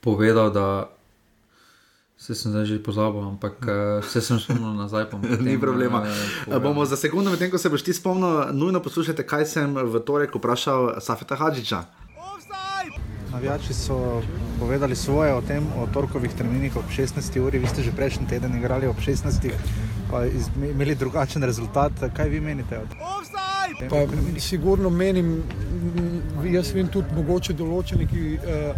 povedal, 0.00 0.50
da 0.50 0.88
se 2.18 2.34
sem 2.34 2.50
zdaj 2.50 2.66
že 2.66 2.82
pozabil, 2.82 3.22
ampak 3.22 3.62
eh, 3.62 4.02
se 4.02 4.20
sem 4.20 4.38
spomnil 4.38 4.74
nazaj. 4.74 5.06
bom 5.10 5.22
Ni 5.46 5.58
problema. 5.58 6.02
eh, 6.02 6.10
Uh, 6.10 6.44
povedal. 6.44 6.60
bomo 6.60 6.82
za 6.82 6.96
sekundu, 6.96 7.30
medtem 7.30 7.50
ko 7.50 7.58
se 7.58 7.70
boš 7.70 7.82
ti 7.82 7.94
spomnil, 7.94 8.50
nujno 8.52 8.80
poslušajte, 8.82 9.22
kaj 9.22 9.46
sem 9.46 9.70
v 9.70 9.94
torek 10.00 10.34
vprašal 10.34 10.98
Safeta 10.98 11.38
Hadžiča. 11.38 11.86
Navijači 13.38 13.74
so 13.74 14.22
povedali 14.58 14.96
svoje 14.96 15.34
o 15.34 15.40
tem, 15.40 15.66
o 15.76 15.86
torkovih 15.86 16.30
terminih 16.34 16.76
ob 16.76 16.84
16. 16.90 17.38
uri. 17.38 17.58
Vi 17.58 17.66
ste 17.66 17.82
že 17.82 17.92
prejšnji 17.92 18.26
teden 18.26 18.56
igrali 18.58 18.86
ob 18.86 18.96
16. 18.98 19.50
pa 20.10 20.26
iz- 20.26 20.50
imeli 20.70 20.94
drugačen 20.94 21.42
rezultat. 21.42 21.92
Kaj 22.12 22.28
vi 22.28 22.40
menite? 22.40 22.78
o 22.78 22.86
tem? 22.86 23.88
Pa, 23.88 23.96
sigurno 24.38 24.90
menim, 24.90 25.42
jaz 26.44 26.74
vem 26.74 26.88
tudi 26.88 27.14
mogoče 27.14 27.52
določeni, 27.52 28.06
ki 28.06 28.22
uh, 28.34 28.74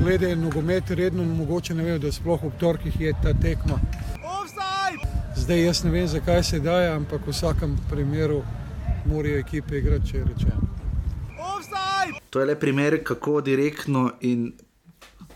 gledajo 0.00 0.36
nogomet 0.36 0.90
redno, 0.90 1.24
mogoče 1.24 1.74
ne 1.74 1.82
vejo, 1.82 1.98
da 1.98 2.12
sploh 2.12 2.44
ob 2.44 2.52
torkih 2.60 3.00
je 3.00 3.12
ta 3.22 3.32
tekma. 3.32 3.80
Zdaj 5.36 5.64
jaz 5.64 5.84
ne 5.84 5.90
vem, 5.90 6.06
zakaj 6.06 6.42
se 6.42 6.60
daje, 6.60 6.92
ampak 6.92 7.24
v 7.26 7.32
vsakem 7.32 7.78
primeru 7.90 8.42
morajo 9.06 9.38
ekipe 9.38 9.78
igrati, 9.78 10.06
če 10.06 10.16
je 10.18 10.24
rečeno. 10.24 10.83
To 12.30 12.40
je 12.40 12.46
le 12.46 12.56
primer, 12.56 13.04
kako 13.04 13.40
direktno 13.40 14.12
in 14.20 14.52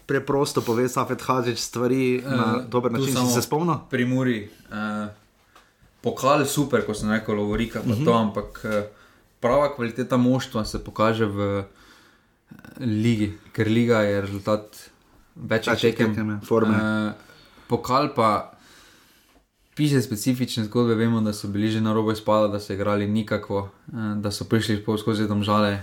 preprosto 0.05 0.61
pove 0.61 0.89
Safet 0.89 1.21
Hadžič 1.21 1.59
stvari 1.59 2.23
na 2.27 2.57
Eh, 2.57 2.65
dober 2.65 2.93
način. 2.93 3.15
Si 3.17 3.35
se 3.35 3.43
spomnil? 3.43 3.75
Pri 3.91 4.05
Muri. 4.05 4.49
Uh, 4.65 5.09
pokal 6.01 6.45
super, 6.47 6.87
ko 6.87 6.95
sem 6.95 7.11
rekel, 7.11 7.35
Lovorika, 7.35 7.81
pa 7.81 7.93
Mhm. 7.93 8.05
to, 8.05 8.13
ampak 8.15 8.61
eh, 8.65 8.89
prava 9.41 9.69
kvaliteta 9.69 10.17
moštva 10.17 10.65
se 10.65 10.79
pokaže 10.79 11.27
v 11.27 11.59
eh, 11.61 11.65
ligi, 12.79 13.39
ker 13.53 13.69
liga 13.69 14.01
je 14.01 14.21
rezultat 14.21 14.63
večjih 15.37 15.77
tekem. 15.77 16.09
tekem, 16.09 16.31
ja, 16.31 16.41
forme. 16.41 16.75
Eh, 16.75 17.13
pokal 17.69 18.09
pa 18.09 18.53
piše 19.75 20.03
specifične 20.03 20.65
zgodbe, 20.65 20.95
vemo, 20.97 21.21
da 21.21 21.33
so 21.33 21.49
bili 21.49 21.69
že 21.69 21.81
na 21.81 21.93
robu 21.93 22.13
izpada, 22.13 22.49
da 22.49 22.59
so 22.59 22.73
igrali 22.73 23.07
nikako, 23.07 23.69
da 24.17 24.31
so 24.31 24.45
prišli 24.45 24.83
skozi 24.97 25.29
domžale. 25.29 25.83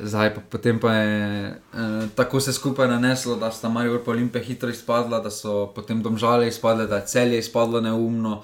Zdaj 0.00 0.34
pa 0.34 0.40
potem 0.42 0.78
pa 0.78 0.92
je 0.92 1.46
eh, 1.48 2.08
tako 2.14 2.40
se 2.40 2.52
skupaj 2.52 2.88
naneslo, 2.88 3.36
da 3.36 3.50
sta 3.50 3.68
Marijo 3.68 3.94
in 3.96 4.02
Olimpija 4.06 4.42
hitro 4.42 4.68
izpadla, 4.68 5.20
da 5.20 5.30
so 5.30 5.66
potem 5.68 6.02
domžale 6.02 6.48
izpadle, 6.48 6.86
da 6.86 6.96
je 6.96 7.06
celje 7.06 7.38
izpadlo 7.38 7.80
neumno. 7.80 8.42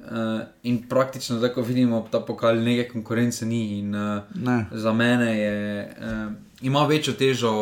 Eh, 0.00 0.04
in 0.62 0.88
praktično, 0.88 1.38
zdaj 1.38 1.50
ko 1.50 1.62
vidimo, 1.62 2.08
ta 2.10 2.20
pokal 2.20 2.56
neke 2.56 2.88
konkurence 2.90 3.46
ni. 3.46 3.78
In, 3.78 3.94
eh, 3.94 4.22
Ne. 4.34 4.66
Za 4.72 4.92
mene 4.92 5.38
je, 5.38 5.54
eh, 5.80 6.28
ima 6.62 6.86
večjo 6.86 7.12
težo 7.14 7.52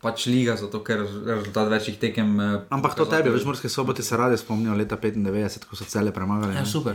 pač 0.00 0.26
liga, 0.26 0.56
zato 0.56 0.80
ker 0.80 0.98
rezultat 1.26 1.68
večjih 1.68 1.98
tekem. 1.98 2.40
eh, 2.40 2.60
Ampak 2.70 2.94
to 2.94 3.04
pokazatelj- 3.04 3.22
tebi, 3.22 3.30
veš, 3.30 3.44
morske 3.44 3.68
sobote 3.68 4.02
se 4.02 4.16
radi 4.16 4.36
spomnijo 4.36 4.74
leta 4.74 4.96
95, 4.96 5.64
ko 5.64 5.76
so 5.76 5.84
cele 5.84 6.12
premagali. 6.12 6.54
Ja, 6.54 6.64
super. 6.66 6.94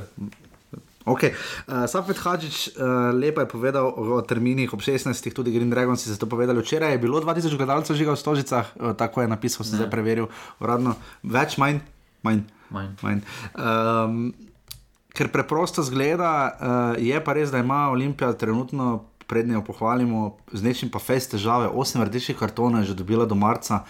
Okay. 1.08 1.32
Uh, 1.64 1.88
Safet 1.88 2.20
Hadžič 2.20 2.76
uh, 2.76 3.16
lepo 3.16 3.40
je 3.40 3.48
povedal 3.48 3.88
o, 3.88 4.20
terminih 4.20 4.68
ob 4.76 4.84
16. 4.84 5.16
tudi 5.32 5.52
Green 5.52 5.72
Dragons 5.72 6.04
si 6.04 6.12
za 6.12 6.20
to 6.20 6.28
povedali. 6.28 6.60
Včeraj 6.60 6.96
je 6.96 7.00
bilo 7.00 7.24
2000 7.24 7.56
gledalcev 7.56 7.96
žiga 7.96 8.12
v 8.14 8.20
Stožicah, 8.20 8.68
uh, 8.76 8.92
tako 8.94 9.24
je 9.24 9.32
napisal, 9.32 9.64
sem 9.64 9.80
zdaj 9.80 9.88
preveril 9.88 10.28
uradno. 10.60 11.00
Več, 11.24 11.56
manj, 11.56 11.80
manj. 12.20 12.44
Manj. 12.70 12.92
manj. 13.02 13.20
Um, 13.56 14.36
ker 15.16 15.32
preprosto 15.32 15.82
zgleda, 15.82 16.30
uh, 16.30 16.52
je 17.00 17.16
pa 17.24 17.32
res, 17.34 17.50
da 17.50 17.64
ima 17.64 17.90
Olimpija 17.90 18.36
trenutno, 18.36 19.10
prednje 19.30 19.58
jo 19.58 19.64
pohvalimo, 19.66 20.38
z 20.52 20.62
nečim 20.66 20.90
pa 20.92 21.00
fest 21.00 21.34
težave. 21.38 21.70
Osem 21.70 22.02
rdečih 22.02 22.38
kartonov 22.38 22.84
je 22.84 22.92
že 22.94 23.00
dobila 23.02 23.30
do 23.30 23.38
marca. 23.38 23.86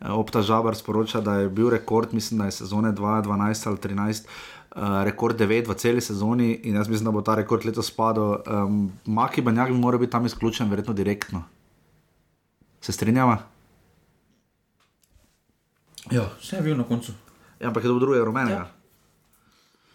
Eh, 0.00 0.10
Opta 0.10 0.42
Žabar 0.42 0.74
sporoča, 0.74 1.20
da 1.20 1.34
je 1.34 1.48
bil 1.48 1.70
rekord, 1.70 2.14
mislim, 2.14 2.38
da 2.38 2.44
je 2.44 2.58
sezone 2.62 2.92
2012 2.92 3.66
ali 3.66 3.76
2013, 3.76 4.26
uh, 4.74 5.02
rekord 5.04 5.40
9 5.40 5.68
v 5.68 5.74
celi 5.74 6.00
sezoni 6.00 6.60
in 6.64 6.74
jaz 6.74 6.88
mislim, 6.88 7.04
da 7.04 7.10
bo 7.10 7.22
ta 7.22 7.34
rekord 7.34 7.64
letos 7.64 7.90
padel. 7.90 8.36
Um, 8.46 8.92
Maki 9.06 9.42
Banjak 9.42 9.68
bi 9.68 9.78
moral 9.78 10.00
biti 10.00 10.12
tam 10.12 10.26
izključen, 10.26 10.70
verjetno 10.70 10.94
direktno. 10.94 11.42
Se 12.80 12.92
strinjava? 12.92 13.38
Ja, 16.10 16.28
vse 16.40 16.56
je 16.56 16.62
bil 16.62 16.76
na 16.76 16.84
koncu. 16.84 17.12
Ja, 17.60 17.68
ampak 17.68 17.84
je 17.84 17.88
to 17.88 17.98
drugega 17.98 18.24
rumenega. 18.24 18.56
Ja. 18.56 18.70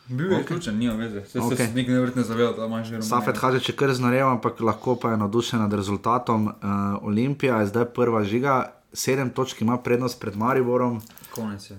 Bil 0.07 0.31
je 0.31 0.35
Ok. 0.37 0.41
izključen, 0.41 0.77
nima 0.77 0.93
veze. 0.93 1.25
Se 1.25 1.39
Ok. 1.39 1.51
okay. 1.51 1.55
se 1.67 1.73
nikoli 1.73 1.95
ne 1.95 2.01
vrtne 2.01 2.23
zavedati, 2.23 2.59
da 2.59 2.65
imaš 2.65 2.87
že 2.87 2.95
rumenega. 2.95 3.09
Safet 3.09 3.37
Hadžič 3.37 3.69
je 3.69 3.75
kar 3.75 3.93
znarev, 3.93 4.27
ampak 4.27 4.59
lahko 4.59 4.95
pa 4.95 5.11
je 5.11 5.17
navdušen 5.17 5.59
nad 5.59 5.73
rezultatom. 5.73 6.47
Uh, 6.47 6.53
Olimpija 7.01 7.59
je 7.59 7.67
zdaj 7.67 7.85
prva 7.85 8.23
žiga, 8.23 8.73
sedem 8.93 9.29
točk 9.29 9.61
ima 9.61 9.77
prednost 9.77 10.19
pred 10.21 10.35
Mariborom. 10.37 11.01
Konec 11.31 11.71
je. 11.71 11.77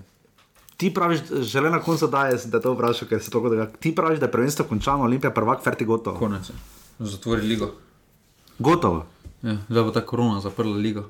Ti 0.81 0.89
praviš, 0.89 1.19
žele 1.43 1.69
na 1.69 1.77
koncu 1.79 2.07
daje, 2.07 2.39
da 2.47 2.57
te 2.57 2.65
vprašam, 2.67 3.05
ker 3.05 3.21
se 3.21 3.29
to 3.29 3.39
dogaja. 3.39 3.67
Ti 3.69 3.91
praviš, 3.91 4.17
da 4.17 4.25
je 4.25 4.31
prvenstvo 4.31 4.65
končano, 4.65 5.03
Olimpija 5.03 5.29
prvak, 5.31 5.61
ferti 5.61 5.85
gotovo. 5.85 6.17
Konec 6.17 6.49
je. 6.49 6.55
Zatvori 7.01 7.41
ligo. 7.43 7.69
Gotovo. 8.59 9.05
Ja, 9.41 9.57
zdaj 9.67 9.83
bo 9.83 9.91
ta 9.91 10.01
korona 10.03 10.39
zaprla 10.39 10.73
ligo. 10.75 11.03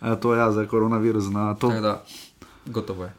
E, 0.00 0.16
to 0.16 0.34
je 0.34 0.38
ja, 0.38 0.50
zdaj 0.50 0.66
koronavirus. 0.66 1.30
Na 1.30 1.54
to. 1.56 1.70
Da, 1.70 2.02
gotovo 2.66 3.04
je. 3.04 3.12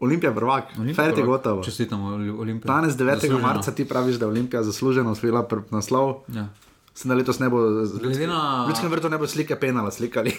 Olimpija 0.00 0.32
prvak, 0.32 0.64
ferti 0.94 1.22
gotovo. 1.22 1.62
Čestitamo 1.62 2.08
Oli- 2.10 2.30
Olimpiji. 2.32 2.66
Danes 2.66 2.94
9. 2.94 3.14
Zasluženo. 3.14 3.38
marca 3.40 3.70
ti 3.72 3.84
praviš, 3.86 4.16
da 4.16 4.24
je 4.24 4.30
Olimpija 4.30 4.62
zasluženo 4.62 5.10
osvojila 5.10 5.42
pr- 5.44 5.62
naslov. 5.70 6.14
Ja. 6.28 6.48
Sem 6.94 7.08
da 7.08 7.14
letos 7.14 7.38
ne 7.38 7.48
bo, 7.48 7.60
Glede 7.94 8.26
na- 8.26 8.64
v 8.64 8.68
ljudskem 8.68 8.90
vrtu 8.90 9.08
ne 9.08 9.18
bo 9.18 9.26
slike 9.26 9.56
penala 9.56 9.90
slikali. 9.90 10.32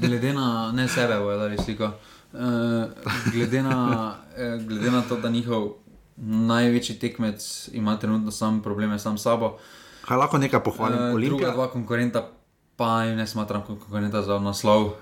Glede 0.00 0.32
na 0.32 0.72
ne 0.72 0.88
sebe, 0.88 1.18
bojo 1.18 1.38
dali 1.38 1.58
sliko. 1.58 1.90
Uh, 2.36 2.92
glede, 3.32 3.62
na, 3.62 4.16
eh, 4.36 4.58
glede 4.68 4.90
na 4.90 5.02
to, 5.02 5.16
da 5.16 5.28
njihov 5.28 5.72
največji 6.16 6.98
tekmec 6.98 7.68
ima 7.72 7.98
trenutno 7.98 8.30
sam 8.30 8.62
probleme 8.62 8.98
sam 8.98 9.18
s 9.18 9.22
sabo. 9.22 9.56
Kaj 10.04 10.16
lahko 10.16 10.38
nekaj 10.38 10.62
pohvalim? 10.62 10.98
Eh, 10.98 11.14
Olimpija- 11.14 11.28
druga 11.28 11.50
dva 11.50 11.70
konkurenta 11.70 12.28
pa 12.76 13.04
jim 13.04 13.16
ne 13.16 13.26
smatram 13.26 13.62
kot 13.64 13.78
konkurenta 13.78 14.22
za 14.22 14.38
naslov, 14.38 14.84
uh, 14.84 14.92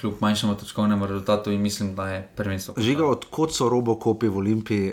kljub 0.00 0.14
manjšemu 0.20 0.54
točkovnemu 0.54 1.06
rezultatu 1.06 1.50
in 1.50 1.62
mislim, 1.62 1.94
da 1.94 2.08
je 2.08 2.28
prvenstvo. 2.36 2.74
Žiga, 2.78 3.06
odkot 3.06 3.54
so 3.54 3.68
robokopi 3.68 4.28
v 4.28 4.36
Olimpiji? 4.36 4.92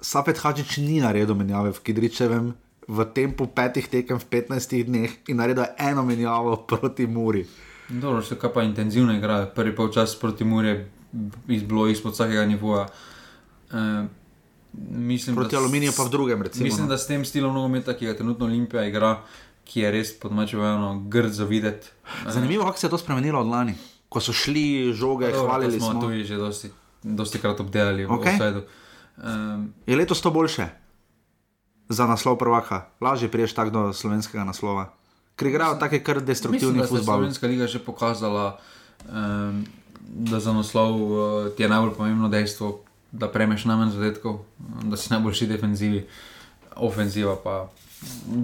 Sapet 0.00 0.38
Hadžič 0.38 0.76
ni 0.76 1.00
naredil 1.00 1.34
menjave 1.34 1.72
v 1.72 1.80
Kidričevem 1.80 2.54
v 2.88 3.04
tempu 3.14 3.46
petih 3.46 3.88
tekem 3.88 4.18
v 4.18 4.24
15 4.24 4.84
dneh 4.84 5.10
in 5.28 5.36
naredil 5.36 5.64
eno 5.78 6.02
menjavo 6.04 6.56
proti 6.68 7.06
Muri. 7.06 7.46
Dobro, 7.88 8.22
še 8.22 8.38
kaj 8.38 8.52
pa 8.54 8.62
intenzivno 8.62 9.14
igrajo. 9.14 9.50
Prvi 9.54 9.74
polčas 9.76 10.14
proti 10.18 10.44
Muri 10.44 10.68
je 10.68 10.90
bilo 11.46 11.88
izpod 11.88 12.12
vsakega 12.12 12.44
nivoja. 12.46 12.86
Uh, 13.70 14.06
mislim, 14.90 15.36
Proti 15.36 15.56
Aluminiju 15.56 15.92
pa 15.96 16.02
v 16.02 16.10
drugem, 16.10 16.42
recimo, 16.42 16.64
Mislim, 16.64 16.86
no. 16.86 16.88
da 16.88 16.98
s 16.98 17.06
tem 17.06 17.24
stilom 17.24 17.54
nogometa, 17.54 17.94
ki 17.94 18.06
ga 18.06 18.14
trenutno 18.16 18.46
Olimpija 18.46 18.84
igra, 18.86 19.20
ki 19.64 19.80
je 19.80 19.90
res 19.90 20.12
podmačevano 20.20 21.04
grd 21.08 21.32
za 21.32 21.44
videti. 21.44 21.88
Zanimivo, 22.28 22.64
kako 22.64 22.78
se 22.78 22.86
je 22.86 22.90
to 22.90 22.98
spremenilo 22.98 23.40
od 23.40 23.46
lani, 23.46 23.74
ko 24.08 24.20
so 24.20 24.32
šli 24.32 24.92
žoge, 24.92 25.26
Dobro, 25.26 25.46
hvalili 25.46 25.78
to 25.78 25.84
smo. 25.84 25.90
smo. 25.90 26.00
tudi 26.00 26.24
že 26.24 26.36
dosti, 26.36 26.70
dosti 27.02 27.38
krat 27.38 27.60
obdelali 27.60 28.06
v 28.06 28.10
Okej. 28.12 28.32
offsideu. 28.32 28.62
Um, 29.16 29.74
Je 29.86 29.96
letos 29.96 30.20
to 30.20 30.30
boljše 30.30 30.68
za 31.88 32.06
naslov 32.06 32.38
prvaka, 32.38 32.86
lažje 33.00 33.28
priješ 33.30 33.52
tak 33.52 33.70
do 33.70 33.92
slovenskega 33.92 34.44
naslova. 34.44 34.94
Ker 35.36 35.48
igrajo 35.48 35.74
tako 35.74 35.98
kar 36.04 36.16
Mislim, 36.16 36.26
destruktivni 36.26 36.78
da 36.78 36.86
se 36.86 36.94
je 36.94 36.98
futbol. 36.98 37.14
Slovenska 37.14 37.46
liga 37.46 37.66
že 37.66 37.78
pokazala, 37.78 38.58
um, 39.08 39.64
da 40.00 40.40
za 40.40 40.52
naslov 40.52 40.94
uh, 41.02 41.18
ti 41.52 41.62
je 41.62 41.68
najbolj 41.68 41.94
pomembno 41.94 42.28
dejstvo, 42.28 42.80
da 43.12 43.28
premeš 43.28 43.64
najmanj 43.64 43.90
zadetkov, 43.90 44.38
da 44.82 44.96
si 44.96 45.12
najboljši 45.12 45.46
defenzivi, 45.46 46.06
ofenziva 46.76 47.36
pa 47.36 47.68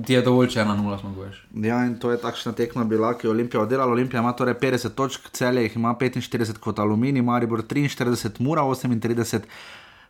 ti 0.06 0.12
je 0.12 0.22
dovolj, 0.22 0.48
če 0.48 0.60
ena 0.60 0.74
nula 0.76 0.98
zmaguješ. 0.98 1.46
Ja, 1.54 1.78
in 1.86 1.94
to 1.96 2.10
je 2.10 2.18
takšna 2.20 2.52
tekma 2.52 2.84
bila, 2.84 3.14
ki 3.14 3.26
je 3.26 3.30
Olimpija 3.30 3.62
oddelala. 3.62 3.92
Olimpija 3.92 4.20
ima 4.20 4.32
torej 4.32 4.54
50 4.54 4.88
točk, 4.90 5.30
celje 5.32 5.62
jih 5.62 5.76
ima 5.76 5.94
45 5.94 6.58
kot 6.58 6.78
Aluminij, 6.78 7.22
Maribor 7.22 7.62
43, 7.62 8.40
Mura 8.40 8.62
38. 8.62 9.40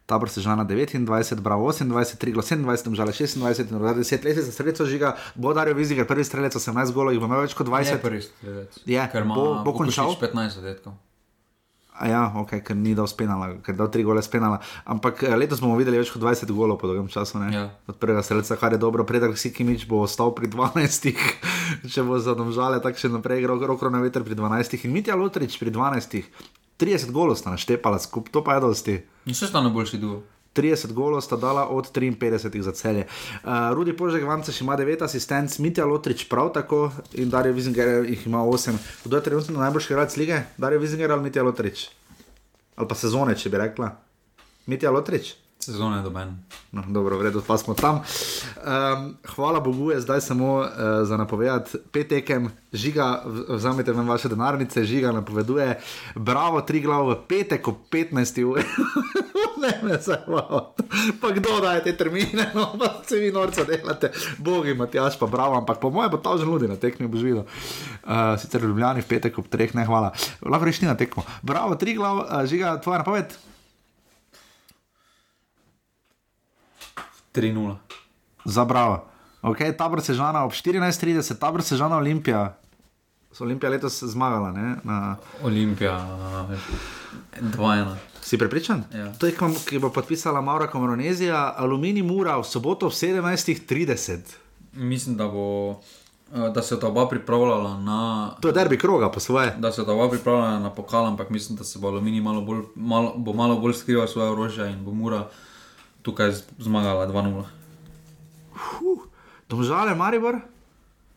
Tabor 0.07 0.31
se 0.31 0.41
žana 0.41 0.65
29, 0.65 1.41
Bravo 1.41 1.73
28, 1.73 2.17
Triglo 2.17 2.43
27, 2.43 2.95
žale 2.95 3.13
26 3.13 3.71
in 3.71 3.79
rodaj 3.79 3.95
10 3.95 4.25
let 4.25 4.39
za 4.39 4.53
sredstvo 4.53 4.87
žiga, 4.87 5.17
bo 5.35 5.55
Dario 5.55 5.75
Viziger, 5.75 6.07
prvi 6.07 6.25
strelec 6.25 6.55
18 6.55 6.93
golov, 6.93 7.13
jih 7.13 7.21
bo 7.21 7.27
imel 7.27 7.41
več 7.41 7.55
kot 7.55 7.67
20. 7.67 7.91
Je 7.91 7.99
prvi 7.99 8.23
strelec. 8.23 8.79
Je, 8.87 9.09
ker 9.13 9.23
ima 9.23 9.35
bo- 9.35 9.63
bo 9.65 9.73
končal? 9.75 10.07
Vukošič 10.07 10.31
15 10.31 10.49
zadetkov. 10.55 10.95
Ja, 12.05 12.27
ok, 12.37 12.59
ker 12.61 12.77
ni 12.77 12.93
dal 12.97 13.09
spenala, 13.09 13.55
ker 13.65 13.73
je 13.73 13.81
dal 13.81 13.89
tri 13.89 14.05
gole 14.05 14.21
spenala. 14.21 14.59
Ampak 14.85 15.23
eh, 15.25 15.37
letos 15.39 15.63
bomo 15.65 15.79
videli 15.81 15.97
več 15.97 16.13
kot 16.13 16.21
20 16.21 16.53
golov 16.53 16.77
po 16.81 16.91
dolgem 16.91 17.09
času. 17.09 17.41
ne? 17.41 17.49
Ja. 17.55 17.65
Od 17.89 17.97
prvega 17.97 18.21
strelca, 18.21 18.59
kar 18.61 18.77
je 18.77 18.81
dobro, 18.83 19.07
predek 19.09 19.39
Sikimič 19.39 19.89
bo 19.89 20.03
ostal 20.05 20.35
pri 20.37 20.53
12, 20.53 21.09
če 21.93 22.05
bo 22.05 22.21
zadomžale, 22.21 22.83
tako 22.85 23.01
še 23.01 23.13
naprej, 23.13 23.49
rok, 23.49 23.65
rok 23.65 23.89
na 23.89 24.05
veter 24.05 24.27
pri 24.27 24.37
12 24.37 24.85
in 24.85 24.93
Mitja 24.93 25.17
Lotrič 25.17 25.57
pri 25.57 25.73
12. 25.73 26.21
30 26.77 27.09
golov 27.09 27.41
sta 27.41 27.55
naštepala 27.55 27.97
skupaj, 27.97 28.33
to 28.37 28.45
pa 28.45 28.59
je 28.59 28.61
dosti. 28.61 28.95
In 29.25 29.33
še 29.33 29.49
sta 29.49 29.65
najboljši 29.65 29.97
duo. 29.97 30.21
30 30.57 30.93
golov 30.93 31.21
sta 31.21 31.37
dala 31.37 31.69
od 31.69 31.93
53 31.93 32.61
za 32.61 32.73
celje. 32.73 33.07
Uh, 33.07 33.51
Rudi 33.73 33.97
Požek 33.97 34.25
Vance 34.25 34.53
ima 34.61 34.77
9 34.77 35.05
asistenc, 35.05 35.59
Mitja 35.59 35.87
Lotrič 35.87 36.29
prav 36.29 36.53
tako 36.53 36.91
in 37.15 37.31
Dario 37.31 37.53
Vizinger 37.53 38.05
jih 38.09 38.27
ima 38.27 38.39
8. 38.39 38.77
Kdo 39.05 39.17
je 39.17 39.23
trenutno 39.23 39.61
najboljši 39.61 39.93
igralec 39.93 40.17
lige? 40.17 40.43
Dario 40.57 40.79
Vizinger 40.79 41.13
ali 41.13 41.23
Mitja 41.23 41.43
Lotrič? 41.43 41.89
Ali 42.77 42.89
pa 42.89 42.95
sezone, 42.95 43.37
če 43.39 43.51
bi 43.51 43.59
rekla. 43.59 43.91
Mitja 44.67 44.91
Lotrič? 44.91 45.46
Sezone 45.59 46.03
doben. 46.03 46.37
No, 46.71 46.85
dobro, 46.89 47.17
v 47.19 47.23
redu, 47.23 47.41
pa 47.41 47.57
smo 47.59 47.75
tam. 47.75 48.05
Um, 48.05 49.17
hvala 49.35 49.61
Bogu, 49.61 49.91
je 49.91 50.01
zdaj 50.01 50.21
samo 50.21 50.61
uh, 50.61 50.69
za 51.03 51.17
napovedati 51.17 51.79
pet 51.93 52.09
tekem, 52.09 52.51
žiga, 52.73 53.25
vzamete 53.49 53.93
vam 53.93 54.09
vaše 54.09 54.29
denarnice, 54.29 54.85
žiga 54.85 55.13
napoveduje, 55.13 55.81
bravo, 56.15 56.61
tri 56.61 56.81
glav 56.85 57.09
v 57.09 57.17
petek 57.29 57.69
ob 57.69 57.89
15. 57.91 58.45
uri. 58.45 58.63
ne, 59.63 59.73
ne, 59.83 59.97
zajvajo. 59.97 60.77
Pa 61.21 61.33
kdo 61.33 61.61
daje 61.65 61.89
te 61.89 61.97
termine, 61.97 62.53
no, 62.55 62.77
pa 62.79 63.01
se 63.09 63.17
vi 63.17 63.33
norca 63.33 63.65
delate, 63.65 64.13
bogi, 64.39 64.75
Matjaš, 64.75 65.19
pa 65.19 65.27
bravo, 65.27 65.57
ampak 65.57 65.81
po 65.81 65.91
mojem 65.91 66.13
bo 66.13 66.21
ta 66.21 66.37
že 66.37 66.45
ludi 66.45 66.69
na 66.69 66.77
tekmi, 66.77 67.09
boš 67.09 67.25
videl. 67.25 67.49
Uh, 68.05 68.37
sicer 68.39 68.61
v 68.61 68.71
Ljubljani 68.71 69.01
v 69.01 69.09
petek 69.09 69.39
ob 69.41 69.49
treh, 69.49 69.73
ne 69.75 69.89
hvala. 69.89 70.13
Lahko 70.45 70.69
rešni 70.69 70.87
na 70.87 70.95
tekmo. 70.95 71.25
Bravo, 71.43 71.81
tri 71.81 71.97
glav, 71.97 72.23
uh, 72.29 72.45
žiga, 72.45 72.77
tvoja 72.85 73.01
napoved. 73.01 73.56
3-0. 77.37 77.77
Za 78.45 78.65
bravo. 78.65 79.05
Okay, 79.43 79.77
tabor 79.77 80.01
Sežana 80.01 80.45
ob 80.45 80.53
14:30, 80.53 81.39
tabor 81.39 81.63
Sežana 81.63 81.97
Olimpija. 81.97 82.57
So 83.33 83.45
Olimpija 83.45 83.71
letos 83.71 84.03
zmagala, 84.03 84.53
ne? 84.53 84.77
Na... 84.85 85.17
Olimpija 85.43 86.01
2-1. 87.41 87.95
Si 88.23 88.39
prepričan? 88.39 88.85
Ja. 88.95 89.13
To 89.13 89.27
je, 89.27 89.35
ki 89.69 89.79
bo 89.79 89.91
podpisala 89.91 90.41
Maura 90.41 90.67
Komoronezija, 90.67 91.55
Aluminij 91.57 92.03
Mura 92.03 92.37
v 92.37 92.45
soboto 92.45 92.87
ob 92.87 92.93
17:30. 92.93 94.19
Mislim, 94.73 95.17
da 95.17 95.29
bo. 95.29 95.71
eh, 96.35 96.51
Da 96.51 96.63
se 96.63 96.81
ta 96.81 96.89
oba 96.89 97.09
pripravljala 97.09 97.81
na. 97.81 98.31
To 98.41 98.49
je 98.49 98.55
derbi 98.55 98.79
kroga, 98.79 99.11
po 99.11 99.21
svoje. 99.21 99.55
Da 99.59 99.73
se 99.73 99.85
ta 99.85 99.93
oba 99.93 100.09
pripravljala 100.09 100.59
na 100.59 100.71
pokal, 100.71 101.07
ampak 101.07 101.31
mislim, 101.31 101.59
da 101.59 101.65
se 101.65 101.79
bo 101.79 101.89
Aluminij 101.89 102.21
malo 102.21 102.41
bolj, 102.41 102.63
malo, 102.75 103.15
bo 103.17 103.33
malo 103.33 103.57
bolj 103.57 103.75
skrival 103.75 104.09
svoje 104.09 104.31
orožje 104.31 104.73
in 104.73 104.85
bo 104.85 104.91
Mura 104.91 105.29
tukaj 106.07 106.31
zmagala 106.61 107.05
2-0. 107.07 107.43
Domžale 109.47 109.95
Maribor 109.95 110.41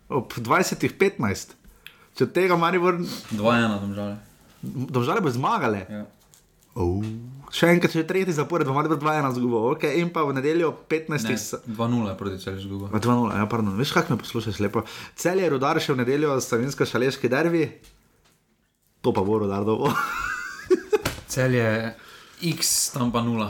ob 0.10 0.34
20:15. 0.34 1.56
Če 2.16 2.26
tega 2.28 2.57
Maribor. 2.57 2.98
2-1, 3.32 3.38
domžale. 3.80 4.16
Domžale 4.90 5.22
bo 5.22 5.30
zmagale. 5.30 5.86
Ja. 5.88 6.03
Oh. 6.76 6.99
Še 7.49 7.72
enkrat, 7.72 7.90
če 7.90 8.02
je 8.02 8.07
tretji 8.07 8.34
zapored, 8.34 8.61
bo 8.64 8.74
Maribor 8.74 8.98
2-1 8.98 9.34
zgubil. 9.34 9.74
Okay, 9.74 9.98
in 9.98 10.10
pa 10.10 10.22
v 10.22 10.36
nedeljo 10.36 10.74
15. 10.86 11.26
Ne, 11.26 11.34
s- 11.34 11.57
2-0 11.66 12.10
je 12.10 12.16
proti 12.16 12.38
celju 12.38 12.60
izguba. 12.60 12.90
A 12.90 12.99
2-0, 12.99 13.32
ja, 13.32 13.45
pardon. 13.45 13.74
Veš, 13.74 13.91
kako 13.91 14.14
me 14.14 14.20
poslušaš 14.20 14.60
lepo. 14.60 14.84
Cel 15.16 15.40
je 15.40 15.49
rodar 15.49 15.80
še 15.80 15.94
v 15.94 16.02
nedeljo, 16.02 16.36
slovensko 16.38 16.86
šaleški 16.86 17.28
dervi. 17.28 17.66
to 19.02 19.10
pa 19.10 19.24
bo 19.24 19.40
rodardo. 19.40 19.80
Cel 21.28 21.56
je 21.56 21.95
X, 22.52 22.91
tam 22.91 23.11
pa 23.11 23.22
nula. 23.22 23.48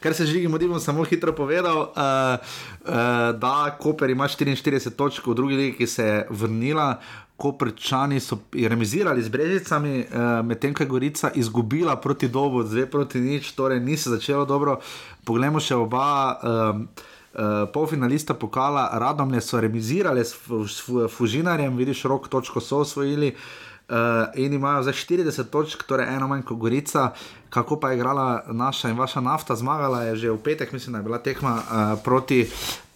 Kar 0.00 0.14
se 0.14 0.26
žigi, 0.26 0.48
bom 0.48 0.80
samo 0.80 1.04
hitro 1.04 1.32
povedal, 1.32 1.78
uh, 1.78 1.86
uh, 1.92 2.94
da 3.36 3.76
Koper 3.80 4.10
ima 4.10 4.24
44 4.24 4.90
točk 4.96 5.26
v 5.26 5.34
drugi 5.34 5.56
ligi, 5.56 5.76
ki 5.76 5.86
se 5.86 6.04
je 6.04 6.26
vrnila. 6.30 7.00
Koprčani 7.40 8.20
so 8.20 8.36
remisirali 8.52 9.22
z 9.22 9.28
Brežicami, 9.28 10.04
uh, 10.04 10.44
medtem 10.44 10.74
ko 10.74 10.82
je 10.82 10.88
Gorica 10.88 11.30
izgubila 11.34 11.96
proti 11.96 12.28
dobu, 12.28 12.62
zdaj 12.64 12.86
proti 12.86 13.20
nič, 13.20 13.52
torej 13.52 13.80
ni 13.80 13.96
se 13.96 14.10
začelo 14.10 14.44
dobro. 14.44 14.80
Poglejmo 15.24 15.60
še 15.60 15.76
oba. 15.76 16.40
Uh, 16.42 17.08
Uh, 17.30 17.70
polfinalista 17.70 18.34
pokala, 18.34 18.88
radom 18.98 19.30
je 19.34 19.40
so 19.40 19.60
remisirali 19.62 20.24
s, 20.26 20.34
s, 20.34 20.82
s 20.82 21.12
Fužinarjem, 21.14 21.76
vidiš, 21.78 22.02
rok 22.10 22.26
točko 22.26 22.58
so 22.58 22.80
osvojili. 22.82 23.28
Uh, 23.30 23.69
uh, 23.90 23.96
in 24.34 24.52
imajo 24.52 24.82
za 24.82 24.92
40 24.92 25.44
točk, 25.44 25.82
torej 25.82 26.14
eno 26.16 26.28
manj 26.28 26.42
kot 26.42 26.58
Gorica. 26.58 27.10
Kako 27.50 27.80
pa 27.80 27.90
je 27.90 27.96
igrala 27.96 28.44
naša 28.46 28.88
in 28.88 28.98
vaša 28.98 29.20
nafta, 29.20 29.56
zmagala 29.56 30.02
je 30.02 30.16
že 30.16 30.30
v 30.30 30.38
petek, 30.38 30.72
mislim, 30.72 30.92
da 30.92 30.98
je 30.98 31.02
bila 31.02 31.18
tekma 31.18 31.54
uh, 31.54 31.98
proti, 32.04 32.46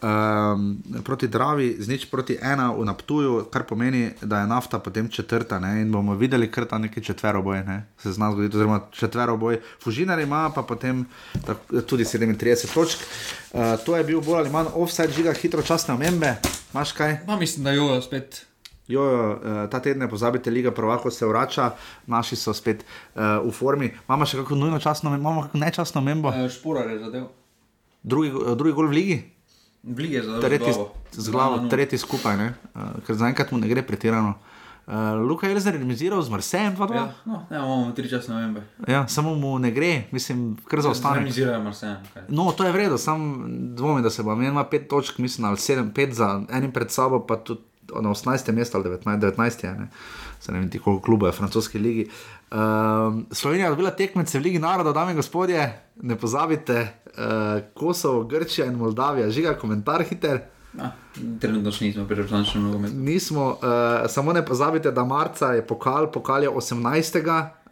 um, 0.03 0.79
proti 1.05 1.29
Dravi, 1.29 1.77
z 1.79 1.89
nič 1.89 2.07
proti 2.11 2.39
ena 2.43 2.71
v 2.71 2.85
Naptuju, 2.85 3.49
kar 3.51 3.67
pomeni, 3.67 4.11
da 4.23 4.41
je 4.41 4.47
nafta 4.47 4.79
potem 4.79 5.09
četrta. 5.09 5.59
Ne? 5.59 5.83
In 5.83 5.91
bomo 5.93 6.15
videli, 6.15 6.51
ker 6.51 6.65
ta 6.71 6.79
neki 6.79 7.03
četveroboj 7.03 7.65
ne? 7.67 7.87
se 7.99 8.13
zna 8.13 8.31
zgoditi, 8.33 8.57
oziroma 8.57 8.81
četveroboj. 8.91 9.61
Fužinar 9.83 10.21
ima 10.21 10.51
pa 10.55 10.63
potem 10.63 11.05
tak, 11.47 11.59
tudi 11.87 12.05
37 12.05 12.75
točk. 12.75 12.99
Uh, 13.53 13.75
to 13.87 13.97
je 13.97 14.05
bil 14.05 14.21
bolj 14.21 14.39
ali 14.39 14.51
manj 14.51 14.71
offside, 14.75 15.13
žiga 15.13 15.33
hitro 15.33 15.63
časne 15.63 15.95
omembe. 15.95 16.37
Máš 16.73 16.93
kaj? 16.93 17.19
Ma, 17.27 17.37
mislim, 17.37 17.65
da 17.65 17.71
jo 17.71 18.01
spet. 18.03 18.54
Jo, 18.89 19.03
jo, 19.03 19.41
eh, 19.45 19.71
ta 19.71 19.81
teden 19.81 19.99
ne 19.99 20.09
pozabite, 20.09 20.51
Liga 20.51 20.71
Prvako 20.71 21.11
se 21.11 21.27
vrača, 21.27 21.71
naši 22.07 22.37
so 22.37 22.53
spet 22.53 22.85
uh, 23.15 23.23
v 23.45 23.53
formi. 23.53 23.89
Imamo 24.09 24.27
še 24.29 24.43
kako 24.43 24.59
nujno 24.61 24.79
časno, 24.79 25.15
imamo 25.17 25.47
kako 25.47 25.59
nečasno 25.59 26.03
membo. 26.05 26.33
E, 26.37 26.49
Špora 26.53 26.85
je 26.91 26.99
zadev. 26.99 27.31
Drugi, 28.03 28.33
drugi 28.57 28.75
gol 28.77 28.93
v 28.93 28.99
Ligi? 28.99 29.17
V 29.83 30.05
Ligi 30.05 30.21
je 30.21 30.27
zadev. 30.27 30.45
Tretji, 30.45 30.75
z 31.17 31.33
glavo, 31.33 31.63
tretji 31.73 31.99
skupaj, 31.99 32.37
ne? 32.37 32.53
Uh, 32.75 33.01
ker 33.09 33.17
zaenkrat 33.17 33.57
mu 33.57 33.63
ne 33.63 33.73
gre 33.73 33.87
pretirano. 33.87 34.37
Uh, 34.85 35.17
Luka 35.17 35.49
je 35.49 35.57
zdaj 35.65 35.79
reorganiziral 35.79 36.21
z 36.21 36.29
Marsejem, 36.29 36.77
pa 36.77 36.85
ja, 36.93 37.09
no, 37.25 37.47
ja, 37.49 37.65
imamo 37.65 37.93
tri 37.97 38.05
časne 38.05 38.37
membe. 38.37 38.69
Ja, 38.85 39.09
samo 39.09 39.33
mu 39.33 39.57
ne 39.57 39.73
gre, 39.73 40.03
mislim, 40.13 40.59
kar 40.69 40.85
za 40.85 40.93
ostane. 40.93 41.25
Reorganizirajo 41.25 41.63
Marsejem. 41.65 41.97
Okay. 42.05 42.29
No, 42.29 42.53
to 42.53 42.69
je 42.69 42.73
vredno, 42.77 43.01
sam 43.01 43.49
dvomim, 43.73 44.05
da 44.05 44.13
se 44.13 44.23
bo 44.23 44.37
imel 44.37 44.61
pet 44.69 44.91
točk, 44.93 45.25
mislim, 45.25 45.49
ali 45.49 45.57
sedem, 45.57 45.89
pet 45.89 46.13
za 46.13 46.43
enim 46.53 46.69
pred 46.69 46.93
sabo, 46.93 47.25
pa 47.25 47.41
tudi 47.41 47.65
na 48.01 48.11
18. 48.11 48.53
mestu 48.53 48.77
ali 48.77 48.89
19. 48.91 49.21
19 49.21 49.65
je, 49.65 49.75
ne, 49.75 49.89
se 50.41 50.53
ne 50.53 50.59
vem, 50.59 50.71
koliko 50.71 51.03
klubov 51.03 51.29
je 51.29 51.33
v 51.33 51.37
francoski 51.37 51.79
ligi. 51.79 52.09
Um, 52.55 53.27
Slovenija 53.31 53.69
je 53.69 53.77
bila 53.77 53.91
tekmica 53.91 54.39
v 54.39 54.43
Ligi 54.43 54.59
naroda, 54.59 54.93
dame 54.93 55.11
in 55.11 55.17
gospodje, 55.17 55.83
ne 56.03 56.17
pozabite, 56.17 56.89
uh, 57.07 57.63
Kosovo, 57.75 58.25
Grčija 58.25 58.67
in 58.67 58.75
Moldavija, 58.75 59.31
žiga 59.31 59.55
komentar 59.59 60.05
hiter. 60.05 60.41
Ja, 60.79 60.93
trenutno 61.41 61.73
še 61.73 61.89
nismo 61.89 62.05
pri 62.07 62.23
računalniškem 62.23 62.63
nogometu. 62.63 62.95
Nismo, 62.99 63.49
uh, 63.57 64.07
samo 64.11 64.33
ne 64.33 64.45
pozabite, 64.47 64.91
da 64.91 65.05
marca 65.05 65.53
je 65.55 65.67
pokal, 65.67 66.11
pokal 66.13 66.43
je 66.43 66.51
18. 66.51 67.21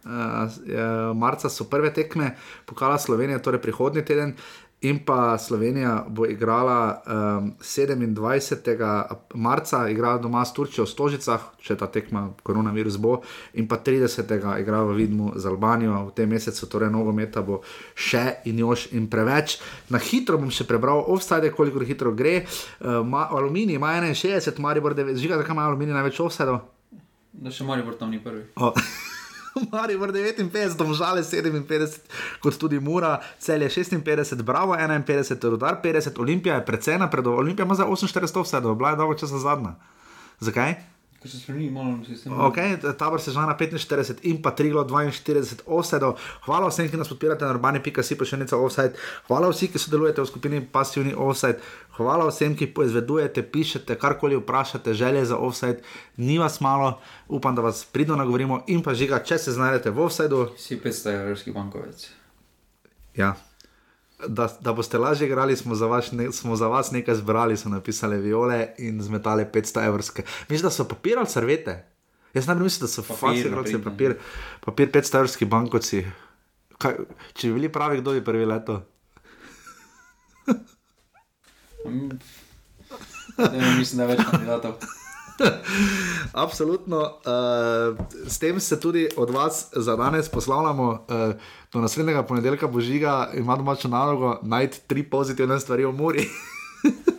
Uh, 0.03 1.15
marca 1.15 1.49
so 1.49 1.63
prve 1.71 1.93
tekme, 1.93 2.33
pokala 2.67 2.99
Slovenija, 2.99 3.39
torej 3.39 3.61
prihodnji 3.63 4.03
teden. 4.05 4.35
In 4.83 4.99
pa 5.05 5.37
Slovenija 5.37 6.05
bo 6.09 6.25
igrala 6.25 7.01
um, 7.39 7.53
27. 7.59 9.15
marca, 9.33 9.89
igrala 9.89 10.17
doma 10.17 10.45
s 10.45 10.53
Turčijo 10.53 10.83
v 10.83 10.91
Stožicah, 10.91 11.45
če 11.63 11.77
ta 11.79 11.87
tekma 11.87 12.25
koronavirus 12.43 12.97
bo, 12.99 13.21
in 13.55 13.67
pa 13.67 13.79
30. 13.79 14.27
igrala 14.59 14.91
v 14.91 14.97
Vidmu 14.99 15.31
z 15.39 15.47
Albanijo, 15.47 16.11
v 16.11 16.11
tem 16.17 16.27
mesecu, 16.27 16.67
torej 16.67 16.91
nogometa 16.91 17.39
bo 17.41 17.61
še 17.95 18.43
in 18.51 18.59
još 18.59 18.89
in 18.91 19.07
preveč. 19.07 19.55
Na 19.87 20.03
hitro 20.03 20.35
bom 20.35 20.51
še 20.51 20.67
prebral, 20.67 21.05
offside, 21.07 21.53
koliko 21.55 21.79
hitro 21.79 22.11
gre. 22.11 22.43
Uh, 22.83 23.07
aluminij 23.07 23.79
ima 23.79 23.95
61, 24.03 24.59
Maribor 24.59 24.99
9, 24.99 25.15
žiga, 25.15 25.39
zakaj 25.39 25.55
ima 25.55 25.71
aluminij 25.71 25.95
največ 25.95 26.19
offside? 26.19 26.59
Da 27.31 27.55
še 27.55 27.63
Maribor 27.63 27.95
tam 27.95 28.11
ni 28.11 28.19
prvi. 28.19 28.49
Oh. 28.59 28.75
Mari 29.71 29.95
vrne 29.95 30.19
59, 30.33 30.77
domžale 30.77 31.23
57, 31.23 31.99
kot 32.41 32.57
tudi 32.57 32.79
Mura, 32.79 33.19
cel 33.39 33.61
je 33.61 33.69
56, 33.69 34.41
Bravo 34.41 34.73
51, 34.73 35.49
Rudar 35.49 35.77
50, 35.83 36.19
Olimpija 36.19 36.55
je 36.55 36.65
precej 36.65 36.97
napredovala, 36.97 37.41
Olimpija 37.41 37.65
ima 37.65 37.75
za 37.75 37.85
48 37.85 38.43
vse, 38.43 38.57
je 38.57 38.75
bila 38.75 38.95
dolgo 38.95 39.13
časa 39.13 39.37
zadnja. 39.37 39.75
Zakaj? 40.39 40.92
Ker 41.23 41.31
se 41.31 41.39
spremeni 41.39 41.69
malo 41.71 42.03
sistem. 42.03 42.33
Okay, 42.35 42.75
tabor 42.99 43.21
se 43.21 43.31
žana 43.31 43.55
45 43.59 44.25
in 44.27 44.41
pa 44.43 44.51
342 44.51 45.63
offsetov. 45.65 46.17
Hvala 46.43 46.67
vsem, 46.67 46.89
ki 46.91 46.99
nas 46.99 47.07
podpirate 47.07 47.47
na 47.47 47.53
urbani.si 47.55 48.17
nekaj 48.35 48.59
offset. 48.59 48.99
Hvala 49.29 49.47
vsem, 49.53 49.71
ki 49.71 49.79
sodelujete 49.79 50.19
v 50.19 50.27
skupini 50.27 50.59
Passivni 50.67 51.15
offset. 51.15 51.63
Hvala 51.95 52.27
vsem, 52.27 52.57
ki 52.59 52.67
poizvedujete, 52.75 53.45
pišete, 53.55 53.95
karkoli 53.95 54.35
vprašate, 54.41 54.91
želje 54.93 55.23
za 55.31 55.39
offset. 55.39 55.79
Ni 56.17 56.35
vas 56.43 56.59
malo, 56.59 56.99
upam, 57.31 57.55
da 57.55 57.63
vas 57.63 57.85
pridno 57.85 58.19
nagovorimo 58.19 58.65
in 58.67 58.83
pa 58.83 58.91
žiga, 58.91 59.23
če 59.23 59.39
se 59.39 59.55
znajdete 59.55 59.95
v 59.95 60.03
offsetu. 60.03 60.43
Si 60.59 60.75
500 60.75 61.15
evropski 61.23 61.55
bankovec. 61.55 62.09
Ja 63.15 63.31
da, 64.27 64.47
da 64.59 64.73
boste 64.73 64.97
lažje 64.97 65.27
igrali, 65.27 65.55
smo 65.57 65.75
za, 65.75 65.87
vaš, 65.87 66.11
ne, 66.11 66.31
smo 66.31 66.55
za 66.55 66.67
vas 66.67 66.91
nekaj 66.91 67.15
zbrali, 67.15 67.57
so 67.57 67.69
napisali 67.69 68.17
viole 68.21 68.67
in 68.77 69.01
zmetali 69.01 69.45
500 69.53 69.85
evrske. 69.85 70.23
Mislim, 70.49 70.67
da 70.67 70.71
so 70.71 70.87
papirali 70.87 71.27
servete. 71.27 71.85
Jaz 72.33 72.47
ne 72.47 72.55
mislim, 72.55 72.81
da 72.81 72.87
so 72.87 73.01
fakti, 73.01 73.51
papir, 73.83 74.15
papir 74.65 74.91
500 74.91 75.17
evrski 75.17 75.45
bankovci. 75.45 76.05
Kaj, 76.77 76.93
če 77.33 77.47
bi 77.47 77.53
bili 77.53 77.71
pravi, 77.71 78.01
kdo 78.01 78.11
bi 78.11 78.23
prvi 78.23 78.45
leto? 78.45 78.81
mislim, 83.77 83.97
da 83.97 84.03
je 84.03 84.07
več 84.15 84.21
kandidatov. 84.31 85.02
Absolutno. 86.43 86.97
Uh, 86.97 87.97
s 88.27 88.39
tem 88.39 88.59
se 88.59 88.79
tudi 88.79 89.09
od 89.17 89.29
vas 89.29 89.67
za 89.71 89.95
danes 89.95 90.29
poslavljamo. 90.29 90.89
Uh, 90.89 91.35
do 91.73 91.81
naslednjega 91.81 92.23
ponedeljka 92.23 92.67
božiga 92.67 93.31
ima 93.33 93.55
domačo 93.55 93.87
nalogo 93.87 94.39
najti 94.41 94.81
tri 94.87 95.03
pozitivne 95.03 95.59
stvari 95.59 95.85
o 95.85 95.91
Muri. 95.91 96.27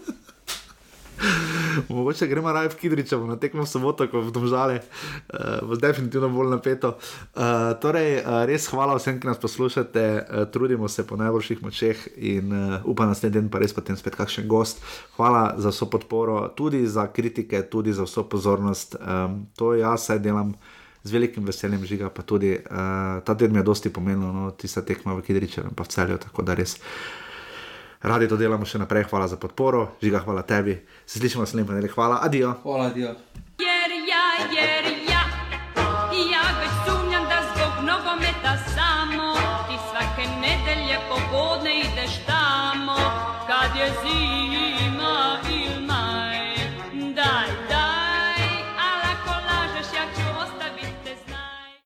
Mogoče 1.89 2.27
gremo 2.27 2.53
raje 2.53 2.69
v 2.69 2.75
Kidriča, 2.75 3.19
na 3.19 3.37
tekmo 3.37 3.67
soboto, 3.67 4.07
ko 4.09 4.21
v 4.21 4.33
domžale, 4.33 4.81
uh, 4.81 5.63
bo 5.69 5.77
definitivno 5.77 6.29
bolj 6.29 6.51
napeto. 6.55 6.97
Uh, 7.35 7.75
torej, 7.83 8.21
uh, 8.21 8.45
res 8.49 8.67
hvala 8.71 8.97
vsem, 8.99 9.19
ki 9.21 9.29
nas 9.29 9.41
poslušate, 9.41 10.05
uh, 10.05 10.45
trudimo 10.53 10.89
se 10.89 11.07
po 11.07 11.17
najboljših 11.21 11.63
močeh 11.63 12.07
in 12.17 12.53
uh, 12.53 12.79
upam, 12.85 13.09
da 13.09 13.15
naslednji 13.15 13.41
dan 13.41 13.51
pa 13.51 13.61
res 13.63 13.75
potem 13.75 13.97
spet 13.97 14.17
kakšen 14.17 14.49
gost. 14.49 14.81
Hvala 15.17 15.55
za 15.59 15.75
vso 15.75 15.91
podporo, 15.91 16.49
tudi 16.57 16.87
za 16.87 17.07
kritike, 17.13 17.63
tudi 17.69 17.93
za 17.93 18.07
vso 18.09 18.25
pozornost. 18.29 18.97
Um, 19.01 19.47
to 19.57 19.75
jaz 19.75 20.09
saj 20.09 20.23
delam. 20.25 20.55
Z 21.05 21.13
velikim 21.13 21.45
veseljem 21.45 21.83
žiga, 21.85 22.09
pa 22.09 22.23
tudi 22.25 22.55
uh, 22.57 23.21
ta 23.21 23.35
teden 23.37 23.53
mi 23.53 23.61
je 23.61 23.69
dosti 23.69 23.91
pomenilo, 23.93 24.33
no, 24.33 24.45
tista 24.57 24.81
tekma 24.81 25.13
v 25.13 25.21
Kidriču 25.21 25.61
in 25.61 25.77
pa 25.77 25.85
v 25.85 25.93
celju, 25.93 26.17
tako 26.17 26.41
da 26.49 26.57
res 26.57 26.79
uh, 26.79 27.24
radi 28.05 28.29
to 28.29 28.37
delamo 28.37 28.67
še 28.69 28.79
naprej. 28.79 29.09
Hvala 29.11 29.29
za 29.29 29.37
podporo, 29.41 29.97
žiga, 30.03 30.21
hvala 30.25 30.43
tebi. 30.43 30.77
Se 31.07 31.19
slišimo 31.19 31.43
naslednji 31.43 31.67
ponedeljek. 31.67 31.95
Hvala, 31.97 32.21
adijo. 32.23 32.55
Hvala, 32.63 32.91
adijo. 32.93 33.15
Jer 33.59 33.91
ja, 34.09 34.25
jer 34.53 34.74